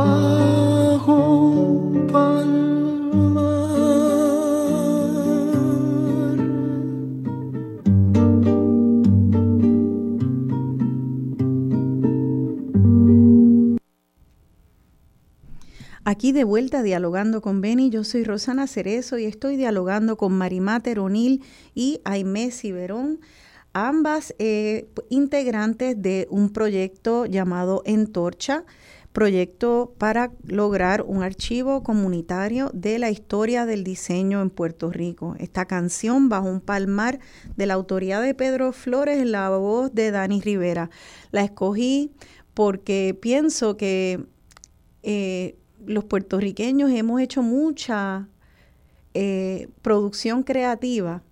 de 16.31 16.43
vuelta 16.43 16.81
dialogando 16.81 17.41
con 17.41 17.61
Beni, 17.61 17.91
yo 17.91 18.03
soy 18.03 18.23
Rosana 18.23 18.65
Cerezo 18.65 19.19
y 19.19 19.25
estoy 19.25 19.55
dialogando 19.55 20.17
con 20.17 20.33
Marimater 20.33 20.97
O'Neill 20.97 21.43
y 21.75 22.01
Aimé 22.05 22.49
Ciberón, 22.49 23.19
ambas 23.73 24.33
eh, 24.39 24.89
integrantes 25.09 26.01
de 26.01 26.25
un 26.31 26.49
proyecto 26.49 27.27
llamado 27.27 27.83
Entorcha, 27.85 28.65
proyecto 29.15 29.95
para 29.97 30.33
lograr 30.45 31.01
un 31.07 31.23
archivo 31.23 31.83
comunitario 31.83 32.69
de 32.73 32.99
la 32.99 33.09
historia 33.09 33.65
del 33.65 33.85
diseño 33.85 34.41
en 34.41 34.49
Puerto 34.49 34.91
Rico. 34.91 35.37
Esta 35.39 35.65
canción 35.65 36.27
bajo 36.27 36.49
un 36.49 36.59
palmar 36.59 37.19
de 37.55 37.65
la 37.65 37.75
autoría 37.75 38.19
de 38.19 38.33
Pedro 38.33 38.73
Flores 38.73 39.19
en 39.19 39.31
la 39.31 39.49
voz 39.51 39.95
de 39.95 40.11
Dani 40.11 40.41
Rivera. 40.41 40.89
La 41.31 41.45
escogí 41.45 42.11
porque 42.53 43.17
pienso 43.19 43.77
que 43.77 44.25
eh, 45.01 45.55
los 45.85 46.03
puertorriqueños 46.03 46.91
hemos 46.91 47.21
hecho 47.21 47.41
mucha 47.41 48.27
eh, 49.13 49.69
producción 49.81 50.43
creativa 50.43 51.23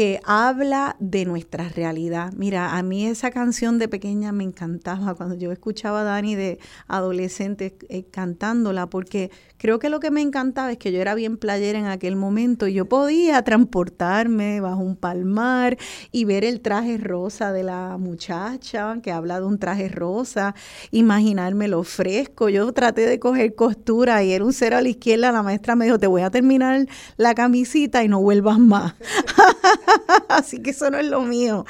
que 0.00 0.18
habla 0.24 0.96
de 0.98 1.26
nuestra 1.26 1.68
realidad. 1.68 2.32
Mira, 2.34 2.78
a 2.78 2.82
mí 2.82 3.04
esa 3.04 3.30
canción 3.30 3.78
de 3.78 3.86
pequeña 3.86 4.32
me 4.32 4.44
encantaba 4.44 5.14
cuando 5.14 5.34
yo 5.34 5.52
escuchaba 5.52 6.00
a 6.00 6.04
Dani 6.04 6.34
de 6.36 6.58
adolescente 6.88 7.76
eh, 7.90 8.04
cantándola, 8.04 8.86
porque 8.86 9.30
creo 9.58 9.78
que 9.78 9.90
lo 9.90 10.00
que 10.00 10.10
me 10.10 10.22
encantaba 10.22 10.72
es 10.72 10.78
que 10.78 10.90
yo 10.90 11.02
era 11.02 11.14
bien 11.14 11.36
playera 11.36 11.78
en 11.78 11.84
aquel 11.84 12.16
momento 12.16 12.66
y 12.66 12.72
yo 12.72 12.86
podía 12.86 13.42
transportarme 13.42 14.62
bajo 14.62 14.80
un 14.80 14.96
palmar 14.96 15.76
y 16.12 16.24
ver 16.24 16.46
el 16.46 16.62
traje 16.62 16.96
rosa 16.96 17.52
de 17.52 17.62
la 17.62 17.98
muchacha 17.98 19.00
que 19.02 19.12
habla 19.12 19.38
de 19.38 19.44
un 19.44 19.58
traje 19.58 19.90
rosa, 19.90 20.54
imaginarme 20.92 21.68
lo 21.68 21.82
fresco. 21.82 22.48
Yo 22.48 22.72
traté 22.72 23.02
de 23.02 23.20
coger 23.20 23.54
costura 23.54 24.22
y 24.22 24.32
era 24.32 24.46
un 24.46 24.54
cero 24.54 24.78
a 24.78 24.80
la 24.80 24.88
izquierda, 24.88 25.30
la 25.30 25.42
maestra 25.42 25.76
me 25.76 25.84
dijo, 25.84 25.98
te 25.98 26.06
voy 26.06 26.22
a 26.22 26.30
terminar 26.30 26.86
la 27.18 27.34
camisita 27.34 28.02
y 28.02 28.08
no 28.08 28.22
vuelvas 28.22 28.58
más. 28.58 28.94
Así 30.28 30.60
que 30.60 30.70
eso 30.70 30.90
no 30.90 30.98
es 30.98 31.06
lo 31.06 31.22
mío. 31.22 31.64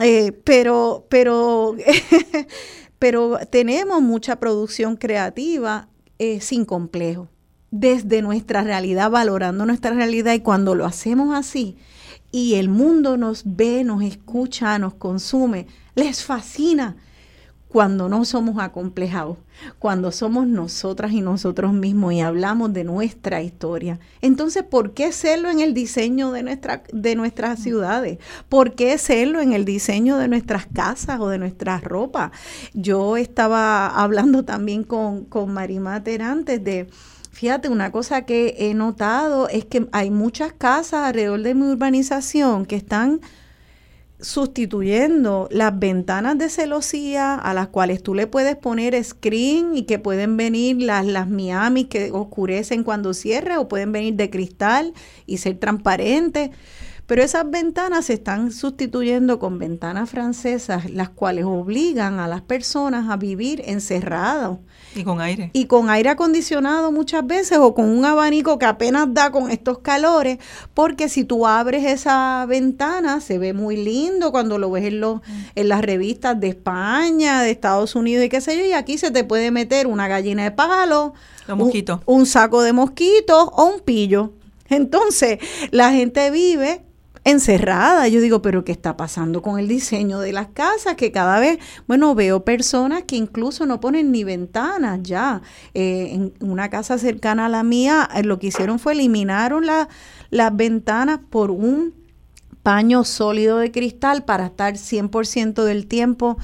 Eh, 0.00 0.32
pero, 0.44 1.06
pero, 1.08 1.76
pero 2.98 3.38
tenemos 3.50 4.00
mucha 4.00 4.36
producción 4.36 4.96
creativa 4.96 5.88
eh, 6.18 6.40
sin 6.40 6.64
complejo, 6.64 7.28
desde 7.70 8.22
nuestra 8.22 8.62
realidad, 8.62 9.10
valorando 9.10 9.66
nuestra 9.66 9.92
realidad 9.92 10.34
y 10.34 10.40
cuando 10.40 10.74
lo 10.74 10.86
hacemos 10.86 11.34
así 11.34 11.76
y 12.32 12.54
el 12.54 12.68
mundo 12.68 13.16
nos 13.16 13.42
ve, 13.44 13.84
nos 13.84 14.02
escucha, 14.02 14.78
nos 14.78 14.94
consume, 14.94 15.66
les 15.94 16.24
fascina 16.24 16.96
cuando 17.70 18.08
no 18.08 18.24
somos 18.24 18.58
acomplejados, 18.58 19.38
cuando 19.78 20.10
somos 20.10 20.48
nosotras 20.48 21.12
y 21.12 21.20
nosotros 21.20 21.72
mismos 21.72 22.12
y 22.14 22.20
hablamos 22.20 22.72
de 22.72 22.82
nuestra 22.82 23.42
historia. 23.42 24.00
Entonces, 24.20 24.64
¿por 24.64 24.92
qué 24.92 25.04
hacerlo 25.04 25.50
en 25.50 25.60
el 25.60 25.72
diseño 25.72 26.32
de, 26.32 26.42
nuestra, 26.42 26.82
de 26.92 27.14
nuestras 27.14 27.60
ciudades? 27.60 28.18
¿Por 28.48 28.74
qué 28.74 28.94
hacerlo 28.94 29.40
en 29.40 29.52
el 29.52 29.64
diseño 29.64 30.18
de 30.18 30.26
nuestras 30.26 30.66
casas 30.66 31.20
o 31.20 31.28
de 31.28 31.38
nuestras 31.38 31.84
ropas? 31.84 32.32
Yo 32.74 33.16
estaba 33.16 33.86
hablando 33.86 34.44
también 34.44 34.82
con, 34.82 35.24
con 35.24 35.52
Marimater 35.52 36.22
antes 36.22 36.62
de... 36.64 36.88
Fíjate, 37.30 37.68
una 37.68 37.92
cosa 37.92 38.22
que 38.22 38.56
he 38.58 38.74
notado 38.74 39.48
es 39.48 39.64
que 39.64 39.86
hay 39.92 40.10
muchas 40.10 40.52
casas 40.52 41.06
alrededor 41.06 41.40
de 41.42 41.54
mi 41.54 41.70
urbanización 41.70 42.66
que 42.66 42.74
están 42.74 43.20
sustituyendo 44.22 45.48
las 45.50 45.78
ventanas 45.78 46.38
de 46.38 46.48
celosía 46.48 47.34
a 47.34 47.54
las 47.54 47.68
cuales 47.68 48.02
tú 48.02 48.14
le 48.14 48.26
puedes 48.26 48.56
poner 48.56 49.02
screen 49.02 49.76
y 49.76 49.82
que 49.82 49.98
pueden 49.98 50.36
venir 50.36 50.82
las, 50.82 51.06
las 51.06 51.28
Miami 51.28 51.84
que 51.84 52.10
oscurecen 52.12 52.84
cuando 52.84 53.14
cierre 53.14 53.56
o 53.56 53.68
pueden 53.68 53.92
venir 53.92 54.14
de 54.14 54.30
cristal 54.30 54.94
y 55.26 55.38
ser 55.38 55.58
transparentes. 55.58 56.50
Pero 57.10 57.24
esas 57.24 57.50
ventanas 57.50 58.04
se 58.04 58.12
están 58.12 58.52
sustituyendo 58.52 59.40
con 59.40 59.58
ventanas 59.58 60.08
francesas, 60.08 60.88
las 60.88 61.08
cuales 61.08 61.44
obligan 61.44 62.20
a 62.20 62.28
las 62.28 62.40
personas 62.40 63.10
a 63.10 63.16
vivir 63.16 63.64
encerradas. 63.66 64.58
Y 64.94 65.02
con 65.02 65.20
aire. 65.20 65.50
Y 65.52 65.64
con 65.64 65.90
aire 65.90 66.10
acondicionado 66.10 66.92
muchas 66.92 67.26
veces 67.26 67.58
o 67.58 67.74
con 67.74 67.88
un 67.88 68.04
abanico 68.04 68.60
que 68.60 68.66
apenas 68.66 69.12
da 69.12 69.32
con 69.32 69.50
estos 69.50 69.80
calores, 69.80 70.38
porque 70.72 71.08
si 71.08 71.24
tú 71.24 71.48
abres 71.48 71.84
esa 71.84 72.46
ventana 72.48 73.20
se 73.20 73.38
ve 73.38 73.54
muy 73.54 73.76
lindo 73.76 74.30
cuando 74.30 74.56
lo 74.58 74.70
ves 74.70 74.84
en, 74.84 75.00
los, 75.00 75.20
en 75.56 75.68
las 75.68 75.82
revistas 75.82 76.38
de 76.38 76.50
España, 76.50 77.42
de 77.42 77.50
Estados 77.50 77.96
Unidos 77.96 78.24
y 78.24 78.28
qué 78.28 78.40
sé 78.40 78.56
yo, 78.56 78.64
y 78.64 78.72
aquí 78.72 78.98
se 78.98 79.10
te 79.10 79.24
puede 79.24 79.50
meter 79.50 79.88
una 79.88 80.06
gallina 80.06 80.44
de 80.44 80.52
palo, 80.52 81.14
un, 81.48 81.72
un 82.06 82.26
saco 82.26 82.62
de 82.62 82.72
mosquitos 82.72 83.48
o 83.50 83.64
un 83.64 83.80
pillo. 83.80 84.34
Entonces, 84.68 85.40
la 85.72 85.90
gente 85.90 86.30
vive 86.30 86.84
encerrada. 87.24 88.08
Yo 88.08 88.20
digo, 88.20 88.42
pero 88.42 88.64
¿qué 88.64 88.72
está 88.72 88.96
pasando 88.96 89.42
con 89.42 89.58
el 89.58 89.68
diseño 89.68 90.20
de 90.20 90.32
las 90.32 90.48
casas? 90.48 90.94
Que 90.96 91.12
cada 91.12 91.38
vez, 91.38 91.58
bueno, 91.86 92.14
veo 92.14 92.44
personas 92.44 93.04
que 93.04 93.16
incluso 93.16 93.66
no 93.66 93.80
ponen 93.80 94.10
ni 94.10 94.24
ventanas 94.24 95.00
ya. 95.02 95.42
Eh, 95.74 96.10
en 96.12 96.34
una 96.40 96.70
casa 96.70 96.98
cercana 96.98 97.46
a 97.46 97.48
la 97.48 97.62
mía, 97.62 98.08
eh, 98.14 98.22
lo 98.22 98.38
que 98.38 98.48
hicieron 98.48 98.78
fue 98.78 98.92
eliminaron 98.92 99.64
las 99.66 100.56
ventanas 100.56 101.20
por 101.30 101.50
un 101.50 101.94
paño 102.62 103.04
sólido 103.04 103.58
de 103.58 103.70
cristal 103.70 104.24
para 104.24 104.46
estar 104.46 104.74
100% 104.74 105.64
del 105.64 105.86
tiempo 105.86 106.36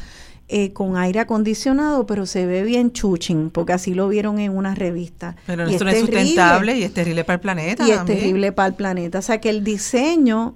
eh, 0.48 0.73
con 0.73 0.97
aire 0.97 1.20
acondicionado, 1.20 2.07
pero 2.07 2.24
se 2.24 2.47
ve 2.47 2.62
bien 2.62 2.93
chuching, 2.93 3.51
porque 3.51 3.73
así 3.73 3.94
lo 3.94 4.09
vieron 4.09 4.39
en 4.39 4.57
una 4.57 4.74
revista. 4.74 5.35
Pero 5.44 5.66
esto 5.66 5.85
no 5.85 5.90
es 5.90 6.01
sustentable 6.01 6.78
y 6.78 6.85
es 6.85 6.94
terrible 6.94 7.24
para 7.24 7.35
el 7.35 7.40
planeta. 7.40 7.89
Y 7.89 7.90
es 7.90 8.05
terrible 8.05 8.53
para 8.53 8.69
el 8.69 8.74
planeta. 8.74 9.19
O 9.19 9.23
sea 9.23 9.40
que 9.40 9.51
el 9.51 9.65
diseño 9.65 10.55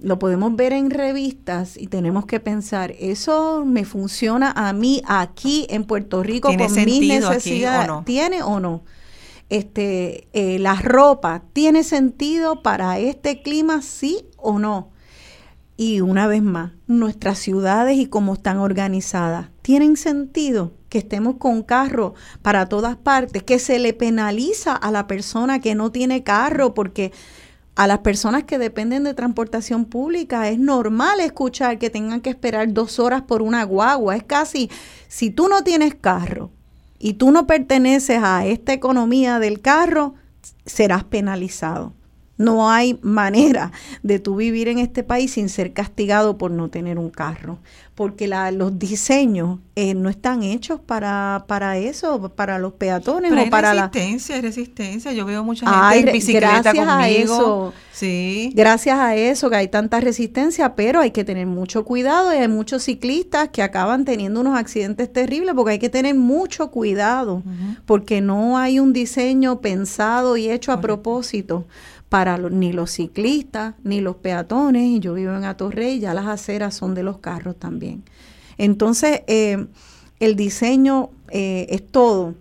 lo 0.00 0.18
podemos 0.18 0.54
ver 0.54 0.72
en 0.72 0.90
revistas 0.90 1.76
y 1.76 1.88
tenemos 1.88 2.26
que 2.26 2.40
pensar, 2.40 2.94
eso 2.98 3.64
me 3.64 3.84
funciona 3.84 4.52
a 4.54 4.72
mí 4.72 5.02
aquí 5.06 5.66
en 5.70 5.84
Puerto 5.84 6.22
Rico 6.22 6.48
con 6.48 6.56
mis 6.56 7.08
necesidades, 7.08 8.04
¿tiene 8.04 8.42
o 8.42 8.60
no? 8.60 8.84
Este, 9.48 10.28
eh, 10.34 10.58
la 10.58 10.74
ropa, 10.74 11.42
¿tiene 11.52 11.82
sentido 11.82 12.62
para 12.62 12.98
este 12.98 13.42
clima, 13.42 13.82
sí 13.82 14.26
o 14.36 14.58
no? 14.58 14.90
Y 15.76 16.00
una 16.00 16.26
vez 16.26 16.42
más, 16.42 16.72
nuestras 16.86 17.38
ciudades 17.38 17.96
y 17.98 18.06
cómo 18.06 18.34
están 18.34 18.58
organizadas, 18.58 19.48
¿tienen 19.62 19.96
sentido 19.96 20.74
que 20.88 20.98
estemos 20.98 21.36
con 21.36 21.62
carro 21.62 22.14
para 22.42 22.66
todas 22.66 22.96
partes? 22.96 23.42
Que 23.42 23.58
se 23.58 23.78
le 23.78 23.94
penaliza 23.94 24.74
a 24.74 24.90
la 24.90 25.06
persona 25.06 25.60
que 25.60 25.74
no 25.74 25.92
tiene 25.92 26.24
carro 26.24 26.74
porque 26.74 27.12
a 27.78 27.86
las 27.86 28.00
personas 28.00 28.42
que 28.42 28.58
dependen 28.58 29.04
de 29.04 29.14
transportación 29.14 29.84
pública 29.84 30.48
es 30.48 30.58
normal 30.58 31.20
escuchar 31.20 31.78
que 31.78 31.90
tengan 31.90 32.20
que 32.20 32.30
esperar 32.30 32.72
dos 32.72 32.98
horas 32.98 33.22
por 33.22 33.40
una 33.40 33.62
guagua. 33.62 34.16
Es 34.16 34.24
casi, 34.24 34.68
si 35.06 35.30
tú 35.30 35.46
no 35.46 35.62
tienes 35.62 35.94
carro 35.94 36.50
y 36.98 37.12
tú 37.12 37.30
no 37.30 37.46
perteneces 37.46 38.18
a 38.20 38.44
esta 38.44 38.72
economía 38.72 39.38
del 39.38 39.60
carro, 39.60 40.16
serás 40.66 41.04
penalizado. 41.04 41.92
No 42.38 42.70
hay 42.70 42.98
manera 43.02 43.72
de 44.02 44.18
tú 44.18 44.36
vivir 44.36 44.68
en 44.68 44.78
este 44.78 45.02
país 45.02 45.32
sin 45.32 45.48
ser 45.48 45.72
castigado 45.72 46.38
por 46.38 46.50
no 46.50 46.70
tener 46.70 46.98
un 46.98 47.10
carro 47.10 47.58
porque 47.98 48.28
la, 48.28 48.52
los 48.52 48.78
diseños 48.78 49.58
eh, 49.74 49.92
no 49.92 50.08
están 50.08 50.44
hechos 50.44 50.78
para, 50.78 51.46
para 51.48 51.78
eso, 51.78 52.30
para 52.36 52.60
los 52.60 52.74
peatones 52.74 53.32
Pero 53.32 53.42
o 53.42 53.50
para 53.50 53.72
resistencia, 53.72 54.36
la... 54.36 54.42
resistencia. 54.42 55.12
Yo 55.12 55.26
veo 55.26 55.42
mucha 55.42 55.66
gente 55.90 56.08
en 56.08 56.12
bicicleta 56.12 56.62
gracias 56.62 56.86
conmigo. 56.86 56.94
A 56.94 57.08
eso, 57.08 57.74
sí. 57.90 58.52
Gracias 58.54 58.96
a 59.00 59.16
eso 59.16 59.50
que 59.50 59.56
hay 59.56 59.66
tanta 59.66 59.98
resistencia, 59.98 60.76
pero 60.76 61.00
hay 61.00 61.10
que 61.10 61.24
tener 61.24 61.48
mucho 61.48 61.84
cuidado 61.84 62.32
y 62.32 62.36
hay 62.36 62.46
muchos 62.46 62.84
ciclistas 62.84 63.48
que 63.48 63.62
acaban 63.62 64.04
teniendo 64.04 64.42
unos 64.42 64.56
accidentes 64.56 65.12
terribles 65.12 65.56
porque 65.56 65.72
hay 65.72 65.78
que 65.80 65.90
tener 65.90 66.14
mucho 66.14 66.70
cuidado 66.70 67.42
porque 67.84 68.20
no 68.20 68.58
hay 68.58 68.78
un 68.78 68.92
diseño 68.92 69.60
pensado 69.60 70.36
y 70.36 70.48
hecho 70.48 70.70
a 70.70 70.80
propósito 70.80 71.66
para 72.08 72.38
ni 72.38 72.72
los 72.72 72.92
ciclistas 72.92 73.74
ni 73.84 74.00
los 74.00 74.16
peatones. 74.16 75.00
Yo 75.00 75.12
vivo 75.14 75.34
en 75.34 75.44
Atorrey, 75.44 76.00
ya 76.00 76.14
las 76.14 76.26
aceras 76.26 76.74
son 76.74 76.94
de 76.94 77.02
los 77.02 77.18
carros 77.18 77.58
también. 77.58 78.02
Entonces, 78.56 79.22
eh, 79.26 79.66
el 80.20 80.36
diseño 80.36 81.10
eh, 81.30 81.66
es 81.70 81.86
todo. 81.86 82.34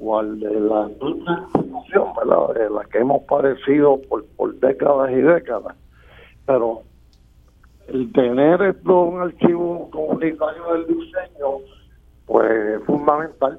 o 0.00 0.18
al 0.18 0.40
de 0.40 0.60
la 0.60 0.88
institución, 0.90 2.08
¿verdad? 2.16 2.54
De 2.54 2.70
la 2.70 2.84
que 2.84 2.98
hemos 2.98 3.22
padecido 3.24 4.00
por, 4.08 4.24
por 4.36 4.58
décadas 4.58 5.10
y 5.12 5.20
décadas. 5.20 5.76
Pero 6.46 6.82
el 7.86 8.12
tener 8.12 8.60
esto 8.62 9.02
un 9.02 9.20
archivo 9.20 9.88
comunitario 9.90 10.72
del 10.72 10.86
diseño, 10.86 11.58
pues 12.28 12.50
es 12.50 12.84
fundamental 12.84 13.58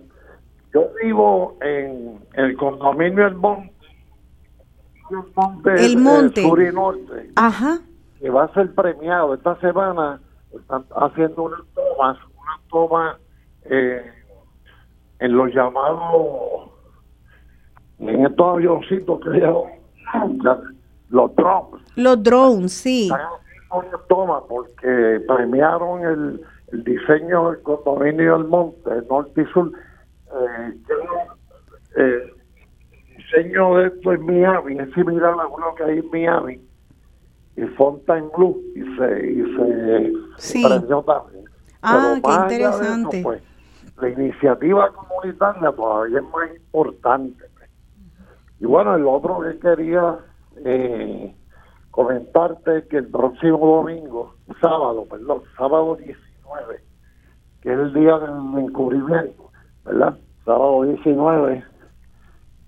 yo 0.73 0.89
vivo 1.01 1.57
en 1.61 2.19
el 2.33 2.55
condominio 2.57 3.25
El 3.27 3.35
Monte, 3.35 3.71
el 5.77 5.97
Monte, 5.97 6.41
Sur 6.43 6.61
y 6.61 6.71
Norte, 6.71 7.31
Ajá. 7.35 7.79
que 8.19 8.29
va 8.29 8.43
a 8.43 8.53
ser 8.53 8.73
premiado. 8.75 9.33
Esta 9.33 9.59
semana 9.59 10.21
están 10.53 10.85
haciendo 10.95 11.43
unas 11.43 11.61
tomas, 11.73 12.17
una 12.35 12.59
toma 12.69 13.19
eh, 13.63 14.05
en 15.17 15.35
los 15.35 15.51
llamados, 15.51 16.69
en 17.97 18.25
estos 18.27 18.47
avioncitos 18.55 19.19
que 19.21 19.29
los 21.09 21.35
drones. 21.35 21.81
Los 21.95 22.23
drones, 22.23 22.71
sí. 22.73 23.09
Están 23.11 23.21
haciendo 23.21 23.89
una 23.89 23.97
toma 24.07 24.43
porque 24.47 25.23
premiaron 25.27 26.03
el, 26.03 26.41
el 26.71 26.83
diseño 26.83 27.51
del 27.51 27.61
condominio 27.61 28.37
del 28.37 28.47
Monte, 28.47 28.89
el 28.89 29.07
Norte 29.07 29.41
y 29.41 29.45
Sur 29.45 29.71
eh, 30.31 30.73
eh, 31.97 32.33
diseño 33.17 33.77
de 33.77 33.87
esto 33.87 34.13
en 34.13 34.25
Miami 34.25 34.79
es 34.79 34.93
similar 34.93 35.33
a 35.39 35.47
uno 35.47 35.75
que 35.75 35.83
hay 35.83 35.99
en 35.99 36.09
Miami 36.11 36.61
y 37.55 37.61
Fontaine 37.75 38.29
Blue 38.35 38.61
y 38.75 38.81
se, 38.95 39.31
y 39.31 39.55
se 39.55 40.13
sí. 40.37 40.63
también. 40.63 41.45
Ah, 41.81 42.17
qué 42.23 42.31
interesante. 42.31 43.21
pues, 43.23 43.41
la 43.99 44.09
iniciativa 44.09 44.91
comunitaria 44.91 45.71
todavía 45.71 46.19
es 46.19 46.25
más 46.25 46.49
importante. 46.55 47.45
Y 48.59 48.65
bueno, 48.65 48.95
el 48.95 49.05
otro 49.05 49.39
que 49.41 49.57
quería 49.59 50.19
eh, 50.65 51.33
comentarte 51.91 52.87
que 52.87 52.97
el 52.97 53.07
próximo 53.07 53.57
domingo, 53.57 54.35
sábado, 54.61 55.05
perdón, 55.09 55.41
sábado 55.57 55.97
19, 56.49 56.84
que 57.61 57.73
es 57.73 57.80
el 57.80 57.93
día 57.93 58.17
del 58.17 58.65
encubrimiento, 58.65 59.51
¿verdad? 59.85 60.17
Sábado 60.45 60.84
19 60.84 61.63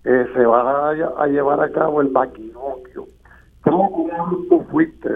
eh, 0.03 0.25
se 0.33 0.45
va 0.45 0.89
a, 0.89 1.27
llevar 1.27 1.61
a 1.61 1.71
cabo 1.71 2.01
el 2.01 2.09
maquinocchio. 2.09 3.07
¿Cómo, 3.63 4.09
tú 4.49 4.65
fuiste 4.71 5.09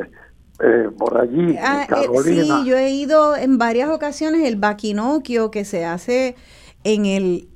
eh, 0.59 0.89
por 0.97 1.17
allí, 1.17 1.55
ah, 1.59 1.83
eh, 1.83 1.87
Carolina? 1.89 2.61
sí, 2.61 2.69
yo 2.69 2.77
he 2.77 2.91
ido 2.91 3.35
en 3.35 3.57
varias 3.57 3.89
ocasiones. 3.89 4.47
El 4.47 4.57
baquinoquio 4.57 5.49
que 5.49 5.65
se 5.65 5.85
hace 5.85 6.35
en 6.83 7.05
el... 7.05 7.49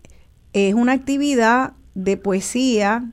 Es 0.53 0.73
una 0.73 0.94
actividad 0.94 1.73
de 1.94 2.18
poesía 2.18 3.03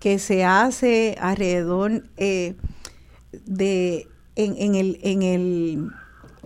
que 0.00 0.18
se 0.18 0.44
hace 0.44 1.16
alrededor 1.20 2.02
de... 2.16 4.06
En, 4.36 4.56
en, 4.56 4.74
el, 4.74 4.98
en, 5.02 5.22
el, 5.22 5.90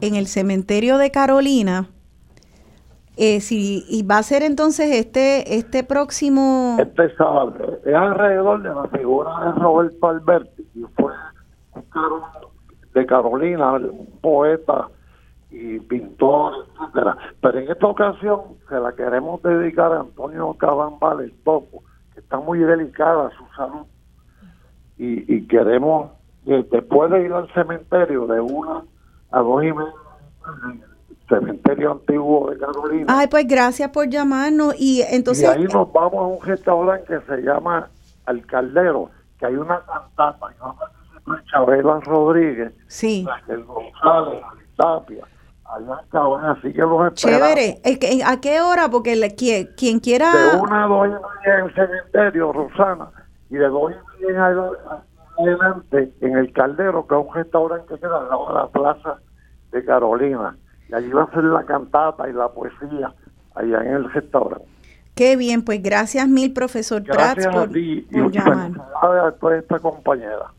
en 0.01 0.15
el 0.15 0.27
cementerio 0.27 0.99
de 0.99 1.11
Carolina 1.11 1.89
Eh, 3.17 3.39
y 3.51 4.03
va 4.03 4.19
a 4.19 4.23
ser 4.25 4.43
entonces 4.43 4.91
este 4.91 5.57
este 5.57 5.85
próximo... 5.85 6.77
Este 6.81 7.15
sábado. 7.15 7.79
Es 7.85 7.95
alrededor 7.95 8.61
de 8.63 8.71
la 8.71 8.89
figura 8.89 9.31
de 9.45 9.53
Roberto 9.53 10.09
Alberti, 10.09 10.65
que 10.75 10.87
fue 10.97 11.13
de 12.93 13.07
Carolina, 13.07 13.75
un 13.75 14.09
poeta 14.21 14.89
y 15.51 15.79
pintor, 15.79 16.67
etcétera. 16.75 17.17
Pero 17.41 17.59
en 17.61 17.71
esta 17.71 17.87
ocasión 17.87 18.41
se 18.69 18.81
la 18.81 18.93
queremos 18.93 19.41
dedicar 19.43 19.93
a 19.93 20.01
Antonio 20.01 20.53
Cabambal, 20.55 21.21
el 21.21 21.33
topo, 21.45 21.85
que 22.13 22.21
está 22.21 22.39
muy 22.39 22.59
delicada 22.59 23.31
su 23.39 23.45
salud. 23.57 23.87
Y, 24.99 25.33
y 25.33 25.47
queremos, 25.47 26.11
que 26.45 26.65
después 26.65 27.13
de 27.13 27.27
ir 27.27 27.33
al 27.33 27.49
cementerio 27.53 28.27
de 28.27 28.41
una 28.41 28.83
a 29.35 29.41
dos 29.41 29.65
y 29.65 29.73
media, 29.73 29.93
cementerio 31.29 31.93
antiguo 31.93 32.51
de 32.51 32.59
Carolina. 32.59 33.07
Ay, 33.09 33.27
pues 33.27 33.47
gracias 33.49 33.91
por 33.91 34.09
llamarnos. 34.09 34.75
Y 34.79 35.03
entonces. 35.03 35.45
Y 35.45 35.47
ahí 35.47 35.65
nos 35.65 35.93
vamos 35.93 36.15
a 36.15 36.27
un 36.27 36.43
restaurante 36.43 37.07
que 37.07 37.21
se 37.21 37.43
llama 37.43 37.89
Al 38.27 38.47
Caldero, 38.47 39.11
que 39.39 39.47
hay 39.47 39.57
una 39.57 39.81
cantata, 39.85 40.55
vamos 40.61 40.83
a 40.83 41.45
Chabela 41.51 42.01
Rodríguez, 42.01 42.73
sí. 42.87 43.27
el 43.49 43.65
González, 43.65 44.43
Tapia. 44.77 45.27
Allá 45.65 45.95
acaban, 45.95 46.45
así 46.45 46.73
que 46.73 46.83
los 46.83 47.07
esperamos. 47.07 47.49
Chévere. 47.49 47.81
¿A 48.27 48.41
qué 48.41 48.61
hora? 48.61 48.91
Porque 48.91 49.17
le, 49.17 49.35
quien, 49.35 49.71
quien 49.77 49.99
quiera. 49.99 50.31
De 50.31 50.61
una 50.61 50.85
a 50.85 50.87
dos 50.87 51.07
y 51.07 51.11
media 51.11 51.59
en 51.59 51.65
el 51.65 51.75
cementerio, 51.75 52.53
Rosana, 52.53 53.09
y 53.51 53.55
de 53.57 53.67
dos 53.69 53.93
y 53.93 54.25
media 54.27 54.71
adelante 55.39 56.13
en 56.21 56.37
el 56.37 56.53
Caldero, 56.53 57.07
que 57.07 57.15
es 57.15 57.27
un 57.27 57.35
restaurante 57.35 57.95
que 57.95 58.01
queda 58.01 58.19
al 58.19 58.29
lado 58.29 58.49
de 58.49 58.55
la 58.55 58.69
plaza 58.69 59.19
de 59.73 59.85
Carolina 59.85 60.57
y 60.89 60.95
allí 60.95 61.11
va 61.11 61.25
a 61.25 61.31
ser 61.33 61.45
la 61.45 61.65
cantata 61.65 62.29
y 62.29 62.33
la 62.33 62.49
poesía 62.49 63.13
allá 63.55 63.83
en 63.83 63.95
el 63.95 64.13
restaurante. 64.13 64.67
Qué 65.15 65.37
bien, 65.37 65.63
pues 65.63 65.83
gracias 65.83 66.29
mil, 66.29 66.53
profesor 66.53 67.03
gracias 67.03 67.47
Prats, 67.47 67.69
por, 67.69 67.77
a 67.77 67.79
y 67.79 68.07
llamar. 68.33 68.73
a 69.01 69.33
toda 69.33 69.59
esta 69.59 69.79
compañera. 69.79 70.53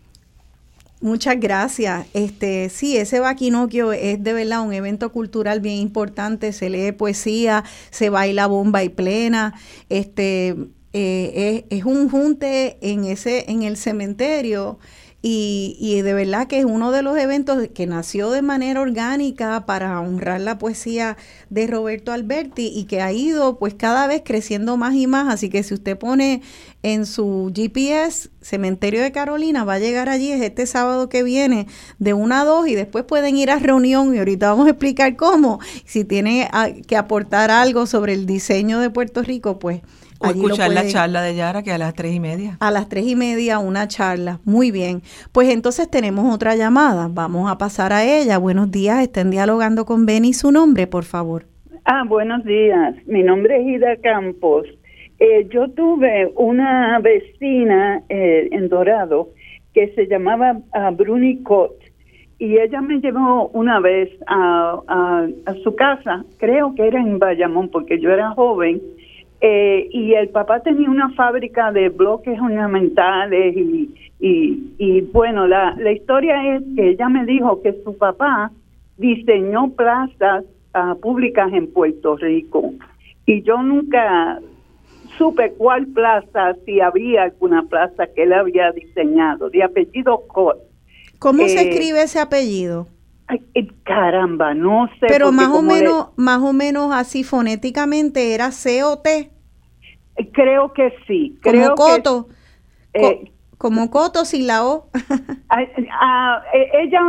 Muchas 1.02 1.40
gracias. 1.40 2.08
Este, 2.14 2.70
sí, 2.70 2.98
ese 2.98 3.20
Baquinoquio 3.20 3.92
es 3.92 4.24
de 4.24 4.34
verdad 4.34 4.62
un 4.62 4.74
evento 4.74 5.12
cultural 5.12 5.60
bien 5.60 5.76
importante. 5.78 6.54
Se 6.54 6.70
lee 6.70 6.94
poesía, 6.94 7.64
se 7.92 8.10
baila 8.10 8.48
bomba 8.48 8.82
y 8.84 8.90
plena. 8.90 9.54
Este, 9.90 10.56
eh, 10.98 11.66
es, 11.70 11.80
es, 11.80 11.84
un 11.84 12.08
junte 12.08 12.78
en 12.80 13.04
ese, 13.04 13.52
en 13.52 13.64
el 13.64 13.76
cementerio 13.76 14.80
y, 15.22 15.76
y, 15.78 16.02
de 16.04 16.14
verdad 16.14 16.48
que 16.48 16.60
es 16.60 16.64
uno 16.66 16.92
de 16.94 17.02
los 17.02 17.18
eventos 17.18 17.68
que 17.74 17.86
nació 17.86 18.32
de 18.32 18.42
manera 18.42 18.80
orgánica 18.80 19.66
para 19.66 20.00
honrar 20.00 20.40
la 20.40 20.58
poesía 20.58 21.18
de 21.50 21.68
Roberto 21.68 22.14
Alberti 22.14 22.72
y 22.74 22.86
que 22.86 23.02
ha 23.02 23.12
ido 23.12 23.60
pues 23.60 23.74
cada 23.74 24.08
vez 24.08 24.22
creciendo 24.24 24.78
más 24.78 24.96
y 24.96 25.06
más. 25.06 25.28
Así 25.34 25.50
que 25.50 25.64
si 25.64 25.74
usted 25.74 25.98
pone 25.98 26.44
en 26.82 27.06
su 27.06 27.52
GPS 27.54 28.30
Cementerio 28.40 29.02
de 29.02 29.12
Carolina, 29.12 29.66
va 29.66 29.74
a 29.74 29.80
llegar 29.80 30.08
allí, 30.08 30.32
es 30.32 30.42
este 30.42 30.66
sábado 30.66 31.10
que 31.10 31.24
viene 31.24 31.68
de 32.00 32.14
1 32.14 32.36
a 32.36 32.46
2 32.46 32.70
y 32.70 32.76
después 32.76 33.04
pueden 33.04 33.36
ir 33.36 33.52
a 33.52 33.60
reunión 33.60 34.16
y 34.16 34.20
ahorita 34.20 34.52
vamos 34.52 34.68
a 34.68 34.70
explicar 34.70 35.18
cómo. 35.18 35.60
Si 35.86 36.06
tiene 36.06 36.50
que 36.88 36.96
aportar 36.96 37.52
algo 37.52 37.86
sobre 37.86 38.14
el 38.14 38.26
diseño 38.26 38.80
de 38.80 38.92
Puerto 38.92 39.24
Rico, 39.24 39.60
pues 39.60 39.82
o 40.28 40.32
escuchar 40.32 40.72
la 40.72 40.88
charla 40.88 41.22
de 41.22 41.36
Yara 41.36 41.64
que 41.64 41.72
a 41.72 41.78
las 41.78 41.94
tres 41.94 42.14
y 42.14 42.20
media. 42.20 42.58
A 42.60 42.72
las 42.72 42.90
tres 42.90 43.06
y 43.08 43.16
media 43.16 43.60
una 43.60 43.88
charla. 43.88 44.40
Muy 44.46 44.72
bien. 44.72 45.02
Pues 45.32 45.50
entonces 45.50 45.90
tenemos 45.90 46.34
otra 46.34 46.56
llamada. 46.56 47.10
Vamos 47.12 47.50
a 47.50 47.58
pasar 47.58 47.94
a 47.94 48.04
ella. 48.04 48.38
Buenos 48.38 48.72
días. 48.72 49.02
Estén 49.02 49.32
dialogando 49.32 49.86
con 49.86 50.06
Benny. 50.06 50.34
Su 50.34 50.52
nombre, 50.52 50.88
por 50.88 51.04
favor. 51.04 51.46
Ah, 51.86 52.04
buenos 52.08 52.44
días. 52.44 52.96
Mi 53.06 53.24
nombre 53.24 53.62
es 53.62 53.68
Ida 53.68 53.96
Campos. 53.98 54.68
Eh, 55.20 55.48
yo 55.50 55.70
tuve 55.70 56.32
una 56.36 57.00
vecina 57.00 58.04
eh, 58.10 58.50
en 58.52 58.68
Dorado 58.68 59.30
que 59.74 59.94
se 59.94 60.08
llamaba 60.08 60.54
uh, 60.54 60.96
Bruni 60.96 61.44
Cott 61.44 61.74
y 62.38 62.58
ella 62.58 62.82
me 62.82 63.00
llevó 63.00 63.50
una 63.50 63.80
vez 63.80 64.10
a, 64.28 64.82
a, 64.88 65.54
su 65.64 65.76
casa, 65.76 66.26
creo 66.38 66.76
que 66.76 66.88
era 66.88 67.00
en 67.00 67.18
Bayamón 67.20 67.70
porque 67.70 68.00
yo 68.00 68.10
era 68.10 68.32
joven, 68.32 68.82
eh, 69.42 69.88
y 69.92 70.14
el 70.14 70.30
papá 70.30 70.62
tenía 70.62 70.90
una 70.90 71.10
fábrica 71.14 71.72
de 71.72 71.90
bloques 71.90 72.40
ornamentales 72.40 73.56
y, 73.56 73.94
y, 74.20 75.02
bueno, 75.02 75.48
la, 75.48 75.76
la 75.78 75.92
historia 75.92 76.56
es 76.56 76.64
que 76.76 76.90
ella 76.92 77.10
me 77.10 77.26
dijo 77.26 77.62
que 77.62 77.74
su 77.84 77.98
papá 77.98 78.52
diseñó 78.98 79.72
plazas 79.72 80.46
uh, 80.74 81.00
públicas 81.00 81.52
en 81.54 81.72
Puerto 81.72 82.16
Rico 82.16 82.74
y 83.26 83.42
yo 83.44 83.62
nunca 83.62 84.40
supe 85.18 85.54
cuál 85.58 85.88
plaza, 85.88 86.56
si 86.66 86.80
había 86.80 87.24
alguna 87.24 87.64
plaza 87.64 88.08
que 88.08 88.24
él 88.24 88.34
había 88.34 88.72
diseñado, 88.72 89.50
de 89.50 89.64
apellido 89.64 90.24
Cot. 90.28 90.58
¿Cómo 91.20 91.48
se 91.48 91.62
eh, 91.62 91.70
escribe 91.70 92.02
ese 92.04 92.20
apellido? 92.20 92.88
Ay, 93.28 93.42
caramba, 93.84 94.54
no 94.54 94.88
sé. 95.00 95.08
Pero 95.08 95.32
más 95.32 95.50
o 95.50 95.62
menos, 95.62 96.10
más 96.16 96.42
o 96.42 96.54
menos 96.54 96.94
así 96.94 97.24
fonéticamente 97.24 98.34
era 98.34 98.52
C 98.52 98.84
o 98.84 99.00
T. 99.00 99.32
Creo 100.32 100.74
que 100.74 100.94
sí. 101.08 101.38
Como 101.44 101.76
Coto. 101.76 102.28
Eh, 102.94 103.32
como 103.58 103.90
Coto 103.90 104.26
sin 104.26 104.48
la 104.48 104.66
O. 104.66 104.90
E, 105.58 106.70
ella 106.84 107.00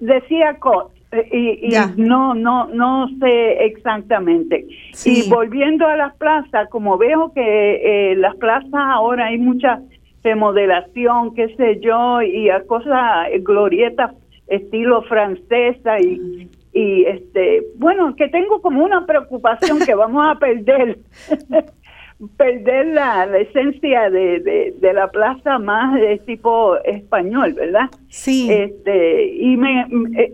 decía 0.00 0.58
Cot 0.58 0.92
y, 1.30 1.68
no 1.96 2.34
no 2.34 2.66
no 2.68 3.08
sé 3.20 3.64
exactamente 3.66 4.66
y 5.04 5.28
volviendo 5.28 5.86
a 5.86 5.96
las 5.96 6.14
plazas 6.16 6.68
como 6.70 6.96
veo 6.98 7.32
que 7.34 8.12
eh, 8.12 8.16
las 8.16 8.34
plazas 8.36 8.72
ahora 8.72 9.26
hay 9.26 9.38
mucha 9.38 9.80
remodelación 10.22 11.34
qué 11.34 11.54
sé 11.56 11.80
yo 11.80 12.22
y 12.22 12.50
a 12.50 12.64
cosas 12.66 13.28
glorietas 13.40 14.12
estilo 14.48 15.02
francesa 15.02 16.00
y 16.00 16.48
y 16.74 17.04
este 17.04 17.62
bueno 17.76 18.14
que 18.16 18.28
tengo 18.28 18.60
como 18.60 18.84
una 18.84 19.06
preocupación 19.06 19.78
que 19.78 19.94
vamos 19.94 20.26
a 20.26 20.38
perder 20.38 20.98
perder 22.36 22.86
la, 22.88 23.24
esencia 23.38 24.08
de, 24.08 24.72
de, 24.80 24.92
la 24.92 25.08
plaza 25.08 25.58
más 25.58 25.94
de 26.00 26.18
tipo 26.18 26.76
español, 26.84 27.54
¿verdad? 27.54 27.90
Sí. 28.08 28.48
Este, 28.50 29.34
y 29.34 29.56
me, 29.56 29.84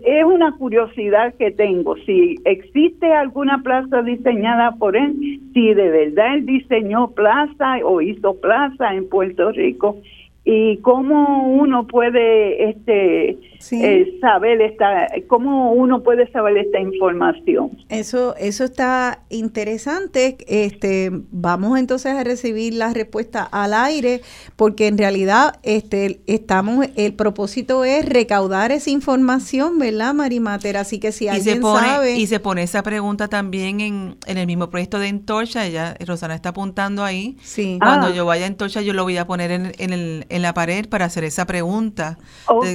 es 0.03 0.23
una 0.23 0.55
curiosidad 0.57 1.33
que 1.35 1.51
tengo, 1.51 1.95
si 2.05 2.35
existe 2.45 3.11
alguna 3.11 3.61
plaza 3.63 4.03
diseñada 4.03 4.73
por 4.77 4.95
él, 4.95 5.15
si 5.53 5.73
de 5.73 5.89
verdad 5.89 6.35
él 6.35 6.45
diseñó 6.45 7.11
plaza 7.11 7.77
o 7.83 7.99
hizo 7.99 8.39
plaza 8.39 8.93
en 8.93 9.09
Puerto 9.09 9.51
Rico 9.51 9.97
y 10.43 10.77
cómo 10.77 11.47
uno 11.47 11.85
puede 11.85 12.69
este 12.69 13.37
eh, 13.71 14.17
saber 14.19 14.59
esta 14.59 15.07
cómo 15.27 15.71
uno 15.71 16.01
puede 16.01 16.31
saber 16.31 16.57
esta 16.57 16.79
información. 16.79 17.77
Eso 17.89 18.35
eso 18.37 18.63
está 18.63 19.21
interesante. 19.29 20.37
Este 20.47 21.11
vamos 21.11 21.77
entonces 21.77 22.13
a 22.13 22.23
recibir 22.23 22.73
la 22.73 22.91
respuesta 22.91 23.43
al 23.43 23.75
aire 23.75 24.21
porque 24.55 24.87
en 24.87 24.97
realidad 24.97 25.59
este 25.61 26.21
estamos 26.25 26.87
el 26.95 27.13
propósito 27.13 27.85
es 27.85 28.03
recaudar 28.09 28.71
esa 28.71 28.89
información 28.89 29.77
verdad 29.77 30.15
Marimater 30.15 30.75
así 30.77 30.99
que 30.99 31.11
si 31.11 31.27
alguien 31.27 31.57
se 31.57 31.61
pone, 31.61 31.87
sabe 31.87 32.17
y 32.17 32.25
se 32.25 32.39
pone 32.39 32.63
esa 32.63 32.81
pregunta 32.81 33.27
también 33.27 33.79
en, 33.79 34.15
en 34.25 34.37
el 34.39 34.47
mismo 34.47 34.71
proyecto 34.71 34.97
de 34.97 35.07
Entorcha 35.07 35.67
ella 35.67 35.95
Rosana 36.03 36.33
está 36.33 36.49
apuntando 36.49 37.03
ahí. 37.03 37.37
Sí. 37.43 37.77
Cuando 37.79 38.07
ah. 38.07 38.11
yo 38.11 38.25
vaya 38.25 38.45
a 38.45 38.47
Entorcha 38.47 38.81
yo 38.81 38.93
lo 38.93 39.03
voy 39.03 39.17
a 39.17 39.27
poner 39.27 39.51
en, 39.51 39.71
en 39.77 39.93
el 39.93 40.25
en 40.31 40.41
la 40.41 40.53
pared 40.53 40.87
para 40.87 41.05
hacer 41.05 41.23
esa 41.23 41.45
pregunta 41.45 42.17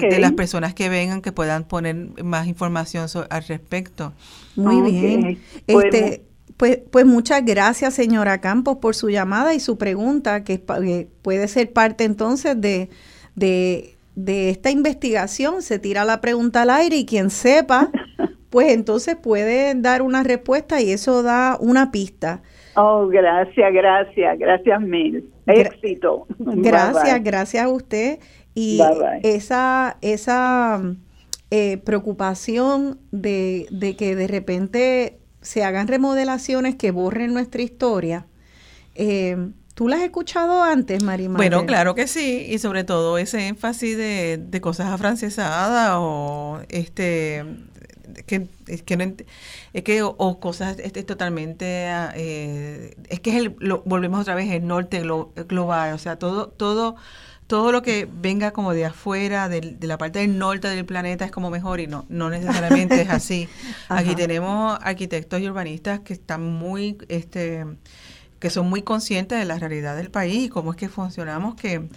de, 0.00 0.18
las 0.18 0.32
personas 0.32 0.74
que 0.74 0.88
vengan 0.88 1.22
que 1.22 1.32
puedan 1.32 1.64
poner 1.64 1.96
más 2.22 2.46
información 2.46 3.06
al 3.30 3.44
respecto. 3.44 4.12
Muy 4.54 4.90
bien. 4.90 5.38
Este, 5.66 6.22
pues, 6.56 6.80
pues 6.90 7.04
muchas 7.04 7.44
gracias, 7.44 7.94
señora 7.94 8.40
Campos, 8.40 8.78
por 8.78 8.94
su 8.94 9.10
llamada 9.10 9.54
y 9.54 9.60
su 9.60 9.76
pregunta, 9.76 10.44
que, 10.44 10.58
puede 11.22 11.48
ser 11.48 11.72
parte 11.72 12.04
entonces 12.04 12.60
de, 12.60 12.88
de, 13.34 13.96
de 14.14 14.50
esta 14.50 14.70
investigación. 14.70 15.62
Se 15.62 15.78
tira 15.78 16.04
la 16.04 16.20
pregunta 16.20 16.62
al 16.62 16.70
aire 16.70 16.96
y 16.96 17.06
quien 17.06 17.30
sepa, 17.30 17.90
pues 18.50 18.72
entonces 18.72 19.16
puede 19.16 19.74
dar 19.74 20.02
una 20.02 20.22
respuesta 20.22 20.80
y 20.80 20.92
eso 20.92 21.22
da 21.22 21.56
una 21.60 21.90
pista. 21.90 22.40
Oh, 22.74 23.06
gracias, 23.08 23.72
gracias, 23.72 24.38
gracias 24.38 24.80
mil. 24.80 25.30
Éxito. 25.46 26.26
Gracias, 26.38 27.22
gracias 27.22 27.64
a 27.64 27.68
usted. 27.68 28.18
Y 28.54 28.80
esa, 29.22 29.98
esa 30.00 30.82
eh, 31.50 31.76
preocupación 31.78 32.98
de, 33.12 33.66
de, 33.70 33.96
que 33.96 34.16
de 34.16 34.26
repente 34.26 35.18
se 35.42 35.62
hagan 35.62 35.88
remodelaciones 35.88 36.74
que 36.74 36.90
borren 36.90 37.34
nuestra 37.34 37.62
historia, 37.62 38.26
eh, 38.94 39.36
¿Tú 39.76 39.88
la 39.88 39.96
has 39.96 40.02
escuchado 40.04 40.62
antes, 40.62 41.02
Marimar? 41.02 41.36
Bueno, 41.36 41.66
claro 41.66 41.94
que 41.94 42.06
sí, 42.06 42.46
y 42.48 42.58
sobre 42.58 42.82
todo 42.82 43.18
ese 43.18 43.46
énfasis 43.46 43.94
de, 43.98 44.38
de 44.38 44.60
cosas 44.62 44.86
afrancesadas 44.86 45.96
o 45.98 46.60
este 46.70 47.44
que, 48.24 48.48
es 48.66 48.82
que, 48.82 48.96
no 48.96 49.04
es 49.72 49.82
que 49.82 50.02
o, 50.02 50.40
cosas 50.40 50.78
este, 50.78 51.02
totalmente, 51.02 51.86
ah, 51.86 52.12
eh, 52.16 52.94
es 53.08 53.20
que 53.20 53.30
es 53.30 53.36
el, 53.36 53.56
lo, 53.58 53.82
volvemos 53.84 54.20
otra 54.20 54.34
vez, 54.34 54.50
el 54.50 54.66
norte 54.66 55.02
global, 55.48 55.94
o 55.94 55.98
sea, 55.98 56.18
todo, 56.18 56.48
todo 56.48 56.96
todo 57.46 57.70
lo 57.70 57.82
que 57.82 58.08
venga 58.10 58.50
como 58.50 58.72
de 58.72 58.86
afuera, 58.86 59.48
de, 59.48 59.76
la 59.80 59.98
parte 59.98 60.18
del 60.18 60.38
norte 60.38 60.68
del 60.68 60.84
planeta 60.84 61.24
es 61.24 61.30
como 61.30 61.50
mejor 61.50 61.80
y 61.80 61.86
no, 61.86 62.04
no 62.08 62.28
necesariamente 62.28 63.00
es 63.00 63.08
así. 63.08 63.48
Aquí 63.88 64.14
tenemos 64.16 64.78
arquitectos 64.82 65.40
y 65.40 65.48
urbanistas 65.48 66.00
que 66.00 66.12
están 66.12 66.42
muy, 66.42 66.98
este, 67.08 67.64
que 68.40 68.50
son 68.50 68.68
muy 68.68 68.82
conscientes 68.82 69.38
de 69.38 69.44
la 69.44 69.58
realidad 69.58 69.96
del 69.96 70.10
país 70.10 70.46
y 70.46 70.48
cómo 70.48 70.72
es 70.72 70.76
que 70.76 70.88
funcionamos, 70.88 71.54
que 71.54 71.88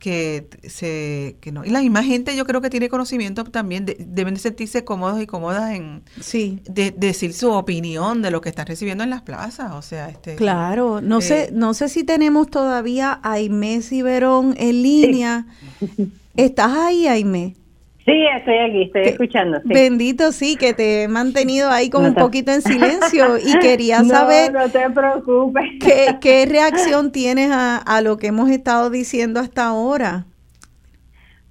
que 0.00 0.48
se 0.66 1.36
que 1.40 1.52
no. 1.52 1.64
Y 1.64 1.70
la 1.70 1.80
misma 1.80 2.02
gente 2.02 2.34
yo 2.34 2.44
creo 2.44 2.60
que 2.60 2.70
tiene 2.70 2.88
conocimiento 2.88 3.44
también 3.44 3.86
deben 3.86 4.34
de 4.34 4.40
sentirse 4.40 4.82
cómodos 4.82 5.22
y 5.22 5.26
cómodas 5.26 5.74
en 5.74 6.02
sí. 6.20 6.60
de, 6.68 6.90
decir 6.90 7.34
su 7.34 7.52
opinión 7.52 8.22
de 8.22 8.30
lo 8.30 8.40
que 8.40 8.48
están 8.48 8.66
recibiendo 8.66 9.04
en 9.04 9.10
las 9.10 9.22
plazas 9.22 9.72
o 9.72 9.82
sea 9.82 10.08
este 10.08 10.36
claro 10.36 11.00
no 11.00 11.20
sé 11.20 11.44
eh, 11.44 11.50
no 11.52 11.74
sé 11.74 11.88
si 11.90 12.02
tenemos 12.02 12.48
todavía 12.48 13.20
a 13.22 13.32
Aimé 13.32 13.82
Ciberón 13.82 14.54
en 14.56 14.82
línea. 14.82 15.46
Estás 16.36 16.72
ahí 16.72 17.06
Aimé 17.06 17.56
Sí, 18.04 18.26
estoy 18.34 18.58
aquí, 18.58 18.82
estoy 18.84 19.02
escuchando. 19.02 19.60
Bendito, 19.64 20.32
sí, 20.32 20.56
que 20.56 20.72
te 20.72 21.02
he 21.02 21.08
mantenido 21.08 21.70
ahí 21.70 21.90
como 21.90 22.08
un 22.08 22.14
poquito 22.14 22.50
en 22.50 22.62
silencio 22.62 23.36
y 23.38 23.58
quería 23.58 23.98
saber. 24.04 24.52
No, 24.52 24.68
te 24.68 24.88
preocupes. 24.90 25.64
¿qué, 25.80 26.16
¿Qué 26.20 26.46
reacción 26.46 27.12
tienes 27.12 27.50
a, 27.50 27.76
a 27.76 28.00
lo 28.00 28.16
que 28.16 28.28
hemos 28.28 28.50
estado 28.50 28.90
diciendo 28.90 29.38
hasta 29.38 29.66
ahora? 29.66 30.24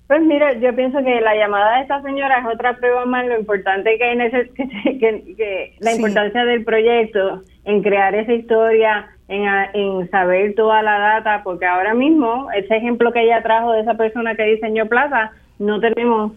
Pues 0.10 0.24
mira, 0.24 0.54
yo 0.54 0.76
pienso 0.76 1.04
que 1.04 1.22
la 1.22 1.36
llamada 1.36 1.76
de 1.76 1.82
esta 1.84 2.02
señora 2.02 2.40
es 2.40 2.46
otra 2.52 2.76
prueba 2.78 3.06
más 3.06 3.28
lo 3.28 3.38
importante 3.38 3.96
que, 4.00 4.12
es 4.14 4.50
que, 5.00 5.36
que, 5.38 5.76
la 5.78 5.94
importancia 5.94 6.46
del 6.46 6.64
proyecto 6.64 7.44
en 7.64 7.84
crear 7.84 8.16
esa 8.16 8.34
historia, 8.34 9.08
en, 9.28 9.46
en 9.76 10.10
saber 10.10 10.56
toda 10.56 10.82
la 10.82 10.98
data, 10.98 11.44
porque 11.44 11.68
ahora 11.68 11.94
mismo 11.94 12.50
ese 12.56 12.76
ejemplo 12.76 13.14
que 13.14 13.22
ella 13.22 13.44
trajo 13.44 13.72
de 13.74 13.82
esa 13.82 13.94
persona 13.94 14.34
que 14.34 14.46
diseñó 14.46 14.88
Plaza, 14.88 15.32
no 15.60 15.80
tenemos 15.80 16.34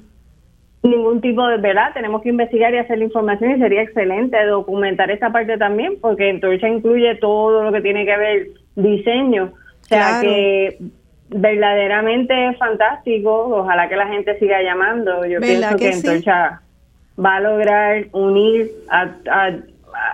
ningún 0.83 1.21
tipo 1.21 1.47
de 1.47 1.59
verdad, 1.59 1.93
tenemos 1.95 2.23
que 2.23 2.29
investigar 2.29 2.75
y 2.75 2.79
hacer 2.79 2.99
la 2.99 3.05
información 3.05 3.53
y 3.53 3.59
sería 3.59 3.83
excelente 3.83 4.45
documentar 4.47 5.11
esta 5.11 5.31
parte 5.31 5.57
también, 5.57 5.95
porque 6.01 6.29
entonces 6.29 6.69
incluye 6.69 7.15
todo 7.17 7.63
lo 7.63 7.73
que 7.73 7.81
tiene 7.81 8.05
que 8.05 8.17
ver 8.17 8.49
diseño, 8.75 9.53
o 9.55 9.85
sea 9.85 10.21
que 10.21 10.79
verdaderamente 11.29 12.49
es 12.49 12.59
fantástico, 12.59 13.49
ojalá 13.57 13.89
que 13.89 13.97
la 13.97 14.09
gente 14.09 14.39
siga 14.39 14.61
llamando, 14.63 15.25
yo 15.25 15.41
pienso 15.41 15.77
que, 15.77 15.91
entonces 15.91 16.27
va 16.27 17.37
a 17.37 17.41
lograr 17.41 18.07
unir 18.13 18.71
a, 18.91 19.09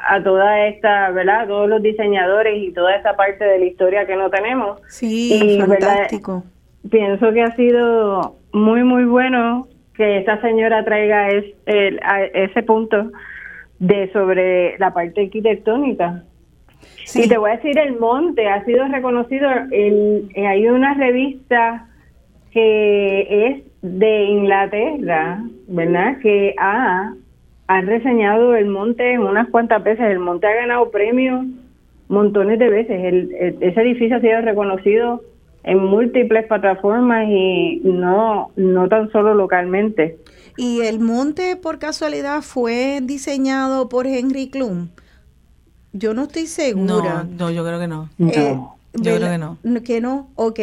a, 0.09 0.23
toda 0.23 0.67
esta, 0.67 1.11
¿verdad? 1.11 1.47
Todos 1.47 1.69
los 1.69 1.83
diseñadores 1.83 2.63
y 2.63 2.73
toda 2.73 2.95
esa 2.97 3.15
parte 3.15 3.45
de 3.45 3.59
la 3.59 3.65
historia 3.65 4.07
que 4.07 4.17
no 4.17 4.29
tenemos. 4.29 4.81
Sí, 4.89 5.59
fantástico. 5.61 6.45
Pienso 6.91 7.33
que 7.33 7.43
ha 7.43 7.55
sido 7.57 8.38
muy, 8.53 8.85
muy 8.85 9.05
bueno 9.05 9.69
que 9.95 10.19
esta 10.19 10.41
señora 10.41 10.85
traiga 10.85 11.29
es, 11.29 11.45
ese 11.67 12.63
punto 12.63 13.11
de 13.79 14.11
sobre 14.13 14.79
la 14.79 14.93
parte 14.93 15.23
arquitectónica. 15.23 16.25
Y 17.15 17.29
te 17.29 17.39
voy 17.39 17.51
a 17.51 17.57
decir, 17.57 17.79
el 17.79 17.99
monte 17.99 18.47
ha 18.47 18.65
sido 18.65 18.87
reconocido, 18.87 19.51
el, 19.73 20.31
hay 20.37 20.69
una 20.69 20.95
revista 20.95 21.87
que 22.53 23.47
es 23.47 23.65
de 23.83 24.25
Inglaterra, 24.25 25.43
¿verdad? 25.67 26.19
Que 26.21 26.55
ha, 26.59 27.15
ha 27.67 27.81
reseñado 27.81 28.55
el 28.55 28.67
monte 28.67 29.19
unas 29.19 29.49
cuantas 29.49 29.83
veces. 29.83 30.07
El 30.07 30.21
monte 30.21 30.47
ha 30.47 30.55
ganado 30.55 30.91
premios 30.91 31.45
montones 32.09 32.59
de 32.59 32.69
veces. 32.69 33.05
El, 33.05 33.57
ese 33.61 33.81
edificio 33.81 34.17
ha 34.17 34.21
sido 34.21 34.41
reconocido 34.41 35.23
en 35.65 35.85
múltiples 35.85 36.47
plataformas 36.47 37.27
y 37.29 37.81
no, 37.85 38.51
no 38.57 38.89
tan 38.89 39.11
solo 39.13 39.35
localmente. 39.35 40.19
¿Y 40.57 40.81
el 40.81 40.99
monte 40.99 41.57
por 41.57 41.79
casualidad 41.79 42.43
fue 42.43 43.01
diseñado 43.03 43.89
por 43.89 44.07
Henry 44.07 44.49
Klum? 44.49 44.89
Yo 45.93 46.15
no 46.15 46.25
estoy 46.25 46.47
segura. 46.47 47.27
No, 47.29 47.51
yo 47.51 47.65
creo 47.65 47.79
que 47.79 47.87
no. 47.87 48.11
Eh, 48.19 48.59
yo 48.95 49.17
creo 49.17 49.31
que 49.31 49.39
no. 49.39 49.59
Que 49.85 50.01
no, 50.01 50.31
ok. 50.35 50.61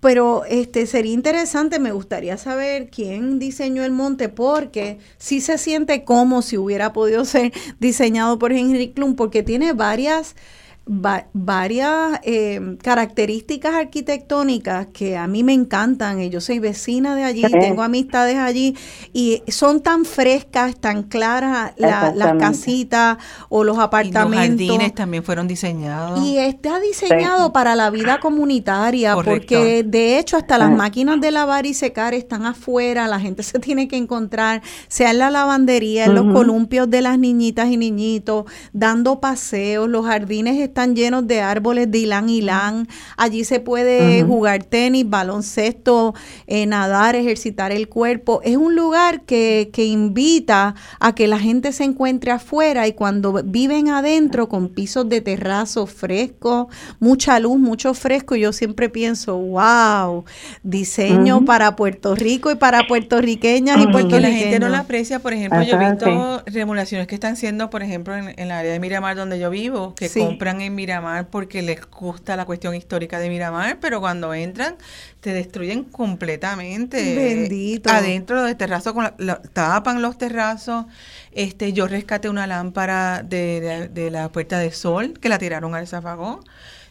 Pero 0.00 0.44
este 0.46 0.86
sería 0.86 1.12
interesante, 1.12 1.78
me 1.78 1.92
gustaría 1.92 2.36
saber 2.36 2.88
quién 2.90 3.38
diseñó 3.38 3.84
el 3.84 3.92
monte, 3.92 4.28
porque 4.28 4.98
sí 5.18 5.40
se 5.40 5.58
siente 5.58 6.04
como 6.04 6.42
si 6.42 6.56
hubiera 6.56 6.92
podido 6.92 7.24
ser 7.26 7.52
diseñado 7.80 8.38
por 8.38 8.52
Henry 8.52 8.92
Klum, 8.92 9.14
porque 9.14 9.42
tiene 9.42 9.72
varias 9.72 10.36
varias 10.86 12.20
eh, 12.24 12.76
características 12.82 13.74
arquitectónicas 13.74 14.88
que 14.92 15.16
a 15.16 15.26
mí 15.26 15.42
me 15.42 15.54
encantan. 15.54 16.20
Yo 16.30 16.40
soy 16.42 16.58
vecina 16.58 17.16
de 17.16 17.24
allí, 17.24 17.42
tengo 17.42 17.82
amistades 17.82 18.36
allí 18.36 18.76
y 19.14 19.42
son 19.48 19.80
tan 19.80 20.04
frescas, 20.04 20.76
tan 20.76 21.04
claras 21.04 21.72
las 21.76 22.36
casitas 22.38 23.16
o 23.48 23.64
los 23.64 23.78
apartamentos. 23.78 24.60
Y 24.60 24.66
los 24.66 24.76
jardines 24.76 24.94
también 24.94 25.24
fueron 25.24 25.48
diseñados. 25.48 26.20
Y 26.20 26.36
está 26.36 26.80
diseñado 26.80 27.52
para 27.52 27.74
la 27.74 27.88
vida 27.88 28.20
comunitaria, 28.20 29.14
porque 29.14 29.84
de 29.84 30.18
hecho 30.18 30.36
hasta 30.36 30.58
las 30.58 30.70
máquinas 30.70 31.18
de 31.20 31.30
lavar 31.30 31.64
y 31.64 31.72
secar 31.72 32.12
están 32.12 32.44
afuera, 32.44 33.08
la 33.08 33.20
gente 33.20 33.42
se 33.42 33.58
tiene 33.58 33.88
que 33.88 33.96
encontrar, 33.96 34.62
sea 34.88 35.12
en 35.12 35.18
la 35.18 35.30
lavandería, 35.30 36.04
en 36.04 36.14
los 36.14 36.30
columpios 36.32 36.90
de 36.90 37.00
las 37.00 37.18
niñitas 37.18 37.68
y 37.70 37.78
niñitos, 37.78 38.44
dando 38.74 39.20
paseos, 39.20 39.88
los 39.88 40.04
jardines 40.04 40.58
están 40.58 40.73
llenos 40.74 41.26
de 41.26 41.40
árboles 41.40 41.90
de 41.90 41.98
ilán 41.98 42.28
ilán. 42.28 42.88
Allí 43.16 43.44
se 43.44 43.60
puede 43.60 44.22
jugar 44.24 44.64
tenis, 44.64 45.08
baloncesto, 45.08 46.14
eh, 46.46 46.66
nadar, 46.66 47.16
ejercitar 47.16 47.72
el 47.72 47.88
cuerpo. 47.88 48.40
Es 48.44 48.56
un 48.56 48.74
lugar 48.74 49.22
que, 49.22 49.70
que 49.72 49.84
invita 49.84 50.74
a 51.00 51.14
que 51.14 51.28
la 51.28 51.38
gente 51.38 51.72
se 51.72 51.84
encuentre 51.84 52.32
afuera 52.32 52.86
y 52.86 52.92
cuando 52.92 53.42
viven 53.44 53.88
adentro 53.88 54.48
con 54.48 54.68
pisos 54.68 55.08
de 55.08 55.20
terrazo 55.20 55.86
fresco, 55.86 56.68
mucha 56.98 57.38
luz, 57.40 57.58
mucho 57.58 57.94
fresco, 57.94 58.34
yo 58.36 58.52
siempre 58.52 58.88
pienso, 58.88 59.36
wow, 59.36 60.24
diseño 60.62 61.44
para 61.44 61.76
Puerto 61.76 62.14
Rico 62.14 62.50
y 62.50 62.56
para 62.56 62.86
puertorriqueñas 62.86 63.78
y 63.78 63.86
puertorriqueños. 63.86 64.22
la 64.22 64.30
gente 64.30 64.58
no 64.58 64.68
la 64.68 64.80
aprecia, 64.80 65.20
por 65.20 65.32
ejemplo, 65.32 65.62
yo 65.62 65.80
he 65.80 65.90
visto 65.90 66.42
remodelaciones 66.46 67.06
que 67.06 67.14
están 67.14 67.36
siendo, 67.36 67.70
por 67.70 67.82
ejemplo, 67.82 68.16
en, 68.16 68.34
el 68.36 68.50
área 68.50 68.72
de 68.72 68.80
Miramar 68.80 69.16
donde 69.16 69.38
yo 69.38 69.50
vivo, 69.50 69.94
que 69.94 70.08
compran 70.10 70.60
en 70.64 70.74
Miramar 70.74 71.28
porque 71.28 71.62
les 71.62 71.80
gusta 71.90 72.36
la 72.36 72.44
cuestión 72.44 72.74
histórica 72.74 73.18
de 73.18 73.28
Miramar, 73.28 73.78
pero 73.80 74.00
cuando 74.00 74.34
entran 74.34 74.76
te 75.20 75.32
destruyen 75.32 75.84
completamente. 75.84 77.14
Bendito. 77.14 77.90
Adentro 77.90 78.42
de 78.42 78.54
terrazo, 78.54 78.94
con 78.94 79.12
tapan 79.52 80.02
los 80.02 80.18
terrazos. 80.18 80.86
Este, 81.32 81.72
yo 81.72 81.86
rescaté 81.88 82.28
una 82.28 82.46
lámpara 82.46 83.22
de, 83.22 83.88
de, 83.92 84.10
la 84.10 84.30
puerta 84.30 84.58
de 84.58 84.70
sol 84.70 85.18
que 85.20 85.28
la 85.28 85.38
tiraron 85.38 85.74
al 85.74 85.86
zafagón 85.86 86.40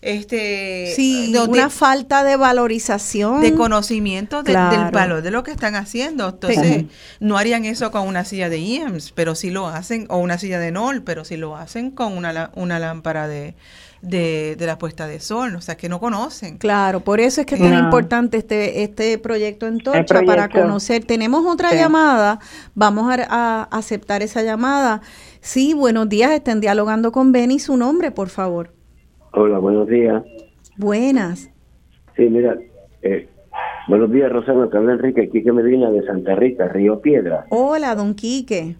este 0.04 0.94
sí 0.96 1.34
una 1.48 1.70
falta 1.70 2.24
de 2.24 2.36
valorización 2.36 3.42
de 3.42 3.54
conocimiento 3.54 4.44
del 4.44 4.56
valor 4.92 5.22
de 5.22 5.32
lo 5.32 5.44
que 5.44 5.52
están 5.52 5.76
haciendo 5.76 6.30
entonces 6.30 6.86
no 7.20 7.38
harían 7.38 7.66
eso 7.66 7.92
con 7.92 8.08
una 8.08 8.26
silla 8.26 8.50
de 8.50 8.60
IEMS 8.60 9.12
pero 9.14 9.36
sí 9.36 9.50
lo 9.50 9.68
hacen 9.68 10.06
o 10.10 10.18
una 10.18 10.38
silla 10.38 10.60
de 10.60 10.72
NOL 10.72 11.04
pero 11.04 11.26
sí 11.26 11.38
lo 11.38 11.56
hacen 11.56 11.92
con 11.92 12.18
una, 12.18 12.52
una 12.56 12.80
lámpara 12.80 13.28
de 13.28 13.56
de, 14.04 14.58
la 14.60 14.78
puesta 14.78 15.08
de 15.08 15.20
sol, 15.20 15.56
o 15.56 15.62
sea, 15.62 15.76
que 15.78 15.90
no 15.90 16.00
conocen. 16.00 16.58
Claro, 16.58 17.00
por 17.00 17.20
eso 17.20 17.42
es 17.42 17.48
que 17.48 17.56
es 17.56 17.62
tan 17.62 17.74
importante 17.74 18.38
este, 18.38 18.84
este 18.84 19.18
proyecto 19.18 19.66
en 19.66 19.80
Torcha 19.80 20.22
para 20.26 20.50
conocer. 20.50 21.06
Tenemos 21.06 21.46
otra 21.46 21.74
llamada, 21.74 22.40
vamos 22.76 23.12
a, 23.30 23.64
aceptar 23.72 24.22
esa 24.22 24.44
llamada. 24.44 25.02
Sí, 25.42 25.74
buenos 25.74 26.10
días, 26.10 26.32
estén 26.32 26.60
dialogando 26.60 27.12
con 27.12 27.32
Benny, 27.32 27.60
su 27.60 27.78
nombre, 27.78 28.12
por 28.12 28.30
favor. 28.30 28.74
Hola, 29.36 29.58
buenos 29.58 29.88
días. 29.88 30.24
Buenas. 30.78 31.50
Sí, 32.16 32.30
mira, 32.30 32.56
eh, 33.02 33.28
buenos 33.88 34.12
días, 34.12 34.32
Rosana, 34.32 34.70
te 34.70 34.78
habla 34.78 34.94
Enrique 34.94 35.28
Quique 35.28 35.52
Medina 35.52 35.90
de 35.90 36.06
Santa 36.06 36.36
Rita, 36.36 36.68
Río 36.68 37.02
Piedra. 37.02 37.48
Hola, 37.50 37.96
don 37.96 38.14
Quique. 38.14 38.76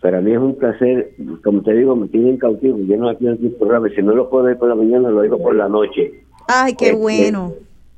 Para 0.00 0.22
mí 0.22 0.32
es 0.32 0.38
un 0.38 0.54
placer, 0.56 1.10
como 1.42 1.60
te 1.62 1.74
digo, 1.74 1.94
me 1.96 2.08
tienen 2.08 2.38
cautivo. 2.38 2.78
Yo 2.78 2.96
no 2.96 3.10
aquí 3.10 3.26
en 3.26 3.32
el 3.32 3.52
programa, 3.58 3.90
si 3.94 4.00
no 4.00 4.14
lo 4.14 4.30
puedo 4.30 4.44
ver 4.44 4.56
por 4.56 4.70
la 4.70 4.74
mañana, 4.74 5.10
lo 5.10 5.20
digo 5.20 5.36
por 5.36 5.54
la 5.54 5.68
noche. 5.68 6.14
Ay, 6.48 6.74
qué 6.76 6.94
bueno. 6.94 7.52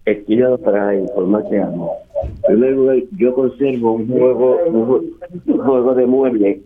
Estudiado 0.05 0.59
para 0.59 0.93
informarse 0.97 1.57
algo. 1.61 1.93
En 2.25 2.43
primer 2.43 2.73
lugar, 2.73 2.97
yo 3.17 3.33
conservo 3.33 3.93
un 3.93 4.09
juego, 4.09 4.59
un, 4.67 5.65
juego 5.65 5.95
de 5.95 6.07
muebles 6.07 6.59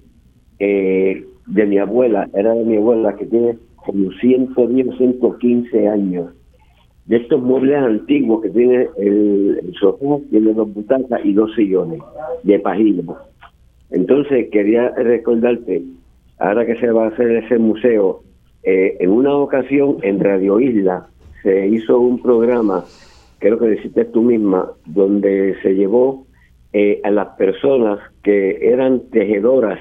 eh, 0.59 1.27
de 1.47 1.67
mi 1.67 1.77
abuela, 1.77 2.27
era 2.33 2.55
de 2.55 2.65
mi 2.65 2.77
abuela, 2.77 3.15
que 3.17 3.27
tiene 3.27 3.59
como 3.85 4.11
110 4.13 4.97
115 4.97 5.89
años. 5.89 6.33
De 7.07 7.17
estos 7.17 7.43
muebles 7.43 7.77
antiguos 7.77 8.43
que 8.43 8.51
tiene 8.51 8.89
el, 8.99 9.61
el 9.63 9.75
sofá, 9.81 10.23
tiene 10.31 10.53
dos 10.53 10.73
butacas 10.73 11.25
y 11.25 11.33
dos 11.33 11.53
sillones 11.55 12.01
de 12.45 12.59
pajilla 12.61 13.03
Entonces 13.91 14.49
quería 14.51 14.91
recordarte, 14.91 15.83
ahora 16.39 16.67
que 16.67 16.77
se 16.77 16.91
va 16.91 17.07
a 17.07 17.09
hacer 17.09 17.31
ese 17.33 17.59
museo, 17.59 18.23
eh, 18.63 18.97
en 19.01 19.11
una 19.11 19.35
ocasión 19.37 19.97
en 20.03 20.21
Radio 20.21 20.61
Isla 20.61 21.07
se 21.43 21.67
hizo 21.67 21.99
un 21.99 22.21
programa, 22.21 22.85
creo 23.39 23.59
que 23.59 23.69
deciste 23.69 24.05
tú 24.05 24.23
misma, 24.23 24.71
donde 24.87 25.57
se 25.63 25.75
llevó 25.75 26.27
eh, 26.73 27.01
a 27.03 27.11
las 27.11 27.29
personas 27.37 27.99
que 28.23 28.59
eran 28.61 29.01
tejedoras 29.11 29.81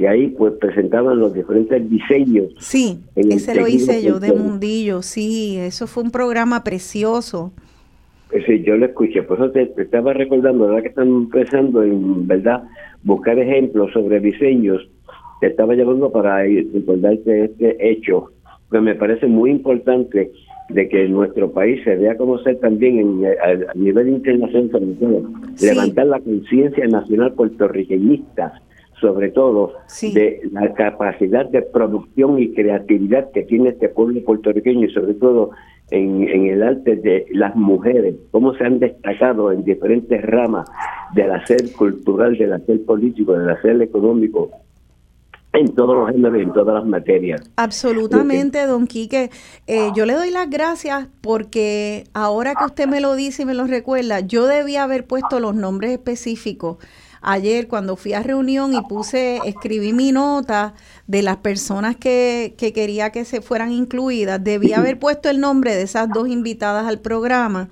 que 0.00 0.08
ahí 0.08 0.28
pues 0.28 0.54
presentaban 0.54 1.18
los 1.18 1.34
diferentes 1.34 1.90
diseños. 1.90 2.54
Sí, 2.58 3.00
ese 3.14 3.54
lo 3.54 3.68
hice 3.68 4.02
yo 4.02 4.18
de 4.18 4.32
Mundillo, 4.32 5.02
sí, 5.02 5.58
eso 5.58 5.86
fue 5.86 6.02
un 6.02 6.10
programa 6.10 6.64
precioso. 6.64 7.52
Sí, 8.46 8.62
yo 8.62 8.78
lo 8.78 8.86
escuché, 8.86 9.22
por 9.22 9.36
eso 9.36 9.50
te, 9.50 9.70
estaba 9.76 10.14
recordando, 10.14 10.66
¿verdad? 10.66 10.82
Que 10.82 10.88
están 10.88 11.28
pensando 11.28 11.82
en, 11.82 12.26
¿verdad? 12.26 12.62
Buscar 13.02 13.38
ejemplos 13.38 13.92
sobre 13.92 14.20
diseños. 14.20 14.88
Te 15.42 15.48
estaba 15.48 15.74
llamando 15.74 16.10
para 16.10 16.44
recordarte 16.44 17.44
este 17.44 17.76
hecho, 17.90 18.30
que 18.70 18.80
me 18.80 18.94
parece 18.94 19.26
muy 19.26 19.50
importante 19.50 20.32
de 20.70 20.88
que 20.88 21.08
nuestro 21.08 21.52
país 21.52 21.84
se 21.84 21.96
dé 21.96 22.08
a 22.08 22.16
conocer 22.16 22.58
también 22.60 23.00
en, 23.00 23.26
a, 23.26 23.74
nivel 23.74 24.08
internacional, 24.08 25.26
levantar 25.60 26.06
la 26.06 26.20
conciencia 26.20 26.86
nacional 26.86 27.34
puertorriqueñista, 27.34 28.62
sobre 29.00 29.30
todo 29.30 29.72
de 30.02 30.40
la 30.52 30.72
capacidad 30.74 31.46
de 31.46 31.62
producción 31.62 32.38
y 32.38 32.52
creatividad 32.52 33.30
que 33.32 33.42
tiene 33.42 33.70
este 33.70 33.88
pueblo 33.88 34.22
puertorriqueño 34.24 34.86
y 34.86 34.92
sobre 34.92 35.14
todo 35.14 35.50
en, 35.90 36.28
en 36.28 36.46
el 36.46 36.62
arte 36.62 36.96
de 36.96 37.26
las 37.32 37.56
mujeres, 37.56 38.14
cómo 38.30 38.54
se 38.54 38.64
han 38.64 38.78
destacado 38.78 39.50
en 39.52 39.64
diferentes 39.64 40.22
ramas 40.22 40.68
del 41.14 41.32
hacer 41.32 41.72
cultural, 41.72 42.36
del 42.36 42.52
hacer 42.52 42.84
político, 42.84 43.32
del 43.32 43.50
hacer 43.50 43.82
económico, 43.82 44.50
en 45.52 45.74
todos 45.74 45.96
los 45.96 46.10
géneros 46.10 46.38
y 46.38 46.42
en 46.42 46.52
todas 46.52 46.74
las 46.74 46.86
materias. 46.86 47.42
Absolutamente, 47.56 48.64
don 48.66 48.86
Quique. 48.86 49.30
Eh, 49.66 49.90
yo 49.96 50.06
le 50.06 50.14
doy 50.14 50.30
las 50.30 50.48
gracias 50.48 51.08
porque 51.20 52.04
ahora 52.14 52.54
que 52.54 52.64
usted 52.64 52.86
me 52.86 53.00
lo 53.00 53.16
dice 53.16 53.42
y 53.42 53.46
me 53.46 53.54
lo 53.54 53.66
recuerda, 53.66 54.20
yo 54.20 54.46
debía 54.46 54.84
haber 54.84 55.06
puesto 55.06 55.40
los 55.40 55.54
nombres 55.54 55.90
específicos 55.90 56.78
ayer 57.22 57.68
cuando 57.68 57.96
fui 57.96 58.12
a 58.12 58.22
reunión 58.22 58.74
y 58.74 58.82
puse, 58.82 59.40
escribí 59.44 59.92
mi 59.92 60.12
nota 60.12 60.74
de 61.06 61.22
las 61.22 61.38
personas 61.38 61.96
que, 61.96 62.54
que 62.56 62.72
quería 62.72 63.10
que 63.10 63.24
se 63.24 63.40
fueran 63.40 63.72
incluidas, 63.72 64.42
debía 64.42 64.78
haber 64.78 64.98
puesto 64.98 65.28
el 65.30 65.40
nombre 65.40 65.74
de 65.74 65.82
esas 65.82 66.08
dos 66.08 66.28
invitadas 66.28 66.86
al 66.86 67.00
programa 67.00 67.68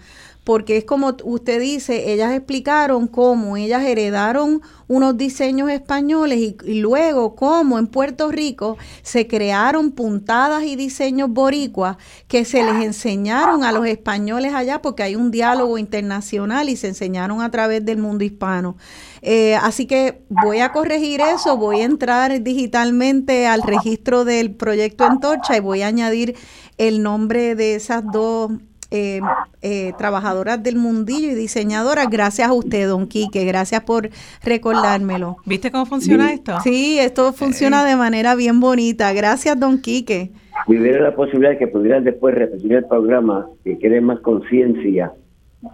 porque 0.49 0.79
es 0.79 0.85
como 0.85 1.15
usted 1.25 1.61
dice, 1.61 2.11
ellas 2.11 2.33
explicaron 2.33 3.07
cómo 3.07 3.59
ellas 3.59 3.85
heredaron 3.85 4.63
unos 4.87 5.15
diseños 5.19 5.71
españoles 5.71 6.39
y, 6.39 6.81
luego 6.81 7.35
cómo 7.37 7.79
en 7.79 7.87
Puerto 7.87 8.33
Rico 8.33 8.79
se 9.03 9.27
crearon 9.27 9.91
puntadas 9.91 10.65
y 10.65 10.75
diseños 10.75 11.29
boricuas 11.29 11.99
que 12.29 12.47
se 12.47 12.65
les 12.65 12.83
enseñaron 12.83 13.63
a 13.63 13.73
los 13.73 13.87
españoles 13.87 14.55
allá 14.55 14.81
porque 14.81 15.03
hay 15.03 15.17
un 15.17 15.31
diálogo 15.31 15.77
internacional 15.77 16.71
y 16.71 16.77
se 16.77 16.89
enseñaron 16.89 17.43
a 17.43 17.51
través 17.51 17.85
del 17.85 17.99
mundo 17.99 18.25
hispano. 18.25 18.79
Eh, 19.23 19.57
así 19.57 19.87
que 19.87 20.23
voy 20.29 20.61
a 20.61 20.73
corregir 20.73 21.21
eso, 21.21 21.57
voy 21.57 21.81
a 21.81 21.85
entrar 21.85 22.43
digitalmente 22.43 23.47
al 23.47 23.63
registro 23.63 24.25
del 24.25 24.55
proyecto 24.55 25.07
Entorcha 25.07 25.57
y 25.57 25.61
voy 25.61 25.83
a 25.83 25.89
añadir 25.89 26.37
el 26.77 27.03
nombre 27.03 27.55
de 27.55 27.75
esas 27.75 28.05
dos 28.13 28.53
eh, 28.91 29.21
eh, 29.61 29.93
trabajadoras 29.99 30.63
del 30.63 30.77
mundillo 30.77 31.31
y 31.31 31.35
diseñadoras. 31.35 32.09
Gracias 32.09 32.49
a 32.49 32.55
usted, 32.55 32.89
don 32.89 33.07
Quique. 33.07 33.45
Gracias 33.45 33.83
por 33.83 34.09
recordármelo. 34.43 35.37
¿Viste 35.45 35.71
cómo 35.71 35.85
funciona 35.85 36.33
esto? 36.33 36.59
Sí, 36.63 36.99
esto 36.99 37.35
funciona 37.35 37.85
de 37.85 37.97
manera 37.97 38.35
bien 38.35 38.61
bonita. 38.61 39.13
Gracias, 39.13 39.61
don 39.61 39.83
Quique. 39.83 40.31
Si 40.67 40.79
hubiera 40.79 41.03
la 41.03 41.15
posibilidad 41.15 41.51
de 41.51 41.59
que 41.59 41.67
pudieran 41.67 42.05
después 42.05 42.35
repetir 42.35 42.73
el 42.73 42.87
programa 42.87 43.47
y 43.63 43.77
quede 43.77 44.01
más 44.01 44.21
conciencia, 44.21 45.13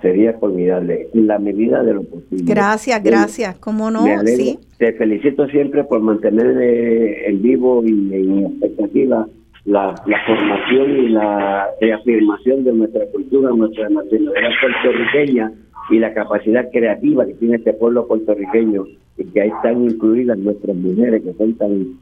sería 0.01 0.33
formidable, 0.35 1.09
en 1.13 1.27
la 1.27 1.39
medida 1.39 1.83
de 1.83 1.95
lo 1.95 2.03
posible. 2.05 2.45
Gracias, 2.45 3.03
gracias. 3.03 3.59
¿Cómo 3.59 3.91
no? 3.91 4.05
Sí. 4.25 4.59
Te 4.79 4.93
felicito 4.95 5.47
siempre 5.49 5.85
por 5.85 6.01
mantener 6.01 6.57
eh, 6.61 7.29
en 7.29 7.43
vivo 7.43 7.83
y 7.85 7.91
en 7.91 8.47
expectativa 8.47 9.27
la, 9.65 9.95
formación 10.27 10.91
y 10.91 11.09
la 11.09 11.69
reafirmación 11.81 12.65
de 12.65 12.73
nuestra 12.73 13.07
cultura, 13.13 13.51
nuestra 13.51 13.89
nacionalidad 13.89 14.51
puertorriqueña 14.61 15.53
y 15.91 15.99
la 15.99 16.15
capacidad 16.15 16.71
creativa 16.71 17.27
que 17.27 17.35
tiene 17.35 17.57
este 17.57 17.75
pueblo 17.75 18.07
puertorriqueño 18.07 18.85
y 19.17 19.25
que 19.25 19.41
ahí 19.43 19.49
están 19.49 19.85
incluidas 19.85 20.39
nuestras 20.39 20.77
mujeres 20.77 21.23
que 21.23 21.33
son 21.35 21.55
tan, 21.55 21.99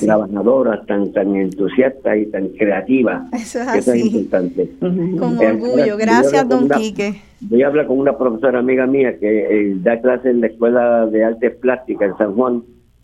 trabajadoras, 0.00 0.86
tan 0.86 1.12
tan 1.12 1.36
entusiastas 1.36 2.18
y 2.18 2.26
tan 2.26 2.48
creativas. 2.50 3.32
Eso 3.32 3.60
es 3.60 3.88
así. 3.88 4.08
importante. 4.08 4.70
Con 4.80 5.38
orgullo. 5.38 5.96
Gracias, 5.96 6.48
don 6.48 6.68
Quique. 6.68 7.14
Voy 7.40 7.62
a 7.62 7.66
hablar 7.68 7.86
con 7.86 7.98
una 7.98 8.16
profesora 8.16 8.60
amiga 8.60 8.86
mía 8.86 9.18
que 9.18 9.70
eh, 9.70 9.76
da 9.82 10.00
clase 10.00 10.30
en 10.30 10.40
la 10.40 10.46
Escuela 10.48 11.06
de 11.06 11.24
Artes 11.24 11.56
Plásticas 11.56 12.10
en 12.10 12.18
San 12.18 12.34
Juan, 12.34 12.62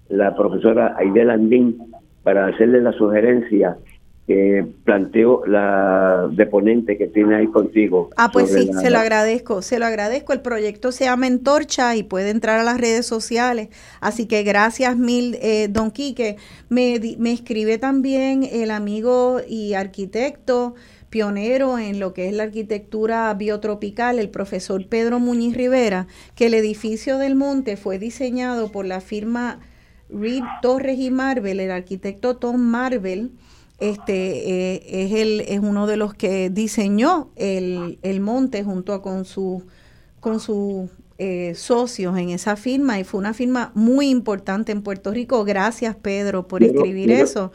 la 0.08 0.34
profesora 0.36 0.94
Aidel 0.98 1.30
Andín 1.30 1.78
para 2.22 2.46
hacerle 2.46 2.80
la 2.80 2.92
sugerencia 2.92 3.76
que 4.28 4.62
planteó 4.84 5.46
la 5.46 6.28
deponente 6.30 6.98
que 6.98 7.06
tiene 7.06 7.36
ahí 7.36 7.46
contigo. 7.46 8.10
Ah, 8.18 8.28
pues 8.30 8.52
sí, 8.52 8.70
se 8.78 8.90
lo 8.90 8.98
agradezco, 8.98 9.62
se 9.62 9.78
lo 9.78 9.86
agradezco. 9.86 10.34
El 10.34 10.42
proyecto 10.42 10.92
se 10.92 11.06
llama 11.06 11.26
Entorcha 11.26 11.96
y 11.96 12.02
puede 12.02 12.28
entrar 12.28 12.60
a 12.60 12.62
las 12.62 12.78
redes 12.78 13.06
sociales. 13.06 13.70
Así 14.02 14.26
que 14.26 14.42
gracias 14.42 14.98
mil, 14.98 15.38
eh, 15.40 15.68
don 15.70 15.90
Quique. 15.90 16.36
Me, 16.68 17.00
me 17.18 17.32
escribe 17.32 17.78
también 17.78 18.46
el 18.52 18.70
amigo 18.70 19.38
y 19.48 19.72
arquitecto 19.72 20.74
pionero 21.08 21.78
en 21.78 21.98
lo 21.98 22.12
que 22.12 22.28
es 22.28 22.34
la 22.34 22.42
arquitectura 22.42 23.32
biotropical, 23.32 24.18
el 24.18 24.28
profesor 24.28 24.86
Pedro 24.88 25.20
Muñiz 25.20 25.56
Rivera, 25.56 26.06
que 26.34 26.48
el 26.48 26.54
edificio 26.54 27.16
del 27.16 27.34
monte 27.34 27.78
fue 27.78 27.98
diseñado 27.98 28.70
por 28.70 28.84
la 28.84 29.00
firma 29.00 29.60
Reed 30.10 30.44
Torres 30.60 30.98
y 30.98 31.10
Marvel, 31.10 31.60
el 31.60 31.70
arquitecto 31.70 32.36
Tom 32.36 32.60
Marvel, 32.60 33.32
este 33.78 34.74
eh, 34.74 35.04
es 35.04 35.12
el 35.12 35.40
es 35.42 35.60
uno 35.60 35.86
de 35.86 35.96
los 35.96 36.14
que 36.14 36.50
diseñó 36.50 37.30
el, 37.36 37.98
el 38.02 38.20
monte 38.20 38.64
junto 38.64 39.00
con 39.02 39.24
su 39.24 39.62
con 40.20 40.40
sus 40.40 40.90
eh, 41.18 41.52
socios 41.54 42.18
en 42.18 42.30
esa 42.30 42.56
firma 42.56 42.98
y 42.98 43.04
fue 43.04 43.20
una 43.20 43.34
firma 43.34 43.70
muy 43.74 44.08
importante 44.08 44.72
en 44.72 44.82
Puerto 44.82 45.12
Rico. 45.12 45.44
Gracias 45.44 45.94
Pedro 45.94 46.48
por 46.48 46.64
escribir 46.64 47.12
eso. 47.12 47.52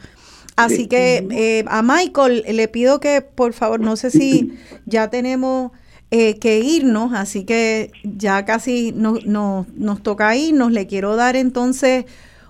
Así 0.56 0.86
que 0.86 1.26
eh, 1.30 1.64
a 1.66 1.82
Michael 1.82 2.44
le 2.48 2.68
pido 2.68 3.00
que 3.00 3.20
por 3.20 3.52
favor, 3.52 3.80
no 3.80 3.96
sé 3.96 4.10
si 4.10 4.54
ya 4.86 5.10
tenemos 5.10 5.72
que 6.10 6.60
irnos, 6.60 7.12
así 7.12 7.42
que 7.42 7.90
ya 8.04 8.44
casi 8.44 8.92
no, 8.94 9.16
no, 9.26 9.66
nos 9.74 10.00
toca 10.00 10.36
irnos. 10.36 10.70
Le 10.70 10.86
quiero 10.86 11.16
dar 11.16 11.34
entonces 11.34 12.04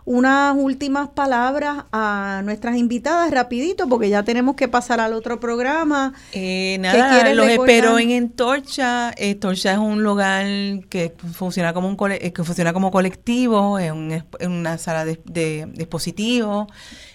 unas 0.07 0.55
últimas 0.57 1.09
palabras 1.09 1.85
a 1.93 2.43
nuestras 2.45 2.77
invitadas 2.77 3.31
rapidito 3.31 3.89
porque 3.89 4.11
ya 4.11 4.23
tenemos 4.23 4.55
que 4.55 4.69
pasar 4.69 5.01
al 5.01 5.15
otro 5.15 5.41
programa. 5.41 6.13
Eh, 6.33 6.77
nada, 6.81 7.33
los 7.33 7.49
espero 7.49 7.99
en 7.99 8.11
Entorcha. 8.11 9.13
Entorcha 9.17 9.73
es 9.73 9.79
un 9.79 10.03
lugar 10.03 10.45
que 10.91 11.15
funciona 11.33 11.73
como 11.73 11.89
un 11.89 11.97
eh, 12.13 12.33
que 12.33 12.45
funciona 12.45 12.73
como 12.73 12.91
colectivo, 12.91 13.79
en, 13.79 14.25
una 14.47 14.79
sala 14.79 15.05
de, 15.05 15.21
de, 15.25 15.67
dispositivos. 15.73 16.67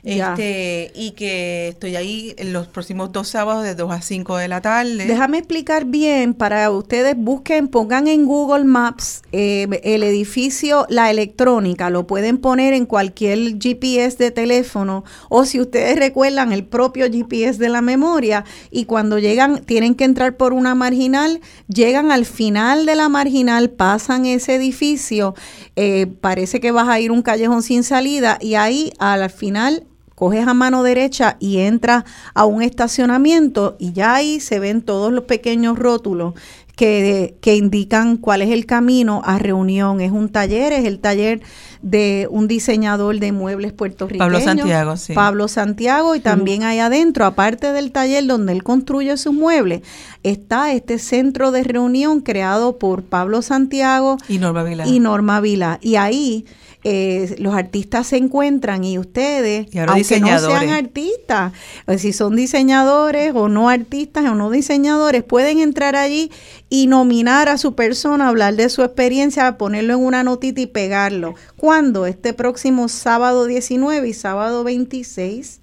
Este, 0.03 0.91
y 0.95 1.11
que 1.11 1.69
estoy 1.69 1.95
ahí 1.95 2.33
en 2.37 2.53
los 2.53 2.67
próximos 2.67 3.11
dos 3.11 3.27
sábados 3.27 3.63
de 3.63 3.75
2 3.75 3.91
a 3.91 4.01
5 4.01 4.37
de 4.37 4.47
la 4.47 4.61
tarde. 4.61 5.05
Déjame 5.05 5.39
explicar 5.39 5.85
bien 5.85 6.33
para 6.33 6.69
ustedes 6.71 7.15
busquen, 7.17 7.67
pongan 7.67 8.07
en 8.07 8.25
Google 8.25 8.63
Maps 8.63 9.21
eh, 9.31 9.67
el 9.83 10.03
edificio 10.03 10.85
La 10.89 11.09
Electrónica, 11.09 11.89
lo 11.89 12.07
pueden 12.07 12.37
poner 12.37 12.73
en 12.73 12.78
cualquier 12.85 13.59
GPS 13.59 14.17
de 14.17 14.31
teléfono 14.31 15.03
o 15.29 15.45
si 15.45 15.59
ustedes 15.59 15.97
recuerdan 15.97 16.51
el 16.51 16.65
propio 16.65 17.07
GPS 17.11 17.59
de 17.59 17.69
la 17.69 17.81
memoria 17.81 18.45
y 18.71 18.85
cuando 18.85 19.19
llegan 19.19 19.63
tienen 19.65 19.95
que 19.95 20.03
entrar 20.03 20.37
por 20.37 20.53
una 20.53 20.75
marginal, 20.75 21.41
llegan 21.67 22.11
al 22.11 22.25
final 22.25 22.85
de 22.85 22.95
la 22.95 23.09
marginal, 23.09 23.69
pasan 23.69 24.25
ese 24.25 24.55
edificio, 24.55 25.35
eh, 25.75 26.07
parece 26.21 26.59
que 26.59 26.71
vas 26.71 26.87
a 26.87 26.99
ir 26.99 27.11
un 27.11 27.21
callejón 27.21 27.63
sin 27.63 27.83
salida 27.83 28.37
y 28.41 28.55
ahí 28.55 28.91
al 28.99 29.29
final 29.29 29.85
coges 30.19 30.45
a 30.45 30.53
mano 30.53 30.83
derecha 30.83 31.37
y 31.39 31.59
entras 31.59 32.03
a 32.33 32.43
un 32.45 32.61
estacionamiento 32.61 33.77
y 33.79 33.93
ya 33.93 34.15
ahí 34.15 34.41
se 34.41 34.59
ven 34.59 34.81
todos 34.81 35.13
los 35.13 35.23
pequeños 35.23 35.79
rótulos 35.79 36.33
que, 36.75 37.37
que 37.41 37.55
indican 37.55 38.17
cuál 38.17 38.41
es 38.41 38.51
el 38.51 38.65
camino 38.65 39.21
a 39.25 39.39
reunión. 39.39 40.01
Es 40.01 40.11
un 40.11 40.29
taller, 40.29 40.73
es 40.73 40.85
el 40.85 40.99
taller 40.99 41.41
de 41.81 42.27
un 42.29 42.47
diseñador 42.47 43.19
de 43.19 43.31
muebles 43.31 43.71
puertorriqueño. 43.71 44.19
Pablo 44.19 44.41
Santiago, 44.41 44.97
sí. 44.97 45.13
Pablo 45.13 45.47
Santiago 45.47 46.15
y 46.15 46.19
también 46.19 46.63
ahí 46.63 46.79
adentro, 46.79 47.25
aparte 47.25 47.71
del 47.71 47.91
taller 47.91 48.27
donde 48.27 48.53
él 48.53 48.63
construye 48.63 49.15
sus 49.17 49.33
muebles, 49.33 49.81
está 50.23 50.73
este 50.73 50.99
centro 50.99 51.51
de 51.51 51.63
reunión 51.63 52.21
creado 52.21 52.77
por 52.77 53.03
Pablo 53.03 53.41
Santiago 53.41 54.17
y 54.27 54.39
Norma 54.39 54.63
Vila. 54.63 54.87
Y 54.87 54.99
Norma 54.99 55.39
Vila. 55.39 55.79
Y 55.81 55.95
ahí 55.95 56.45
eh, 56.83 57.35
los 57.39 57.53
artistas 57.55 58.07
se 58.07 58.17
encuentran 58.17 58.83
y 58.83 58.97
ustedes, 58.97 59.67
aunque 59.87 60.19
no 60.19 60.39
sean 60.39 60.69
artistas, 60.69 61.51
pues 61.85 62.01
si 62.01 62.13
son 62.13 62.35
diseñadores 62.35 63.33
o 63.35 63.49
no 63.49 63.69
artistas 63.69 64.25
o 64.25 64.35
no 64.35 64.49
diseñadores, 64.49 65.23
pueden 65.23 65.59
entrar 65.59 65.97
allí 65.97 66.31
y 66.69 66.87
nominar 66.87 67.49
a 67.49 67.57
su 67.57 67.75
persona, 67.75 68.29
hablar 68.29 68.55
de 68.55 68.69
su 68.69 68.81
experiencia, 68.83 69.57
ponerlo 69.57 69.95
en 69.95 69.99
una 69.99 70.23
notita 70.23 70.61
y 70.61 70.67
pegarlo. 70.67 71.35
¿Cuándo? 71.57 72.05
Este 72.05 72.33
próximo 72.33 72.87
sábado 72.87 73.45
19 73.45 74.07
y 74.07 74.13
sábado 74.13 74.63
26 74.63 75.59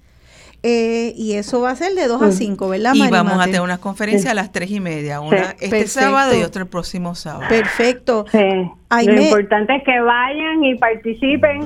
eh, 0.69 1.13
y 1.15 1.35
eso 1.35 1.61
va 1.61 1.71
a 1.71 1.75
ser 1.77 1.93
de 1.93 2.07
2 2.07 2.21
a 2.21 2.31
5, 2.33 2.67
¿verdad, 2.67 2.93
Y 2.93 3.09
vamos 3.09 3.39
a 3.39 3.45
tener 3.45 3.61
una 3.61 3.77
conferencia 3.77 4.31
a 4.31 4.33
las 4.33 4.51
3 4.51 4.69
y 4.69 4.79
media, 4.81 5.21
una 5.21 5.55
este 5.61 5.87
sábado 5.87 6.37
y 6.37 6.43
otra 6.43 6.63
el 6.63 6.67
próximo 6.67 7.15
sábado. 7.15 7.47
Perfecto. 7.47 8.25
Lo 8.33 9.21
importante 9.21 9.77
es 9.77 9.83
que 9.85 9.97
vayan 10.01 10.65
y 10.65 10.75
participen 10.75 11.61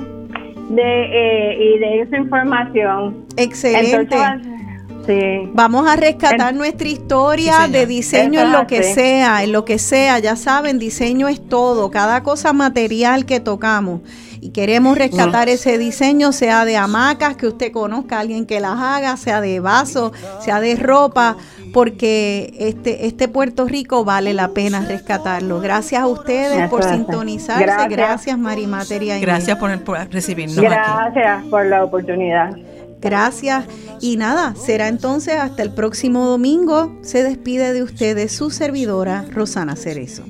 de, 0.70 0.82
eh, 0.82 1.74
y 1.74 1.78
de 1.80 2.02
esa 2.02 2.16
información. 2.16 3.26
Excelente. 3.36 4.16
Sí. 5.04 5.50
Vamos 5.52 5.88
a 5.88 5.96
rescatar 5.96 6.54
nuestra 6.54 6.86
historia 6.86 7.66
de 7.68 7.86
diseño 7.86 8.40
en 8.40 8.52
lo 8.52 8.68
que 8.68 8.84
sea, 8.84 9.42
en 9.42 9.50
lo 9.50 9.64
que 9.64 9.80
sea. 9.80 10.20
Ya 10.20 10.36
saben, 10.36 10.78
diseño 10.78 11.26
es 11.26 11.44
todo, 11.48 11.90
cada 11.90 12.22
cosa 12.22 12.52
material 12.52 13.26
que 13.26 13.40
tocamos 13.40 14.02
y 14.42 14.50
queremos 14.50 14.98
rescatar 14.98 15.48
ese 15.48 15.78
diseño, 15.78 16.32
sea 16.32 16.64
de 16.64 16.76
hamacas, 16.76 17.36
que 17.36 17.46
usted 17.46 17.70
conozca 17.70 18.16
a 18.16 18.20
alguien 18.20 18.44
que 18.44 18.58
las 18.58 18.76
haga, 18.76 19.16
sea 19.16 19.40
de 19.40 19.60
vasos, 19.60 20.10
sea 20.40 20.60
de 20.60 20.74
ropa, 20.74 21.36
porque 21.72 22.52
este, 22.58 23.06
este 23.06 23.28
Puerto 23.28 23.68
Rico 23.68 24.04
vale 24.04 24.34
la 24.34 24.48
pena 24.48 24.80
rescatarlo. 24.80 25.60
Gracias 25.60 26.02
a 26.02 26.08
ustedes 26.08 26.68
por 26.68 26.82
sintonizarse. 26.82 27.62
Gracias, 27.62 27.88
Gracias 27.88 28.36
Marimateria. 28.38 29.16
Gracias 29.20 29.56
por, 29.58 29.70
recibirnos. 30.10 30.56
Gracias 30.56 31.44
por 31.44 31.64
la 31.66 31.84
oportunidad. 31.84 32.50
Gracias. 33.00 33.64
Y 34.00 34.16
nada, 34.16 34.56
será 34.56 34.88
entonces 34.88 35.36
hasta 35.36 35.62
el 35.62 35.72
próximo 35.72 36.26
domingo. 36.26 36.92
Se 37.02 37.22
despide 37.22 37.72
de 37.72 37.84
ustedes 37.84 38.32
su 38.32 38.50
servidora, 38.50 39.24
Rosana 39.30 39.76
Cerezo. 39.76 40.24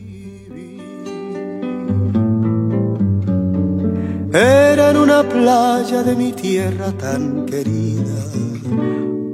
Era 4.35 4.91
en 4.91 4.97
una 4.97 5.23
playa 5.29 6.03
de 6.03 6.17
mi 6.17 6.33
tierra 6.33 6.91
tan 6.93 7.45
querida, 7.45 8.17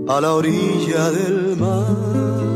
a 0.09 0.21
la 0.21 0.35
orilla 0.35 1.11
del 1.13 1.57
mar. 1.57 2.48